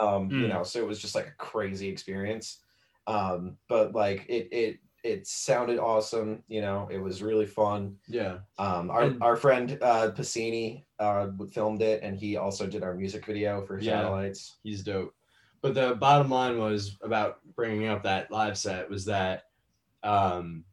Um, 0.00 0.30
you 0.30 0.46
Mm. 0.46 0.48
know, 0.48 0.62
so 0.62 0.78
it 0.80 0.86
was 0.86 0.98
just 1.00 1.14
like 1.14 1.26
a 1.28 1.32
crazy 1.38 1.88
experience. 1.88 2.62
Um, 3.06 3.56
but 3.68 3.94
like 3.94 4.24
it 4.28 4.48
it 4.52 4.78
it 5.02 5.26
sounded 5.26 5.78
awesome. 5.78 6.42
You 6.48 6.60
know, 6.62 6.88
it 6.90 6.98
was 6.98 7.22
really 7.22 7.46
fun. 7.46 7.96
Yeah. 8.06 8.38
Um, 8.58 8.90
our, 8.90 9.02
And- 9.02 9.22
our 9.22 9.34
friend 9.36 9.78
uh, 9.82 10.10
Piscini 10.12 10.84
uh, 10.98 11.28
filmed 11.52 11.80
it, 11.82 12.02
and 12.02 12.16
he 12.16 12.36
also 12.36 12.66
did 12.66 12.82
our 12.82 12.94
music 12.94 13.24
video 13.24 13.64
for 13.66 13.78
Yeah. 13.78 14.00
Satellites. 14.02 14.58
he's 14.62 14.82
dope. 14.82 15.14
But 15.62 15.74
the 15.74 15.94
bottom 15.94 16.30
line 16.30 16.58
was 16.58 16.98
about 17.02 17.40
bringing 17.54 17.86
up 17.88 18.02
that 18.02 18.30
live 18.30 18.56
set 18.58 18.88
was 18.90 19.04
that 19.06 19.44
um, 20.02 20.64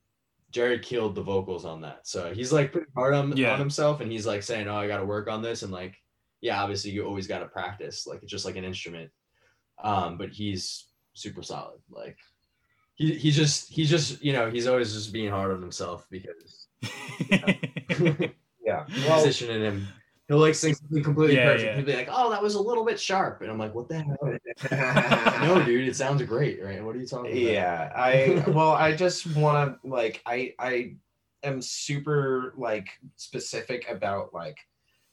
Jared 0.58 0.82
killed 0.82 1.14
the 1.14 1.22
vocals 1.22 1.66
on 1.66 1.82
that. 1.82 2.08
So 2.08 2.34
he's 2.34 2.52
like 2.52 2.72
pretty 2.72 2.88
hard 2.96 3.14
on, 3.14 3.38
Yeah. 3.38 3.54
on 3.54 3.60
himself 3.60 4.02
and 4.02 4.12
he's 4.12 4.26
like 4.26 4.42
saying, 4.42 4.68
Oh, 4.68 4.76
I 4.78 4.88
got 4.88 4.98
to 4.98 5.06
work 5.06 5.30
on 5.30 5.44
this. 5.44 5.62
And 5.62 5.72
like, 5.72 5.96
yeah, 6.42 6.60
obviously 6.64 6.90
you 6.90 7.06
always 7.06 7.28
got 7.28 7.40
to 7.40 7.46
practice. 7.46 8.08
Like 8.08 8.24
it's 8.24 8.32
just 8.32 8.44
like 8.44 8.56
an 8.56 8.64
instrument. 8.64 9.12
Um, 9.84 10.18
but 10.18 10.32
he's 10.32 10.88
super 11.14 11.44
solid. 11.44 11.80
Like 11.92 12.18
he, 12.96 13.14
he 13.14 13.30
just, 13.30 13.72
he 13.72 13.86
just, 13.86 14.24
you 14.24 14.34
know, 14.34 14.50
he's 14.50 14.66
always 14.66 14.94
just 14.94 15.14
being 15.14 15.30
hard 15.30 15.52
on 15.52 15.62
himself 15.62 16.08
because 16.10 16.70
Yeah. 17.30 18.86
Well, 19.08 19.22
musician 19.24 19.52
in 19.52 19.62
him. 19.62 19.88
He'll 20.28 20.40
like 20.40 20.56
sing 20.56 20.74
something 20.74 21.04
completely 21.04 21.36
Yeah, 21.38 21.46
perfect. 21.46 21.66
yeah. 21.66 21.76
He'll 21.78 21.86
be 21.86 21.96
like, 21.96 22.10
"Oh, 22.12 22.30
that 22.32 22.42
was 22.44 22.56
a 22.56 22.62
little 22.62 22.84
bit 22.84 23.00
sharp," 23.00 23.42
and 23.42 23.50
I'm 23.50 23.58
like, 23.58 23.74
"What 23.74 23.88
the 23.88 24.00
hell?" 24.04 24.18
no, 25.42 25.64
dude, 25.64 25.88
it 25.88 25.96
sounds 25.96 26.22
great, 26.24 26.62
right? 26.62 26.84
What 26.84 26.96
are 26.96 27.00
you 27.00 27.06
talking 27.08 27.32
about? 27.32 27.38
yeah 27.38 27.92
i 27.96 28.44
well 28.52 28.72
i 28.72 28.94
just 28.96 29.26
want 29.38 29.82
to 29.82 29.88
like 29.88 30.22
i 30.26 30.54
i 30.60 30.96
am 31.44 31.62
super 31.62 32.54
like 32.58 32.90
specific 33.16 33.88
about 33.90 34.34
like 34.34 34.58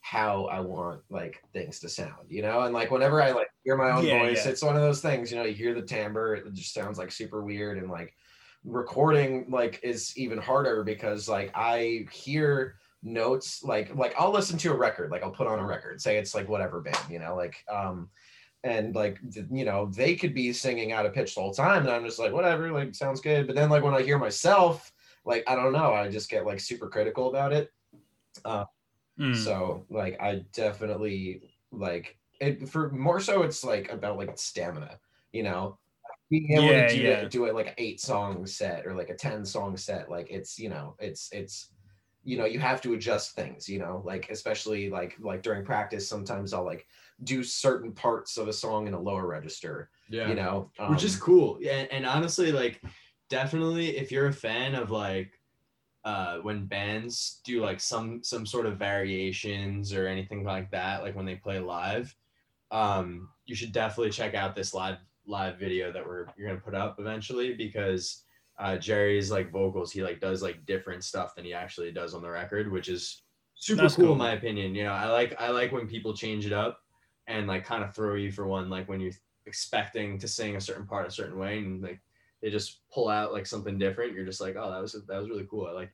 how 0.00 0.44
i 0.46 0.58
want 0.60 1.00
like 1.10 1.42
things 1.52 1.78
to 1.80 1.88
sound 1.88 2.26
you 2.28 2.42
know 2.42 2.62
and 2.62 2.74
like 2.74 2.90
whenever 2.90 3.22
i 3.22 3.30
like 3.30 3.48
hear 3.64 3.76
my 3.76 3.90
own 3.90 4.04
Yeah, 4.04 4.18
voice 4.18 4.44
yeah. 4.44 4.50
it's 4.50 4.62
one 4.62 4.74
of 4.76 4.82
those 4.82 5.00
things 5.00 5.30
you 5.30 5.36
know 5.38 5.44
you 5.44 5.54
hear 5.54 5.74
the 5.74 5.82
timbre 5.82 6.34
it 6.34 6.52
just 6.54 6.74
sounds 6.74 6.98
like 6.98 7.12
super 7.12 7.42
weird 7.42 7.78
and 7.78 7.88
like 7.90 8.14
recording 8.64 9.46
like 9.50 9.80
is 9.82 10.16
even 10.16 10.38
harder 10.38 10.82
because 10.82 11.28
like 11.28 11.50
i 11.54 12.06
hear 12.10 12.76
notes 13.04 13.62
like 13.62 13.94
like 13.94 14.14
i'll 14.18 14.32
listen 14.32 14.56
to 14.58 14.72
a 14.72 14.76
record 14.76 15.10
like 15.10 15.22
i'll 15.22 15.30
put 15.30 15.46
on 15.46 15.58
a 15.58 15.66
record 15.66 16.00
say 16.00 16.16
it's 16.16 16.34
like 16.34 16.48
whatever 16.48 16.80
band 16.80 16.98
you 17.10 17.18
know 17.18 17.36
like 17.36 17.62
um 17.70 18.08
and 18.64 18.94
like 18.94 19.18
you 19.50 19.64
know 19.64 19.86
they 19.94 20.16
could 20.16 20.32
be 20.34 20.52
singing 20.54 20.90
out 20.92 21.04
of 21.04 21.12
pitch 21.12 21.34
the 21.34 21.40
whole 21.40 21.52
time 21.52 21.82
and 21.82 21.90
i'm 21.90 22.04
just 22.04 22.18
like 22.18 22.32
whatever 22.32 22.72
like 22.72 22.94
sounds 22.94 23.20
good 23.20 23.46
but 23.46 23.54
then 23.54 23.68
like 23.68 23.82
when 23.82 23.92
i 23.94 24.00
hear 24.02 24.18
myself 24.18 24.90
like 25.26 25.44
i 25.46 25.54
don't 25.54 25.72
know 25.74 25.92
i 25.92 26.08
just 26.08 26.30
get 26.30 26.46
like 26.46 26.58
super 26.60 26.88
critical 26.88 27.28
about 27.28 27.52
it 27.52 27.70
Mm. 29.18 29.36
so 29.36 29.86
like 29.90 30.20
i 30.20 30.42
definitely 30.52 31.40
like 31.70 32.18
it 32.40 32.68
for 32.68 32.90
more 32.90 33.20
so 33.20 33.42
it's 33.42 33.62
like 33.62 33.92
about 33.92 34.16
like 34.18 34.36
stamina 34.36 34.98
you 35.30 35.44
know 35.44 35.78
being 36.30 36.50
able 36.50 36.64
Yeah, 36.64 36.88
to 36.88 36.94
do, 36.96 37.00
yeah. 37.00 37.10
it, 37.20 37.30
do 37.30 37.44
it 37.44 37.54
like 37.54 37.68
an 37.68 37.74
eight 37.78 38.00
song 38.00 38.44
set 38.44 38.84
or 38.86 38.94
like 38.94 39.10
a 39.10 39.14
10 39.14 39.44
song 39.44 39.76
set 39.76 40.10
like 40.10 40.30
it's 40.30 40.58
you 40.58 40.68
know 40.68 40.96
it's 40.98 41.28
it's 41.30 41.68
you 42.24 42.38
know 42.38 42.46
you 42.46 42.58
have 42.58 42.80
to 42.80 42.94
adjust 42.94 43.34
things 43.34 43.68
you 43.68 43.78
know 43.78 44.02
like 44.04 44.30
especially 44.30 44.88
like 44.88 45.16
like 45.20 45.42
during 45.42 45.64
practice 45.64 46.08
sometimes 46.08 46.52
i'll 46.52 46.64
like 46.64 46.86
do 47.22 47.42
certain 47.42 47.92
parts 47.92 48.36
of 48.38 48.48
a 48.48 48.52
song 48.52 48.86
in 48.86 48.94
a 48.94 49.00
lower 49.00 49.26
register 49.26 49.90
yeah, 50.08 50.28
you 50.28 50.34
know 50.34 50.70
which 50.88 51.04
is 51.04 51.14
um, 51.14 51.20
cool. 51.20 51.58
Yeah, 51.60 51.86
and 51.90 52.06
honestly, 52.06 52.52
like, 52.52 52.82
definitely, 53.28 53.96
if 53.96 54.12
you're 54.12 54.26
a 54.26 54.32
fan 54.32 54.74
of 54.74 54.90
like, 54.90 55.32
uh, 56.04 56.38
when 56.38 56.66
bands 56.66 57.40
do 57.44 57.62
like 57.62 57.80
some 57.80 58.22
some 58.22 58.44
sort 58.44 58.66
of 58.66 58.78
variations 58.78 59.92
or 59.92 60.06
anything 60.06 60.44
like 60.44 60.70
that, 60.70 61.02
like 61.02 61.16
when 61.16 61.24
they 61.24 61.36
play 61.36 61.58
live, 61.58 62.14
um, 62.70 63.28
you 63.46 63.54
should 63.54 63.72
definitely 63.72 64.10
check 64.10 64.34
out 64.34 64.54
this 64.54 64.74
live 64.74 64.98
live 65.26 65.58
video 65.58 65.90
that 65.90 66.06
we're 66.06 66.26
you're 66.36 66.48
gonna 66.48 66.60
put 66.60 66.74
up 66.74 67.00
eventually 67.00 67.54
because 67.54 68.23
uh, 68.58 68.76
Jerry's 68.76 69.30
like 69.30 69.50
vocals, 69.50 69.92
he 69.92 70.02
like 70.02 70.20
does 70.20 70.42
like 70.42 70.64
different 70.66 71.04
stuff 71.04 71.34
than 71.34 71.44
he 71.44 71.52
actually 71.52 71.92
does 71.92 72.14
on 72.14 72.22
the 72.22 72.30
record, 72.30 72.70
which 72.70 72.88
is 72.88 73.22
super 73.54 73.82
That's 73.82 73.96
cool, 73.96 74.06
cool. 74.06 74.12
in 74.12 74.18
my 74.18 74.32
opinion. 74.32 74.74
You 74.74 74.84
know, 74.84 74.92
I 74.92 75.06
like 75.06 75.34
I 75.40 75.50
like 75.50 75.72
when 75.72 75.86
people 75.88 76.14
change 76.14 76.46
it 76.46 76.52
up 76.52 76.78
and 77.26 77.46
like 77.46 77.64
kind 77.64 77.82
of 77.82 77.94
throw 77.94 78.14
you 78.14 78.30
for 78.30 78.46
one, 78.46 78.70
like 78.70 78.88
when 78.88 79.00
you're 79.00 79.12
expecting 79.46 80.18
to 80.18 80.28
sing 80.28 80.56
a 80.56 80.60
certain 80.60 80.86
part 80.86 81.06
a 81.06 81.10
certain 81.10 81.38
way 81.38 81.58
and 81.58 81.82
like 81.82 82.00
they 82.40 82.50
just 82.50 82.80
pull 82.92 83.08
out 83.08 83.32
like 83.32 83.46
something 83.46 83.78
different. 83.78 84.12
You're 84.12 84.24
just 84.26 84.40
like, 84.40 84.56
oh, 84.58 84.70
that 84.70 84.80
was 84.80 84.92
that 84.92 85.18
was 85.18 85.28
really 85.28 85.46
cool. 85.50 85.66
I 85.66 85.72
like 85.72 85.92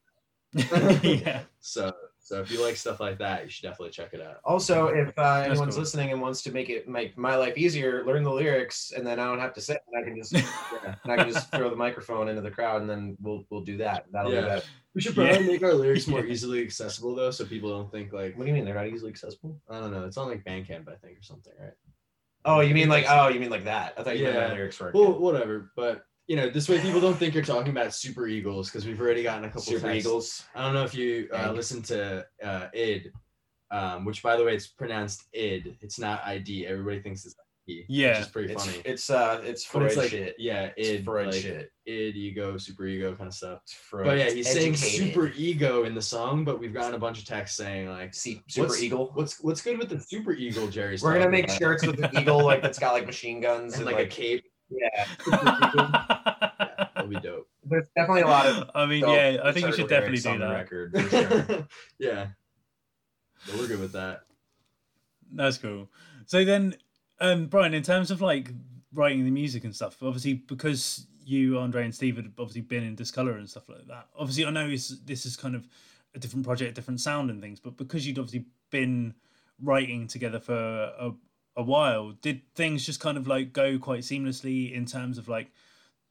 yeah. 1.03 1.43
so 1.61 1.93
so 2.22 2.40
if 2.40 2.51
you 2.51 2.62
like 2.62 2.76
stuff 2.76 3.01
like 3.01 3.18
that, 3.18 3.42
you 3.44 3.48
should 3.51 3.62
definitely 3.62 3.90
check 3.90 4.10
it 4.12 4.20
out. 4.20 4.36
also 4.44 4.88
if 4.88 5.16
uh, 5.18 5.42
anyone's 5.44 5.74
cool. 5.74 5.80
listening 5.82 6.12
and 6.12 6.20
wants 6.20 6.42
to 6.42 6.52
make 6.52 6.68
it 6.68 6.86
make 6.88 7.16
my 7.18 7.34
life 7.36 7.56
easier 7.56 8.05
learn 8.06 8.22
the 8.22 8.30
lyrics 8.30 8.92
and 8.94 9.06
then 9.06 9.18
i 9.18 9.24
don't 9.24 9.40
have 9.40 9.55
to 9.55 9.60
sing 9.60 9.78
and 9.92 10.01
i 10.01 10.06
can 10.06 10.16
just 10.16 10.32
Yeah. 10.84 10.94
i 11.06 11.16
can 11.16 11.32
just 11.32 11.51
throw 11.51 11.68
the 11.70 11.76
microphone 11.76 12.28
into 12.28 12.42
the 12.42 12.51
crowd 12.51 12.80
and 12.82 12.88
then 12.90 13.16
we'll 13.20 13.44
we'll 13.51 13.62
do 13.64 13.76
that 13.78 14.05
that'll 14.12 14.32
Yeah. 14.32 14.40
be 14.42 14.47
that 14.48 14.64
We 14.94 15.01
should 15.01 15.16
Yeah. 15.16 15.30
probably 15.30 15.47
make 15.47 15.62
our 15.62 15.72
lyrics 15.74 16.06
more 16.06 16.24
easily 16.34 16.62
accessible 16.62 17.14
though, 17.14 17.30
so 17.30 17.44
people 17.44 17.70
don't 17.70 17.90
think 17.90 18.12
like 18.12 18.36
what 18.36 18.44
do 18.44 18.48
you 18.48 18.55
mean 18.55 18.64
they're 18.64 18.74
not 18.74 18.86
easily 18.88 19.10
accessible 19.10 19.60
I 19.70 19.80
don't 19.80 19.92
know. 19.92 20.05
It's 20.05 20.16
on 20.16 20.28
like 20.28 20.44
Bandcamp, 20.44 20.88
I 20.88 20.97
think, 20.97 21.18
or 21.18 21.22
something, 21.22 21.52
right? 21.60 21.72
oh 22.47 22.60
you 22.60 22.74
mean 22.74 22.88
like 22.88 23.05
oh 23.09 23.28
you 23.28 23.38
mean 23.38 23.51
like 23.51 23.64
that 23.64 23.92
i 23.98 24.02
thought 24.02 24.16
you 24.16 24.24
meant 24.24 24.36
Yeah. 24.36 24.48
my 24.48 24.55
lyrics 24.55 24.78
were 24.80 24.90
Well, 24.94 25.18
whatever. 25.18 25.72
But 25.76 26.05
you 26.31 26.36
know, 26.36 26.48
this 26.48 26.69
way 26.69 26.78
people 26.78 27.01
don't 27.01 27.16
think 27.16 27.35
you're 27.35 27.43
talking 27.43 27.73
about 27.73 27.93
Super 27.93 28.28
Eagles 28.28 28.70
because 28.70 28.86
we've 28.86 29.01
already 29.01 29.24
gotten 29.24 29.43
a 29.43 29.48
couple 29.48 29.62
super 29.62 29.89
texts. 29.89 30.07
eagles 30.07 30.44
I 30.55 30.62
don't 30.62 30.74
know 30.74 30.85
if 30.85 30.94
you 30.94 31.28
uh, 31.32 31.48
Egg. 31.48 31.57
listened 31.57 31.85
to 31.86 32.24
uh, 32.40 32.69
id, 32.73 33.11
um, 33.73 34.05
which 34.05 34.23
by 34.23 34.36
the 34.36 34.44
way, 34.44 34.55
it's 34.55 34.69
pronounced 34.69 35.24
id. 35.32 35.77
It's 35.81 35.98
not 35.98 36.24
ID. 36.24 36.69
Everybody 36.69 37.01
thinks 37.01 37.27
it's 37.27 37.35
ID. 37.69 37.85
Yeah. 37.89 38.11
which 38.11 38.19
is 38.20 38.28
pretty 38.28 38.55
funny. 38.55 38.81
it's 38.85 39.11
uh 39.11 39.40
it's 39.43 39.65
But 39.65 39.70
Freud 39.73 39.86
it's 39.89 39.97
like 39.97 40.11
shit 40.11 40.36
yeah, 40.39 40.70
id, 40.77 41.05
Freud 41.05 41.27
like, 41.27 41.35
shit 41.35 41.73
id, 41.86 42.15
ego, 42.16 42.57
super 42.59 42.86
ego 42.86 43.16
kind 43.16 43.27
of 43.27 43.35
stuff. 43.35 43.59
it's 43.65 43.73
Freud 43.73 44.07
But 44.07 44.19
yeah, 44.19 44.24
it's 44.27 44.35
he's 44.35 44.52
saying 44.52 44.77
super 44.77 45.32
ego 45.36 45.82
in 45.82 45.97
the 45.97 46.02
song, 46.02 46.44
but 46.44 46.61
we've 46.61 46.73
gotten 46.73 46.94
a 46.94 46.98
bunch 46.98 47.19
of 47.19 47.24
texts 47.24 47.57
saying 47.57 47.89
like, 47.89 48.15
See, 48.15 48.40
super 48.48 48.69
what's, 48.69 48.81
eagle 48.81 49.11
What's 49.15 49.40
what's 49.43 49.62
good 49.62 49.78
with 49.78 49.89
the 49.89 49.98
super 50.01 50.32
eagle, 50.32 50.69
Jerry's? 50.69 51.02
we're 51.02 51.15
gonna 51.15 51.28
make 51.28 51.47
about? 51.47 51.59
shirts 51.59 51.85
with 51.85 51.97
the 51.97 52.20
eagle 52.20 52.44
like 52.44 52.62
that's 52.62 52.78
got 52.78 52.93
like 52.93 53.07
machine 53.07 53.40
guns 53.40 53.74
and 53.74 53.89
and, 53.89 53.97
like, 53.97 54.07
a 54.07 54.09
cape. 54.09 54.44
yeah 54.70 55.07
That'll 55.28 56.16
be 57.11 57.20
dope. 57.20 57.49
there's 57.65 57.89
definitely 57.97 58.23
a 58.23 58.27
lot 58.27 58.47
of 58.47 58.70
I 58.74 58.87
mean, 58.87 59.03
dope 59.03 59.16
yeah, 59.16 59.39
I 59.43 59.53
think 59.53 59.66
we 59.66 59.73
should 59.73 59.89
definitely 59.89 60.19
do 60.19 60.39
that. 60.39 60.51
record 60.51 60.93
for 60.93 61.09
sure. 61.09 61.69
yeah, 61.99 62.27
but 63.47 63.57
we're 63.57 63.69
good 63.69 63.81
with 63.81 63.93
that. 63.93 64.23
That's 65.32 65.59
cool. 65.59 65.89
So 66.27 66.45
then, 66.45 66.77
um, 67.20 67.47
Brian, 67.47 67.74
in 67.74 67.82
terms 67.82 68.11
of 68.11 68.20
like 68.20 68.51
writing 68.93 69.24
the 69.24 69.31
music 69.31 69.65
and 69.65 69.74
stuff, 69.74 70.03
obviously 70.03 70.35
because 70.35 71.07
you, 71.24 71.59
Andre, 71.59 71.85
and 71.85 71.95
Steve 71.95 72.16
had 72.16 72.32
obviously 72.39 72.62
been 72.62 72.82
in 72.82 72.95
Discolor 72.97 73.37
and 73.37 73.49
stuff 73.49 73.69
like 73.69 73.87
that. 73.87 74.09
Obviously, 74.19 74.45
I 74.47 74.51
know 74.51 74.66
it's, 74.66 74.89
this 75.05 75.27
is 75.27 75.37
kind 75.37 75.55
of 75.55 75.69
a 76.15 76.19
different 76.19 76.45
project, 76.45 76.74
different 76.74 77.01
sound 77.01 77.31
and 77.31 77.41
things, 77.41 77.61
but 77.61 77.77
because 77.77 78.07
you'd 78.07 78.19
obviously 78.19 78.47
been 78.70 79.15
writing 79.62 80.07
together 80.07 80.41
for 80.41 80.55
a, 80.55 81.12
a 81.57 81.62
while, 81.62 82.12
did 82.20 82.43
things 82.55 82.85
just 82.85 83.01
kind 83.01 83.16
of 83.16 83.28
like 83.28 83.53
go 83.53 83.78
quite 83.78 84.01
seamlessly 84.01 84.73
in 84.73 84.87
terms 84.87 85.19
of 85.19 85.28
like 85.28 85.53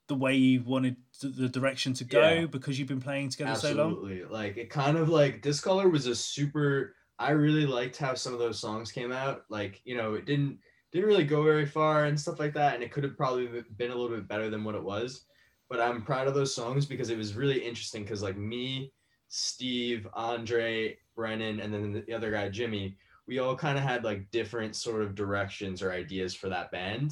the 0.10 0.16
way 0.16 0.36
you 0.36 0.62
wanted 0.64 0.98
the 1.22 1.48
direction 1.48 1.94
to 1.94 2.04
go 2.04 2.30
Yeah. 2.30 2.46
because 2.48 2.78
you've 2.78 2.88
been 2.90 3.00
playing 3.00 3.30
together 3.30 3.56
so 3.56 3.72
long? 3.74 3.92
Absolutely. 3.92 4.26
Like 4.26 4.58
it 4.58 4.70
kind 4.70 4.98
of 4.98 5.08
like 5.08 5.42
Discolor 5.42 5.88
was 5.88 6.08
a 6.08 6.16
super 6.16 6.96
I 7.20 7.32
really 7.32 7.66
liked 7.66 7.98
how 7.98 8.14
some 8.16 8.34
of 8.34 8.40
those 8.40 8.60
songs 8.60 8.92
came 8.92 9.12
out. 9.12 9.44
Like, 9.50 9.82
you 9.86 9.96
know, 9.96 10.16
it 10.16 10.26
didn't 10.26 10.60
didn't 10.92 11.08
really 11.08 11.24
go 11.24 11.44
very 11.44 11.66
far 11.66 12.06
and 12.06 12.20
stuff 12.20 12.40
like 12.40 12.54
that 12.56 12.74
and 12.74 12.84
it 12.84 12.92
could 12.92 13.04
have 13.04 13.16
probably 13.16 13.48
been 13.78 13.92
a 13.92 13.96
little 13.96 14.16
bit 14.18 14.28
better 14.28 14.50
than 14.50 14.64
what 14.64 14.76
it 14.76 14.84
was. 14.84 15.26
But 15.70 15.80
I'm 15.80 16.02
proud 16.02 16.28
of 16.28 16.34
those 16.34 16.56
songs 16.56 16.88
because 16.88 17.12
it 17.12 17.18
was 17.18 17.36
really 17.36 17.60
interesting 17.60 18.04
cuz 18.06 18.24
like 18.24 18.36
me, 18.38 18.92
Steve, 19.28 20.08
Andre, 20.14 20.98
Brennan 21.16 21.60
and 21.60 21.72
then 21.72 22.04
the 22.08 22.14
other 22.14 22.32
guy 22.32 22.50
Jimmy, 22.50 22.98
we 23.28 23.38
all 23.38 23.56
kind 23.56 23.78
of 23.78 23.84
had 23.84 24.04
like 24.04 24.32
different 24.32 24.76
sort 24.76 25.04
of 25.04 25.14
directions 25.14 25.84
or 25.84 25.92
ideas 25.92 26.34
for 26.34 26.50
that 26.50 26.72
band. 26.72 27.12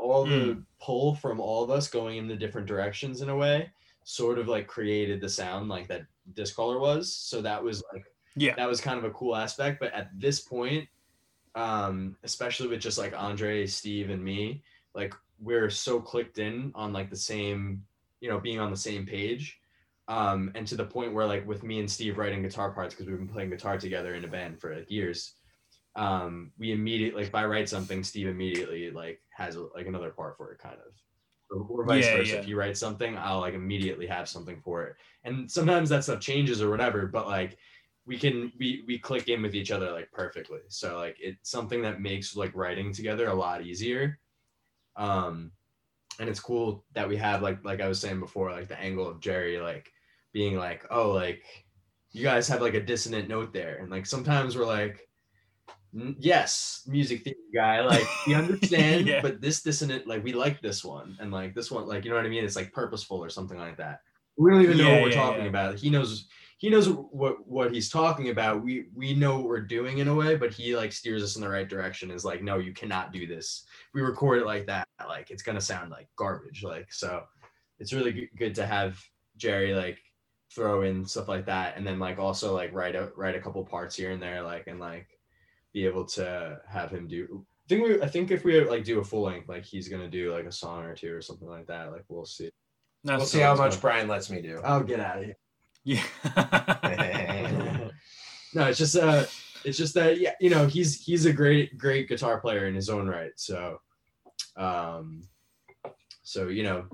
All 0.00 0.24
the 0.24 0.62
pull 0.80 1.14
from 1.14 1.40
all 1.40 1.62
of 1.62 1.70
us 1.70 1.88
going 1.88 2.16
in 2.16 2.26
the 2.26 2.36
different 2.36 2.66
directions 2.66 3.20
in 3.20 3.28
a 3.28 3.36
way 3.36 3.70
sort 4.04 4.38
of 4.38 4.48
like 4.48 4.66
created 4.66 5.20
the 5.20 5.28
sound 5.28 5.68
like 5.68 5.86
that 5.88 6.02
Discolor 6.34 6.78
was. 6.80 7.14
So 7.14 7.42
that 7.42 7.62
was 7.62 7.82
like 7.92 8.04
Yeah. 8.36 8.54
that 8.56 8.68
was 8.68 8.80
kind 8.80 8.98
of 8.98 9.04
a 9.04 9.10
cool 9.10 9.36
aspect. 9.36 9.78
But 9.78 9.92
at 9.92 10.08
this 10.18 10.40
point, 10.40 10.88
um, 11.54 12.16
especially 12.22 12.68
with 12.68 12.80
just 12.80 12.98
like 12.98 13.12
Andre, 13.16 13.66
Steve, 13.66 14.10
and 14.10 14.22
me, 14.22 14.62
like 14.94 15.14
we're 15.38 15.70
so 15.70 16.00
clicked 16.00 16.38
in 16.38 16.72
on 16.74 16.92
like 16.92 17.10
the 17.10 17.16
same, 17.16 17.84
you 18.20 18.28
know, 18.28 18.38
being 18.38 18.58
on 18.58 18.70
the 18.70 18.76
same 18.76 19.06
page. 19.06 19.60
Um, 20.08 20.50
and 20.54 20.66
to 20.66 20.74
the 20.74 20.84
point 20.84 21.12
where 21.14 21.26
like 21.26 21.46
with 21.46 21.62
me 21.62 21.78
and 21.78 21.90
Steve 21.90 22.18
writing 22.18 22.42
guitar 22.42 22.72
parts 22.72 22.94
because 22.94 23.06
we've 23.06 23.18
been 23.18 23.28
playing 23.28 23.50
guitar 23.50 23.78
together 23.78 24.14
in 24.14 24.24
a 24.24 24.28
band 24.28 24.60
for 24.60 24.74
like 24.74 24.90
years. 24.90 25.34
Um, 25.96 26.52
we 26.58 26.72
immediately 26.72 27.20
like 27.20 27.28
if 27.28 27.34
I 27.34 27.44
write 27.44 27.68
something, 27.68 28.02
Steve 28.02 28.28
immediately 28.28 28.90
like 28.90 29.20
has 29.30 29.56
like 29.74 29.86
another 29.86 30.10
part 30.10 30.36
for 30.36 30.52
it 30.52 30.58
kind 30.58 30.76
of. 30.76 30.92
Or, 31.50 31.80
or 31.80 31.84
vice 31.84 32.06
Yeah, 32.06 32.16
versa. 32.16 32.30
yeah. 32.34 32.40
If 32.40 32.48
you 32.48 32.56
write 32.56 32.76
something, 32.76 33.16
I'll 33.18 33.40
like 33.40 33.54
immediately 33.54 34.06
have 34.06 34.28
something 34.28 34.60
for 34.60 34.84
it. 34.84 34.96
And 35.24 35.50
sometimes 35.50 35.88
that 35.88 36.04
stuff 36.04 36.20
changes 36.20 36.62
or 36.62 36.70
whatever, 36.70 37.06
but 37.06 37.26
like 37.26 37.58
we 38.06 38.18
can 38.18 38.52
we 38.58 38.82
we 38.86 38.98
click 38.98 39.28
in 39.28 39.42
with 39.42 39.54
each 39.54 39.70
other 39.70 39.92
like 39.92 40.10
perfectly 40.10 40.60
so 40.68 40.98
like 40.98 41.16
it's 41.20 41.50
something 41.50 41.82
that 41.82 42.00
makes 42.00 42.34
like 42.34 42.54
writing 42.56 42.92
together 42.92 43.28
a 43.28 43.34
lot 43.34 43.62
easier 43.64 44.18
um 44.96 45.52
and 46.18 46.28
it's 46.28 46.40
cool 46.40 46.84
that 46.92 47.08
we 47.08 47.16
have 47.16 47.42
like 47.42 47.64
like 47.64 47.80
i 47.80 47.86
was 47.88 48.00
saying 48.00 48.18
before 48.18 48.50
like 48.50 48.68
the 48.68 48.80
angle 48.80 49.08
of 49.08 49.20
jerry 49.20 49.58
like 49.58 49.92
being 50.32 50.56
like 50.56 50.84
oh 50.90 51.10
like 51.10 51.44
you 52.10 52.24
guys 52.24 52.48
have 52.48 52.60
like 52.62 52.74
a 52.74 52.80
dissonant 52.80 53.28
note 53.28 53.52
there 53.52 53.76
and 53.76 53.90
like 53.90 54.06
sometimes 54.06 54.56
we're 54.56 54.66
like 54.66 54.92
"N- 54.92 55.09
Mm, 55.94 56.14
yes 56.20 56.82
music 56.86 57.24
theory 57.24 57.36
guy 57.52 57.80
like 57.80 58.06
we 58.24 58.34
understand 58.34 59.06
Yeah. 59.08 59.20
but 59.22 59.40
this 59.40 59.60
dissonant 59.60 60.06
like 60.06 60.22
we 60.22 60.32
like 60.32 60.62
this 60.62 60.84
one 60.84 61.16
and 61.18 61.32
like 61.32 61.52
this 61.52 61.68
one 61.68 61.88
like 61.88 62.04
you 62.04 62.10
know 62.10 62.16
what 62.16 62.24
i 62.24 62.28
mean 62.28 62.44
it's 62.44 62.54
like 62.54 62.72
purposeful 62.72 63.18
or 63.18 63.28
something 63.28 63.58
like 63.58 63.76
that 63.78 64.02
we 64.38 64.52
don't 64.52 64.62
even 64.62 64.78
know 64.78 64.88
what 64.88 65.02
we're 65.02 65.08
yeah, 65.08 65.14
talking 65.16 65.42
yeah. 65.42 65.48
about 65.48 65.74
he 65.74 65.90
knows 65.90 66.28
he 66.60 66.68
knows 66.68 66.90
what 66.90 67.48
what 67.48 67.72
he's 67.72 67.88
talking 67.88 68.28
about. 68.28 68.62
We 68.62 68.84
we 68.94 69.14
know 69.14 69.36
what 69.36 69.46
we're 69.46 69.62
doing 69.62 69.96
in 69.96 70.08
a 70.08 70.14
way, 70.14 70.36
but 70.36 70.52
he 70.52 70.76
like 70.76 70.92
steers 70.92 71.22
us 71.22 71.36
in 71.36 71.40
the 71.40 71.48
right 71.48 71.66
direction. 71.66 72.10
Is 72.10 72.22
like, 72.22 72.42
no, 72.42 72.58
you 72.58 72.74
cannot 72.74 73.14
do 73.14 73.26
this. 73.26 73.64
We 73.94 74.02
record 74.02 74.40
it 74.40 74.46
like 74.46 74.66
that. 74.66 74.86
Like 75.08 75.30
it's 75.30 75.42
gonna 75.42 75.60
sound 75.62 75.90
like 75.90 76.08
garbage. 76.16 76.62
Like 76.62 76.92
so, 76.92 77.22
it's 77.78 77.94
really 77.94 78.28
good 78.36 78.54
to 78.56 78.66
have 78.66 79.02
Jerry 79.38 79.72
like 79.72 80.00
throw 80.54 80.82
in 80.82 81.06
stuff 81.06 81.28
like 81.28 81.46
that, 81.46 81.78
and 81.78 81.86
then 81.86 81.98
like 81.98 82.18
also 82.18 82.54
like 82.54 82.74
write 82.74 82.94
a 82.94 83.10
write 83.16 83.36
a 83.36 83.40
couple 83.40 83.64
parts 83.64 83.96
here 83.96 84.10
and 84.10 84.22
there, 84.22 84.42
like 84.42 84.66
and 84.66 84.78
like 84.78 85.08
be 85.72 85.86
able 85.86 86.04
to 86.04 86.60
have 86.68 86.90
him 86.90 87.06
do. 87.06 87.44
I 87.64 87.68
think 87.68 87.84
we 87.86 88.02
I 88.02 88.08
think 88.08 88.30
if 88.30 88.44
we 88.44 88.60
like 88.64 88.84
do 88.84 89.00
a 89.00 89.04
full 89.04 89.22
length, 89.22 89.48
like 89.48 89.64
he's 89.64 89.88
gonna 89.88 90.08
do 90.08 90.32
like 90.32 90.46
a 90.46 90.52
song 90.52 90.84
or 90.84 90.94
two 90.94 91.14
or 91.14 91.22
something 91.22 91.48
like 91.48 91.66
that. 91.66 91.92
Like 91.92 92.04
we'll 92.08 92.26
see. 92.26 92.50
That's 93.04 93.18
We'll 93.18 93.26
see 93.26 93.40
how 93.40 93.54
much 93.54 93.72
good. 93.72 93.80
Brian 93.80 94.08
lets 94.08 94.30
me 94.30 94.42
do. 94.42 94.60
I'll 94.64 94.82
get 94.82 95.00
out 95.00 95.18
of 95.18 95.24
here. 95.24 95.36
Yeah. 95.84 96.02
no, 98.54 98.66
it's 98.66 98.78
just 98.78 98.96
uh 98.96 99.24
it's 99.64 99.78
just 99.78 99.94
that 99.94 100.18
yeah, 100.18 100.32
you 100.40 100.50
know, 100.50 100.66
he's 100.66 101.02
he's 101.02 101.26
a 101.26 101.32
great 101.32 101.78
great 101.78 102.08
guitar 102.08 102.40
player 102.40 102.66
in 102.66 102.74
his 102.74 102.88
own 102.88 103.06
right. 103.06 103.32
So 103.36 103.80
um 104.56 105.22
so 106.22 106.48
you 106.48 106.62
know, 106.62 106.86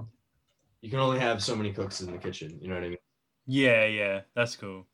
you 0.83 0.91
can 0.91 1.01
only 1.01 1.19
have 1.19 1.43
so 1.43 1.57
many 1.57 1.73
cooks 1.73 2.01
in 2.01 2.13
the 2.13 2.19
kitchen, 2.19 2.59
you 2.61 2.69
know 2.69 2.75
what 2.75 2.85
I 2.85 2.89
mean? 2.89 2.99
Yeah, 3.47 3.87
yeah, 3.87 4.21
that's 4.35 4.57
cool. 4.57 4.87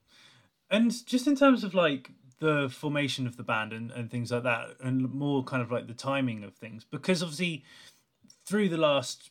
And 0.71 0.91
just 1.07 1.27
in 1.27 1.37
terms 1.37 1.65
of 1.65 1.75
like 1.75 2.11
the 2.43 2.69
formation 2.69 3.27
of 3.27 3.37
the 3.37 3.45
band 3.45 3.73
and, 3.73 3.93
and 3.93 4.11
things 4.11 4.33
like 4.33 4.43
that, 4.43 4.71
and 4.83 5.15
more 5.15 5.45
kind 5.45 5.63
of 5.63 5.71
like 5.71 5.87
the 5.87 5.95
timing 5.95 6.43
of 6.43 6.55
things, 6.55 6.85
because 6.85 7.23
obviously 7.23 7.65
through 8.45 8.69
the 8.69 8.77
last 8.77 9.31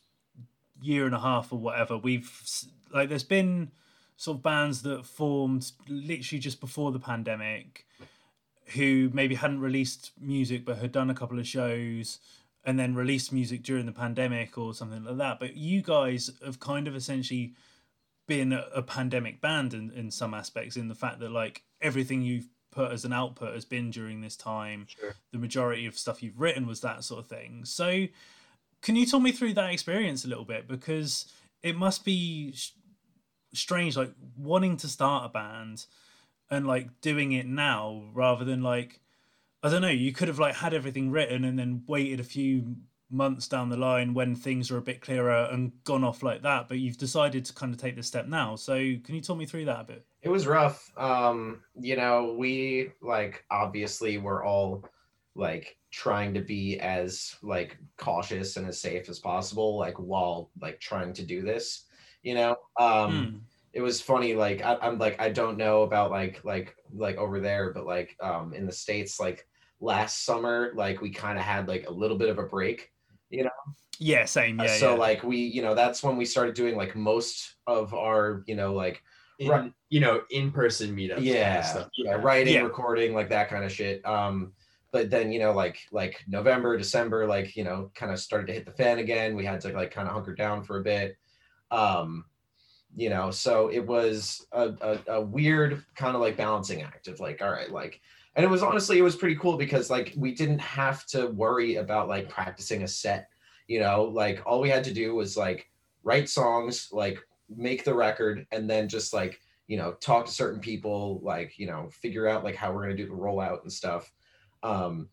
year 0.80 1.04
and 1.04 1.14
a 1.14 1.20
half 1.20 1.52
or 1.52 1.58
whatever, 1.58 1.98
we've 1.98 2.42
like 2.90 3.10
there's 3.10 3.22
been 3.22 3.70
sort 4.16 4.38
of 4.38 4.42
bands 4.42 4.82
that 4.82 5.04
formed 5.04 5.72
literally 5.88 6.40
just 6.40 6.58
before 6.58 6.90
the 6.90 6.98
pandemic 6.98 7.86
who 8.74 9.10
maybe 9.12 9.34
hadn't 9.34 9.60
released 9.60 10.12
music 10.18 10.64
but 10.64 10.78
had 10.78 10.92
done 10.92 11.10
a 11.10 11.14
couple 11.14 11.38
of 11.38 11.46
shows 11.46 12.18
and 12.64 12.78
then 12.78 12.94
released 12.94 13.32
music 13.32 13.62
during 13.62 13.84
the 13.84 13.92
pandemic 13.92 14.56
or 14.56 14.72
something 14.72 15.04
like 15.04 15.18
that. 15.18 15.38
But 15.38 15.56
you 15.56 15.82
guys 15.82 16.30
have 16.44 16.60
kind 16.60 16.88
of 16.88 16.96
essentially 16.96 17.52
been 18.26 18.52
a, 18.52 18.82
pandemic 18.82 19.40
band 19.40 19.74
in, 19.74 19.90
in 19.90 20.10
some 20.10 20.32
aspects 20.32 20.76
in 20.76 20.88
the 20.88 20.94
fact 20.94 21.18
that 21.20 21.30
like 21.30 21.64
everything 21.80 22.22
you've 22.22 22.48
put 22.72 22.90
as 22.90 23.04
an 23.04 23.12
output 23.12 23.54
has 23.54 23.64
been 23.64 23.90
during 23.90 24.20
this 24.20 24.36
time. 24.36 24.86
Sure. 24.88 25.14
the 25.30 25.38
majority 25.38 25.86
of 25.86 25.96
stuff 25.96 26.22
you've 26.22 26.40
written 26.40 26.66
was 26.66 26.80
that 26.80 27.04
sort 27.04 27.20
of 27.20 27.26
thing. 27.28 27.64
So 27.64 28.08
can 28.82 28.96
you 28.96 29.06
talk 29.06 29.22
me 29.22 29.30
through 29.30 29.54
that 29.54 29.72
experience 29.72 30.24
a 30.24 30.28
little 30.28 30.44
bit? 30.44 30.66
Because 30.66 31.26
it 31.62 31.76
must 31.76 32.04
be 32.04 32.52
sh- 32.52 32.72
strange 33.54 33.96
like 33.96 34.12
wanting 34.36 34.76
to 34.78 34.88
start 34.88 35.26
a 35.26 35.28
band 35.28 35.86
and 36.50 36.66
like 36.66 37.00
doing 37.00 37.32
it 37.32 37.46
now 37.46 38.02
rather 38.14 38.46
than 38.46 38.62
like 38.62 39.00
i 39.62 39.68
don't 39.68 39.82
know 39.82 39.88
you 39.88 40.10
could 40.10 40.26
have 40.26 40.38
like 40.38 40.54
had 40.54 40.72
everything 40.72 41.10
written 41.10 41.44
and 41.44 41.58
then 41.58 41.82
waited 41.86 42.18
a 42.18 42.24
few 42.24 42.76
months 43.12 43.46
down 43.46 43.68
the 43.68 43.76
line 43.76 44.14
when 44.14 44.34
things 44.34 44.70
are 44.70 44.78
a 44.78 44.82
bit 44.82 45.02
clearer 45.02 45.46
and 45.52 45.72
gone 45.84 46.02
off 46.02 46.22
like 46.22 46.42
that 46.42 46.68
but 46.68 46.78
you've 46.78 46.96
decided 46.96 47.44
to 47.44 47.52
kind 47.52 47.72
of 47.72 47.78
take 47.78 47.94
this 47.94 48.06
step 48.06 48.26
now. 48.26 48.56
So 48.56 48.74
can 49.04 49.14
you 49.14 49.20
talk 49.20 49.36
me 49.36 49.46
through 49.46 49.66
that 49.66 49.80
a 49.80 49.84
bit 49.84 50.06
It 50.22 50.28
was 50.28 50.46
rough. 50.46 50.90
Um, 50.96 51.62
you 51.74 51.96
know, 51.96 52.34
we 52.38 52.92
like 53.02 53.44
obviously 53.50 54.18
we're 54.18 54.44
all 54.44 54.84
like 55.34 55.76
trying 55.90 56.34
to 56.34 56.40
be 56.40 56.78
as 56.80 57.34
like 57.42 57.78
cautious 57.96 58.56
and 58.56 58.66
as 58.66 58.80
safe 58.80 59.08
as 59.08 59.18
possible, 59.18 59.76
like 59.76 59.98
while 59.98 60.50
like 60.60 60.80
trying 60.80 61.12
to 61.14 61.24
do 61.24 61.42
this. 61.42 61.86
You 62.22 62.34
know, 62.34 62.56
um, 62.78 63.10
Hmm. 63.10 63.38
it 63.72 63.80
was 63.80 64.00
funny. 64.00 64.34
Like 64.34 64.62
I, 64.62 64.76
I'm 64.80 64.98
like 64.98 65.20
I 65.20 65.30
don't 65.30 65.58
know 65.58 65.82
about 65.82 66.10
like 66.10 66.44
like 66.44 66.76
like 66.94 67.16
over 67.16 67.40
there, 67.40 67.72
but 67.72 67.86
like 67.86 68.16
um 68.20 68.54
in 68.54 68.66
the 68.66 68.72
states, 68.72 69.18
like 69.18 69.46
last 69.80 70.24
summer, 70.24 70.72
like 70.76 71.00
we 71.00 71.10
kind 71.10 71.38
of 71.38 71.44
had 71.44 71.66
like 71.68 71.86
a 71.88 71.92
little 71.92 72.16
bit 72.18 72.28
of 72.28 72.38
a 72.38 72.44
break. 72.44 72.90
You 73.30 73.44
know. 73.44 73.50
Yeah 73.98 74.24
same 74.24 74.58
yeah 74.58 74.78
so 74.78 74.92
yeah. 74.92 74.98
like 74.98 75.22
we, 75.22 75.36
you 75.38 75.62
know, 75.62 75.74
that's 75.74 76.02
when 76.02 76.16
we 76.16 76.24
started 76.24 76.54
doing 76.54 76.76
like 76.76 76.96
most 76.96 77.56
of 77.66 77.94
our, 77.94 78.42
you 78.46 78.54
know, 78.56 78.72
like 78.74 79.02
In, 79.42 79.48
Right. 79.50 79.72
you 79.88 80.00
know, 80.00 80.22
in-person 80.30 80.94
meetups. 80.94 81.08
kind 81.16 81.18
of 81.18 81.24
yeah, 81.24 81.62
stuff. 81.62 81.88
yeah, 81.96 82.12
writing, 82.14 82.54
Yeah. 82.54 82.60
recording, 82.62 83.14
like 83.14 83.28
that 83.30 83.48
kind 83.48 83.64
of 83.64 83.72
shit. 83.72 84.04
Um, 84.06 84.52
but 84.92 85.10
then 85.10 85.32
you 85.32 85.38
know, 85.38 85.52
like 85.52 85.78
like 85.90 86.22
November, 86.28 86.76
December, 86.76 87.26
like 87.26 87.56
you 87.56 87.64
know, 87.64 87.90
kind 87.94 88.12
of 88.12 88.18
started 88.20 88.46
to 88.48 88.52
hit 88.52 88.64
the 88.66 88.72
fan 88.72 88.98
again. 88.98 89.34
We 89.36 89.44
had 89.44 89.60
to 89.62 89.72
like 89.72 89.90
kind 89.90 90.06
of 90.06 90.14
hunker 90.14 90.34
down 90.34 90.62
for 90.64 90.78
a 90.80 90.82
bit. 90.82 91.16
Um, 91.70 92.24
you 92.94 93.08
know, 93.08 93.30
so 93.30 93.68
it 93.68 93.86
was 93.86 94.46
a, 94.52 94.74
a, 94.82 95.12
a 95.14 95.20
weird 95.22 95.82
kind 95.96 96.14
of 96.14 96.20
like 96.20 96.36
balancing 96.36 96.82
act 96.82 97.08
of 97.08 97.20
like, 97.20 97.40
all 97.40 97.50
right, 97.50 97.70
like, 97.70 98.00
and 98.36 98.44
it 98.44 98.48
was 98.48 98.62
honestly 98.62 98.98
it 98.98 99.02
was 99.02 99.16
pretty 99.16 99.36
cool 99.36 99.56
because 99.56 99.88
like 99.88 100.12
we 100.16 100.34
didn't 100.34 100.58
have 100.60 101.06
to 101.06 101.28
worry 101.28 101.76
about 101.76 102.08
like 102.08 102.28
practicing 102.28 102.82
a 102.82 102.88
set. 102.88 103.28
You 103.68 103.80
know, 103.80 104.04
like 104.04 104.42
all 104.44 104.60
we 104.60 104.68
had 104.68 104.84
to 104.84 104.92
do 104.92 105.14
was 105.14 105.36
like 105.36 105.70
write 106.02 106.28
songs, 106.28 106.88
like 106.92 107.18
make 107.56 107.84
the 107.84 107.94
record, 107.94 108.46
and 108.52 108.68
then 108.68 108.88
just 108.88 109.12
like 109.12 109.40
you 109.66 109.76
know 109.76 109.92
talk 109.94 110.26
to 110.26 110.32
certain 110.32 110.60
people 110.60 111.20
like 111.22 111.58
you 111.58 111.66
know 111.66 111.88
figure 111.90 112.28
out 112.28 112.44
like 112.44 112.56
how 112.56 112.72
we're 112.72 112.84
going 112.84 112.96
to 112.96 113.02
do 113.02 113.08
the 113.08 113.16
rollout 113.16 113.62
and 113.62 113.72
stuff. 113.72 114.12
Um 114.62 115.08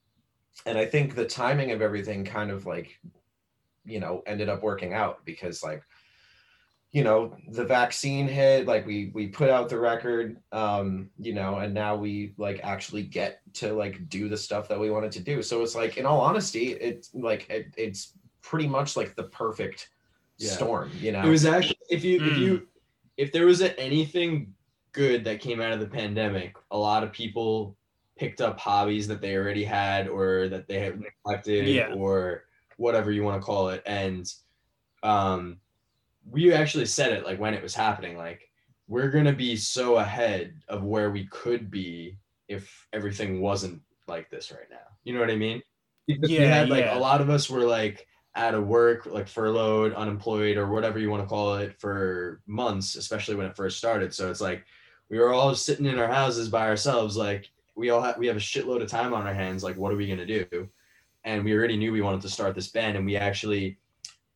and 0.66 0.78
i 0.78 0.86
think 0.86 1.16
the 1.16 1.26
timing 1.26 1.72
of 1.72 1.82
everything 1.82 2.24
kind 2.24 2.52
of 2.52 2.66
like 2.66 3.00
you 3.86 4.00
know 4.00 4.22
ended 4.26 4.50
up 4.50 4.64
working 4.64 4.94
out 4.94 5.24
because 5.26 5.64
like 5.64 5.84
you 6.92 7.04
know 7.04 7.36
the 7.50 7.64
vaccine 7.64 8.28
hit 8.28 8.66
like 8.66 8.86
we 8.86 9.12
we 9.14 9.28
put 9.28 9.50
out 9.50 9.70
the 9.70 9.78
record 9.78 10.38
um 10.52 11.10
you 11.20 11.34
know 11.34 11.60
and 11.60 11.74
now 11.74 11.96
we 11.96 12.34
like 12.38 12.60
actually 12.64 13.04
get 13.04 13.42
to 13.54 13.74
like 13.74 14.10
do 14.10 14.28
the 14.28 14.38
stuff 14.38 14.68
that 14.68 14.80
we 14.80 14.90
wanted 14.90 15.12
to 15.12 15.20
do. 15.20 15.42
So 15.44 15.62
it's 15.62 15.76
like 15.76 15.98
in 15.98 16.06
all 16.06 16.20
honesty 16.20 16.74
it's 16.74 17.14
like 17.14 17.48
it, 17.50 17.68
it's 17.78 18.14
pretty 18.42 18.68
much 18.68 18.98
like 18.98 19.16
the 19.16 19.24
perfect 19.24 19.90
Yeah. 20.40 20.52
storm 20.52 20.92
you 21.00 21.12
know 21.12 21.22
It 21.24 21.30
was 21.30 21.46
actually 21.46 21.78
if 21.90 22.04
you 22.04 22.18
if 22.18 22.34
Mm. 22.34 22.38
you 22.40 22.68
if 23.18 23.32
there 23.34 23.46
was 23.46 23.62
anything 23.62 24.54
good 24.94 25.24
that 25.26 25.42
came 25.42 25.60
out 25.62 25.74
of 25.74 25.80
the 25.82 25.88
pandemic, 25.88 26.56
a 26.72 26.78
lot 26.78 27.04
of 27.04 27.12
people 27.12 27.78
picked 28.18 28.40
up 28.42 28.58
hobbies 28.60 29.08
that 29.10 29.22
they 29.22 29.36
already 29.36 29.64
had 29.64 30.08
or 30.08 30.48
that 30.50 30.68
they 30.68 30.80
had 30.80 31.00
neglected 31.00 31.68
Yeah. 31.68 31.94
or 31.94 32.46
whatever 32.78 33.12
you 33.12 33.24
want 33.24 33.42
to 33.42 33.46
call 33.46 33.70
it. 33.70 33.84
And 33.86 34.34
um 35.04 35.60
we 36.30 36.54
actually 36.54 36.86
said 36.86 37.12
it 37.12 37.26
like 37.26 37.40
when 37.40 37.54
it 37.54 37.62
was 37.64 37.76
happening, 37.76 38.18
like 38.18 38.50
we're 38.88 39.10
gonna 39.12 39.34
be 39.34 39.56
so 39.58 39.98
ahead 39.98 40.54
of 40.70 40.84
where 40.84 41.12
we 41.12 41.26
could 41.28 41.70
be 41.70 42.18
if 42.48 42.88
everything 42.94 43.42
wasn't 43.42 43.82
like 44.08 44.30
this 44.30 44.52
right 44.52 44.70
now. 44.72 44.88
You 45.04 45.14
know 45.14 45.20
what 45.20 45.30
I 45.30 45.36
mean? 45.36 45.62
Because 46.08 46.30
we 46.30 46.38
Yeah, 46.38 46.48
had 46.48 46.70
like 46.70 46.86
yeah. 46.86 46.98
a 46.98 47.00
lot 47.00 47.22
of 47.22 47.30
us 47.30 47.50
were 47.50 47.64
like 47.66 48.08
out 48.40 48.56
of 48.56 48.68
work, 48.68 49.06
like 49.06 49.28
furloughed, 49.28 49.94
unemployed, 49.94 50.56
or 50.56 50.68
whatever 50.68 50.98
you 50.98 51.10
want 51.10 51.22
to 51.22 51.28
call 51.28 51.56
it 51.56 51.78
for 51.80 52.42
months, 52.48 52.96
especially 52.96 53.36
when 53.36 53.46
it 53.46 53.56
first 53.56 53.78
started. 53.78 54.14
So 54.14 54.32
it's 54.32 54.40
like 54.40 54.64
we 55.10 55.20
were 55.20 55.34
all 55.34 55.54
sitting 55.54 55.86
in 55.86 56.00
our 56.00 56.08
houses 56.08 56.48
by 56.48 56.68
ourselves, 56.68 57.18
like 57.18 57.50
we 57.76 57.90
all 57.90 58.02
have 58.02 58.18
we 58.18 58.28
have 58.28 58.38
a 58.38 58.40
shitload 58.40 58.82
of 58.82 58.88
time 58.90 59.14
on 59.14 59.28
our 59.28 59.34
hands. 59.34 59.62
Like, 59.62 59.76
what 59.78 59.92
are 59.92 59.98
we 59.98 60.08
gonna 60.08 60.26
do? 60.26 60.70
And 61.26 61.44
we 61.44 61.54
already 61.54 61.76
knew 61.76 61.92
we 61.92 62.02
wanted 62.02 62.22
to 62.22 62.30
start 62.30 62.56
this 62.56 62.70
band, 62.70 62.96
and 62.96 63.06
we 63.06 63.18
actually 63.18 63.78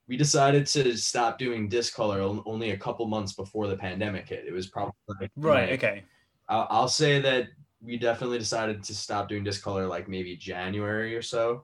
we 0.09 0.17
decided 0.17 0.65
to 0.67 0.97
stop 0.97 1.39
doing 1.39 1.69
Discolor 1.69 2.19
only 2.45 2.71
a 2.71 2.77
couple 2.77 3.07
months 3.07 3.31
before 3.31 3.67
the 3.67 3.77
pandemic 3.77 4.27
hit. 4.27 4.43
It 4.45 4.51
was 4.51 4.67
probably 4.67 4.93
like, 5.07 5.31
Right. 5.37 5.69
like, 5.71 5.79
Okay. 5.83 6.03
I'll, 6.49 6.67
I'll 6.69 6.87
say 6.89 7.21
that 7.21 7.47
we 7.81 7.97
definitely 7.97 8.37
decided 8.37 8.83
to 8.83 8.93
stop 8.93 9.29
doing 9.29 9.45
Discolor 9.45 9.87
like 9.87 10.09
maybe 10.09 10.35
January 10.35 11.15
or 11.15 11.21
so. 11.21 11.63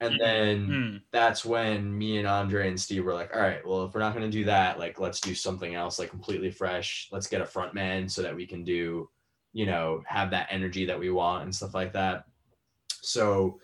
And 0.00 0.20
then 0.20 0.68
Mm. 0.68 1.02
that's 1.12 1.44
when 1.44 1.96
me 1.96 2.18
and 2.18 2.26
Andre 2.26 2.68
and 2.68 2.80
Steve 2.80 3.04
were 3.04 3.14
like, 3.14 3.34
all 3.34 3.40
right, 3.40 3.66
well, 3.66 3.84
if 3.84 3.94
we're 3.94 4.00
not 4.00 4.14
going 4.14 4.28
to 4.28 4.36
do 4.38 4.44
that, 4.44 4.78
like, 4.78 4.98
let's 4.98 5.20
do 5.20 5.34
something 5.34 5.74
else, 5.74 5.98
like 5.98 6.10
completely 6.10 6.50
fresh. 6.50 7.08
Let's 7.12 7.26
get 7.26 7.40
a 7.40 7.46
front 7.46 7.74
man 7.74 8.08
so 8.08 8.22
that 8.22 8.34
we 8.34 8.46
can 8.46 8.64
do, 8.64 9.08
you 9.52 9.66
know, 9.66 10.02
have 10.06 10.30
that 10.32 10.48
energy 10.50 10.84
that 10.86 10.98
we 10.98 11.10
want 11.10 11.44
and 11.44 11.54
stuff 11.54 11.74
like 11.74 11.92
that. 11.92 12.24
So 12.88 13.60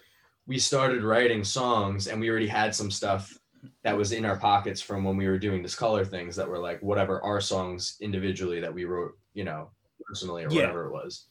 we 0.47 0.59
started 0.59 1.03
writing 1.03 1.45
songs 1.45 2.07
and 2.07 2.21
we 2.21 2.31
already 2.31 2.49
had 2.49 2.75
some 2.75 2.91
stuff 2.91 3.37
that 3.83 3.97
was 3.97 4.13
in 4.13 4.25
our 4.25 4.39
pockets 4.39 4.81
from 4.81 5.05
when 5.05 5.17
we 5.17 5.27
were 5.27 5.39
doing 5.39 5.63
Discolor 5.63 6.05
things 6.05 6.37
that 6.37 6.49
were 6.49 6.59
like 6.59 6.81
whatever 6.83 7.23
our 7.23 7.41
songs 7.41 7.97
individually 8.01 8.61
that 8.61 8.73
we 8.73 8.85
wrote, 8.85 9.19
you 9.35 9.45
know, 9.45 9.71
personally 10.07 10.45
or 10.45 10.49
Yeah. 10.51 10.63
whatever 10.63 10.87
it 10.87 10.93
was. 10.93 11.27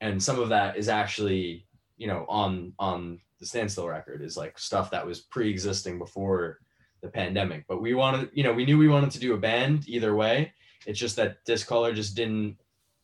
And 0.00 0.22
some 0.22 0.38
of 0.38 0.48
that 0.48 0.76
is 0.76 0.88
actually, 0.88 1.66
you 1.96 2.06
know, 2.06 2.24
on 2.28 2.72
on 2.78 3.20
the 3.38 3.46
standstill 3.46 3.88
record 3.88 4.22
is 4.22 4.36
like 4.36 4.58
stuff 4.58 4.90
that 4.90 5.06
was 5.06 5.20
pre-existing 5.20 5.98
before 5.98 6.58
the 7.02 7.08
pandemic. 7.08 7.64
But 7.68 7.80
we 7.80 7.94
wanted, 7.94 8.30
you 8.32 8.42
know, 8.42 8.52
we 8.52 8.64
knew 8.64 8.78
we 8.78 8.88
wanted 8.88 9.10
to 9.12 9.20
do 9.20 9.34
a 9.34 9.38
band 9.38 9.88
either 9.88 10.14
way. 10.14 10.52
It's 10.86 10.98
just 10.98 11.16
that 11.16 11.44
Discolor 11.44 11.92
just 11.94 12.16
didn't 12.16 12.56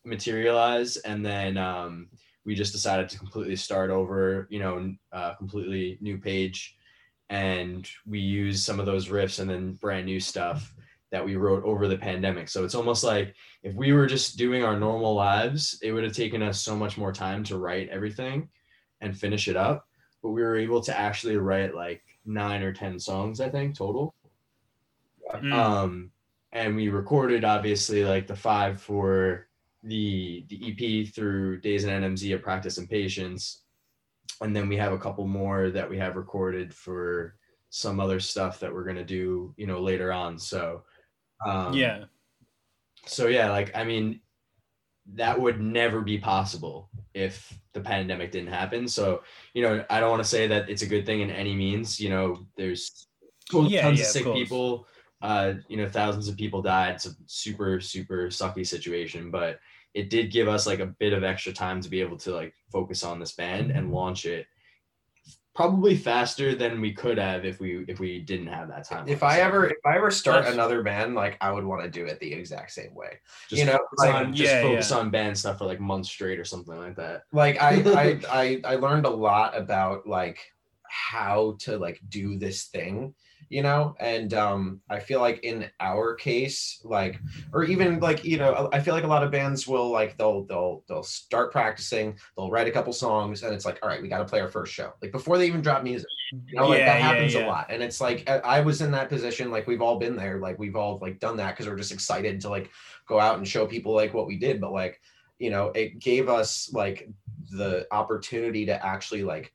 materialize. 0.05 0.97
And 0.99 1.25
then 1.25 1.57
um, 1.57 2.09
we 2.45 2.55
just 2.55 2.73
decided 2.73 3.09
to 3.09 3.19
completely 3.19 3.57
start 3.57 3.91
over, 3.91 4.47
you 4.51 4.59
know, 4.59 4.95
uh, 5.13 5.35
completely 5.35 5.99
new 6.01 6.19
page. 6.19 6.77
And 7.31 7.89
we 8.07 8.19
used 8.19 8.65
some 8.65 8.81
of 8.81 8.87
those 8.87 9.09
riffs 9.09 9.41
and 9.41 9.49
then 9.49 9.75
brand 9.75 10.07
new 10.07 10.21
stuff 10.21 10.75
that 11.11 11.25
we 11.25 11.37
wrote 11.37 11.65
over 11.65 11.87
the 11.87 11.97
pandemic. 11.97 12.49
So 12.49 12.65
it's 12.65 12.75
almost 12.75 13.05
like 13.05 13.35
if 13.63 13.75
we 13.75 13.93
were 13.93 14.07
just 14.07 14.37
doing 14.37 14.65
our 14.65 14.79
normal 14.79 15.15
lives, 15.15 15.79
it 15.81 15.93
would 15.93 16.05
have 16.05 16.13
taken 16.13 16.43
us 16.43 16.61
so 16.61 16.75
much 16.75 16.99
more 16.99 17.13
time 17.13 17.45
to 17.45 17.57
write 17.57 17.89
everything 17.89 18.49
and 19.01 19.17
finish 19.17 19.49
it 19.49 19.57
up. 19.57 19.87
But 20.25 20.31
we 20.31 20.43
were 20.43 20.57
able 20.57 20.81
to 20.81 20.99
actually 20.99 21.37
write 21.37 21.75
like 21.75 22.03
nine 22.25 22.63
or 22.63 22.73
10 22.73 22.99
songs, 22.99 23.43
I 23.43 23.51
think, 23.51 23.77
total. 23.77 24.15
Mm. 25.35 25.53
Um, 25.53 26.11
and 26.53 26.75
we 26.75 26.89
recorded 26.89 27.45
obviously 27.45 28.07
like 28.07 28.27
the 28.27 28.35
five 28.35 28.81
for 28.81 29.49
the 29.83 30.47
the 30.49 30.71
EP 30.71 31.13
through 31.13 31.61
Daze 31.61 31.85
and 31.85 32.05
NMZ 32.05 32.35
of 32.35 32.43
Practice 32.43 32.79
and 32.79 32.89
Patience. 32.89 33.65
And 34.41 34.57
then 34.57 34.67
we 34.67 34.79
have 34.79 34.95
a 34.95 34.99
couple 34.99 35.27
more 35.27 35.71
that 35.71 35.91
we 35.91 35.99
have 35.99 36.17
recorded 36.17 36.73
for 36.73 37.37
some 37.69 38.01
other 38.01 38.19
stuff 38.19 38.59
that 38.61 38.73
we're 38.73 38.85
gonna 38.85 39.05
do, 39.05 39.53
you 39.59 39.67
know, 39.67 39.83
later 39.83 40.11
on. 40.11 40.39
So 40.39 40.85
um, 41.47 41.75
yeah. 41.75 42.05
so 43.05 43.27
yeah, 43.27 43.51
like 43.51 43.77
I 43.77 43.85
mean, 43.85 44.21
that 45.15 45.39
would 45.41 45.61
never 45.61 46.01
be 46.01 46.19
possible 46.19 46.89
if 47.13 47.53
the 47.73 47.81
pandemic 47.81 48.33
didn't 48.33 48.53
happen. 48.53 48.89
So 48.89 49.23
you 49.53 49.63
know, 49.63 49.85
I 49.91 50.01
don't 50.01 50.11
want 50.11 50.23
to 50.23 50.29
say 50.29 50.47
that 50.47 50.69
it's 50.71 50.83
a 50.83 50.87
good 50.87 51.07
thing 51.07 51.21
in 51.21 51.31
any 51.31 51.55
means. 51.55 52.01
You 52.01 52.09
know, 52.11 52.47
there's 52.57 53.07
tons 53.51 53.71
Yeah, 53.71 53.83
yeah, 53.83 53.89
of 53.89 53.93
of 54.01 54.07
sick 54.07 54.25
course. 54.25 54.39
people. 54.39 54.87
Uh, 55.23 55.55
you 55.69 55.77
know, 55.77 55.89
thousands 55.89 56.29
of 56.29 56.37
people 56.37 56.61
died. 56.61 56.97
It's 56.97 57.07
a 57.07 57.11
super 57.27 57.81
super 57.81 58.27
sucky 58.29 58.67
situation, 58.67 59.31
but 59.31 59.59
it 59.95 60.11
did 60.11 60.33
give 60.33 60.49
us 60.49 60.67
like 60.67 60.81
a 60.81 60.87
bit 60.87 61.13
of 61.13 61.23
extra 61.23 61.53
time 61.53 61.81
to 61.81 61.89
be 61.89 62.01
able 62.01 62.17
to 62.19 62.35
like 62.35 62.55
focus 62.71 63.05
on 63.05 63.19
this 63.21 63.33
band 63.33 63.71
and 63.71 63.93
launch 63.93 64.27
it 64.27 64.47
probably 65.55 65.97
faster 65.97 66.55
than 66.55 66.81
we 66.81 66.93
could 66.93 67.17
have 67.17 67.45
if 67.45 67.61
we 67.61 67.85
if 67.87 68.01
we 68.01 68.19
didn't 68.19 68.49
have 68.49 68.69
that 68.69 68.85
time 68.89 69.07
If 69.09 69.23
I 69.23 69.39
ever 69.41 69.67
if 69.67 69.77
I 69.87 69.97
ever 69.97 70.11
start 70.11 70.39
That's- 70.39 70.55
another 70.55 70.83
band, 70.83 71.15
like 71.15 71.37
I 71.41 71.53
would 71.53 71.65
want 71.65 71.83
to 71.85 71.89
do 71.91 72.07
it 72.07 72.19
the 72.21 72.33
exact 72.33 72.73
same 72.73 72.95
way. 72.95 73.21
just 73.49 73.61
you 73.61 73.67
know, 73.67 73.73
focus 73.79 73.99
like- 73.99 74.15
on, 74.15 74.35
just 74.35 74.51
Yeah, 74.53 74.63
focus 74.63 74.91
yeah. 74.91 74.97
on 74.99 75.11
band 75.11 75.39
stuff 75.39 75.59
for 75.59 75.67
like 75.67 75.81
months 75.81 76.09
straight 76.11 76.39
or 76.41 76.45
something 76.45 76.77
like 76.77 76.97
that 76.97 77.23
Like 77.33 77.61
I 77.63 77.71
I 77.87 78.21
I 78.43 78.61
I 78.73 78.75
learned 78.77 79.07
a 79.07 79.11
lot 79.11 79.57
about 79.57 80.07
like 80.09 80.39
how 80.83 81.57
to 81.61 81.77
like 81.79 82.01
do 82.09 82.37
this 82.39 82.65
thing, 82.67 83.15
you 83.55 83.63
know, 83.63 83.95
and 84.01 84.35
um 84.35 84.81
I 84.91 84.99
feel 84.99 85.21
like 85.21 85.45
in 85.45 85.71
our 85.79 86.15
case, 86.17 86.81
like 86.83 87.21
or 87.53 87.63
even 87.63 88.01
like 88.01 88.25
you 88.25 88.37
know, 88.37 88.69
I 88.73 88.81
feel 88.81 88.95
like 88.95 89.05
a 89.05 89.15
lot 89.15 89.23
of 89.23 89.31
bands 89.31 89.69
will 89.69 89.91
like 89.91 90.19
they'll 90.19 90.45
they'll 90.47 90.83
they'll 90.89 91.05
start 91.05 91.53
practicing, 91.53 92.19
they'll 92.37 92.51
write 92.51 92.67
a 92.67 92.73
couple 92.73 92.93
songs, 92.93 93.45
and 93.45 93.55
it's 93.55 93.65
like, 93.65 93.79
all 93.81 93.89
right, 93.89 94.03
we 94.03 94.09
got 94.09 94.19
to 94.19 94.25
play 94.25 94.41
our 94.41 94.49
first 94.49 94.73
show, 94.75 94.93
like 95.01 95.13
before 95.13 95.39
they 95.39 95.47
even 95.47 95.63
drop 95.63 95.85
music. 95.85 96.09
You 96.49 96.57
know, 96.57 96.67
like 96.67 96.81
Yeah, 96.81 96.87
that 96.87 97.01
happens 97.01 97.35
yeah. 97.35 97.47
a 97.47 97.47
lot. 97.47 97.67
And 97.71 97.81
it's 97.81 98.01
like 98.01 98.29
I 98.29 98.61
was 98.61 98.81
in 98.81 98.91
that 98.91 99.09
position, 99.09 99.53
like 99.53 99.69
we've 99.69 99.83
all 99.83 100.01
been 100.01 100.17
there, 100.17 100.41
like 100.41 100.59
we've 100.59 100.75
all 100.75 100.99
like 101.01 101.21
done 101.21 101.37
that 101.37 101.53
because 101.53 101.69
we're 101.69 101.77
just 101.77 101.93
excited 101.93 102.41
to 102.41 102.49
like 102.49 102.71
go 103.07 103.21
out 103.21 103.39
and 103.39 103.47
show 103.47 103.67
people 103.67 103.95
like 103.95 104.15
what 104.15 104.27
we 104.27 104.37
did. 104.37 104.61
But 104.61 104.73
like, 104.73 105.01
you 105.39 105.51
know, 105.51 105.71
it 105.77 106.01
gave 106.01 106.29
us 106.29 106.71
like 106.73 107.09
the 107.51 107.87
opportunity 107.93 108.67
to 108.67 108.85
actually 108.85 109.23
like 109.23 109.53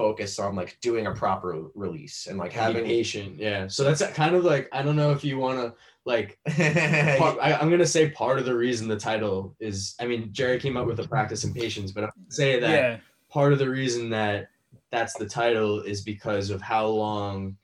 focus 0.00 0.38
on 0.38 0.56
like 0.56 0.78
doing 0.80 1.08
a 1.08 1.12
proper 1.12 1.64
release 1.74 2.26
and 2.26 2.38
like 2.38 2.54
having 2.54 2.86
patient 2.86 3.36
yeah 3.36 3.68
so 3.68 3.84
that's 3.84 4.02
kind 4.14 4.34
of 4.34 4.44
like 4.44 4.66
i 4.72 4.80
don't 4.82 4.96
know 4.96 5.10
if 5.12 5.22
you 5.22 5.36
want 5.36 5.58
to 5.58 5.74
like 6.06 6.38
part, 7.18 7.36
I, 7.38 7.58
i'm 7.60 7.68
gonna 7.68 7.84
say 7.84 8.08
part 8.08 8.38
of 8.38 8.46
the 8.46 8.56
reason 8.56 8.88
the 8.88 8.96
title 8.96 9.54
is 9.60 9.94
i 10.00 10.06
mean 10.06 10.30
jerry 10.32 10.58
came 10.58 10.78
up 10.78 10.86
with 10.86 10.96
the 10.96 11.06
practice 11.06 11.44
and 11.44 11.54
patience 11.54 11.92
but 11.92 12.04
i'm 12.04 12.10
gonna 12.16 12.30
say 12.30 12.58
that 12.60 12.70
Yeah. 12.70 12.96
part 13.28 13.52
of 13.52 13.58
the 13.58 13.68
reason 13.68 14.08
that 14.08 14.48
that's 14.90 15.12
the 15.18 15.28
title 15.28 15.82
is 15.82 16.00
because 16.00 16.48
of 16.48 16.62
how 16.62 16.86
long 16.86 17.58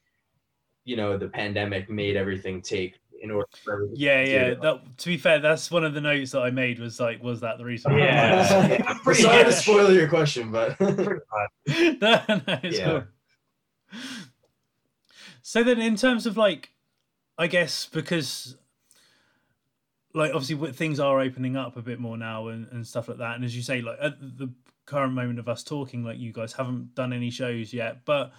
you 0.84 0.96
know 0.96 1.16
the 1.16 1.28
pandemic 1.28 1.88
made 1.88 2.16
everything 2.16 2.60
take 2.60 3.00
in 3.26 3.30
order 3.32 3.46
for 3.64 3.74
everything 3.74 3.96
Yeah, 3.98 4.24
to 4.24 4.30
yeah. 4.30 4.54
That 4.54 4.98
to 4.98 5.06
be 5.06 5.16
fair, 5.16 5.38
that's 5.38 5.70
one 5.70 5.84
of 5.84 5.94
the 5.94 6.00
notes 6.00 6.30
that 6.32 6.40
I 6.40 6.50
made 6.50 6.78
was 6.78 6.98
like, 6.98 7.22
was 7.22 7.40
that 7.40 7.58
the 7.58 7.64
reason? 7.64 7.92
Yeah. 7.92 7.96
Yeah. 8.68 8.68
Yeah, 8.86 8.98
pretty 9.02 9.22
sorry 9.22 9.44
to 9.44 9.52
spoil 9.52 9.92
your 9.92 10.08
question 10.08 10.50
but 10.50 10.80
no, 10.80 10.90
no, 11.06 11.20
it's 11.66 12.78
Yeah. 12.78 12.84
cool. 12.84 13.04
So 15.42 15.62
then, 15.62 15.80
in 15.80 15.96
terms 15.96 16.26
of 16.26 16.36
like, 16.36 16.70
I 17.38 17.46
guess 17.46 17.86
because, 17.86 18.56
like, 20.14 20.32
obviously 20.34 20.72
things 20.72 20.98
are 20.98 21.20
opening 21.20 21.56
up 21.56 21.76
a 21.76 21.82
bit 21.82 22.00
more 22.00 22.16
now 22.16 22.48
and, 22.48 22.66
and 22.72 22.86
stuff 22.86 23.08
like 23.08 23.18
that. 23.18 23.36
And 23.36 23.44
as 23.44 23.54
you 23.54 23.62
say, 23.62 23.80
like 23.80 23.98
at 24.00 24.18
the 24.20 24.50
current 24.86 25.12
moment 25.12 25.38
of 25.38 25.48
us 25.48 25.62
talking, 25.62 26.02
like 26.04 26.18
you 26.18 26.32
guys 26.32 26.52
haven't 26.54 26.94
done 26.94 27.12
any 27.12 27.30
shows 27.30 27.72
yet, 27.72 28.04
but 28.04 28.32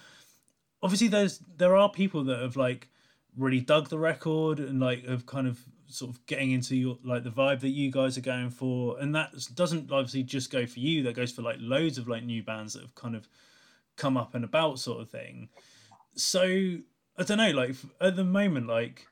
obviously 0.82 1.08
there's 1.08 1.40
there 1.58 1.76
are 1.76 1.90
people 1.90 2.24
that 2.26 2.42
have 2.42 2.56
like 2.58 2.90
really 3.38 3.60
dug 3.62 3.90
the 3.90 4.00
record 4.00 4.60
and 4.60 4.80
like 4.80 5.06
of 5.06 5.26
kind 5.26 5.48
of 5.48 5.60
sort 5.88 6.12
of 6.12 6.26
getting 6.26 6.52
into 6.52 6.76
your 6.76 6.98
like 7.04 7.24
the 7.24 7.30
vibe 7.30 7.62
that 7.62 7.70
you 7.70 7.92
guys 7.92 8.18
are 8.18 8.22
going 8.22 8.50
for. 8.50 9.00
And 9.00 9.16
that 9.16 9.32
doesn't 9.54 9.92
obviously 9.92 10.24
just 10.24 10.52
go 10.52 10.66
for 10.66 10.80
you 10.80 11.04
that 11.04 11.16
goes 11.16 11.32
for 11.32 11.44
like 11.44 11.58
loads 11.60 11.98
of 11.98 12.08
like 12.08 12.24
new 12.24 12.44
bands 12.44 12.74
that 12.74 12.82
have 12.82 12.96
kind 12.96 13.16
of 13.16 13.28
come 13.96 14.18
up 14.18 14.36
and 14.36 14.44
about 14.44 14.80
sort 14.80 15.02
of 15.02 15.10
thing. 15.10 15.50
So 16.16 16.78
i 17.20 17.24
don't 17.24 17.40
know 17.40 17.50
like 17.50 17.76
at 18.00 18.16
the 18.16 18.24
moment 18.24 18.68
like 18.68 19.08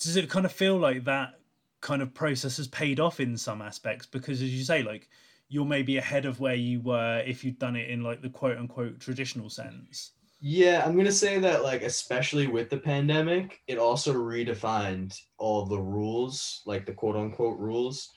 does 0.00 0.14
it 0.14 0.30
kind 0.30 0.46
of 0.46 0.52
feel 0.52 0.76
like 0.76 1.04
that 1.04 1.34
kind 1.80 2.00
of 2.00 2.14
process 2.14 2.58
has 2.58 2.68
paid 2.68 3.00
off 3.00 3.18
in 3.18 3.36
some 3.36 3.60
aspects? 3.60 4.06
Because 4.06 4.40
as 4.40 4.50
you 4.50 4.64
say 4.64 4.82
like 4.82 5.08
you're 5.48 5.64
maybe 5.64 5.96
ahead 5.96 6.24
of 6.24 6.40
where 6.40 6.54
you 6.54 6.80
were 6.80 7.22
if 7.26 7.44
you'd 7.44 7.58
done 7.58 7.76
it 7.76 7.90
in 7.90 8.02
like 8.02 8.22
the 8.22 8.30
quote 8.30 8.56
unquote 8.56 8.98
traditional 9.00 9.50
sense 9.50 10.12
Yeah, 10.44 10.82
I'm 10.84 10.96
gonna 10.96 11.12
say 11.12 11.38
that 11.38 11.62
like 11.62 11.82
especially 11.82 12.48
with 12.48 12.68
the 12.68 12.76
pandemic, 12.78 13.60
it 13.68 13.78
also 13.78 14.12
redefined 14.12 15.16
all 15.38 15.66
the 15.66 15.78
rules, 15.78 16.62
like 16.66 16.84
the 16.84 16.92
quote 16.92 17.14
unquote 17.14 17.60
rules, 17.60 18.10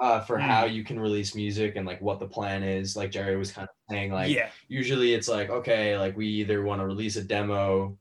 uh, 0.00 0.18
for 0.20 0.36
Mm. 0.36 0.40
how 0.42 0.64
you 0.64 0.82
can 0.82 0.98
release 0.98 1.36
music 1.36 1.76
and 1.76 1.86
like 1.86 2.00
what 2.00 2.18
the 2.18 2.26
plan 2.26 2.64
is. 2.64 2.96
Like 2.96 3.12
Jerry 3.12 3.36
was 3.36 3.52
kind 3.52 3.68
of 3.68 3.74
saying, 3.88 4.10
like 4.10 4.32
yeah 4.32 4.50
usually 4.66 5.14
it's 5.14 5.28
like 5.28 5.48
okay, 5.48 5.96
like 5.96 6.16
we 6.16 6.26
either 6.26 6.64
want 6.64 6.80
to 6.80 6.86
release 6.86 7.14
a 7.14 7.22
demo, 7.22 7.96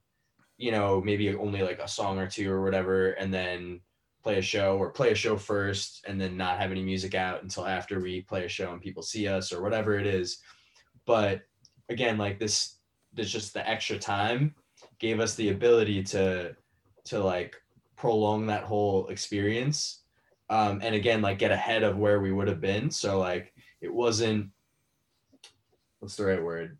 you 0.57 0.71
know, 0.71 0.99
maybe 0.99 1.35
only 1.35 1.61
like 1.61 1.79
a 1.79 1.87
song 1.87 2.17
or 2.17 2.25
two 2.27 2.51
or 2.51 2.63
whatever, 2.63 3.11
and 3.11 3.31
then 3.31 3.81
play 4.23 4.39
a 4.39 4.41
show 4.41 4.77
or 4.77 4.89
play 4.89 5.11
a 5.11 5.15
show 5.15 5.37
first 5.37 6.03
and 6.07 6.19
then 6.19 6.35
not 6.35 6.59
have 6.59 6.71
any 6.71 6.81
music 6.81 7.13
out 7.13 7.43
until 7.43 7.67
after 7.67 7.99
we 7.99 8.21
play 8.21 8.45
a 8.45 8.49
show 8.49 8.73
and 8.73 8.81
people 8.81 9.03
see 9.03 9.27
us 9.27 9.53
or 9.53 9.61
whatever 9.61 9.99
it 9.99 10.07
is. 10.07 10.39
But 11.05 11.41
again, 11.87 12.17
like 12.17 12.39
this 12.39 12.78
there's 13.13 13.31
just 13.31 13.53
the 13.53 13.67
extra 13.67 13.97
time 13.97 14.53
gave 14.99 15.19
us 15.19 15.35
the 15.35 15.49
ability 15.49 16.03
to 16.03 16.55
to 17.05 17.19
like 17.23 17.55
prolong 17.95 18.45
that 18.47 18.63
whole 18.63 19.07
experience 19.07 20.03
um, 20.49 20.79
and 20.81 20.95
again 20.95 21.21
like 21.21 21.37
get 21.39 21.51
ahead 21.51 21.83
of 21.83 21.97
where 21.97 22.19
we 22.21 22.31
would 22.31 22.47
have 22.47 22.61
been 22.61 22.89
so 22.89 23.19
like 23.19 23.53
it 23.81 23.93
wasn't 23.93 24.49
what's 25.99 26.15
the 26.15 26.25
right 26.25 26.43
word 26.43 26.77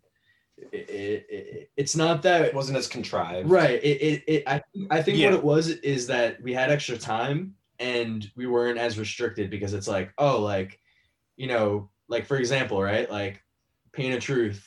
it, 0.72 0.90
it, 0.90 1.26
it, 1.30 1.70
it's 1.76 1.96
not 1.96 2.22
that 2.22 2.42
It 2.42 2.54
wasn't 2.54 2.76
as 2.78 2.86
contrived. 2.86 3.48
right 3.50 3.82
it, 3.82 4.02
it, 4.02 4.24
it 4.26 4.42
i 4.46 4.62
i 4.90 5.02
think 5.02 5.18
Yeah. 5.18 5.26
what 5.30 5.38
it 5.38 5.44
was 5.44 5.68
is 5.68 6.06
that 6.08 6.40
we 6.42 6.52
had 6.52 6.70
extra 6.70 6.98
time 6.98 7.54
and 7.78 8.30
we 8.36 8.46
weren't 8.46 8.78
as 8.78 8.98
restricted 8.98 9.50
because 9.50 9.72
it's 9.74 9.88
like 9.88 10.12
oh 10.18 10.40
like 10.40 10.78
you 11.36 11.46
know 11.46 11.88
like 12.08 12.26
for 12.26 12.36
example 12.36 12.82
right 12.82 13.10
like 13.10 13.42
pain 13.92 14.12
of 14.12 14.20
truth 14.20 14.66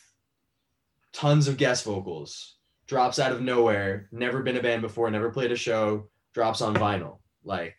tons 1.14 1.48
of 1.48 1.57
guest 1.57 1.85
vocals 1.85 2.56
drops 2.88 3.19
out 3.19 3.31
of 3.31 3.41
nowhere 3.41 4.07
never 4.11 4.41
been 4.44 4.57
a 4.57 4.61
band 4.61 4.81
before 4.81 5.10
never 5.10 5.30
played 5.30 5.52
a 5.52 5.56
show 5.56 6.10
drops 6.34 6.61
on 6.61 6.73
vinyl 6.76 7.19
like 7.44 7.76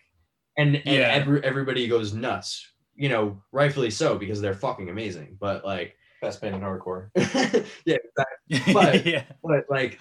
and 0.56 0.76
and 0.76 0.84
Yeah. 0.86 1.08
every, 1.12 1.42
everybody 1.44 1.86
goes 1.88 2.14
nuts 2.14 2.72
you 2.94 3.08
know 3.08 3.42
rightfully 3.52 3.90
so 3.90 4.16
because 4.16 4.40
they're 4.40 4.54
fucking 4.54 4.88
amazing 4.88 5.36
but 5.40 5.64
like 5.64 5.96
Best 6.22 6.40
band 6.40 6.54
in 6.54 6.62
hardcore. 6.62 7.10
yeah 7.84 7.96
exactly 8.46 8.72
But- 8.72 9.04
yeah. 9.04 9.24
but 9.42 9.64
like 9.68 10.00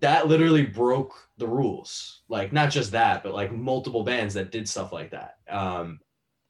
that 0.00 0.26
literally 0.26 0.66
broke 0.66 1.14
the 1.38 1.46
rules 1.46 2.22
like 2.28 2.52
not 2.52 2.70
just 2.70 2.90
that 2.92 3.22
but 3.22 3.34
like 3.34 3.52
multiple 3.52 4.02
bands 4.02 4.34
that 4.34 4.50
did 4.50 4.68
stuff 4.68 4.92
like 4.92 5.10
that 5.10 5.36
um 5.48 6.00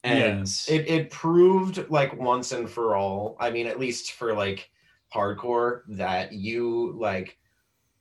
and 0.04 0.48
It 0.68 0.88
it 0.88 1.10
proved 1.10 1.88
like 1.90 2.18
once 2.18 2.50
and 2.50 2.68
for 2.68 2.96
all. 2.96 3.36
I 3.38 3.50
mean, 3.50 3.68
at 3.68 3.78
least 3.78 4.12
for 4.14 4.34
like 4.34 4.68
hardcore, 5.12 5.82
that 5.88 6.32
you 6.32 6.94
like 6.98 7.38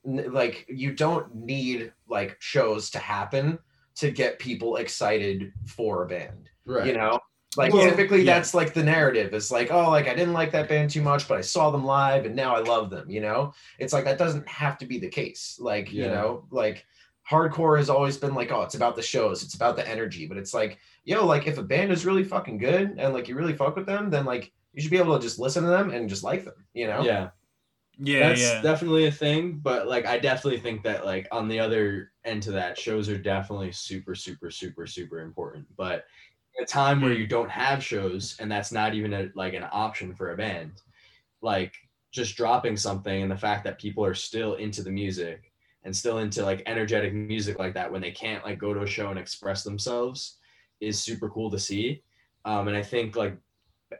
n- 0.06 0.32
like 0.32 0.66
you 0.68 0.92
don't 0.94 1.34
need 1.34 1.92
like 2.08 2.36
shows 2.40 2.90
to 2.90 2.98
happen 2.98 3.58
to 3.96 4.10
get 4.10 4.38
people 4.38 4.76
excited 4.76 5.52
for 5.66 6.04
a 6.04 6.06
band. 6.06 6.48
right 6.64 6.86
You 6.86 6.94
know? 6.94 7.18
Like 7.56 7.74
Well, 7.74 7.86
typically 7.86 8.22
yeah. 8.22 8.34
that's 8.34 8.54
like 8.54 8.72
the 8.72 8.82
narrative. 8.82 9.34
It's 9.34 9.50
like, 9.50 9.70
oh, 9.70 9.90
like 9.90 10.08
I 10.08 10.14
didn't 10.14 10.32
like 10.32 10.52
that 10.52 10.68
band 10.68 10.90
too 10.90 11.02
much, 11.02 11.28
but 11.28 11.36
I 11.36 11.42
saw 11.42 11.70
them 11.70 11.84
live 11.84 12.24
and 12.24 12.34
now 12.34 12.56
I 12.56 12.60
love 12.60 12.88
them, 12.88 13.10
you 13.10 13.20
know? 13.20 13.52
It's 13.78 13.92
like 13.92 14.04
that 14.04 14.16
doesn't 14.18 14.48
have 14.48 14.78
to 14.78 14.86
be 14.86 14.98
the 14.98 15.08
case. 15.08 15.58
Like, 15.60 15.92
you 15.92 16.06
know, 16.06 16.46
like 16.50 16.86
hardcore 17.30 17.76
has 17.76 17.90
always 17.90 18.16
been 18.16 18.34
like, 18.34 18.50
oh, 18.50 18.62
it's 18.62 18.74
about 18.74 18.96
the 18.96 19.02
shows, 19.02 19.42
it's 19.42 19.54
about 19.54 19.76
the 19.76 19.86
energy. 19.86 20.26
But 20.26 20.38
it's 20.38 20.54
like, 20.54 20.78
yo, 21.04 21.26
like 21.26 21.46
if 21.46 21.58
a 21.58 21.62
band 21.62 21.92
is 21.92 22.06
really 22.06 22.24
fucking 22.24 22.56
good 22.56 22.94
and 22.96 23.12
like 23.12 23.28
you 23.28 23.34
really 23.34 23.54
fuck 23.54 23.76
with 23.76 23.86
them, 23.86 24.08
then 24.08 24.24
like 24.24 24.50
you 24.72 24.82
should 24.82 24.90
be 24.90 24.98
able 24.98 25.16
to 25.16 25.22
just 25.22 25.38
listen 25.38 25.64
to 25.64 25.70
them 25.70 25.90
and 25.90 26.08
just 26.08 26.24
like 26.24 26.44
them, 26.44 26.66
you 26.74 26.86
know? 26.86 27.12
yeah 27.12 27.30
Yeah, 27.98 28.32
that's 28.32 28.34
yeah. 28.34 28.62
definitely 28.62 29.06
a 29.06 29.12
thing 29.12 29.58
but 29.62 29.88
like 29.88 30.06
i 30.06 30.18
definitely 30.18 30.60
think 30.60 30.82
that 30.82 31.04
like 31.06 31.26
on 31.32 31.48
the 31.48 31.58
other 31.60 32.12
end 32.24 32.42
to 32.42 32.52
that 32.52 32.78
shows 32.78 33.08
are 33.08 33.18
definitely 33.18 33.72
super 33.72 34.14
super 34.14 34.50
super 34.50 34.86
super 34.86 35.20
important 35.20 35.66
but 35.76 36.06
in 36.58 36.64
a 36.64 36.66
time 36.66 37.00
where 37.00 37.12
Hmm. 37.12 37.14
you 37.14 37.26
don't 37.26 37.50
have 37.50 37.82
shows 37.84 38.36
and 38.40 38.50
that's 38.50 38.72
not 38.72 38.94
even 38.94 39.12
a, 39.14 39.30
like 39.34 39.54
an 39.54 39.66
option 39.72 40.14
for 40.14 40.32
a 40.32 40.36
band 40.36 40.82
like 41.40 41.74
just 42.10 42.36
dropping 42.36 42.76
something 42.76 43.22
and 43.22 43.30
the 43.30 43.36
fact 43.36 43.64
that 43.64 43.78
people 43.78 44.04
are 44.04 44.14
still 44.14 44.54
into 44.54 44.82
the 44.82 44.90
music 44.90 45.52
and 45.84 45.96
still 45.96 46.18
into 46.18 46.44
like 46.44 46.62
energetic 46.66 47.12
music 47.14 47.58
like 47.58 47.74
that 47.74 47.90
when 47.90 48.00
they 48.00 48.10
can't 48.10 48.44
like 48.44 48.58
go 48.58 48.74
to 48.74 48.82
a 48.82 48.86
show 48.86 49.10
and 49.10 49.18
express 49.18 49.64
themselves 49.64 50.38
is 50.80 51.00
super 51.02 51.28
cool 51.30 51.50
to 51.50 51.58
see 51.58 52.02
um, 52.44 52.68
and 52.68 52.76
i 52.76 52.82
think 52.82 53.16
like 53.16 53.36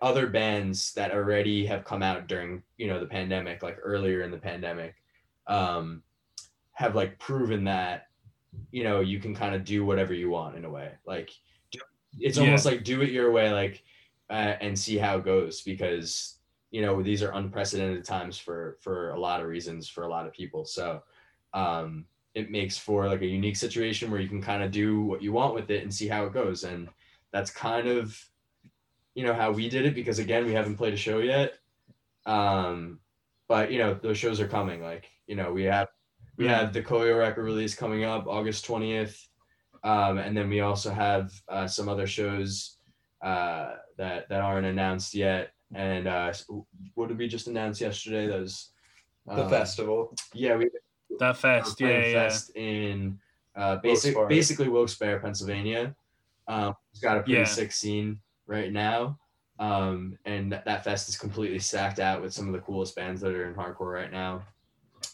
other 0.01 0.27
bands 0.27 0.93
that 0.95 1.13
already 1.13 1.67
have 1.67 1.85
come 1.85 2.03
out 2.03 2.27
during 2.27 2.63
you 2.79 2.87
know 2.87 3.01
the 3.01 3.07
pandemic 3.07 3.63
like 3.63 3.79
earlier 3.83 4.23
in 4.23 4.31
the 4.31 4.39
pandemic 4.39 4.95
um 5.47 6.03
have 6.73 6.95
like 6.95 7.19
proven 7.19 7.65
that 7.65 8.09
you 8.71 8.85
know 8.85 9.01
you 9.01 9.19
can 9.19 9.35
kind 9.35 9.55
of 9.55 9.65
do 9.65 9.85
whatever 9.85 10.15
you 10.15 10.31
want 10.31 10.57
in 10.57 10.65
a 10.65 10.71
way. 10.71 10.93
Like 11.07 11.31
it's 12.19 12.39
Yeah. 12.39 12.45
almost 12.45 12.67
like 12.67 12.85
do 12.85 13.03
it 13.03 13.11
your 13.11 13.31
way 13.33 13.51
like 13.53 13.83
uh, 14.31 14.57
and 14.61 14.79
see 14.79 14.99
how 14.99 15.19
it 15.19 15.25
goes 15.25 15.63
because 15.63 16.39
you 16.71 16.83
know 16.83 17.03
these 17.03 17.23
are 17.23 17.33
unprecedented 17.33 18.05
times 18.05 18.39
for 18.39 18.79
for 18.81 19.11
a 19.11 19.21
lot 19.21 19.41
of 19.41 19.47
reasons 19.47 19.89
for 19.89 20.05
a 20.05 20.09
lot 20.09 20.27
of 20.27 20.33
people. 20.33 20.65
So 20.65 21.03
um 21.55 22.07
it 22.35 22.51
makes 22.51 22.79
for 22.79 23.07
like 23.07 23.21
a 23.21 23.27
unique 23.27 23.57
situation 23.57 24.11
where 24.11 24.21
you 24.21 24.29
can 24.29 24.41
kind 24.43 24.63
of 24.63 24.71
do 24.71 25.03
what 25.03 25.23
you 25.23 25.33
want 25.33 25.55
with 25.55 25.71
it 25.71 25.83
and 25.83 25.93
see 25.93 26.09
how 26.09 26.25
it 26.25 26.33
goes. 26.33 26.65
And 26.65 26.89
that's 27.31 27.51
kind 27.51 27.87
of 27.89 28.19
you 29.15 29.25
know 29.25 29.35
how 29.35 29.51
we 29.53 29.69
did 29.69 29.85
it 29.87 29.95
because 29.95 30.19
again 30.19 30.45
we 30.45 30.53
haven't 30.53 30.77
played 30.77 30.95
a 30.95 30.97
show 30.97 31.19
yet 31.19 31.55
um 32.27 32.99
but 33.49 33.71
you 33.71 33.79
know 33.79 33.95
those 34.03 34.17
shows 34.19 34.41
are 34.41 34.49
coming 34.49 34.83
like 34.83 35.09
you 35.27 35.35
know 35.37 35.53
we 35.53 35.65
have 35.65 35.89
we 36.37 36.47
have 36.47 36.73
the 36.73 36.83
koyo 36.83 37.19
record 37.19 37.43
release 37.45 37.75
coming 37.75 38.05
up 38.05 38.27
august 38.27 38.67
20th 38.67 39.27
um 39.85 40.19
and 40.19 40.37
then 40.37 40.49
we 40.49 40.61
also 40.61 40.91
have 40.91 41.33
uh, 41.49 41.67
some 41.67 41.89
other 41.89 42.07
shows 42.07 42.77
uh 43.23 43.75
that 43.99 44.29
that 44.29 44.41
aren't 44.41 44.67
announced 44.67 45.15
yet 45.15 45.51
and 45.75 46.07
uh 46.07 46.33
what 46.95 47.09
did 47.09 47.19
we 47.19 47.29
just 47.29 47.49
announce 47.49 47.81
yesterday 47.81 48.27
that 48.27 48.41
was 48.41 48.71
The 49.27 49.45
um, 49.45 49.51
festival. 49.51 50.15
yeah 50.35 50.57
we 50.57 50.71
that 51.19 51.37
fest, 51.37 51.79
yeah, 51.81 51.87
playing 51.89 52.15
yeah. 52.15 52.29
fest 52.29 52.57
in 52.57 53.19
uh, 53.55 53.77
basic, 53.77 54.15
Wilkes-Barre. 54.17 54.29
basically 54.29 54.69
Wilkes-Barre, 54.71 55.21
Pennsylvania. 55.21 55.95
Um, 56.49 56.75
it's 56.91 57.01
got 57.03 57.19
a 57.19 57.21
pretty 57.21 57.35
Yeah. 57.41 57.45
sick 57.45 57.71
scene 57.71 58.19
right 58.53 58.71
now, 58.73 59.19
um, 59.59 60.17
and 60.27 60.53
that, 60.53 60.65
that 60.67 60.85
fest 60.85 61.09
is 61.09 61.17
completely 61.17 61.59
stacked 61.59 61.99
out 61.99 62.21
with 62.23 62.33
some 62.33 62.47
of 62.47 62.53
the 62.53 62.61
coolest 62.61 62.95
bands 62.95 63.21
that 63.23 63.33
are 63.33 63.49
in 63.49 63.55
hardcore 63.55 63.93
right 63.93 64.13
now. 64.13 64.43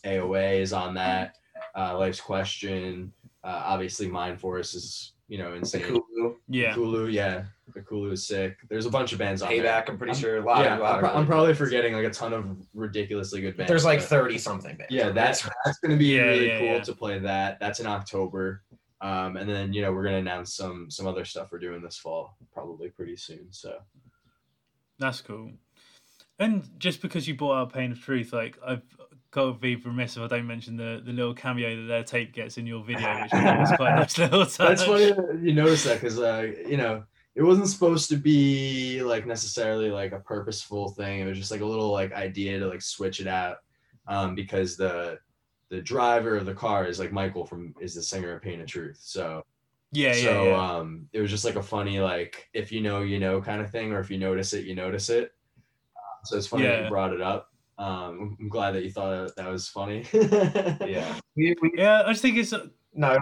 AOA 0.05 0.61
is 0.61 0.73
on 0.73 0.93
that. 0.95 1.37
Uh, 1.77 1.97
Life's 1.97 2.21
Question, 2.21 3.13
uh, 3.45 3.63
obviously 3.65 4.09
Mindforce 4.09 4.75
is 4.75 5.13
you 5.29 5.39
know 5.39 5.51
The 5.51 5.57
insane. 5.59 5.83
Kulu. 5.83 6.35
Yeah. 6.49 6.73
Kulu, 6.75 7.09
yeah, 7.09 7.45
the 7.75 7.83
Kulu 7.83 8.13
is 8.13 8.27
sick. 8.27 8.57
There's 8.71 8.87
a 8.87 8.91
bunch 8.91 9.13
of 9.13 9.19
bands 9.19 9.43
on 9.43 9.51
there. 9.51 9.63
Payback, 9.63 9.89
I'm 9.91 9.99
pretty 9.99 10.13
I'm- 10.13 10.21
sure. 10.21 10.39
A 10.39 10.45
lot, 10.45 10.65
yeah, 10.65 10.79
a 10.79 10.81
lot 10.81 10.91
I'm, 10.91 10.95
of 10.95 11.01
pro- 11.11 11.21
I'm 11.21 11.27
probably 11.27 11.55
forgetting 11.55 11.93
like 11.93 12.05
a 12.07 12.11
ton 12.11 12.33
of 12.33 12.57
ridiculously 12.75 13.41
good 13.43 13.57
bands. 13.57 13.69
There's 13.69 13.85
like 13.85 14.01
30 14.01 14.39
something 14.39 14.77
bands. 14.77 14.91
yeah 14.93 15.11
that's 15.11 15.49
that's 15.65 15.79
gonna 15.81 15.97
be 15.97 16.07
Yeah, 16.17 16.23
really 16.23 16.47
yeah, 16.49 16.59
cool 16.59 16.67
yeah. 16.69 16.81
to 16.81 16.93
play 16.95 17.19
that 17.19 17.61
that's 17.61 17.79
in 17.81 17.87
october 17.87 18.63
um 19.01 19.37
and 19.37 19.49
then 19.49 19.73
you 19.73 19.81
know 19.83 19.93
we're 19.93 20.05
gonna 20.05 20.19
announce 20.19 20.55
some 20.55 20.91
some 20.91 21.07
other 21.07 21.25
stuff 21.25 21.51
we're 21.53 21.59
doing 21.59 21.83
this 21.83 21.97
fall 21.97 22.37
probably 22.53 22.89
pretty 22.89 23.17
soon 23.17 23.47
so 23.51 23.77
That's 24.99 25.21
cool. 25.21 25.53
And 26.41 26.69
just 26.79 27.03
because 27.03 27.27
you 27.27 27.35
brought 27.35 27.63
up 27.63 27.73
Pain 27.73 27.93
of 27.93 28.01
Truth, 28.01 28.33
like 28.33 28.59
I've 28.67 28.83
got 29.31 29.47
to 29.47 29.53
be 29.55 29.77
remiss 29.77 30.17
if 30.17 30.23
I 30.23 30.27
don't 30.27 30.47
mention 30.47 30.77
the, 30.77 31.03
the 31.05 31.13
little 31.13 31.35
cameo 31.35 31.77
that 31.77 31.87
their 31.87 32.03
tape 32.05 32.33
gets 32.33 32.59
in 32.59 32.67
your 32.67 32.83
video, 32.85 33.23
which 33.23 33.33
was 33.33 33.73
quite 33.77 33.93
a 33.93 33.97
nice 33.97 34.19
little 34.19 34.45
touch. 34.47 34.57
that's 34.57 34.85
funny 34.85 35.13
that 35.13 35.41
you 35.43 35.53
notice 35.53 35.85
that 35.85 36.01
because 36.01 36.19
uh 36.19 36.51
you 36.67 36.77
know 36.77 37.05
it 37.35 37.43
wasn't 37.43 37.69
supposed 37.69 38.09
to 38.11 38.17
be 38.17 39.03
like 39.03 39.27
necessarily 39.27 39.91
like 39.91 40.13
a 40.13 40.19
purposeful 40.21 40.91
thing 40.91 41.21
it 41.21 41.25
was 41.27 41.39
just 41.39 41.51
like 41.53 41.61
a 41.61 41.67
little 41.67 41.93
like 41.93 42.13
idea 42.13 42.59
to 42.59 42.67
like 42.67 42.83
switch 42.83 43.21
it 43.21 43.29
out 43.29 43.59
um 44.09 44.35
because 44.35 44.77
the 44.77 45.19
the 45.71 45.81
driver 45.81 46.37
of 46.37 46.47
the 46.47 46.55
car 46.55 46.87
is 46.87 46.99
like 46.99 47.13
michael 47.13 47.45
from 47.45 47.75
is 47.81 47.95
the 47.95 48.03
singer 48.03 48.35
of 48.35 48.43
pain 48.43 48.61
of 48.61 48.67
truth 48.67 48.99
so 49.01 49.43
Yeah, 49.93 50.15
yeah, 50.15 50.23
so 50.23 50.45
yeah. 50.49 50.77
um 50.79 51.09
it 51.13 51.21
was 51.21 51.31
just 51.31 51.45
like 51.45 51.57
a 51.57 51.63
funny 51.63 52.01
like 52.01 52.49
if 52.55 52.73
you 52.73 52.81
know 52.81 53.03
you 53.03 53.19
know 53.19 53.41
kind 53.41 53.61
of 53.61 53.71
thing 53.71 53.93
or 53.93 54.01
if 54.01 54.11
you 54.11 54.19
notice 54.19 54.53
it 54.53 54.65
you 54.65 54.75
notice 54.75 55.09
it 55.11 55.33
Uh, 55.97 56.25
so 56.25 56.37
it's 56.37 56.47
funny 56.47 56.65
that 56.65 56.85
you 56.85 56.89
brought 56.89 57.13
it 57.13 57.21
up 57.21 57.53
um 57.79 58.37
i'm 58.41 58.49
glad 58.49 58.73
that 58.73 58.83
you 58.85 58.91
thought 58.91 59.35
that 59.37 59.49
was 59.49 59.69
funny 59.69 60.05
Yeah. 60.13 61.15
We, 61.37 61.55
we, 61.63 61.73
yeah, 61.77 62.03
I 62.05 62.11
just 62.11 62.23
think 62.23 62.37
it's. 62.37 62.53
no, 62.95 63.17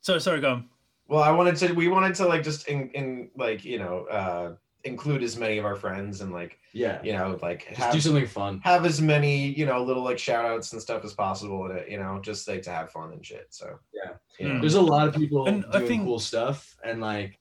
So 0.00 0.18
sorry, 0.18 0.40
go 0.40 0.50
on. 0.54 0.68
Well, 1.06 1.22
I 1.22 1.30
wanted 1.30 1.54
to. 1.56 1.72
We 1.72 1.86
wanted 1.86 2.16
to 2.16 2.26
like 2.26 2.42
just 2.42 2.66
in, 2.66 2.90
in 2.90 3.30
like 3.36 3.64
you 3.64 3.78
know 3.78 4.06
uh 4.06 4.54
include 4.84 5.22
as 5.22 5.36
many 5.36 5.58
of 5.58 5.64
our 5.64 5.76
friends 5.76 6.20
and 6.22 6.32
like 6.32 6.58
yeah 6.72 7.00
you 7.02 7.12
know 7.12 7.38
like 7.42 7.66
just 7.68 7.78
have, 7.80 7.92
do 7.92 8.00
something 8.00 8.26
fun 8.26 8.60
have 8.64 8.86
as 8.86 9.00
many 9.00 9.48
you 9.48 9.66
know 9.66 9.82
little 9.82 10.02
like 10.02 10.18
shout 10.18 10.44
outs 10.44 10.72
and 10.72 10.80
stuff 10.80 11.04
as 11.04 11.12
possible 11.12 11.66
in 11.66 11.76
it. 11.76 11.88
You 11.88 11.98
know, 11.98 12.18
just 12.22 12.48
like 12.48 12.62
to 12.62 12.70
have 12.70 12.90
fun 12.90 13.12
and 13.12 13.24
shit. 13.24 13.48
So 13.50 13.78
Yeah. 13.92 14.12
you 14.38 14.48
know. 14.48 14.60
There's 14.60 14.74
a 14.74 14.80
lot 14.80 15.06
of 15.08 15.14
people 15.14 15.46
And 15.46 15.64
doing 15.72 15.86
think- 15.86 16.04
cool 16.04 16.18
stuff 16.18 16.76
and 16.84 17.00
like 17.00 17.38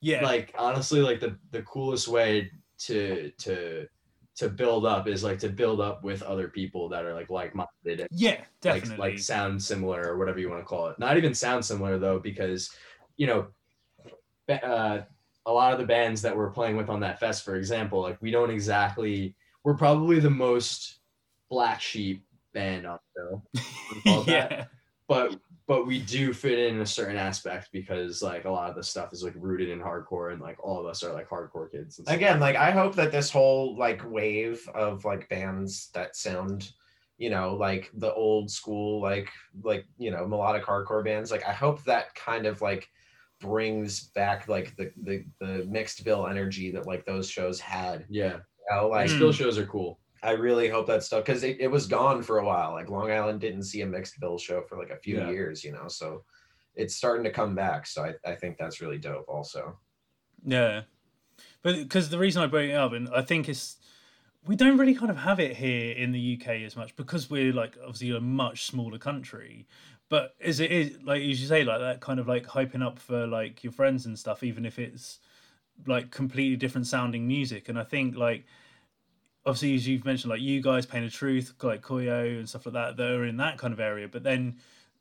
Yeah, 0.00 0.22
like 0.22 0.54
honestly 0.58 1.00
like 1.00 1.20
the 1.20 1.36
the 1.50 1.62
coolest 1.62 2.08
way 2.08 2.50
to 2.80 3.30
to 3.38 3.86
to 4.34 4.48
build 4.48 4.84
up 4.86 5.06
is 5.06 5.22
like 5.22 5.38
to 5.38 5.48
build 5.48 5.80
up 5.80 6.02
with 6.02 6.22
other 6.22 6.48
people 6.48 6.88
that 6.88 7.04
are 7.04 7.14
like 7.14 7.28
like-minded 7.30 8.06
yeah, 8.10 8.30
like, 8.30 8.48
definitely. 8.62 8.96
like 9.10 9.18
sound 9.18 9.62
similar 9.62 10.02
or 10.08 10.18
whatever 10.18 10.38
you 10.40 10.48
want 10.50 10.60
to 10.60 10.64
call 10.66 10.88
it. 10.88 10.98
Not 10.98 11.16
even 11.18 11.34
sound 11.34 11.64
similar 11.64 11.98
though, 11.98 12.18
because 12.18 12.70
you 13.18 13.26
know, 13.26 13.46
uh, 14.48 15.02
a 15.46 15.52
lot 15.52 15.72
of 15.72 15.78
the 15.78 15.86
bands 15.86 16.22
that 16.22 16.36
we're 16.36 16.50
playing 16.50 16.76
with 16.76 16.88
on 16.88 17.00
that 17.00 17.20
fest, 17.20 17.44
for 17.44 17.56
example, 17.56 18.00
like 18.00 18.20
we 18.20 18.30
don't 18.30 18.50
exactly. 18.50 19.34
We're 19.64 19.74
probably 19.74 20.18
the 20.18 20.30
most 20.30 20.98
black 21.48 21.80
sheep 21.80 22.24
band 22.52 22.86
on 22.86 22.98
the 23.14 23.20
show, 23.20 23.62
call 24.04 24.22
it 24.22 24.26
that. 24.26 24.50
yeah, 24.50 24.64
but 25.06 25.38
but 25.68 25.86
we 25.86 26.00
do 26.00 26.32
fit 26.32 26.58
in 26.58 26.80
a 26.80 26.86
certain 26.86 27.16
aspect 27.16 27.68
because 27.72 28.22
like 28.22 28.44
a 28.44 28.50
lot 28.50 28.70
of 28.70 28.76
the 28.76 28.82
stuff 28.82 29.12
is 29.12 29.22
like 29.22 29.34
rooted 29.36 29.68
in 29.68 29.80
hardcore 29.80 30.32
and 30.32 30.42
like 30.42 30.62
all 30.62 30.80
of 30.80 30.86
us 30.86 31.02
are 31.02 31.12
like 31.12 31.28
hardcore 31.28 31.70
kids. 31.70 31.98
And 31.98 32.08
again 32.08 32.40
like 32.40 32.56
i 32.56 32.72
hope 32.72 32.96
that 32.96 33.12
this 33.12 33.30
whole 33.30 33.76
like 33.76 34.02
wave 34.10 34.68
of 34.74 35.04
like 35.04 35.28
bands 35.28 35.90
that 35.94 36.16
sound 36.16 36.72
you 37.22 37.30
know, 37.30 37.54
like 37.54 37.88
the 37.94 38.12
old 38.14 38.50
school, 38.50 39.00
like 39.00 39.30
like 39.62 39.86
you 39.96 40.10
know, 40.10 40.26
melodic 40.26 40.64
hardcore 40.64 41.04
bands. 41.04 41.30
Like 41.30 41.46
I 41.46 41.52
hope 41.52 41.84
that 41.84 42.12
kind 42.16 42.46
of 42.46 42.60
like 42.60 42.88
brings 43.42 44.04
back 44.08 44.48
like 44.48 44.74
the 44.76 44.90
the, 45.02 45.24
the 45.40 45.64
mixed 45.66 46.04
bill 46.04 46.26
energy 46.26 46.70
that 46.70 46.86
like 46.86 47.04
those 47.04 47.28
shows 47.28 47.60
had. 47.60 48.06
Yeah. 48.08 48.38
You 48.70 48.76
know, 48.76 48.88
like 48.88 49.08
Like 49.08 49.10
still 49.10 49.32
shows 49.32 49.58
are 49.58 49.66
cool. 49.66 49.98
I 50.22 50.30
really 50.32 50.68
hope 50.68 50.86
that 50.86 51.02
stuff 51.02 51.24
because 51.24 51.42
it, 51.42 51.56
it 51.60 51.66
was 51.66 51.86
gone 51.88 52.22
for 52.22 52.38
a 52.38 52.46
while. 52.46 52.72
Like 52.72 52.88
Long 52.88 53.10
Island 53.10 53.40
didn't 53.40 53.64
see 53.64 53.80
a 53.82 53.86
mixed 53.86 54.18
bill 54.20 54.38
show 54.38 54.62
for 54.62 54.78
like 54.78 54.90
a 54.90 54.96
few 54.96 55.18
Yeah. 55.18 55.30
years, 55.30 55.64
you 55.64 55.72
know. 55.72 55.88
So 55.88 56.24
it's 56.76 56.94
starting 56.94 57.24
to 57.24 57.30
come 57.30 57.54
back. 57.54 57.86
So 57.86 58.04
I, 58.04 58.14
I 58.30 58.36
think 58.36 58.56
that's 58.56 58.80
really 58.80 58.98
dope 58.98 59.26
also. 59.28 59.78
Yeah, 60.44 60.82
but 61.62 61.76
because 61.76 62.08
the 62.08 62.18
reason 62.18 62.42
I 62.42 62.46
bring 62.46 62.70
it 62.70 62.74
up, 62.74 62.92
and 62.92 63.08
I 63.10 63.22
think 63.22 63.48
it's 63.48 63.76
we 64.46 64.56
don't 64.56 64.76
really 64.78 64.94
kind 64.94 65.10
of 65.10 65.16
have 65.18 65.38
it 65.38 65.56
here 65.56 65.92
in 65.92 66.10
the 66.12 66.38
UK 66.40 66.62
as 66.62 66.74
much 66.76 66.96
because 66.96 67.30
we're 67.30 67.52
like 67.52 67.76
obviously 67.80 68.10
a 68.16 68.20
much 68.20 68.66
smaller 68.66 68.98
country. 68.98 69.66
But 70.12 70.34
as 70.42 70.60
it 70.60 70.70
is, 70.70 70.98
like 71.02 71.22
you 71.22 71.34
say, 71.34 71.64
like 71.64 71.80
that 71.80 72.02
kind 72.02 72.20
of 72.20 72.28
like 72.28 72.44
hyping 72.44 72.84
up 72.84 72.98
for 72.98 73.26
like 73.26 73.64
your 73.64 73.72
friends 73.72 74.04
and 74.04 74.18
stuff, 74.18 74.42
even 74.42 74.66
if 74.66 74.78
it's 74.78 75.20
like 75.86 76.10
completely 76.10 76.56
different 76.56 76.86
sounding 76.86 77.26
music. 77.26 77.70
And 77.70 77.78
I 77.78 77.84
think 77.84 78.14
like 78.14 78.44
obviously 79.46 79.74
as 79.74 79.88
you've 79.88 80.04
mentioned, 80.04 80.30
like 80.30 80.42
you 80.42 80.60
guys, 80.60 80.84
Pain 80.84 81.02
of 81.02 81.14
Truth, 81.14 81.54
like 81.62 81.80
Koyo 81.80 82.38
and 82.38 82.46
stuff 82.46 82.66
like 82.66 82.74
that, 82.74 82.98
that 82.98 83.10
are 83.10 83.24
in 83.24 83.38
that 83.38 83.56
kind 83.56 83.72
of 83.72 83.80
area. 83.80 84.06
But 84.06 84.22
then 84.22 84.58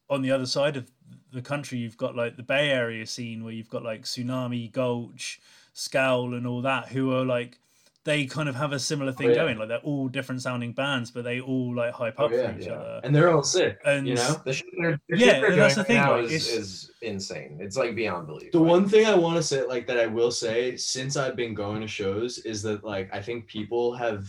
on 0.09 0.21
the 0.21 0.31
other 0.31 0.45
side 0.45 0.77
of 0.77 0.89
the 1.33 1.41
country, 1.41 1.79
you've 1.79 1.97
got 1.97 2.15
like 2.15 2.37
the 2.37 2.43
Bay 2.43 2.69
Area 2.69 3.05
scene 3.05 3.43
where 3.43 3.51
you've 3.51 3.69
got 3.69 3.83
like 3.83 4.03
Sunami, 4.03 4.71
Gulch, 4.71 5.41
Scowl, 5.73 6.35
and 6.35 6.47
all 6.47 6.61
that, 6.61 6.87
who 6.87 7.13
are 7.13 7.25
like 7.25 7.59
they 8.03 8.25
kind 8.25 8.49
of 8.49 8.55
have 8.55 8.71
a 8.71 8.79
similar 8.79 9.11
thing 9.11 9.27
oh, 9.27 9.29
yeah. 9.31 9.35
going. 9.35 9.57
Like 9.57 9.67
they're 9.67 9.79
all 9.79 10.07
different 10.07 10.41
sounding 10.41 10.73
bands, 10.73 11.11
but 11.11 11.23
they 11.23 11.39
all 11.39 11.75
like 11.75 11.93
hype 11.93 12.15
Oh, 12.17 12.25
up 12.25 12.31
yeah, 12.31 12.51
for 12.51 12.59
each 12.59 12.65
yeah. 12.65 12.73
other. 12.73 13.01
And 13.03 13.15
they're 13.15 13.31
all 13.31 13.43
sick. 13.43 13.79
And 13.85 14.07
you 14.07 14.15
know? 14.15 14.41
The 14.43 14.53
shit 14.53 14.65
they're, 14.79 14.99
the 15.09 15.17
Yeah, 15.17 15.25
shit 15.25 15.41
they're 15.41 15.55
that's 15.55 15.75
doing 15.75 15.83
the 15.83 15.87
thing, 15.87 15.97
right 15.97 16.05
now 16.05 16.21
like, 16.21 16.31
is, 16.31 16.47
is 16.47 16.91
insane. 17.01 17.57
It's 17.61 17.77
like 17.77 17.95
beyond 17.95 18.27
belief. 18.27 18.51
The 18.51 18.59
Like, 18.59 18.69
one 18.69 18.89
thing 18.89 19.05
I 19.05 19.13
want 19.15 19.37
to 19.37 19.43
say, 19.43 19.63
like 19.65 19.85
that 19.87 19.99
I 19.99 20.07
will 20.07 20.31
say, 20.31 20.75
since 20.77 21.15
I've 21.15 21.35
been 21.35 21.53
going 21.53 21.81
to 21.81 21.87
shows, 21.87 22.39
is 22.39 22.63
that 22.63 22.83
like 22.83 23.13
I 23.13 23.21
think 23.21 23.47
people 23.47 23.93
have 23.93 24.25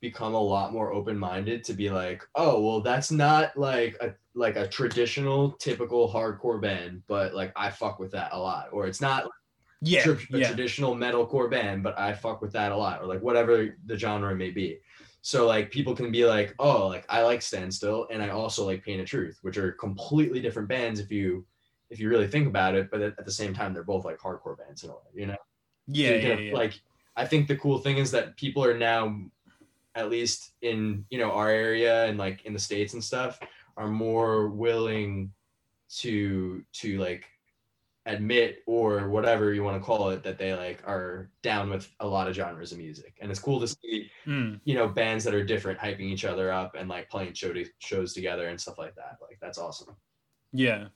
become 0.00 0.34
a 0.34 0.40
lot 0.40 0.72
more 0.72 0.92
open-minded 0.92 1.64
to 1.64 1.72
be 1.72 1.88
like, 1.88 2.22
oh, 2.34 2.60
well, 2.60 2.80
that's 2.80 3.10
not 3.10 3.56
like 3.56 3.96
a 4.00 4.12
like 4.34 4.56
a 4.56 4.66
traditional 4.66 5.52
typical 5.52 6.12
hardcore 6.12 6.60
band, 6.60 7.00
but 7.06 7.32
like 7.34 7.52
I 7.54 7.70
fuck 7.70 8.00
with 8.00 8.10
that 8.10 8.32
a 8.32 8.38
lot, 8.38 8.68
or 8.72 8.86
it's 8.86 9.00
not 9.00 9.30
yeah, 9.84 10.02
tr- 10.02 10.12
a 10.12 10.38
yeah, 10.38 10.48
traditional 10.48 10.94
metalcore 10.94 11.50
band, 11.50 11.82
but 11.82 11.98
I 11.98 12.12
fuck 12.12 12.40
with 12.40 12.52
that 12.52 12.72
a 12.72 12.76
lot, 12.76 13.02
or 13.02 13.06
like 13.06 13.20
whatever 13.20 13.76
the 13.86 13.98
genre 13.98 14.34
may 14.34 14.50
be. 14.50 14.78
So 15.22 15.46
like 15.46 15.70
people 15.70 15.96
can 15.96 16.10
be 16.12 16.26
like, 16.26 16.54
oh, 16.58 16.86
like 16.86 17.06
I 17.08 17.22
like 17.22 17.42
Standstill, 17.42 18.08
and 18.10 18.22
I 18.22 18.30
also 18.30 18.66
like 18.66 18.84
Pain 18.84 19.00
of 19.00 19.06
Truth, 19.06 19.38
which 19.42 19.56
are 19.56 19.72
completely 19.72 20.40
different 20.40 20.68
bands 20.68 21.00
if 21.00 21.10
you 21.10 21.46
if 21.90 21.98
you 22.00 22.08
really 22.08 22.26
think 22.26 22.46
about 22.46 22.74
it. 22.74 22.90
But 22.90 23.00
at, 23.00 23.24
the 23.24 23.32
same 23.32 23.54
time, 23.54 23.72
they're 23.72 23.82
both 23.82 24.04
like 24.04 24.18
hardcore 24.18 24.58
bands 24.58 24.84
in 24.84 24.90
a 24.90 24.92
way, 24.92 24.98
you 25.14 25.26
know. 25.26 25.36
So 25.88 25.94
you 25.94 26.08
yeah, 26.08 26.38
yeah. 26.38 26.54
Like 26.54 26.80
I 27.16 27.24
think 27.24 27.48
the 27.48 27.56
cool 27.56 27.78
thing 27.78 27.98
is 27.98 28.10
that 28.10 28.36
people 28.36 28.64
are 28.64 28.76
now, 28.76 29.18
at 29.94 30.10
least 30.10 30.52
in 30.62 31.04
you 31.10 31.18
know 31.18 31.32
our 31.32 31.50
area 31.50 32.04
and 32.06 32.18
like 32.18 32.44
in 32.44 32.52
the 32.52 32.58
states 32.58 32.94
and 32.94 33.02
stuff, 33.02 33.38
are 33.76 33.88
more 33.88 34.48
willing 34.48 35.32
to 35.88 36.64
to 36.72 36.98
like 36.98 37.26
admit 38.06 38.62
or 38.66 39.08
whatever 39.08 39.54
you 39.54 39.62
want 39.64 39.80
to 39.80 39.84
call 39.84 40.10
it 40.10 40.22
that 40.22 40.36
they 40.38 40.52
like 40.54 40.82
are 40.86 41.30
down 41.42 41.70
with 41.70 41.90
a 42.00 42.06
lot 42.06 42.28
of 42.28 42.34
genres 42.34 42.70
of 42.72 42.76
music 42.78 43.16
and 43.20 43.30
it's 43.30 43.40
cool 43.40 43.58
to 43.60 43.66
see 43.68 44.10
Mm. 44.26 44.60
you 44.64 44.74
know 44.74 44.86
bands 44.88 45.24
that 45.24 45.34
are 45.34 45.44
different 45.44 45.78
hyping 45.78 46.00
each 46.00 46.24
other 46.26 46.52
up 46.52 46.74
and 46.78 46.88
like 46.88 47.08
playing 47.08 47.32
show 47.32 47.54
shows 47.78 48.12
together 48.12 48.48
and 48.48 48.60
stuff 48.60 48.76
like 48.78 48.94
that 48.96 49.16
like 49.22 49.38
that's 49.40 49.58
awesome 49.58 49.96
Yeah. 50.52 50.88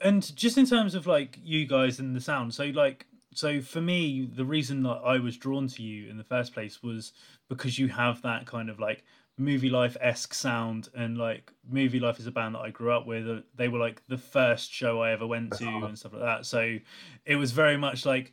And 0.00 0.34
just 0.36 0.58
in 0.58 0.66
terms 0.66 0.94
of 0.96 1.06
like 1.06 1.38
you 1.42 1.66
guys 1.66 2.00
and 2.00 2.14
the 2.16 2.20
sound, 2.20 2.52
so 2.54 2.64
like 2.66 3.06
so 3.34 3.60
for 3.62 3.80
me, 3.80 4.28
the 4.30 4.44
reason 4.44 4.82
that 4.82 5.00
I 5.04 5.18
was 5.18 5.36
drawn 5.38 5.66
to 5.68 5.82
you 5.82 6.10
in 6.10 6.18
the 6.18 6.24
first 6.24 6.52
place 6.52 6.82
was 6.82 7.12
because 7.48 7.78
you 7.78 7.88
have 7.88 8.20
that 8.22 8.44
kind 8.46 8.68
of 8.68 8.78
like 8.80 9.04
Movielife 9.40 9.96
esque 10.00 10.34
sound 10.34 10.88
and 10.94 11.16
like 11.16 11.52
Movielife 11.70 12.20
is 12.20 12.26
a 12.26 12.30
band 12.30 12.54
that 12.54 12.60
I 12.60 12.70
grew 12.70 12.92
up 12.92 13.06
with. 13.06 13.44
They 13.56 13.68
were 13.68 13.78
like 13.78 14.02
the 14.06 14.18
first 14.18 14.70
show 14.70 15.00
I 15.00 15.12
ever 15.12 15.26
went 15.26 15.52
to 15.58 15.66
uh-huh. 15.66 15.86
and 15.86 15.98
stuff 15.98 16.12
like 16.12 16.22
that. 16.22 16.46
So 16.46 16.78
it 17.24 17.36
was 17.36 17.52
very 17.52 17.76
much 17.76 18.04
like 18.04 18.32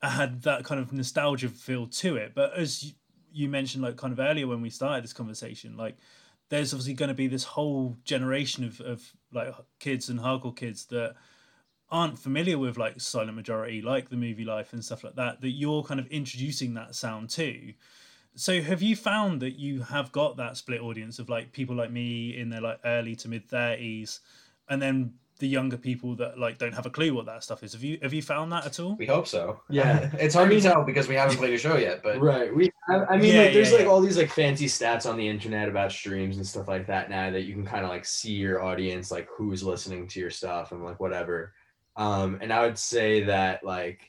I 0.00 0.10
had 0.10 0.42
that 0.42 0.64
kind 0.64 0.80
of 0.80 0.92
nostalgia 0.92 1.48
feel 1.48 1.86
to 1.88 2.16
it. 2.16 2.34
But 2.34 2.54
as 2.56 2.84
you- 2.84 2.92
you 3.30 3.48
mentioned 3.48 3.84
like 3.84 3.96
kind 3.96 4.12
of 4.12 4.20
earlier 4.20 4.46
when 4.46 4.62
we 4.62 4.70
started 4.70 5.04
this 5.04 5.12
conversation, 5.12 5.76
like 5.76 5.96
there's 6.48 6.72
obviously 6.72 6.94
going 6.94 7.10
to 7.10 7.14
be 7.14 7.26
this 7.26 7.44
whole 7.44 7.96
generation 8.04 8.64
of, 8.64 8.80
of 8.80 9.12
like 9.32 9.54
kids 9.78 10.08
and 10.08 10.18
hardcore 10.18 10.56
kids 10.56 10.86
that 10.86 11.14
aren't 11.90 12.18
familiar 12.18 12.58
with 12.58 12.78
like 12.78 13.00
silent 13.00 13.34
majority 13.34 13.80
like 13.82 14.08
the 14.08 14.16
Movielife 14.16 14.72
and 14.72 14.84
stuff 14.84 15.04
like 15.04 15.14
that 15.16 15.40
that 15.40 15.50
you're 15.50 15.82
kind 15.82 16.00
of 16.00 16.06
introducing 16.08 16.74
that 16.74 16.94
sound 16.94 17.30
to 17.30 17.72
so 18.34 18.60
have 18.60 18.82
you 18.82 18.94
found 18.94 19.40
that 19.42 19.58
you 19.58 19.82
have 19.82 20.12
got 20.12 20.36
that 20.36 20.56
split 20.56 20.80
audience 20.80 21.18
of 21.18 21.28
like 21.28 21.52
people 21.52 21.74
like 21.74 21.90
me 21.90 22.36
in 22.36 22.48
their 22.48 22.60
like 22.60 22.80
early 22.84 23.16
to 23.16 23.28
mid 23.28 23.48
30s 23.48 24.20
and 24.68 24.80
then 24.80 25.12
the 25.38 25.46
younger 25.46 25.76
people 25.76 26.16
that 26.16 26.38
like 26.38 26.58
don't 26.58 26.74
have 26.74 26.86
a 26.86 26.90
clue 26.90 27.14
what 27.14 27.26
that 27.26 27.44
stuff 27.44 27.62
is 27.62 27.72
have 27.72 27.82
you 27.82 27.98
have 28.02 28.12
you 28.12 28.22
found 28.22 28.50
that 28.50 28.66
at 28.66 28.80
all 28.80 28.96
we 28.96 29.06
hope 29.06 29.26
so. 29.26 29.60
Yeah. 29.68 30.10
it's 30.18 30.34
hard 30.34 30.50
to 30.50 30.60
tell 30.60 30.82
because 30.82 31.06
we 31.06 31.14
haven't 31.14 31.36
played 31.36 31.54
a 31.54 31.58
show 31.58 31.76
yet, 31.76 32.02
but 32.02 32.20
right 32.20 32.54
we 32.54 32.70
i, 32.88 32.96
I 33.10 33.16
mean 33.16 33.34
Yeah, 33.34 33.42
like 33.42 33.52
there's 33.52 33.70
yeah, 33.70 33.76
like 33.76 33.84
yeah. 33.84 33.90
all 33.90 34.00
these 34.00 34.16
like 34.16 34.30
fancy 34.30 34.66
stats 34.66 35.08
on 35.08 35.16
the 35.16 35.28
internet 35.28 35.68
about 35.68 35.92
streams 35.92 36.36
and 36.36 36.46
stuff 36.46 36.66
like 36.68 36.86
that 36.88 37.08
now 37.08 37.30
that 37.30 37.42
you 37.42 37.54
can 37.54 37.64
kind 37.64 37.84
of 37.84 37.90
like 37.90 38.04
see 38.04 38.32
your 38.32 38.62
audience 38.62 39.10
like 39.10 39.28
who's 39.30 39.62
listening 39.62 40.08
to 40.08 40.20
your 40.20 40.30
stuff 40.30 40.72
and 40.72 40.84
like 40.84 40.98
whatever 40.98 41.52
um 41.96 42.38
and 42.40 42.52
i 42.52 42.60
would 42.64 42.78
say 42.78 43.22
that 43.22 43.62
like 43.64 44.00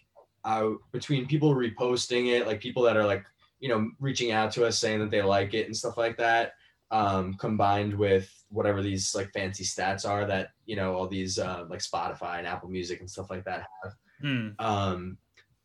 I, 0.44 0.74
between 0.92 1.28
people 1.28 1.54
reposting 1.54 2.28
it 2.28 2.48
like 2.48 2.60
people 2.60 2.84
that 2.84 2.98
are 2.98 3.06
like 3.06 3.26
you 3.60 3.70
know 3.70 3.90
reaching 4.00 4.32
out 4.32 4.52
to 4.52 4.66
us 4.66 4.78
saying 4.78 5.00
that 5.00 5.12
they 5.12 5.22
like 5.22 5.54
it 5.54 5.66
and 5.66 5.76
stuff 5.76 5.98
like 5.98 6.18
that 6.18 6.54
um 6.92 7.34
combined 7.36 7.94
with 7.94 8.34
whatever 8.50 8.82
these 8.82 9.14
like 9.14 9.32
fancy 9.32 9.64
stats 9.64 10.08
are 10.10 10.26
that 10.26 10.50
you 10.66 10.76
know 10.76 10.96
all 10.96 11.08
these 11.08 11.38
uh, 11.38 11.66
like 11.70 11.82
spotify 11.82 12.40
and 12.40 12.48
apple 12.48 12.70
music 12.70 13.00
and 13.00 13.10
stuff 13.10 13.30
like 13.30 13.46
that 13.46 13.68
have 13.84 13.94
Hmm. 14.22 14.50
um, 14.60 15.18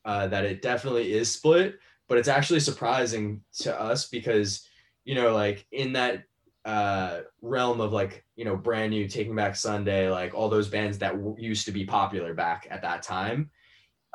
uh, 0.04 0.28
that 0.28 0.44
it 0.44 0.62
definitely 0.62 1.12
is 1.12 1.30
split, 1.30 1.78
but 2.08 2.18
it's 2.18 2.28
actually 2.28 2.60
surprising 2.60 3.42
to 3.60 3.80
us 3.80 4.08
because, 4.08 4.66
you 5.04 5.14
know, 5.14 5.34
like 5.34 5.66
in 5.72 5.94
that 5.94 6.24
uh, 6.64 7.22
realm 7.42 7.80
of 7.80 7.92
like, 7.92 8.24
you 8.36 8.44
know, 8.44 8.56
brand 8.56 8.90
new 8.90 9.08
Taking 9.08 9.34
Back 9.34 9.56
Sunday, 9.56 10.10
like 10.10 10.34
all 10.34 10.48
those 10.48 10.68
bands 10.68 10.98
that 10.98 11.14
w- 11.14 11.36
used 11.38 11.66
to 11.66 11.72
be 11.72 11.84
popular 11.84 12.34
back 12.34 12.68
at 12.70 12.82
that 12.82 13.02
time. 13.02 13.50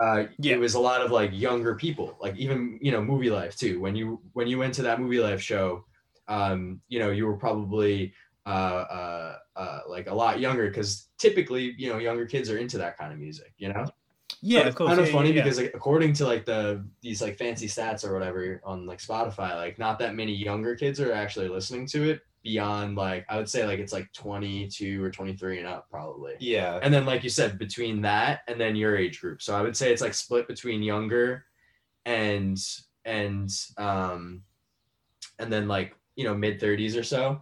Uh, 0.02 0.26
Yeah. 0.38 0.56
it 0.56 0.60
was 0.60 0.76
a 0.76 0.80
lot 0.80 1.02
of 1.02 1.12
like 1.12 1.32
younger 1.34 1.76
people, 1.76 2.18
like 2.22 2.36
even 2.38 2.80
you 2.82 2.92
know, 2.92 3.02
Movielife 3.02 3.58
too. 3.58 3.80
When 3.82 3.96
you 3.96 4.22
when 4.34 4.48
you 4.48 4.58
went 4.58 4.74
to 4.76 4.84
that 4.84 5.00
Movielife 5.00 5.40
show, 5.40 5.86
um, 6.28 6.82
you 6.88 7.00
know, 7.00 7.12
you 7.12 7.26
were 7.26 7.38
probably 7.38 8.14
uh, 8.46 8.50
uh, 8.50 9.38
uh, 9.58 9.80
like 9.88 10.08
a 10.08 10.14
lot 10.16 10.40
younger 10.40 10.68
because 10.70 11.10
typically, 11.18 11.76
you 11.78 11.90
know, 11.90 11.98
younger 11.98 12.26
kids 12.26 12.50
are 12.50 12.58
into 12.58 12.78
that 12.78 12.98
kind 12.98 13.12
of 13.14 13.20
music, 13.20 13.54
you 13.58 13.70
know. 13.70 13.92
yeah 14.42 14.62
So 14.62 14.68
of 14.68 14.76
it's 14.76 14.76
course 14.76 14.88
kind 14.88 15.00
of 15.00 15.08
yeah, 15.08 15.12
funny 15.12 15.32
yeah. 15.32 15.44
because 15.44 15.58
like 15.58 15.72
according 15.76 16.14
to 16.14 16.26
like 16.26 16.46
the 16.46 16.86
these 17.02 17.22
like 17.22 17.38
fancy 17.38 17.68
stats 17.68 18.06
or 18.08 18.14
whatever 18.14 18.62
on 18.64 18.86
like 18.86 19.00
Spotify, 19.00 19.56
like 19.56 19.78
not 19.80 20.00
that 20.00 20.16
many 20.16 20.34
younger 20.34 20.76
kids 20.76 21.00
are 21.00 21.12
actually 21.12 21.50
listening 21.50 21.86
to 21.88 22.10
it 22.12 22.22
beyond 22.44 22.96
like 22.96 23.26
I 23.30 23.38
would 23.38 23.50
say 23.50 23.66
like 23.66 23.80
it's 23.80 23.94
like 23.94 24.12
22 24.14 25.04
or 25.04 25.12
23 25.12 25.60
and 25.60 25.68
up 25.68 25.88
probably. 25.90 26.36
yeah. 26.40 26.80
And 26.82 26.94
then 26.94 27.06
like 27.06 27.24
you 27.24 27.30
said, 27.30 27.60
between 27.60 28.02
that 28.04 28.42
and 28.48 28.60
then 28.60 28.76
your 28.76 28.96
age 28.98 29.20
group. 29.22 29.42
So 29.42 29.56
I 29.56 29.62
would 29.62 29.76
say 29.76 29.92
it's 29.92 30.02
like 30.02 30.14
split 30.14 30.48
between 30.48 30.82
younger 30.82 31.46
and 32.06 32.58
and 33.06 33.50
um 33.78 34.42
and 35.38 35.52
then 35.52 35.68
like 35.68 35.96
you 36.16 36.24
know 36.24 36.36
mid 36.36 36.60
30s 36.60 36.98
or 37.00 37.04
so. 37.04 37.42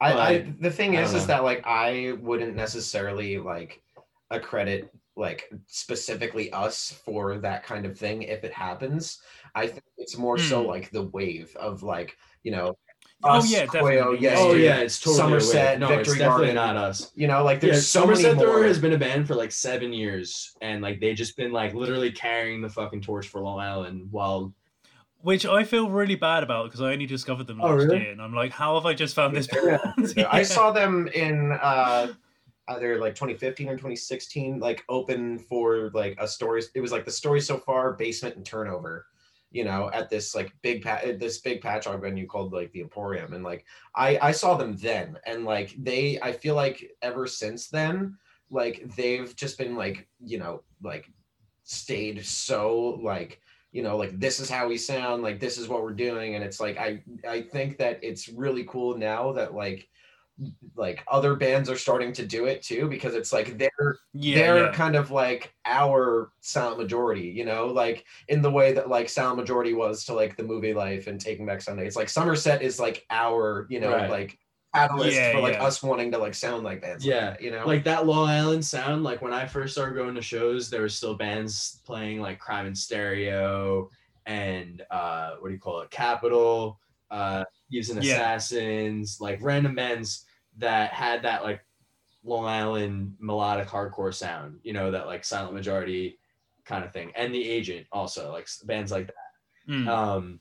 I, 0.00 0.12
I 0.12 0.54
the 0.60 0.70
thing 0.70 0.96
I 0.96 1.02
is 1.02 1.12
don't 1.12 1.20
is 1.20 1.26
that 1.26 1.44
like 1.44 1.62
I 1.66 2.16
wouldn't 2.20 2.56
necessarily 2.56 3.38
like 3.38 3.82
accredit 4.30 4.90
like 5.14 5.50
specifically 5.66 6.50
us 6.52 6.90
for 7.04 7.36
that 7.38 7.62
kind 7.64 7.84
of 7.84 7.98
thing 7.98 8.22
if 8.22 8.44
it 8.44 8.52
happens. 8.52 9.20
I 9.54 9.66
think 9.66 9.84
it's 9.98 10.16
more 10.16 10.38
so 10.38 10.62
Hmm. 10.62 10.68
like 10.68 10.90
the 10.90 11.02
wave 11.04 11.54
of 11.56 11.82
like, 11.82 12.16
you 12.42 12.50
know, 12.50 12.76
oh 13.24 13.30
us, 13.38 13.50
yeah 13.50 13.66
Koyo, 13.66 13.72
definitely 13.72 14.18
yes, 14.20 14.38
oh 14.40 14.52
dude. 14.52 14.62
yeah, 14.62 14.76
it's 14.78 15.00
totally 15.00 15.16
Somerset. 15.18 15.78
No, 15.80 15.88
Victory 15.88 16.00
it's 16.12 16.18
definitely 16.18 16.54
Garden. 16.54 16.74
not 16.74 16.76
us. 16.76 17.12
you 17.14 17.26
know, 17.26 17.44
like 17.44 17.62
Yeah, 17.62 17.70
there's 17.72 17.86
so 17.86 18.00
Somerset 18.00 18.36
many 18.36 18.46
more. 18.46 18.64
Has 18.64 18.78
been 18.78 18.92
a 18.92 18.98
band 18.98 19.26
for 19.26 19.34
like 19.34 19.52
seven 19.52 19.92
years, 19.92 20.54
and 20.60 20.82
like 20.82 21.00
they've 21.00 21.16
just 21.16 21.36
been 21.36 21.52
like 21.52 21.74
literally 21.74 22.10
carrying 22.12 22.60
the 22.60 22.68
fucking 22.68 23.00
torch 23.02 23.28
for 23.28 23.40
Long 23.40 23.60
Island 23.60 24.08
while 24.10 24.52
which 25.20 25.46
I 25.46 25.62
feel 25.62 25.88
really 25.88 26.16
bad 26.16 26.42
about 26.42 26.64
because 26.64 26.80
I 26.80 26.92
only 26.92 27.06
discovered 27.06 27.46
them 27.46 27.60
Oh, 27.62 27.72
really? 27.74 27.98
year, 28.00 28.10
and 28.10 28.20
I'm 28.20 28.34
like, 28.34 28.50
how 28.50 28.74
have 28.74 28.86
I 28.86 28.92
just 28.94 29.14
found 29.14 29.36
this 29.36 29.46
band? 29.52 29.80
Yeah, 30.16 30.26
I 30.30 30.42
saw 30.56 30.72
them 30.72 31.06
in 31.14 31.52
uh 31.52 32.12
either 32.68 32.98
like 32.98 33.14
2015 33.14 33.68
or 33.68 33.72
2016, 33.74 34.58
like 34.58 34.82
open 34.88 35.38
for 35.38 35.90
like 35.94 36.16
a 36.18 36.26
story. 36.26 36.62
It 36.74 36.80
was 36.80 36.90
like 36.92 37.04
the 37.04 37.10
story 37.10 37.40
so 37.40 37.58
far, 37.58 37.92
basement 37.92 38.36
and 38.36 38.44
turnover. 38.46 39.06
You 39.52 39.64
know, 39.64 39.90
at 39.92 40.08
this 40.08 40.34
like 40.34 40.52
big 40.62 40.82
pat 40.82 41.20
this 41.20 41.38
big 41.40 41.60
patchogue 41.60 42.00
venue 42.00 42.26
called 42.26 42.52
like 42.52 42.72
the 42.72 42.80
Emporium, 42.80 43.34
and 43.34 43.44
like 43.44 43.64
I 43.94 44.18
I 44.20 44.32
saw 44.32 44.56
them 44.56 44.76
then, 44.76 45.18
and 45.26 45.44
like 45.44 45.74
they 45.78 46.18
I 46.20 46.32
feel 46.32 46.54
like 46.54 46.90
ever 47.02 47.26
since 47.26 47.68
then, 47.68 48.16
like 48.50 48.82
they've 48.96 49.34
just 49.36 49.58
been 49.58 49.76
like 49.76 50.08
you 50.24 50.38
know 50.38 50.62
like 50.82 51.10
stayed 51.64 52.24
so 52.24 53.00
like 53.02 53.40
you 53.72 53.82
know 53.82 53.96
like 53.96 54.18
this 54.18 54.40
is 54.40 54.50
how 54.50 54.66
we 54.66 54.76
sound 54.76 55.22
like 55.22 55.38
this 55.38 55.58
is 55.58 55.68
what 55.68 55.82
we're 55.82 55.92
doing. 55.92 56.34
And 56.34 56.42
it's 56.42 56.60
like 56.60 56.78
i 56.78 57.02
i 57.28 57.42
think 57.42 57.78
that 57.78 58.00
it's 58.02 58.28
really 58.28 58.64
cool 58.64 58.96
now 58.96 59.32
that 59.32 59.54
like 59.54 59.88
like 60.76 61.04
other 61.08 61.36
bands 61.36 61.68
are 61.70 61.76
starting 61.76 62.12
to 62.14 62.26
do 62.26 62.46
it 62.46 62.62
too 62.62 62.88
because 62.88 63.14
it's 63.14 63.32
like 63.32 63.58
they're 63.58 63.96
Yeah, 64.14 64.34
they're 64.34 64.68
yeah. 64.68 64.72
kind 64.72 64.96
of 64.96 65.10
like 65.10 65.54
our 65.64 66.32
Silent 66.40 66.78
Majority 66.78 67.28
you 67.28 67.44
know 67.44 67.66
like 67.66 68.04
in 68.28 68.42
the 68.42 68.50
way 68.50 68.72
that 68.72 68.88
like 68.88 69.08
Silent 69.08 69.38
Majority 69.38 69.74
was 69.74 70.04
to 70.06 70.14
like 70.14 70.36
the 70.36 70.42
Movielife 70.42 71.06
and 71.06 71.20
taking 71.20 71.46
back 71.46 71.60
sunday 71.60 71.86
it's 71.86 71.96
like 71.96 72.08
somerset 72.08 72.62
is 72.62 72.80
like 72.80 73.04
our 73.10 73.66
you 73.70 73.80
know 73.80 73.90
Right. 73.90 74.08
like 74.08 74.38
catalyst 74.74 75.18
Yeah, 75.18 75.30
for 75.30 75.40
like 75.40 75.54
yeah. 75.54 75.62
us 75.62 75.82
wanting 75.82 76.10
to 76.12 76.18
like 76.18 76.34
sound 76.34 76.64
like 76.64 76.80
bands 76.80 77.04
like 77.04 77.14
Yeah, 77.14 77.30
that, 77.30 77.42
you 77.42 77.50
know 77.50 77.66
like 77.66 77.84
that 77.84 78.06
Long 78.06 78.28
Island 78.28 78.64
sound. 78.64 79.02
Like 79.04 79.22
when 79.22 79.32
I 79.32 79.46
first 79.46 79.74
started 79.74 79.96
going 79.96 80.14
to 80.14 80.22
shows, 80.22 80.70
there 80.70 80.82
were 80.82 80.88
still 80.88 81.14
bands 81.16 81.80
playing 81.84 82.20
like 82.20 82.38
Crime 82.38 82.66
in 82.66 82.74
Stereo 82.74 83.90
and 84.26 84.82
uh, 84.90 85.36
what 85.40 85.48
do 85.48 85.54
you 85.54 85.60
call 85.60 85.80
it, 85.80 85.90
Capital, 85.90 86.78
uh, 87.10 87.44
Thieves 87.70 87.90
and 87.90 87.98
Yeah. 87.98 88.14
Assassins, 88.14 89.18
like 89.20 89.38
random 89.42 89.74
bands 89.74 90.26
that 90.58 90.92
had 90.92 91.22
that 91.22 91.42
like 91.42 91.64
Long 92.24 92.44
Island 92.44 93.16
melodic 93.18 93.68
hardcore 93.68 94.14
sound. 94.14 94.60
You 94.62 94.72
know 94.72 94.90
that 94.90 95.06
like 95.06 95.24
Silent 95.24 95.54
Majority 95.54 96.18
kind 96.64 96.84
of 96.84 96.92
thing, 96.92 97.12
and 97.16 97.34
The 97.34 97.48
Agent 97.48 97.86
also 97.92 98.32
like 98.32 98.48
bands 98.64 98.92
like 98.92 99.06
that. 99.06 99.14
Mm. 99.68 99.86
um 99.86 100.40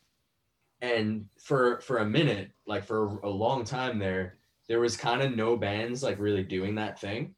and 0.81 1.25
for 1.39 1.79
for 1.81 1.99
a 1.99 2.05
minute 2.05 2.49
like 2.65 2.83
for 2.83 3.19
a 3.19 3.29
long 3.29 3.63
time 3.63 3.99
there 3.99 4.37
there 4.67 4.79
was 4.79 4.97
kind 4.97 5.21
of 5.21 5.35
no 5.35 5.55
bands 5.55 6.01
like 6.01 6.19
really 6.19 6.43
doing 6.43 6.75
that 6.75 6.99
thing 6.99 7.35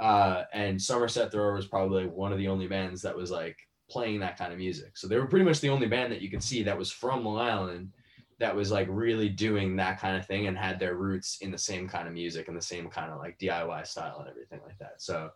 uh 0.00 0.42
and 0.52 0.80
somerset 0.80 1.30
thrower 1.30 1.54
was 1.54 1.66
probably 1.66 2.06
one 2.06 2.32
of 2.32 2.38
the 2.38 2.48
only 2.48 2.66
bands 2.66 3.02
that 3.02 3.16
was 3.16 3.30
like 3.30 3.56
playing 3.88 4.18
that 4.18 4.36
kind 4.36 4.52
of 4.52 4.58
music 4.58 4.96
so 4.96 5.06
they 5.06 5.16
were 5.16 5.26
pretty 5.26 5.44
much 5.44 5.60
the 5.60 5.68
only 5.68 5.86
band 5.86 6.10
that 6.10 6.22
you 6.22 6.30
could 6.30 6.42
see 6.42 6.62
that 6.62 6.76
was 6.76 6.90
from 6.90 7.24
long 7.24 7.38
island 7.38 7.92
that 8.42 8.54
was 8.54 8.70
like 8.70 8.86
really 8.90 9.28
doing 9.28 9.76
that 9.76 9.98
kind 9.98 10.16
of 10.16 10.26
thing 10.26 10.46
and 10.46 10.58
had 10.58 10.78
their 10.78 10.96
roots 10.96 11.38
in 11.40 11.50
the 11.50 11.58
same 11.58 11.88
kind 11.88 12.06
of 12.06 12.14
music 12.14 12.48
and 12.48 12.56
the 12.56 12.62
same 12.62 12.88
kind 12.88 13.10
of 13.10 13.18
like 13.18 13.38
diy 13.38 13.86
style 13.86 14.18
and 14.20 14.28
everything 14.28 14.60
like 14.66 14.78
that 14.78 15.00
so 15.00 15.30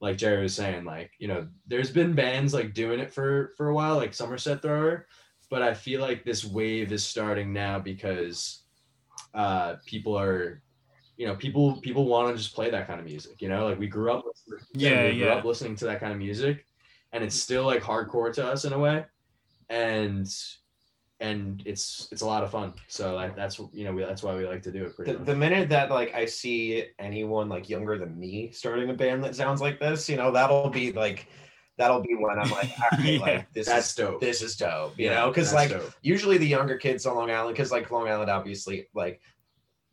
like 0.00 0.18
jerry 0.18 0.42
was 0.42 0.54
saying 0.54 0.84
like 0.84 1.10
you 1.18 1.28
know 1.28 1.46
there's 1.66 1.90
been 1.90 2.14
bands 2.14 2.52
like 2.52 2.74
doing 2.74 3.00
it 3.00 3.10
for 3.10 3.54
for 3.56 3.68
a 3.70 3.74
while 3.74 3.96
like 3.96 4.12
somerset 4.12 4.60
thrower 4.60 5.06
but 5.50 5.62
I 5.62 5.74
feel 5.74 6.00
like 6.00 6.24
this 6.24 6.44
wave 6.44 6.92
is 6.92 7.04
starting 7.04 7.52
now 7.52 7.78
because 7.78 8.62
uh, 9.34 9.76
people 9.86 10.18
are, 10.18 10.62
you 11.16 11.26
know, 11.26 11.36
people 11.36 11.80
people 11.80 12.06
want 12.06 12.28
to 12.28 12.36
just 12.36 12.54
play 12.54 12.70
that 12.70 12.86
kind 12.86 12.98
of 12.98 13.06
music. 13.06 13.40
You 13.40 13.48
know, 13.48 13.68
like 13.68 13.78
we 13.78 13.86
grew 13.86 14.12
up, 14.12 14.24
Yeah, 14.72 15.04
we 15.04 15.18
grew 15.18 15.26
yeah. 15.26 15.34
up 15.34 15.44
listening 15.44 15.76
to 15.76 15.84
that 15.86 16.00
kind 16.00 16.12
of 16.12 16.18
music, 16.18 16.66
and 17.12 17.22
it's 17.22 17.36
still 17.36 17.64
like 17.64 17.82
hardcore 17.82 18.32
to 18.34 18.46
us 18.46 18.64
in 18.64 18.72
a 18.72 18.78
way, 18.78 19.04
and 19.68 20.26
and 21.20 21.62
it's 21.64 22.08
it's 22.10 22.22
a 22.22 22.26
lot 22.26 22.42
of 22.42 22.50
fun. 22.50 22.74
So 22.88 23.14
like 23.14 23.36
that's 23.36 23.58
you 23.72 23.84
know 23.84 23.92
we, 23.92 24.02
that's 24.02 24.22
why 24.22 24.34
we 24.36 24.46
like 24.46 24.62
to 24.62 24.72
do 24.72 24.84
it 24.84 24.96
pretty 24.96 25.12
the, 25.12 25.18
much. 25.18 25.26
the 25.26 25.36
minute 25.36 25.68
that 25.70 25.90
like 25.90 26.14
I 26.14 26.24
see 26.26 26.86
anyone 26.98 27.48
like 27.48 27.68
younger 27.68 27.98
than 27.98 28.18
me 28.18 28.50
starting 28.50 28.90
a 28.90 28.94
band 28.94 29.22
that 29.24 29.34
sounds 29.36 29.60
like 29.60 29.78
this, 29.78 30.08
you 30.08 30.16
know, 30.16 30.30
that'll 30.32 30.70
be 30.70 30.92
like 30.92 31.28
that'll 31.78 32.00
be 32.02 32.14
when 32.14 32.38
I'm 32.38 32.50
like, 32.50 32.70
all 32.80 32.98
right, 32.98 33.14
Yeah. 33.14 33.18
like 33.20 33.52
this 33.52 33.68
is 33.68 33.94
dope. 33.94 34.20
this 34.20 34.42
is 34.42 34.56
dope, 34.56 34.98
you 34.98 35.06
Yeah, 35.06 35.14
know, 35.20 35.28
because 35.28 35.52
like 35.52 35.70
dope. 35.70 35.92
usually 36.02 36.38
the 36.38 36.46
younger 36.46 36.76
kids 36.76 37.06
on 37.06 37.16
Long 37.16 37.30
Island, 37.30 37.56
because 37.56 37.70
like 37.72 37.90
Long 37.90 38.08
Island 38.08 38.30
obviously 38.30 38.88
like 38.94 39.20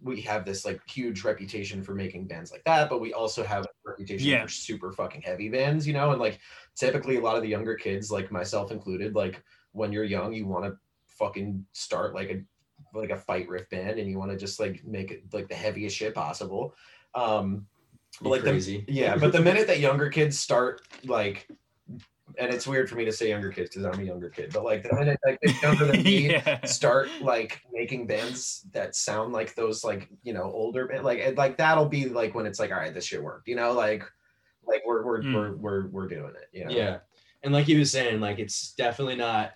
we 0.03 0.22
have 0.22 0.45
this 0.45 0.65
like 0.65 0.81
huge 0.89 1.23
reputation 1.23 1.84
for 1.84 1.93
making 1.93 2.26
bands 2.26 2.52
like 2.52 2.64
that, 2.65 2.89
but 2.89 2.99
we 2.99 3.14
also 3.14 3.43
have 3.43 3.64
a 3.65 3.68
reputation 3.85 4.27
Yeah. 4.31 4.41
for 4.43 4.49
super 4.49 4.91
fucking 4.91 5.22
heavy 5.22 5.49
bands, 5.49 5.85
you 5.85 5.93
know, 5.93 6.11
and 6.11 6.19
like 6.19 6.39
typically 6.76 7.18
a 7.18 7.22
lot 7.22 7.35
of 7.35 7.43
the 7.43 7.49
younger 7.49 7.76
kids, 7.76 8.10
like 8.11 8.31
myself 8.31 8.72
included, 8.72 9.14
like 9.14 9.43
when 9.73 9.91
you're 9.91 10.03
young, 10.03 10.34
you 10.34 10.48
want 10.48 10.65
to 10.65 10.76
fucking 11.22 11.65
start 11.72 12.14
like 12.15 12.30
a 12.31 12.41
like 12.98 13.11
a 13.11 13.18
fight 13.18 13.48
riff 13.48 13.69
band 13.69 13.99
and 13.99 14.10
you 14.10 14.18
want 14.18 14.31
to 14.31 14.38
just 14.38 14.60
like 14.60 14.84
make 14.85 15.11
it 15.11 15.23
like 15.31 15.48
the 15.48 15.56
heaviest 15.56 15.95
shit 15.95 16.15
possible. 16.15 16.73
Um 17.15 17.65
but 18.22 18.30
like 18.30 18.43
the, 18.43 18.49
crazy. 18.52 18.84
yeah, 18.88 19.15
but 19.15 19.31
the 19.31 19.39
minute 19.49 19.68
that 19.68 19.80
younger 19.80 20.10
kids 20.10 20.39
start 20.39 20.81
like 21.06 21.48
and 22.39 22.53
it's 22.53 22.65
weird 22.65 22.89
for 22.89 22.95
me 22.95 23.03
to 23.06 23.11
say 23.11 23.27
younger 23.30 23.52
kids 23.52 23.69
because 23.69 23.85
I'm 23.85 23.99
a 24.02 24.03
younger 24.06 24.30
kid, 24.30 24.52
but 24.53 24.64
like 24.64 24.84
the 24.84 24.93
minute 24.95 25.19
like 25.26 25.38
the 25.41 25.53
younger 25.61 25.85
than 25.85 26.02
me 26.10 26.31
yeah. 26.31 26.64
start 26.65 27.10
like 27.22 27.61
making 27.72 28.07
bands 28.07 28.65
that 28.72 28.95
sound 28.95 29.31
like 29.34 29.53
those 29.56 29.84
like 29.84 30.10
you 30.23 30.34
know 30.34 30.43
older 30.43 30.88
band 30.88 31.03
like 31.03 31.19
it- 31.19 31.38
like 31.38 31.57
that'll 31.57 31.88
be 31.89 32.07
like 32.10 32.34
when 32.34 32.45
it's 32.45 32.60
like 32.60 32.72
all 32.72 32.77
right 32.77 32.93
this 32.93 33.06
shit 33.06 33.22
worked 33.23 33.48
you 33.48 33.56
know 33.56 33.73
like 33.73 34.03
like 34.65 34.81
we're 34.85 35.06
we're 35.06 35.22
Mm. 35.22 35.34
we're, 35.35 35.56
we're 35.57 35.88
we're 35.89 36.07
doing 36.07 36.34
it 36.41 36.49
you 36.57 36.65
know 36.65 36.72
Yeah, 36.72 36.98
and 37.43 37.53
like 37.53 37.65
he 37.65 37.77
was 37.77 37.91
saying, 37.91 38.19
like 38.22 38.39
it's 38.39 38.73
definitely 38.73 39.15
not 39.15 39.52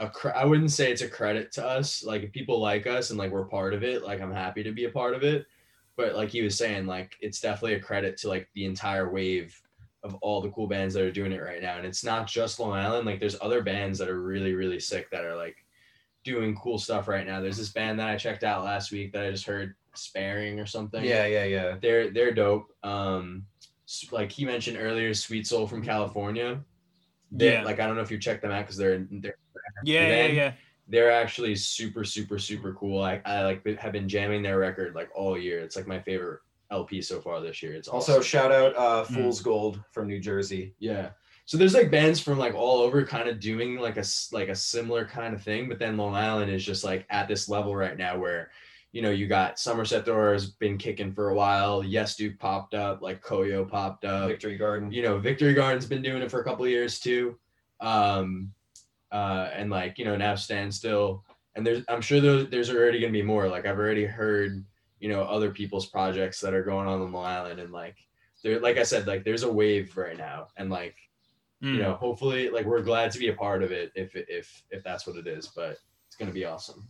a. 0.00 0.08
Cre- 0.10 0.30
I 0.34 0.44
wouldn't 0.44 0.72
say 0.72 0.90
it's 0.90 1.02
a 1.02 1.08
credit 1.08 1.52
to 1.52 1.64
us. 1.64 2.02
Like 2.04 2.22
if 2.22 2.32
people 2.32 2.58
like 2.58 2.86
us 2.86 3.10
and 3.10 3.18
like 3.18 3.30
we're 3.30 3.44
part 3.44 3.74
of 3.74 3.84
it, 3.84 4.02
like 4.02 4.20
I'm 4.20 4.32
happy 4.32 4.62
to 4.62 4.72
be 4.72 4.86
a 4.86 4.90
part 4.90 5.14
of 5.14 5.22
it. 5.22 5.46
But 5.96 6.14
like 6.14 6.30
he 6.30 6.42
was 6.42 6.56
saying, 6.56 6.86
like 6.86 7.16
it's 7.20 7.40
definitely 7.40 7.74
a 7.74 7.80
credit 7.80 8.16
to 8.18 8.28
like 8.28 8.48
the 8.54 8.64
entire 8.64 9.10
wave 9.10 9.60
of 10.02 10.14
all 10.16 10.40
the 10.40 10.50
cool 10.50 10.66
bands 10.66 10.94
that 10.94 11.04
are 11.04 11.12
doing 11.12 11.32
it 11.32 11.42
right 11.42 11.62
now. 11.62 11.76
And 11.76 11.86
it's 11.86 12.04
not 12.04 12.26
just 12.26 12.58
Long 12.58 12.72
Island. 12.72 13.06
Like 13.06 13.20
there's 13.20 13.36
other 13.40 13.62
bands 13.62 13.98
that 13.98 14.08
are 14.08 14.22
really 14.22 14.54
really 14.54 14.80
sick 14.80 15.10
that 15.10 15.24
are 15.24 15.36
like 15.36 15.56
doing 16.24 16.56
cool 16.56 16.78
stuff 16.78 17.06
right 17.06 17.26
now. 17.26 17.40
There's 17.40 17.58
this 17.58 17.70
band 17.70 17.98
that 18.00 18.08
I 18.08 18.16
checked 18.16 18.44
out 18.44 18.64
last 18.64 18.92
week 18.92 19.12
that 19.12 19.24
I 19.24 19.30
just 19.30 19.46
heard 19.46 19.74
sparing 19.94 20.60
or 20.60 20.66
something 20.66 21.04
yeah 21.04 21.26
yeah 21.26 21.42
yeah 21.42 21.76
they're 21.82 22.10
they're 22.10 22.32
dope. 22.32 22.72
Um, 22.82 23.44
like 24.12 24.30
he 24.30 24.44
mentioned 24.44 24.78
earlier, 24.80 25.12
Sweet 25.14 25.46
Soul 25.46 25.66
from 25.66 25.82
California. 25.82 26.60
They, 27.32 27.54
Yeah. 27.54 27.64
Like 27.64 27.80
I 27.80 27.86
don't 27.86 27.96
know 27.96 28.02
if 28.02 28.10
you 28.10 28.18
checked 28.18 28.42
them 28.42 28.52
out 28.52 28.62
because 28.62 28.76
they're 28.76 29.06
they're 29.10 29.36
Yeah, 29.84 30.08
yeah, 30.08 30.26
yeah. 30.26 30.52
they're 30.88 31.10
actually 31.12 31.54
super 31.56 32.04
super 32.04 32.38
super 32.38 32.74
cool. 32.74 33.02
I 33.02 33.20
I 33.24 33.42
like 33.44 33.62
been- 33.64 33.76
have 33.76 33.92
been 33.92 34.08
jamming 34.08 34.42
their 34.42 34.58
record 34.58 34.94
like 34.94 35.10
all 35.14 35.38
year. 35.38 35.60
It's 35.60 35.76
like 35.76 35.86
my 35.86 36.00
favorite 36.00 36.40
LP 36.70 37.02
so 37.02 37.20
far 37.20 37.40
this 37.40 37.62
year. 37.62 37.74
It's 37.74 37.88
also 37.88 38.12
awesome. 38.12 38.22
shout 38.22 38.52
out 38.52 38.76
uh 38.76 39.04
Mm. 39.04 39.14
fool's 39.14 39.40
gold 39.42 39.82
from 39.92 40.06
new 40.08 40.20
jersey 40.20 40.74
Yeah. 40.78 41.10
So 41.46 41.56
there's 41.58 41.74
like 41.74 41.90
bands 41.90 42.20
from 42.20 42.38
like 42.38 42.54
all 42.54 42.78
over 42.80 43.04
kind 43.04 43.28
of 43.28 43.40
doing 43.40 43.76
like 43.76 43.96
a 43.96 44.00
s- 44.06 44.30
like 44.32 44.48
a 44.48 44.54
similar 44.54 45.04
kind 45.04 45.34
of 45.34 45.42
thing, 45.42 45.68
but 45.68 45.80
then 45.80 45.96
Long 45.96 46.14
Island 46.14 46.50
is 46.52 46.64
just 46.64 46.84
like 46.84 47.06
at 47.10 47.26
this 47.26 47.48
level 47.48 47.74
right 47.74 47.96
now 47.98 48.16
where 48.18 48.50
you 48.92 49.02
know 49.02 49.10
you 49.10 49.26
got 49.26 49.58
Somerset 49.58 50.04
Thrower 50.04 50.32
has 50.32 50.46
been 50.50 50.78
kicking 50.78 51.12
for 51.12 51.30
a 51.30 51.34
while. 51.34 51.82
Yes 51.82 52.14
Duke 52.16 52.38
popped 52.38 52.74
up, 52.74 53.02
like 53.02 53.20
Koyo 53.22 53.68
popped 53.68 54.04
up. 54.04 54.28
victory 54.28 54.56
garden 54.56 54.92
You 54.92 55.02
know 55.02 55.18
Victory 55.18 55.54
Garden's 55.54 55.86
been 55.86 56.02
doing 56.02 56.22
it 56.22 56.30
for 56.30 56.40
a 56.40 56.44
couple 56.44 56.64
of 56.64 56.70
years 56.70 57.00
too, 57.00 57.36
um, 57.80 58.52
uh, 59.12 59.50
and 59.54 59.70
like 59.70 59.98
you 59.98 60.04
know 60.04 60.16
now 60.16 60.34
Standstill. 60.34 61.24
And 61.56 61.66
there's 61.66 61.84
I'm 61.88 62.00
sure 62.00 62.20
there's, 62.20 62.48
there's 62.48 62.70
already 62.70 63.00
gonna 63.00 63.12
be 63.12 63.22
more. 63.22 63.48
Like 63.48 63.66
I've 63.66 63.78
already 63.78 64.04
heard 64.04 64.64
you 65.00 65.08
know 65.08 65.22
other 65.22 65.50
people's 65.50 65.86
projects 65.86 66.40
that 66.40 66.54
are 66.54 66.62
going 66.62 66.86
on 66.86 67.00
on 67.00 67.12
Long 67.12 67.26
Island 67.26 67.58
and 67.60 67.72
like 67.72 67.96
there 68.42 68.60
like 68.60 68.78
I 68.78 68.82
said 68.84 69.06
like 69.06 69.24
there's 69.24 69.42
a 69.42 69.52
wave 69.52 69.96
right 69.96 70.16
now 70.16 70.48
and 70.56 70.70
like 70.70 70.96
Mm. 71.62 71.74
you 71.74 71.82
know 71.82 71.92
hopefully 71.92 72.48
like 72.48 72.64
we're 72.64 72.80
glad 72.80 73.10
to 73.10 73.18
be 73.18 73.28
a 73.28 73.34
part 73.34 73.62
of 73.62 73.70
it 73.70 73.92
if 73.94 74.16
if 74.16 74.62
if 74.70 74.82
that's 74.82 75.06
what 75.06 75.16
it 75.16 75.26
is 75.26 75.46
but 75.48 75.76
it's 76.06 76.16
gonna 76.18 76.32
be 76.32 76.46
awesome 76.46 76.88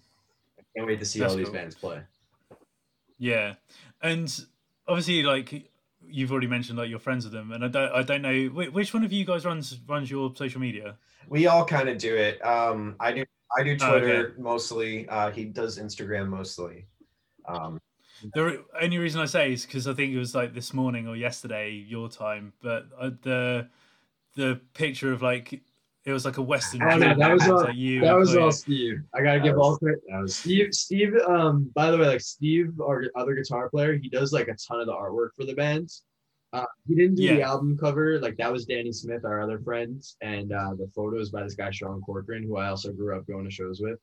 i 0.56 0.62
can't 0.76 0.86
wait 0.86 1.00
to 1.00 1.04
see 1.04 1.18
That's 1.18 1.32
all 1.32 1.36
these 1.36 1.50
bands 1.50 1.74
play 1.74 2.00
Yeah, 3.18 3.54
and 4.00 4.32
obviously, 4.86 5.24
like 5.24 5.68
you've 6.06 6.30
already 6.30 6.46
mentioned, 6.46 6.78
like 6.78 6.88
you're 6.88 6.98
friends 7.00 7.24
with 7.24 7.32
them, 7.32 7.52
and 7.52 7.64
I 7.64 7.68
don't, 7.68 7.92
I 7.92 8.02
don't 8.02 8.22
know 8.22 8.46
which 8.46 8.94
one 8.94 9.04
of 9.04 9.12
you 9.12 9.24
guys 9.24 9.44
runs 9.44 9.76
runs 9.88 10.10
your 10.10 10.32
social 10.36 10.60
media. 10.60 10.96
We 11.28 11.46
all 11.46 11.64
kind 11.64 11.88
of 11.88 11.98
do 11.98 12.14
it. 12.16 12.44
Um 12.44 12.96
i 13.00 13.12
do 13.12 13.24
i 13.58 13.62
do 13.62 13.76
Oh, 13.80 13.90
twitter 13.98 14.34
mostly. 14.38 15.08
Uh 15.08 15.30
he 15.30 15.44
does 15.44 15.78
instagram 15.78 16.28
mostly. 16.28 16.86
Um 17.48 17.80
The 18.34 18.64
only 18.80 18.98
reason 18.98 19.20
I 19.20 19.26
say 19.26 19.52
is 19.52 19.64
because 19.64 19.86
I 19.88 19.94
think 19.94 20.12
it 20.12 20.18
was 20.18 20.34
like 20.34 20.52
this 20.54 20.74
morning 20.74 21.08
or 21.08 21.16
yesterday 21.16 21.70
your 21.70 22.08
time, 22.08 22.52
but 22.62 22.86
uh, 22.98 23.10
the 23.22 23.68
the 24.36 24.60
picture 24.74 25.12
of 25.12 25.22
like 25.22 25.60
it 26.06 26.12
was 26.12 26.24
like 26.24 26.38
a 26.38 26.42
Western. 26.42 26.82
Oh, 26.82 26.96
no, 26.96 27.14
that 27.14 27.32
was 27.32 27.46
all- 27.48 27.64
like 27.64 27.76
you. 27.76 28.00
that 28.00 28.16
was 28.16 28.34
all 28.34 28.50
steve. 28.52 29.02
I 29.14 29.22
gotta 29.22 29.38
That 29.38 29.44
give 29.44 29.56
was- 29.56 29.66
all 29.66 29.78
credit. 29.78 30.00
that 30.08 30.20
was 30.22 30.34
steve 30.36 30.74
steve 30.74 31.14
um 31.28 31.70
by 31.74 31.90
the 31.90 31.98
way 31.98 32.06
like 32.06 32.20
steve 32.20 32.78
our 32.80 33.04
other 33.16 33.34
guitar 33.34 33.68
player 33.70 33.96
he 33.98 34.08
does 34.08 34.32
like 34.32 34.48
a 34.48 34.54
ton 34.54 34.80
of 34.80 34.86
the 34.86 34.92
artwork 34.94 35.30
for 35.36 35.44
the 35.44 35.54
bands 35.54 36.04
uh, 36.52 36.64
he 36.88 36.94
didn't 36.94 37.14
do 37.14 37.22
the 37.36 37.42
album 37.42 37.76
cover 37.78 38.18
like 38.20 38.36
that 38.36 38.52
was 38.52 38.64
danny 38.66 38.92
smith 38.92 39.24
our 39.24 39.40
other 39.40 39.58
friends, 39.60 40.16
and 40.20 40.52
uh, 40.52 40.74
the 40.74 40.90
photos 40.94 41.30
by 41.30 41.42
this 41.42 41.54
guy 41.54 41.70
sean 41.70 42.00
corcoran 42.02 42.42
who 42.42 42.56
i 42.56 42.68
also 42.68 42.92
grew 42.92 43.16
up 43.16 43.26
going 43.26 43.44
to 43.44 43.50
shows 43.50 43.80
with 43.80 43.98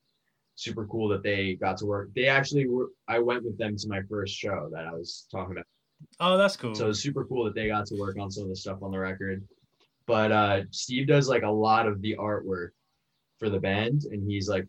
super 0.54 0.86
cool 0.86 1.08
that 1.08 1.22
they 1.22 1.54
got 1.54 1.76
to 1.76 1.86
work 1.86 2.08
they 2.14 2.26
actually 2.26 2.66
were 2.66 2.88
i 3.06 3.18
went 3.18 3.44
with 3.44 3.56
them 3.58 3.76
to 3.76 3.88
my 3.88 4.00
first 4.10 4.34
show 4.34 4.68
that 4.72 4.86
i 4.86 4.92
was 4.92 5.26
talking 5.30 5.52
about 5.52 5.66
Oh, 6.20 6.38
that's 6.38 6.54
cool. 6.56 6.76
So 6.76 6.90
it's 6.90 7.00
super 7.00 7.24
cool 7.24 7.42
that 7.46 7.56
they 7.56 7.66
got 7.66 7.86
to 7.86 7.96
work 7.96 8.18
on 8.20 8.30
some 8.30 8.44
of 8.44 8.50
the 8.50 8.54
stuff 8.54 8.84
on 8.84 8.92
the 8.92 8.98
record. 9.00 9.42
But 10.06 10.30
uh, 10.30 10.60
Steve 10.70 11.08
does 11.08 11.28
like 11.28 11.42
a 11.42 11.50
lot 11.50 11.88
of 11.88 12.00
the 12.00 12.14
artwork 12.16 12.68
for 13.40 13.50
the 13.50 13.58
band, 13.58 14.04
and 14.04 14.22
he's 14.22 14.48
like, 14.48 14.64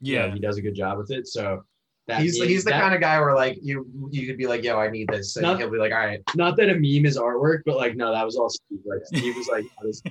yeah, 0.00 0.24
Yeah. 0.28 0.32
he 0.32 0.40
does 0.40 0.56
a 0.56 0.62
good 0.62 0.74
job 0.74 0.96
with 0.96 1.10
it. 1.10 1.26
So 1.26 1.64
that 2.08 2.20
he's 2.20 2.38
meme- 2.38 2.48
he's 2.48 2.64
the 2.64 2.70
that- 2.70 2.80
kind 2.80 2.94
of 2.94 3.00
guy 3.00 3.18
where 3.20 3.34
like 3.34 3.58
you 3.62 3.86
you 4.10 4.26
could 4.26 4.36
be 4.38 4.46
like, 4.46 4.64
yo, 4.64 4.78
I 4.78 4.88
need 4.90 5.08
this, 5.08 5.36
and 5.36 5.42
Not- 5.44 5.58
he'll 5.58 5.70
be 5.70 5.78
like, 5.78 5.92
all 5.92 5.98
right. 5.98 6.20
not 6.34 6.56
that 6.56 6.68
a 6.68 6.74
meme 6.74 7.06
is 7.06 7.16
artwork, 7.18 7.60
but 7.64 7.76
like 7.76 7.96
no, 7.96 8.12
that 8.12 8.24
was 8.24 8.36
all 8.36 8.48
Steve. 8.50 8.80
Like 8.84 9.00
Steve 9.04 9.36
was 9.36 9.48
like, 9.48 9.64
"Oh, 9.80 9.86
this- 9.86 10.02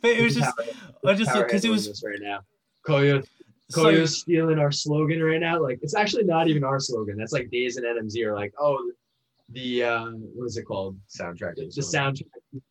but 0.00 0.10
it 0.10 0.22
was 0.22 0.34
just 0.34 0.56
power- 0.56 0.66
I 1.06 1.14
just 1.14 1.32
because 1.34 1.64
it 1.64 1.70
was 1.70 1.86
this 1.86 2.02
right 2.04 2.18
now. 2.20 2.40
Koyo 2.86 3.26
so, 3.70 4.06
stealing 4.06 4.58
our 4.58 4.72
slogan 4.72 5.22
right 5.22 5.40
now. 5.40 5.60
Like 5.62 5.78
it's 5.82 5.94
actually 5.94 6.24
not 6.24 6.48
even 6.48 6.64
our 6.64 6.80
slogan. 6.80 7.16
That's 7.16 7.32
like 7.32 7.50
Daze 7.50 7.76
and 7.76 7.84
NMZ 7.86 8.24
are 8.24 8.34
like, 8.34 8.52
oh, 8.58 8.78
the 9.50 9.82
uh, 9.84 10.06
what 10.34 10.46
is 10.46 10.56
it 10.56 10.64
called? 10.64 10.96
soundtrack. 11.08 11.56
The 11.56 11.64
soundtrack. 11.82 12.22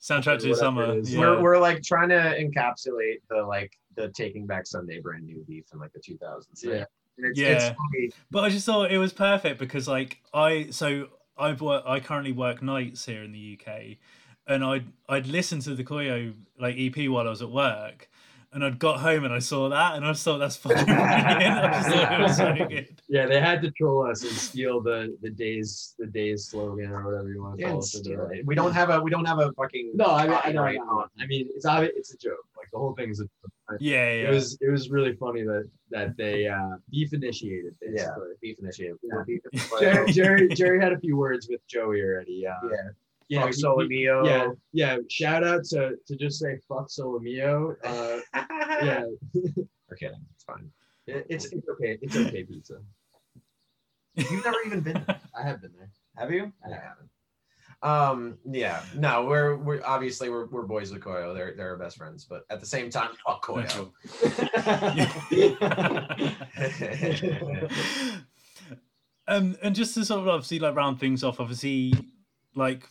soundtrack 0.02 0.40
to 0.42 0.56
summer. 0.56 0.98
Yeah. 1.04 1.20
We're 1.20 1.42
we're 1.42 1.60
like 1.60 1.84
trying 1.84 2.10
to 2.10 2.16
encapsulate 2.16 3.18
the 3.30 3.44
like 3.44 3.72
the 3.96 4.10
Taking 4.10 4.46
Back 4.48 4.66
Sunday 4.68 5.00
brand 5.00 5.26
new 5.26 5.44
beef 5.48 5.66
in 5.74 5.80
like 5.80 5.92
the 5.94 6.00
2000s. 6.00 6.46
Yeah. 6.64 6.72
And 6.72 6.86
it's, 7.18 7.40
Yeah. 7.40 7.48
it's 7.50 7.66
funny. 7.66 8.12
But 8.32 8.44
I 8.44 8.50
just 8.50 8.66
thought 8.66 8.92
it 8.92 8.98
was 8.98 9.14
perfect 9.14 9.60
because 9.60 9.88
like 9.88 10.20
I 10.34 10.68
so 10.72 11.08
I've 11.38 11.62
work 11.62 11.84
I 11.86 12.00
currently 12.00 12.32
work 12.32 12.62
nights 12.62 13.06
here 13.06 13.24
in 13.24 13.32
the 13.32 13.60
UK 13.60 13.98
and 14.48 14.64
I'd 14.64 14.86
I'd 15.10 15.28
listen 15.28 15.60
to 15.62 15.76
the 15.76 15.84
Koyo 15.84 16.34
like 16.60 16.76
EP 16.78 17.10
while 17.10 17.28
I 17.28 17.30
was 17.30 17.42
at 17.42 17.50
work 17.52 18.10
and 18.54 18.64
I'd 18.64 18.80
got 18.80 19.02
home 19.02 19.26
and 19.26 19.34
I 19.34 19.40
saw 19.40 19.68
that 19.70 19.96
and 19.96 20.06
I 20.06 20.12
just 20.12 20.24
thought 20.24 20.38
that's 20.38 20.56
fucking 20.56 20.86
brilliant. 20.86 21.06
I 21.06 21.70
just 21.82 21.90
thought 21.90 22.14
it 22.20 22.22
was 22.24 22.38
so 22.38 22.56
good. 22.70 23.02
Yeah, 23.10 23.26
they 23.28 23.40
had 23.42 23.62
to 23.64 23.72
troll 23.72 24.08
us 24.10 24.24
and 24.24 24.32
steal 24.32 24.82
the 24.82 25.18
the 25.22 25.30
Daze 25.30 25.96
the 26.00 26.08
Daze 26.08 26.46
slogan 26.48 26.92
or 26.92 27.04
whatever 27.06 27.30
you 27.30 27.42
want 27.44 27.58
to 27.60 27.62
Yeah, 27.64 27.72
call 27.72 27.84
it. 27.84 28.04
for 28.06 28.46
we 28.46 28.56
don't 28.56 28.74
have 28.74 28.90
a 28.90 29.02
we 29.02 29.12
don't 29.12 29.26
have 29.26 29.40
a 29.40 29.52
fucking 29.54 29.92
No, 29.96 30.06
I 30.06 30.28
mean, 30.28 30.40
I 30.44 30.52
know, 30.54 30.64
I 30.64 30.74
know. 30.74 31.06
I 31.20 31.26
mean, 31.28 31.50
it's 31.56 31.66
obvious, 31.66 31.94
it's 31.98 32.14
a 32.14 32.18
joke. 32.18 32.46
Like 32.68 32.72
the 32.74 32.80
whole 32.80 32.94
thing 32.96 33.10
is 33.10 33.22
a 33.22 33.28
Yeah, 33.80 34.12
yeah. 34.12 34.28
It 34.30 34.34
was 34.34 34.58
it 34.62 34.70
was 34.70 34.90
really 34.90 35.16
funny 35.16 35.44
that 35.44 35.70
that 35.92 36.18
they 36.18 36.48
uh, 36.48 36.78
beef 36.92 37.14
initiated 37.14 37.76
Yeah, 37.82 38.10
beef 38.42 38.58
initiative. 38.60 38.98
Yeah. 39.04 39.24
Beef 39.26 39.42
Jerry, 39.80 40.12
Jerry 40.12 40.48
Jerry 40.50 40.80
had 40.82 40.94
a 40.94 41.00
few 41.00 41.16
words 41.18 41.48
with 41.50 41.62
Joey 41.68 42.02
already. 42.02 42.46
Uh, 42.48 42.54
yeah, 42.70 42.78
yeah, 43.30 43.42
fuck 43.42 43.54
he- 43.54 43.62
Solomio. 43.62 44.26
yeah, 44.26 44.48
yeah. 44.74 44.98
Shout 45.10 45.44
out 45.46 45.64
to 45.66 45.96
to 46.08 46.16
just 46.16 46.40
say 46.40 46.58
fuck 46.68 46.90
Solomio. 46.90 47.76
Uh, 47.84 48.20
yeah, 48.84 49.04
We're 49.34 49.96
kidding. 49.98 50.24
It's 50.36 50.44
fine. 50.44 50.70
it, 51.08 51.26
it's 51.30 51.46
it's 51.54 51.68
okay. 51.70 51.98
It's 52.02 52.16
okay 52.18 52.44
pizza. 52.44 52.80
You've 54.16 54.44
never 54.44 54.58
even 54.66 54.82
been. 54.82 55.04
there, 55.08 55.20
I 55.40 55.44
have 55.44 55.62
been 55.62 55.72
there. 55.78 55.90
Have 56.18 56.32
you? 56.32 56.52
I 56.66 56.70
I 56.70 56.74
have. 56.74 56.84
haven't. 56.84 57.10
Um. 57.84 58.38
Yeah. 58.50 58.82
No. 58.96 59.26
We're 59.26 59.56
we're 59.56 59.82
obviously 59.86 60.30
we're, 60.30 60.48
we're 60.48 60.64
boys 60.64 60.92
with 60.92 61.02
Koyo. 61.04 61.36
They're 61.36 61.54
they're 61.56 61.70
our 61.72 61.78
best 61.78 61.98
friends, 61.98 62.26
but 62.26 62.46
at 62.50 62.60
the 62.60 62.66
same 62.66 62.90
time, 62.90 63.12
fuck 63.26 63.46
Koyo. 63.46 63.92
um, 69.28 69.56
and 69.62 69.76
just 69.76 69.94
to 69.94 70.06
sort 70.06 70.22
of 70.22 70.28
obviously 70.28 70.60
like 70.60 70.76
round 70.76 71.00
things 71.00 71.24
off, 71.24 71.40
obviously 71.40 71.94
like 72.56 72.84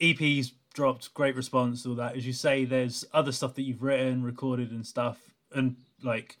EPs 0.00 0.52
dropped, 0.74 1.12
great 1.14 1.34
response, 1.34 1.84
all 1.86 1.94
that. 1.96 2.16
As 2.16 2.26
you 2.26 2.32
say, 2.32 2.64
there's 2.64 3.04
other 3.12 3.32
stuff 3.32 3.54
that 3.54 3.62
you've 3.62 3.82
written, 3.82 4.22
recorded, 4.22 4.70
and 4.70 4.86
stuff, 4.86 5.18
and 5.52 5.76
like 6.04 6.36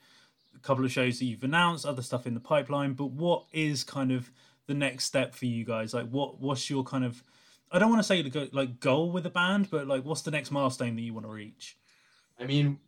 a 0.54 0.60
couple 0.60 0.84
of 0.84 0.92
shows 0.92 1.18
that 1.18 1.24
you've 1.24 1.42
announced, 1.42 1.86
other 1.86 2.02
stuff 2.02 2.26
in 2.26 2.34
the 2.34 2.40
pipeline. 2.40 2.92
But 2.92 3.10
what 3.10 3.46
is 3.52 3.82
kind 3.82 4.12
of 4.12 4.30
the 4.66 4.74
next 4.74 5.06
step 5.06 5.34
for 5.34 5.46
you 5.46 5.64
guys? 5.64 5.94
Like, 5.94 6.08
what 6.10 6.40
what's 6.40 6.70
your 6.70 6.84
kind 6.84 7.04
of 7.04 7.22
I 7.70 7.78
don't 7.78 7.90
want 7.90 8.00
to 8.00 8.06
say 8.06 8.22
the 8.22 8.30
go- 8.30 8.48
like 8.52 8.80
goal 8.80 9.12
with 9.12 9.24
the 9.24 9.30
band, 9.30 9.70
but 9.70 9.86
like, 9.86 10.04
what's 10.04 10.22
the 10.22 10.30
next 10.30 10.50
milestone 10.50 10.96
that 10.96 11.02
you 11.02 11.14
want 11.14 11.26
to 11.26 11.32
reach? 11.32 11.78
I 12.40 12.46
mean, 12.46 12.78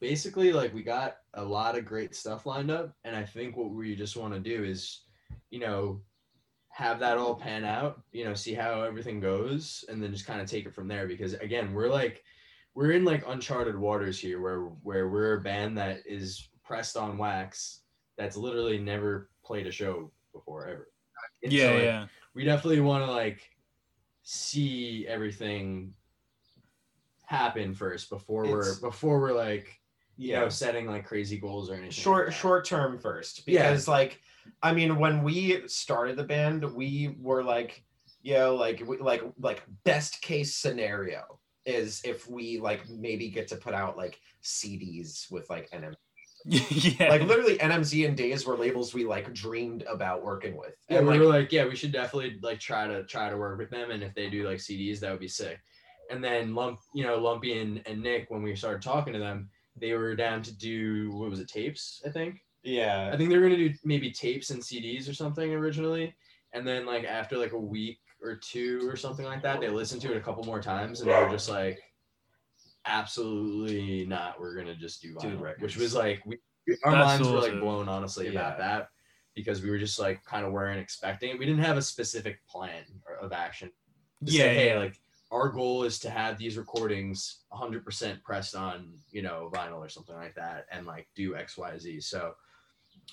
basically, 0.00 0.52
like 0.52 0.74
we 0.74 0.82
got 0.82 1.16
a 1.34 1.44
lot 1.44 1.76
of 1.76 1.84
great 1.84 2.14
stuff 2.14 2.46
lined 2.46 2.70
up, 2.70 2.94
and 3.04 3.16
I 3.16 3.24
think 3.24 3.56
what 3.56 3.70
we 3.70 3.94
just 3.96 4.16
want 4.16 4.34
to 4.34 4.40
do 4.40 4.64
is, 4.64 5.02
you 5.50 5.58
know, 5.58 6.00
have 6.70 7.00
that 7.00 7.18
all 7.18 7.34
pan 7.34 7.64
out. 7.64 8.00
You 8.12 8.24
know, 8.24 8.34
see 8.34 8.54
how 8.54 8.82
everything 8.82 9.20
goes, 9.20 9.84
and 9.88 10.02
then 10.02 10.12
just 10.12 10.26
kind 10.26 10.40
of 10.40 10.48
take 10.48 10.66
it 10.66 10.74
from 10.74 10.88
there. 10.88 11.06
Because 11.06 11.34
again, 11.34 11.72
we're 11.72 11.88
like, 11.88 12.22
we're 12.74 12.92
in 12.92 13.04
like 13.04 13.24
uncharted 13.26 13.78
waters 13.78 14.18
here, 14.18 14.40
where 14.40 14.60
where 14.82 15.08
we're 15.08 15.34
a 15.34 15.40
band 15.40 15.76
that 15.78 16.00
is 16.06 16.48
pressed 16.64 16.96
on 16.96 17.18
wax, 17.18 17.80
that's 18.16 18.36
literally 18.36 18.78
never 18.78 19.30
played 19.44 19.66
a 19.66 19.72
show 19.72 20.10
before 20.32 20.68
ever. 20.68 20.88
And 21.42 21.50
so, 21.52 21.58
Yeah, 21.58 21.70
like, 21.70 21.82
yeah, 21.82 22.06
we 22.34 22.44
definitely 22.44 22.80
want 22.80 23.04
to 23.04 23.10
like 23.10 23.40
see 24.22 25.06
everything 25.08 25.94
happen 27.24 27.74
first 27.74 28.10
before 28.10 28.42
we're 28.44 28.80
before 28.80 29.20
we're 29.20 29.32
like 29.32 29.80
you 30.16 30.32
Yeah. 30.32 30.40
know 30.40 30.48
setting 30.48 30.86
like 30.86 31.06
crazy 31.06 31.38
goals 31.38 31.70
or 31.70 31.74
anything 31.74 31.90
short 31.92 32.28
like 32.28 32.36
short 32.36 32.64
term 32.64 32.98
first 32.98 33.46
Yeah. 33.46 33.70
because 33.70 33.86
like 33.86 34.20
i 34.62 34.74
mean 34.74 34.98
when 34.98 35.22
we 35.22 35.66
started 35.68 36.16
the 36.16 36.24
band 36.24 36.64
we 36.74 37.14
were 37.20 37.44
like 37.44 37.84
yo 38.22 38.56
like 38.56 38.82
we, 38.86 38.98
like 38.98 39.22
like 39.38 39.62
best 39.84 40.20
case 40.22 40.54
scenario 40.56 41.38
is 41.64 42.00
if 42.04 42.28
we 42.28 42.58
like 42.58 42.88
maybe 42.88 43.28
get 43.28 43.46
to 43.48 43.56
put 43.56 43.74
out 43.74 43.96
like 43.96 44.20
cds 44.42 45.30
with 45.30 45.48
like 45.50 45.70
nm 45.70 45.94
yeah. 46.46 47.08
like 47.08 47.22
literally 47.22 47.58
nmz 47.58 48.06
and 48.06 48.16
Daze 48.16 48.46
were 48.46 48.56
labels 48.56 48.94
we 48.94 49.04
like 49.04 49.32
dreamed 49.34 49.82
about 49.82 50.22
working 50.24 50.56
with. 50.56 50.74
Yeah 50.88 50.98
and 50.98 51.06
we 51.06 51.14
like 51.14 51.20
were 51.20 51.26
like 51.26 51.52
yeah 51.52 51.66
we 51.66 51.76
should 51.76 51.92
definitely 51.92 52.38
like 52.42 52.58
try 52.58 52.86
to 52.86 53.04
try 53.04 53.28
to 53.28 53.36
work 53.36 53.58
with 53.58 53.70
them 53.70 53.90
and 53.90 54.02
if 54.02 54.14
they 54.14 54.30
do 54.30 54.48
like 54.48 54.58
cds 54.58 55.00
that 55.00 55.10
would 55.10 55.20
be 55.20 55.28
sick. 55.28 55.58
And 56.10 56.24
then 56.24 56.54
lump 56.54 56.80
you 56.94 57.04
know 57.04 57.18
lumpy 57.18 57.60
and, 57.60 57.82
and 57.86 58.02
nick 58.02 58.30
when 58.30 58.42
we 58.42 58.56
started 58.56 58.82
talking 58.82 59.12
to 59.12 59.18
them 59.18 59.48
they 59.76 59.92
were 59.92 60.16
down 60.16 60.42
to 60.42 60.52
do 60.52 61.10
what 61.12 61.30
was 61.30 61.40
it 61.40 61.48
tapes 61.48 62.02
i 62.06 62.10
think? 62.10 62.40
Yeah. 62.62 63.10
I 63.12 63.16
think 63.16 63.30
they 63.30 63.36
were 63.36 63.44
gonna 63.44 63.56
do 63.56 63.72
maybe 63.84 64.10
tapes 64.10 64.50
and 64.50 64.62
CDs 64.62 65.08
or 65.08 65.14
something 65.14 65.52
originally, 65.52 66.14
and 66.52 66.66
then 66.66 66.86
like 66.86 67.04
after 67.04 67.38
like 67.38 67.52
a 67.52 67.58
week 67.58 67.98
or 68.22 68.36
two 68.36 68.86
or 68.88 68.96
something 68.96 69.24
like 69.24 69.42
that, 69.42 69.60
they 69.60 69.68
listened 69.68 70.02
to 70.02 70.12
it 70.12 70.16
a 70.16 70.20
couple 70.20 70.44
more 70.44 70.60
times 70.60 71.00
and 71.00 71.10
they 71.10 71.14
were 71.14 71.30
just 71.30 71.48
like, 71.48 71.80
absolutely 72.90 74.06
not. 74.06 74.40
We're 74.40 74.54
gonna 74.56 74.76
just 74.76 75.02
do 75.02 75.14
Do 75.20 75.28
vinyl, 75.28 75.40
records. 75.40 75.62
which 75.62 75.76
was 75.76 75.94
like 75.94 76.22
we, 76.26 76.38
our 76.84 76.92
That's 76.92 77.20
minds 77.20 77.28
were 77.28 77.38
like 77.38 77.50
awesome. 77.50 77.60
blown 77.60 77.88
honestly 77.88 78.28
about 78.28 78.58
that 78.58 78.88
because 79.34 79.62
we 79.62 79.70
were 79.70 79.78
just 79.78 79.98
like 79.98 80.24
kind 80.24 80.44
of 80.44 80.52
weren't 80.52 80.80
expecting. 80.80 81.30
it. 81.30 81.38
We 81.38 81.46
didn't 81.46 81.64
have 81.64 81.76
a 81.76 81.82
specific 81.82 82.46
plan 82.46 82.84
of 83.20 83.32
action. 83.32 83.70
To 84.26 84.32
yeah, 84.32 84.44
say, 84.44 84.54
hey, 84.54 84.68
yeah. 84.70 84.78
like 84.78 85.00
our 85.30 85.48
goal 85.48 85.84
is 85.84 85.98
to 86.00 86.10
have 86.10 86.38
these 86.38 86.58
recordings 86.58 87.40
100% 87.52 88.22
pressed 88.22 88.54
on 88.54 88.92
you 89.10 89.22
know 89.22 89.50
vinyl 89.54 89.78
or 89.78 89.88
something 89.88 90.16
like 90.16 90.34
that 90.34 90.66
and 90.70 90.86
like 90.86 91.06
do 91.14 91.36
x 91.36 91.56
y 91.56 91.78
z 91.78 92.00
so 92.00 92.34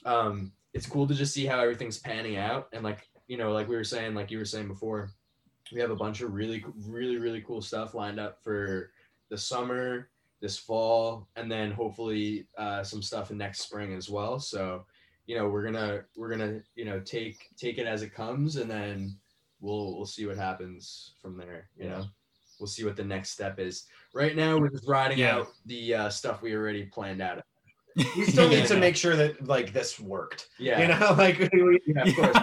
um 0.06 0.52
it's 0.74 0.88
cool 0.88 1.08
to 1.08 1.14
just 1.14 1.34
see 1.34 1.46
how 1.46 1.60
everything's 1.60 2.00
panning 2.00 2.38
out 2.38 2.68
and 2.74 2.84
like 2.84 3.08
you 3.28 3.38
know 3.38 3.52
like 3.52 3.68
we 3.68 3.76
were 3.76 3.84
saying 3.84 4.14
like 4.16 4.32
you 4.32 4.38
were 4.38 4.46
saying 4.46 4.68
before 4.68 5.12
we 5.72 5.80
have 5.80 5.92
a 5.92 5.96
bunch 5.96 6.22
of 6.22 6.34
really 6.34 6.64
really 6.88 7.18
really 7.18 7.42
cool 7.42 7.62
stuff 7.62 7.94
lined 7.94 8.20
up 8.20 8.42
for 8.44 8.92
the 9.30 9.38
summer 9.38 10.10
this 10.42 10.58
fall 10.58 11.28
and 11.36 11.52
then 11.52 11.72
hopefully 11.72 12.48
uh, 12.58 12.84
some 12.84 13.02
stuff 13.02 13.32
in 13.32 13.38
next 13.38 13.62
spring 13.62 13.94
as 13.94 14.10
well. 14.10 14.40
So 14.40 14.86
you 15.26 15.36
know 15.38 15.50
we're 15.50 15.64
gonna 15.64 16.04
we're 16.16 16.30
gonna 16.30 16.62
you 16.76 16.86
know 16.86 17.00
take 17.00 17.38
take 17.58 17.78
it 17.80 17.88
as 17.88 18.02
it 18.02 18.14
comes 18.14 18.56
and 18.58 18.70
then 18.70 19.18
we'll 19.60 19.96
we'll 19.98 20.06
see 20.06 20.26
what 20.26 20.38
happens 20.38 21.16
from 21.22 21.38
there 21.38 21.70
you 21.78 21.90
know? 21.90 22.06
We'll 22.60 22.68
see 22.68 22.86
what 22.86 22.96
the 22.96 23.04
next 23.04 23.32
step 23.32 23.60
is. 23.60 23.86
Right 24.14 24.36
now 24.36 24.58
we're 24.58 24.70
just 24.70 24.88
riding 24.88 25.20
Yeah. 25.20 25.38
out 25.38 25.48
the 25.66 25.94
uh, 25.94 26.10
stuff 26.10 26.42
we 26.42 26.56
already 26.56 26.86
planned 26.86 27.22
out. 27.22 27.44
We 28.16 28.26
still 28.28 28.48
need 28.50 28.66
to 28.68 28.74
Yeah. 28.76 28.80
make 28.80 28.96
sure 28.96 29.16
that 29.16 29.46
like 29.48 29.74
this 29.74 30.00
worked. 30.00 30.48
Yeah. 30.60 30.82
You 30.82 30.88
know 30.88 31.14
like 31.18 31.38
we, 31.52 31.80
yeah, 31.88 32.04
of 32.04 32.16
course. 32.16 32.38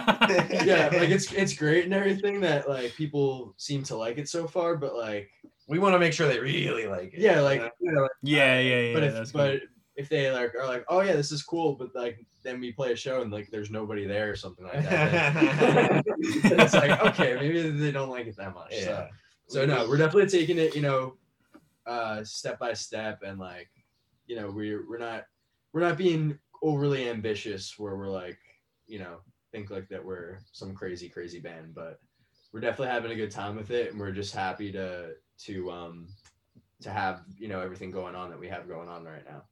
Yeah, 0.65 0.89
like 0.93 1.09
it's 1.09 1.31
it's 1.33 1.53
great 1.53 1.85
and 1.85 1.93
everything 1.93 2.39
that 2.41 2.67
like 2.69 2.93
people 2.95 3.53
seem 3.57 3.83
to 3.83 3.95
like 3.95 4.17
it 4.17 4.27
so 4.29 4.47
far, 4.47 4.75
but 4.77 4.95
like 4.95 5.29
we 5.67 5.79
want 5.79 5.93
to 5.93 5.99
make 5.99 6.13
sure 6.13 6.27
they 6.27 6.39
really 6.39 6.87
like 6.87 7.13
it 7.13 7.19
yeah, 7.19 7.41
like 7.41 7.61
you 7.79 7.91
know? 7.91 8.03
like, 8.03 8.11
yeah, 8.21 8.59
yeah, 8.59 8.79
yeah. 8.79 8.93
but 8.93 9.03
if 9.03 9.13
that's 9.13 9.31
cool. 9.31 9.59
if 9.95 10.09
they 10.09 10.31
like 10.31 10.53
are 10.55 10.67
like, 10.67 10.85
oh 10.89 11.01
yeah, 11.01 11.13
this 11.13 11.31
is 11.31 11.43
cool, 11.43 11.73
but 11.75 11.89
like 11.95 12.25
then 12.43 12.59
we 12.59 12.71
play 12.71 12.91
a 12.91 12.95
show 12.95 13.21
and 13.21 13.31
like 13.31 13.49
there's 13.51 13.71
nobody 13.71 14.05
there 14.05 14.29
or 14.29 14.35
something 14.35 14.65
like 14.65 14.83
that. 14.83 15.11
then- 15.11 16.03
then 16.43 16.59
it's 16.59 16.73
like 16.73 17.01
okay, 17.01 17.35
maybe 17.39 17.69
they 17.69 17.91
don't 17.91 18.09
like 18.09 18.27
it 18.27 18.37
that 18.37 18.53
much. 18.53 18.73
So 18.73 18.89
yeah 18.89 19.07
so 19.47 19.65
no, 19.65 19.87
we're 19.87 19.97
definitely 19.97 20.29
taking 20.29 20.57
it, 20.57 20.75
you 20.75 20.81
know, 20.81 21.17
uh 21.85 22.23
step 22.23 22.57
by 22.57 22.73
step 22.73 23.21
and 23.23 23.39
like, 23.39 23.69
you 24.27 24.35
know, 24.35 24.49
we're 24.49 24.87
we're 24.89 24.97
not 24.97 25.25
we're 25.71 25.81
not 25.81 25.97
being 25.97 26.37
overly 26.63 27.09
ambitious 27.09 27.77
where 27.77 27.95
we're 27.95 28.09
like, 28.09 28.39
you 28.87 28.99
know, 28.99 29.17
think 29.51 29.69
like 29.69 29.87
that 29.89 30.03
we're 30.03 30.39
some 30.51 30.73
crazy, 30.73 31.09
crazy 31.09 31.39
band, 31.39 31.75
but 31.75 31.99
we're 32.51 32.59
definitely 32.59 32.93
having 32.93 33.11
a 33.11 33.15
good 33.15 33.31
time 33.31 33.55
with 33.55 33.71
it 33.71 33.91
and 33.91 33.99
we're 33.99 34.11
just 34.11 34.33
happy 34.33 34.71
to 34.71 35.11
to 35.43 35.71
um 35.71 36.07
to 36.81 36.89
have, 36.89 37.21
you 37.37 37.47
know, 37.47 37.61
everything 37.61 37.91
going 37.91 38.15
on 38.15 38.29
that 38.29 38.39
we 38.39 38.47
have 38.47 38.67
going 38.67 38.89
on 38.89 39.03
right 39.03 39.25
now. 39.25 39.43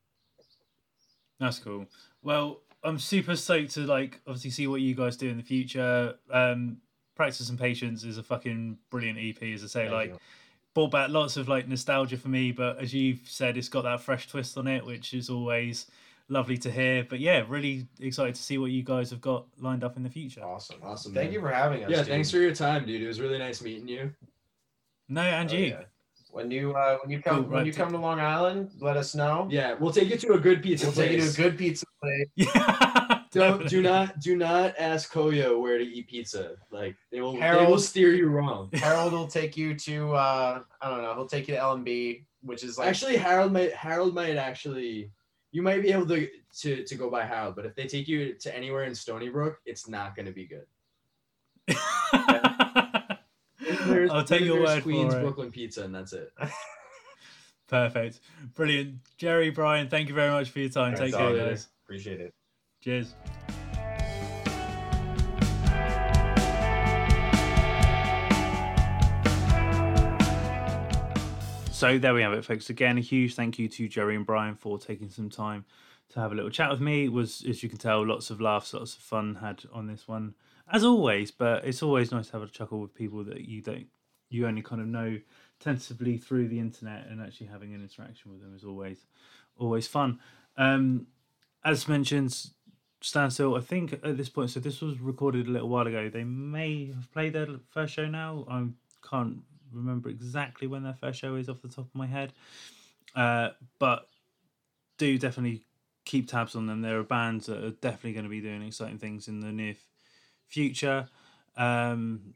That's 1.39 1.59
cool. 1.59 1.87
Well, 2.21 2.61
I'm 2.83 2.99
super 2.99 3.35
stoked 3.35 3.73
to 3.73 3.81
like 3.81 4.21
obviously 4.27 4.51
see 4.51 4.67
what 4.67 4.81
you 4.81 4.95
guys 4.95 5.17
do 5.17 5.29
in 5.29 5.37
the 5.37 5.43
future. 5.43 6.15
Um, 6.31 6.77
Practice 7.15 7.49
and 7.49 7.59
Patience 7.59 8.03
is 8.03 8.17
a 8.17 8.23
fucking 8.23 8.77
brilliant 8.89 9.19
EP, 9.19 9.41
as 9.53 9.63
I 9.63 9.67
say. 9.67 9.81
Thank 9.81 9.93
like, 9.93 10.09
you. 10.09 10.19
brought 10.73 10.91
back 10.91 11.09
lots 11.09 11.37
of 11.37 11.47
like 11.47 11.67
nostalgia 11.67 12.17
for 12.17 12.29
me, 12.29 12.51
but 12.51 12.79
as 12.79 12.93
you've 12.93 13.21
said, 13.25 13.57
it's 13.57 13.69
got 13.69 13.83
that 13.83 14.01
fresh 14.01 14.27
twist 14.27 14.57
on 14.57 14.67
it, 14.67 14.85
which 14.85 15.13
is 15.13 15.29
always 15.29 15.85
lovely 16.27 16.57
to 16.57 16.71
hear. 16.71 17.05
But 17.07 17.19
yeah, 17.19 17.43
really 17.47 17.87
excited 17.99 18.35
to 18.35 18.41
see 18.41 18.57
what 18.57 18.71
you 18.71 18.83
guys 18.83 19.11
have 19.11 19.21
got 19.21 19.45
lined 19.59 19.83
up 19.83 19.95
in 19.95 20.03
the 20.03 20.09
future. 20.09 20.43
Awesome. 20.43 20.77
Awesome, 20.83 21.13
Thank 21.13 21.27
man. 21.27 21.33
you 21.33 21.39
for 21.41 21.49
having 21.49 21.83
us. 21.83 21.89
Yeah, 21.89 21.97
dude. 21.97 22.07
thanks 22.07 22.31
for 22.31 22.37
your 22.37 22.53
time, 22.53 22.85
dude. 22.85 23.01
It 23.01 23.07
was 23.07 23.21
really 23.21 23.37
nice 23.37 23.61
meeting 23.61 23.87
you. 23.87 24.11
No, 25.09 25.21
and 25.21 25.49
Oh, 25.51 25.53
you. 25.53 25.65
yeah. 25.65 25.81
When 26.31 26.49
you 26.49 26.73
uh, 26.73 26.97
when 27.03 27.11
you 27.11 27.21
come 27.21 27.43
Cool, 27.43 27.53
when 27.53 27.65
you 27.67 27.73
come 27.73 27.91
to 27.91 27.97
Long 27.99 28.19
Island, 28.19 28.71
let 28.79 28.97
us 28.97 29.13
know. 29.13 29.47
Yeah, 29.51 29.75
we'll 29.79 29.91
take 29.91 30.09
you 30.09 30.17
to 30.17 30.33
a 30.33 30.39
good 30.39 30.63
pizza 30.63 30.87
We'll 30.87 30.95
take 30.95 31.11
you 31.11 31.21
to 31.21 31.29
a 31.29 31.33
good 31.33 31.57
pizza 31.59 31.85
place. 32.01 32.27
Yeah. 32.55 33.19
Don't 33.31 33.67
do 33.67 33.81
not 33.83 34.19
do 34.19 34.35
not 34.35 34.73
ask 34.79 35.11
Koyo 35.11 35.59
where 35.61 35.77
to 35.77 35.83
eat 35.83 36.07
pizza. 36.07 36.55
Like 36.71 36.95
they 37.11 37.21
will 37.21 37.33
they 37.33 37.65
will 37.65 37.77
steer 37.79 38.13
you 38.13 38.29
wrong. 38.29 38.69
Harold 38.73 39.13
will 39.13 39.27
take 39.27 39.55
you 39.57 39.75
to 39.75 40.13
uh, 40.13 40.61
I 40.81 40.89
don't 40.89 41.01
know. 41.03 41.13
He'll 41.15 41.27
take 41.27 41.47
you 41.47 41.53
to 41.55 41.59
LMB, 41.61 42.23
which 42.41 42.63
is 42.63 42.77
like 42.79 42.87
Actually, 42.89 43.17
Harold 43.17 43.51
might 43.53 43.73
Harold 43.73 44.13
might 44.15 44.35
actually 44.35 45.11
you 45.51 45.61
might 45.61 45.81
be 45.83 45.91
able 45.91 46.07
to 46.07 46.27
to 46.61 46.83
to 46.83 46.95
go 46.95 47.09
by 47.11 47.25
Harold, 47.25 47.55
but 47.55 47.65
if 47.67 47.75
they 47.75 47.85
take 47.85 48.07
you 48.07 48.33
to 48.35 48.55
anywhere 48.55 48.83
in 48.85 48.93
Stony 48.95 49.29
Brook, 49.29 49.59
it's 49.67 49.87
not 49.87 50.15
going 50.15 50.25
to 50.27 50.31
be 50.31 50.45
good. 50.47 50.65
There's- 53.87 54.09
I'll 54.11 54.23
take 54.23 54.41
your 54.41 54.61
word 54.61 54.83
Queens 54.83 55.13
for 55.13 55.19
it. 55.19 55.23
Brooklyn 55.23 55.51
pizza, 55.51 55.83
and 55.83 55.93
that's 55.93 56.13
it. 56.13 56.31
Perfect. 57.67 58.19
Brilliant. 58.55 58.97
Jerry, 59.17 59.49
Brian, 59.49 59.89
thank 59.89 60.09
you 60.09 60.13
very 60.15 60.31
much 60.31 60.49
for 60.49 60.59
your 60.59 60.69
time. 60.69 60.95
Thanks, 60.95 61.15
Take 61.15 61.19
care, 61.19 61.35
guys. 61.49 61.67
appreciate 61.85 62.19
it. 62.21 62.33
Cheers. 62.81 63.15
So 71.71 71.97
there 71.99 72.13
we 72.13 72.21
have 72.21 72.31
it, 72.33 72.45
folks. 72.45 72.69
Again, 72.69 72.97
a 72.97 73.01
huge 73.01 73.35
thank 73.35 73.59
you 73.59 73.67
to 73.67 73.89
Jerry 73.89 74.15
and 74.15 74.25
Brian 74.25 74.55
for 74.55 74.77
taking 74.79 75.09
some 75.09 75.29
time 75.29 75.65
to 76.09 76.19
have 76.21 76.31
a 76.31 76.35
little 76.35 76.49
chat 76.51 76.69
with 76.69 76.79
me. 76.79 77.05
It 77.05 77.11
was, 77.11 77.43
as 77.49 77.61
you 77.61 77.67
can 77.67 77.77
tell, 77.77 78.05
lots 78.07 78.29
of 78.29 78.39
laughs, 78.39 78.73
lots 78.73 78.95
of 78.95 79.01
fun 79.01 79.35
had 79.35 79.63
on 79.73 79.87
this 79.87 80.07
one, 80.07 80.35
as 80.73 80.83
always. 80.83 81.31
But 81.31 81.65
it's 81.65 81.81
always 81.81 82.11
nice 82.11 82.27
to 82.27 82.33
have 82.33 82.41
a 82.41 82.47
chuckle 82.47 82.81
with 82.81 82.93
people 82.93 83.23
that 83.25 83.41
you 83.41 83.61
don't, 83.61 83.87
you 84.29 84.45
only 84.47 84.61
kind 84.61 84.81
of 84.81 84.87
know 84.87 85.19
tentatively 85.59 86.17
through 86.17 86.49
the 86.49 86.59
internet, 86.59 87.07
and 87.07 87.21
actually 87.21 87.47
having 87.47 87.73
an 87.73 87.81
interaction 87.81 88.31
with 88.31 88.41
them 88.41 88.53
is 88.53 88.65
always, 88.65 89.05
always 89.57 89.87
fun. 89.87 90.19
Um, 90.57 91.07
as 91.63 91.87
mentioned, 91.87 92.35
Standstill, 92.99 93.55
I 93.55 93.59
think 93.59 93.93
at 93.93 94.17
this 94.17 94.29
point, 94.29 94.49
so 94.49 94.59
this 94.59 94.81
was 94.81 94.99
recorded 94.99 95.47
a 95.47 95.51
little 95.51 95.69
while 95.69 95.87
ago. 95.87 96.09
They 96.09 96.23
may 96.23 96.87
have 96.87 97.11
played 97.11 97.33
their 97.33 97.47
first 97.69 97.93
show 97.93 98.07
now. 98.07 98.45
I 98.49 98.65
can't 99.07 99.39
remember 99.73 100.09
exactly 100.09 100.67
when 100.67 100.83
their 100.83 100.93
first 100.93 101.19
show 101.19 101.35
is 101.35 101.49
off 101.49 101.61
the 101.61 101.67
top 101.67 101.85
of 101.85 101.95
my 101.95 102.07
head. 102.07 102.31
Uh, 103.13 103.49
but 103.77 104.07
do 104.97 105.17
definitely 105.17 105.63
keep 106.05 106.29
tabs 106.29 106.55
on 106.55 106.65
them. 106.67 106.81
There 106.81 106.97
are 106.97 107.03
bands 107.03 107.47
that 107.47 107.63
are 107.63 107.71
definitely 107.71 108.13
going 108.13 108.23
to 108.25 108.29
be 108.29 108.41
doing 108.41 108.63
exciting 108.63 108.99
things 108.99 109.27
in 109.27 109.41
the 109.41 109.51
near 109.51 109.75
future. 110.47 111.07
Um, 111.57 112.33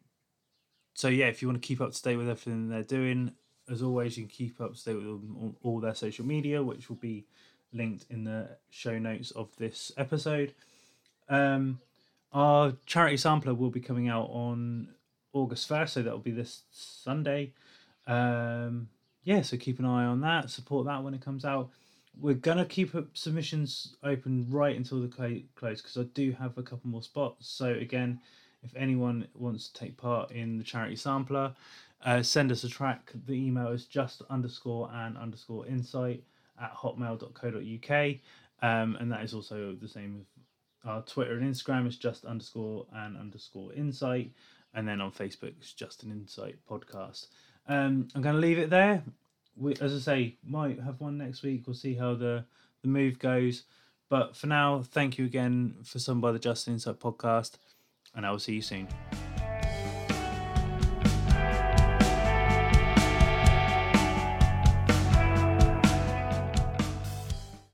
so 0.93 1.07
yeah, 1.07 1.27
if 1.27 1.41
you 1.41 1.47
want 1.47 1.61
to 1.61 1.67
keep 1.67 1.81
up 1.81 1.91
to 1.91 2.01
date 2.01 2.17
with 2.17 2.29
everything 2.29 2.69
they're 2.69 2.83
doing, 2.83 3.31
as 3.69 3.81
always, 3.81 4.17
you 4.17 4.23
can 4.23 4.29
keep 4.29 4.61
up 4.61 4.75
to 4.75 4.83
date 4.83 4.95
with 4.95 5.05
on 5.05 5.55
all 5.63 5.79
their 5.79 5.95
social 5.95 6.25
media, 6.25 6.63
which 6.63 6.89
will 6.89 6.95
be 6.97 7.25
linked 7.73 8.05
in 8.09 8.23
the 8.23 8.49
show 8.69 8.97
notes 8.97 9.31
of 9.31 9.49
this 9.57 9.91
episode. 9.97 10.53
Um, 11.29 11.79
our 12.31 12.73
charity 12.85 13.17
sampler 13.17 13.53
will 13.53 13.69
be 13.69 13.79
coming 13.79 14.07
out 14.09 14.29
on 14.31 14.89
August 15.33 15.69
1st, 15.69 15.89
so 15.89 16.01
that'll 16.01 16.19
be 16.19 16.31
this 16.31 16.63
Sunday. 16.71 17.53
Um, 18.05 18.89
yeah, 19.23 19.41
so 19.41 19.57
keep 19.57 19.79
an 19.79 19.85
eye 19.85 20.05
on 20.05 20.21
that, 20.21 20.49
support 20.49 20.85
that 20.85 21.03
when 21.03 21.13
it 21.13 21.21
comes 21.21 21.45
out. 21.45 21.69
We're 22.19 22.35
gonna 22.35 22.65
keep 22.65 22.95
submissions 23.13 23.95
open 24.03 24.47
right 24.49 24.75
until 24.75 25.01
the 25.01 25.07
clo- 25.07 25.41
close 25.55 25.81
because 25.81 25.97
I 25.97 26.03
do 26.13 26.31
have 26.31 26.57
a 26.57 26.63
couple 26.63 26.89
more 26.89 27.03
spots. 27.03 27.47
So 27.47 27.73
again, 27.73 28.19
if 28.63 28.75
anyone 28.75 29.27
wants 29.33 29.69
to 29.69 29.79
take 29.79 29.97
part 29.97 30.31
in 30.31 30.57
the 30.57 30.63
charity 30.63 30.95
sampler, 30.95 31.55
uh, 32.03 32.21
send 32.23 32.51
us 32.51 32.63
a 32.63 32.69
track. 32.69 33.11
The 33.25 33.33
email 33.33 33.69
is 33.69 33.85
just 33.85 34.21
underscore 34.29 34.89
and 34.93 35.17
underscore 35.17 35.67
insight 35.67 36.23
at 36.61 36.73
hotmail.co.uk. 36.73 38.15
Um, 38.61 38.95
and 38.99 39.11
that 39.11 39.23
is 39.23 39.33
also 39.33 39.75
the 39.79 39.87
same 39.87 40.25
our 40.85 41.01
Twitter 41.01 41.37
and 41.37 41.53
Instagram 41.53 41.87
is 41.87 41.97
just 41.97 42.25
underscore 42.25 42.85
and 42.93 43.17
underscore 43.17 43.73
insight. 43.73 44.31
And 44.73 44.87
then 44.87 45.01
on 45.01 45.11
Facebook, 45.11 45.53
it's 45.59 45.73
just 45.73 46.03
an 46.03 46.11
insight 46.11 46.57
podcast. 46.69 47.27
Um, 47.67 48.07
I'm 48.15 48.21
going 48.21 48.35
to 48.35 48.41
leave 48.41 48.59
it 48.59 48.69
there. 48.69 49.03
We, 49.59 49.75
as 49.81 49.93
I 49.93 49.99
say, 49.99 50.35
might 50.45 50.79
have 50.81 50.99
one 50.99 51.17
next 51.17 51.43
week. 51.43 51.63
We'll 51.65 51.75
see 51.75 51.95
how 51.95 52.15
the, 52.15 52.45
the 52.81 52.87
move 52.87 53.19
goes. 53.19 53.63
But 54.09 54.35
for 54.35 54.47
now, 54.47 54.83
thank 54.83 55.17
you 55.17 55.25
again 55.25 55.75
for 55.83 55.99
some 55.99 56.21
by 56.21 56.31
the 56.31 56.39
Just 56.39 56.67
Insight 56.67 56.99
podcast. 56.99 57.57
And 58.15 58.25
I 58.25 58.31
will 58.31 58.39
see 58.39 58.55
you 58.55 58.61
soon. 58.61 58.87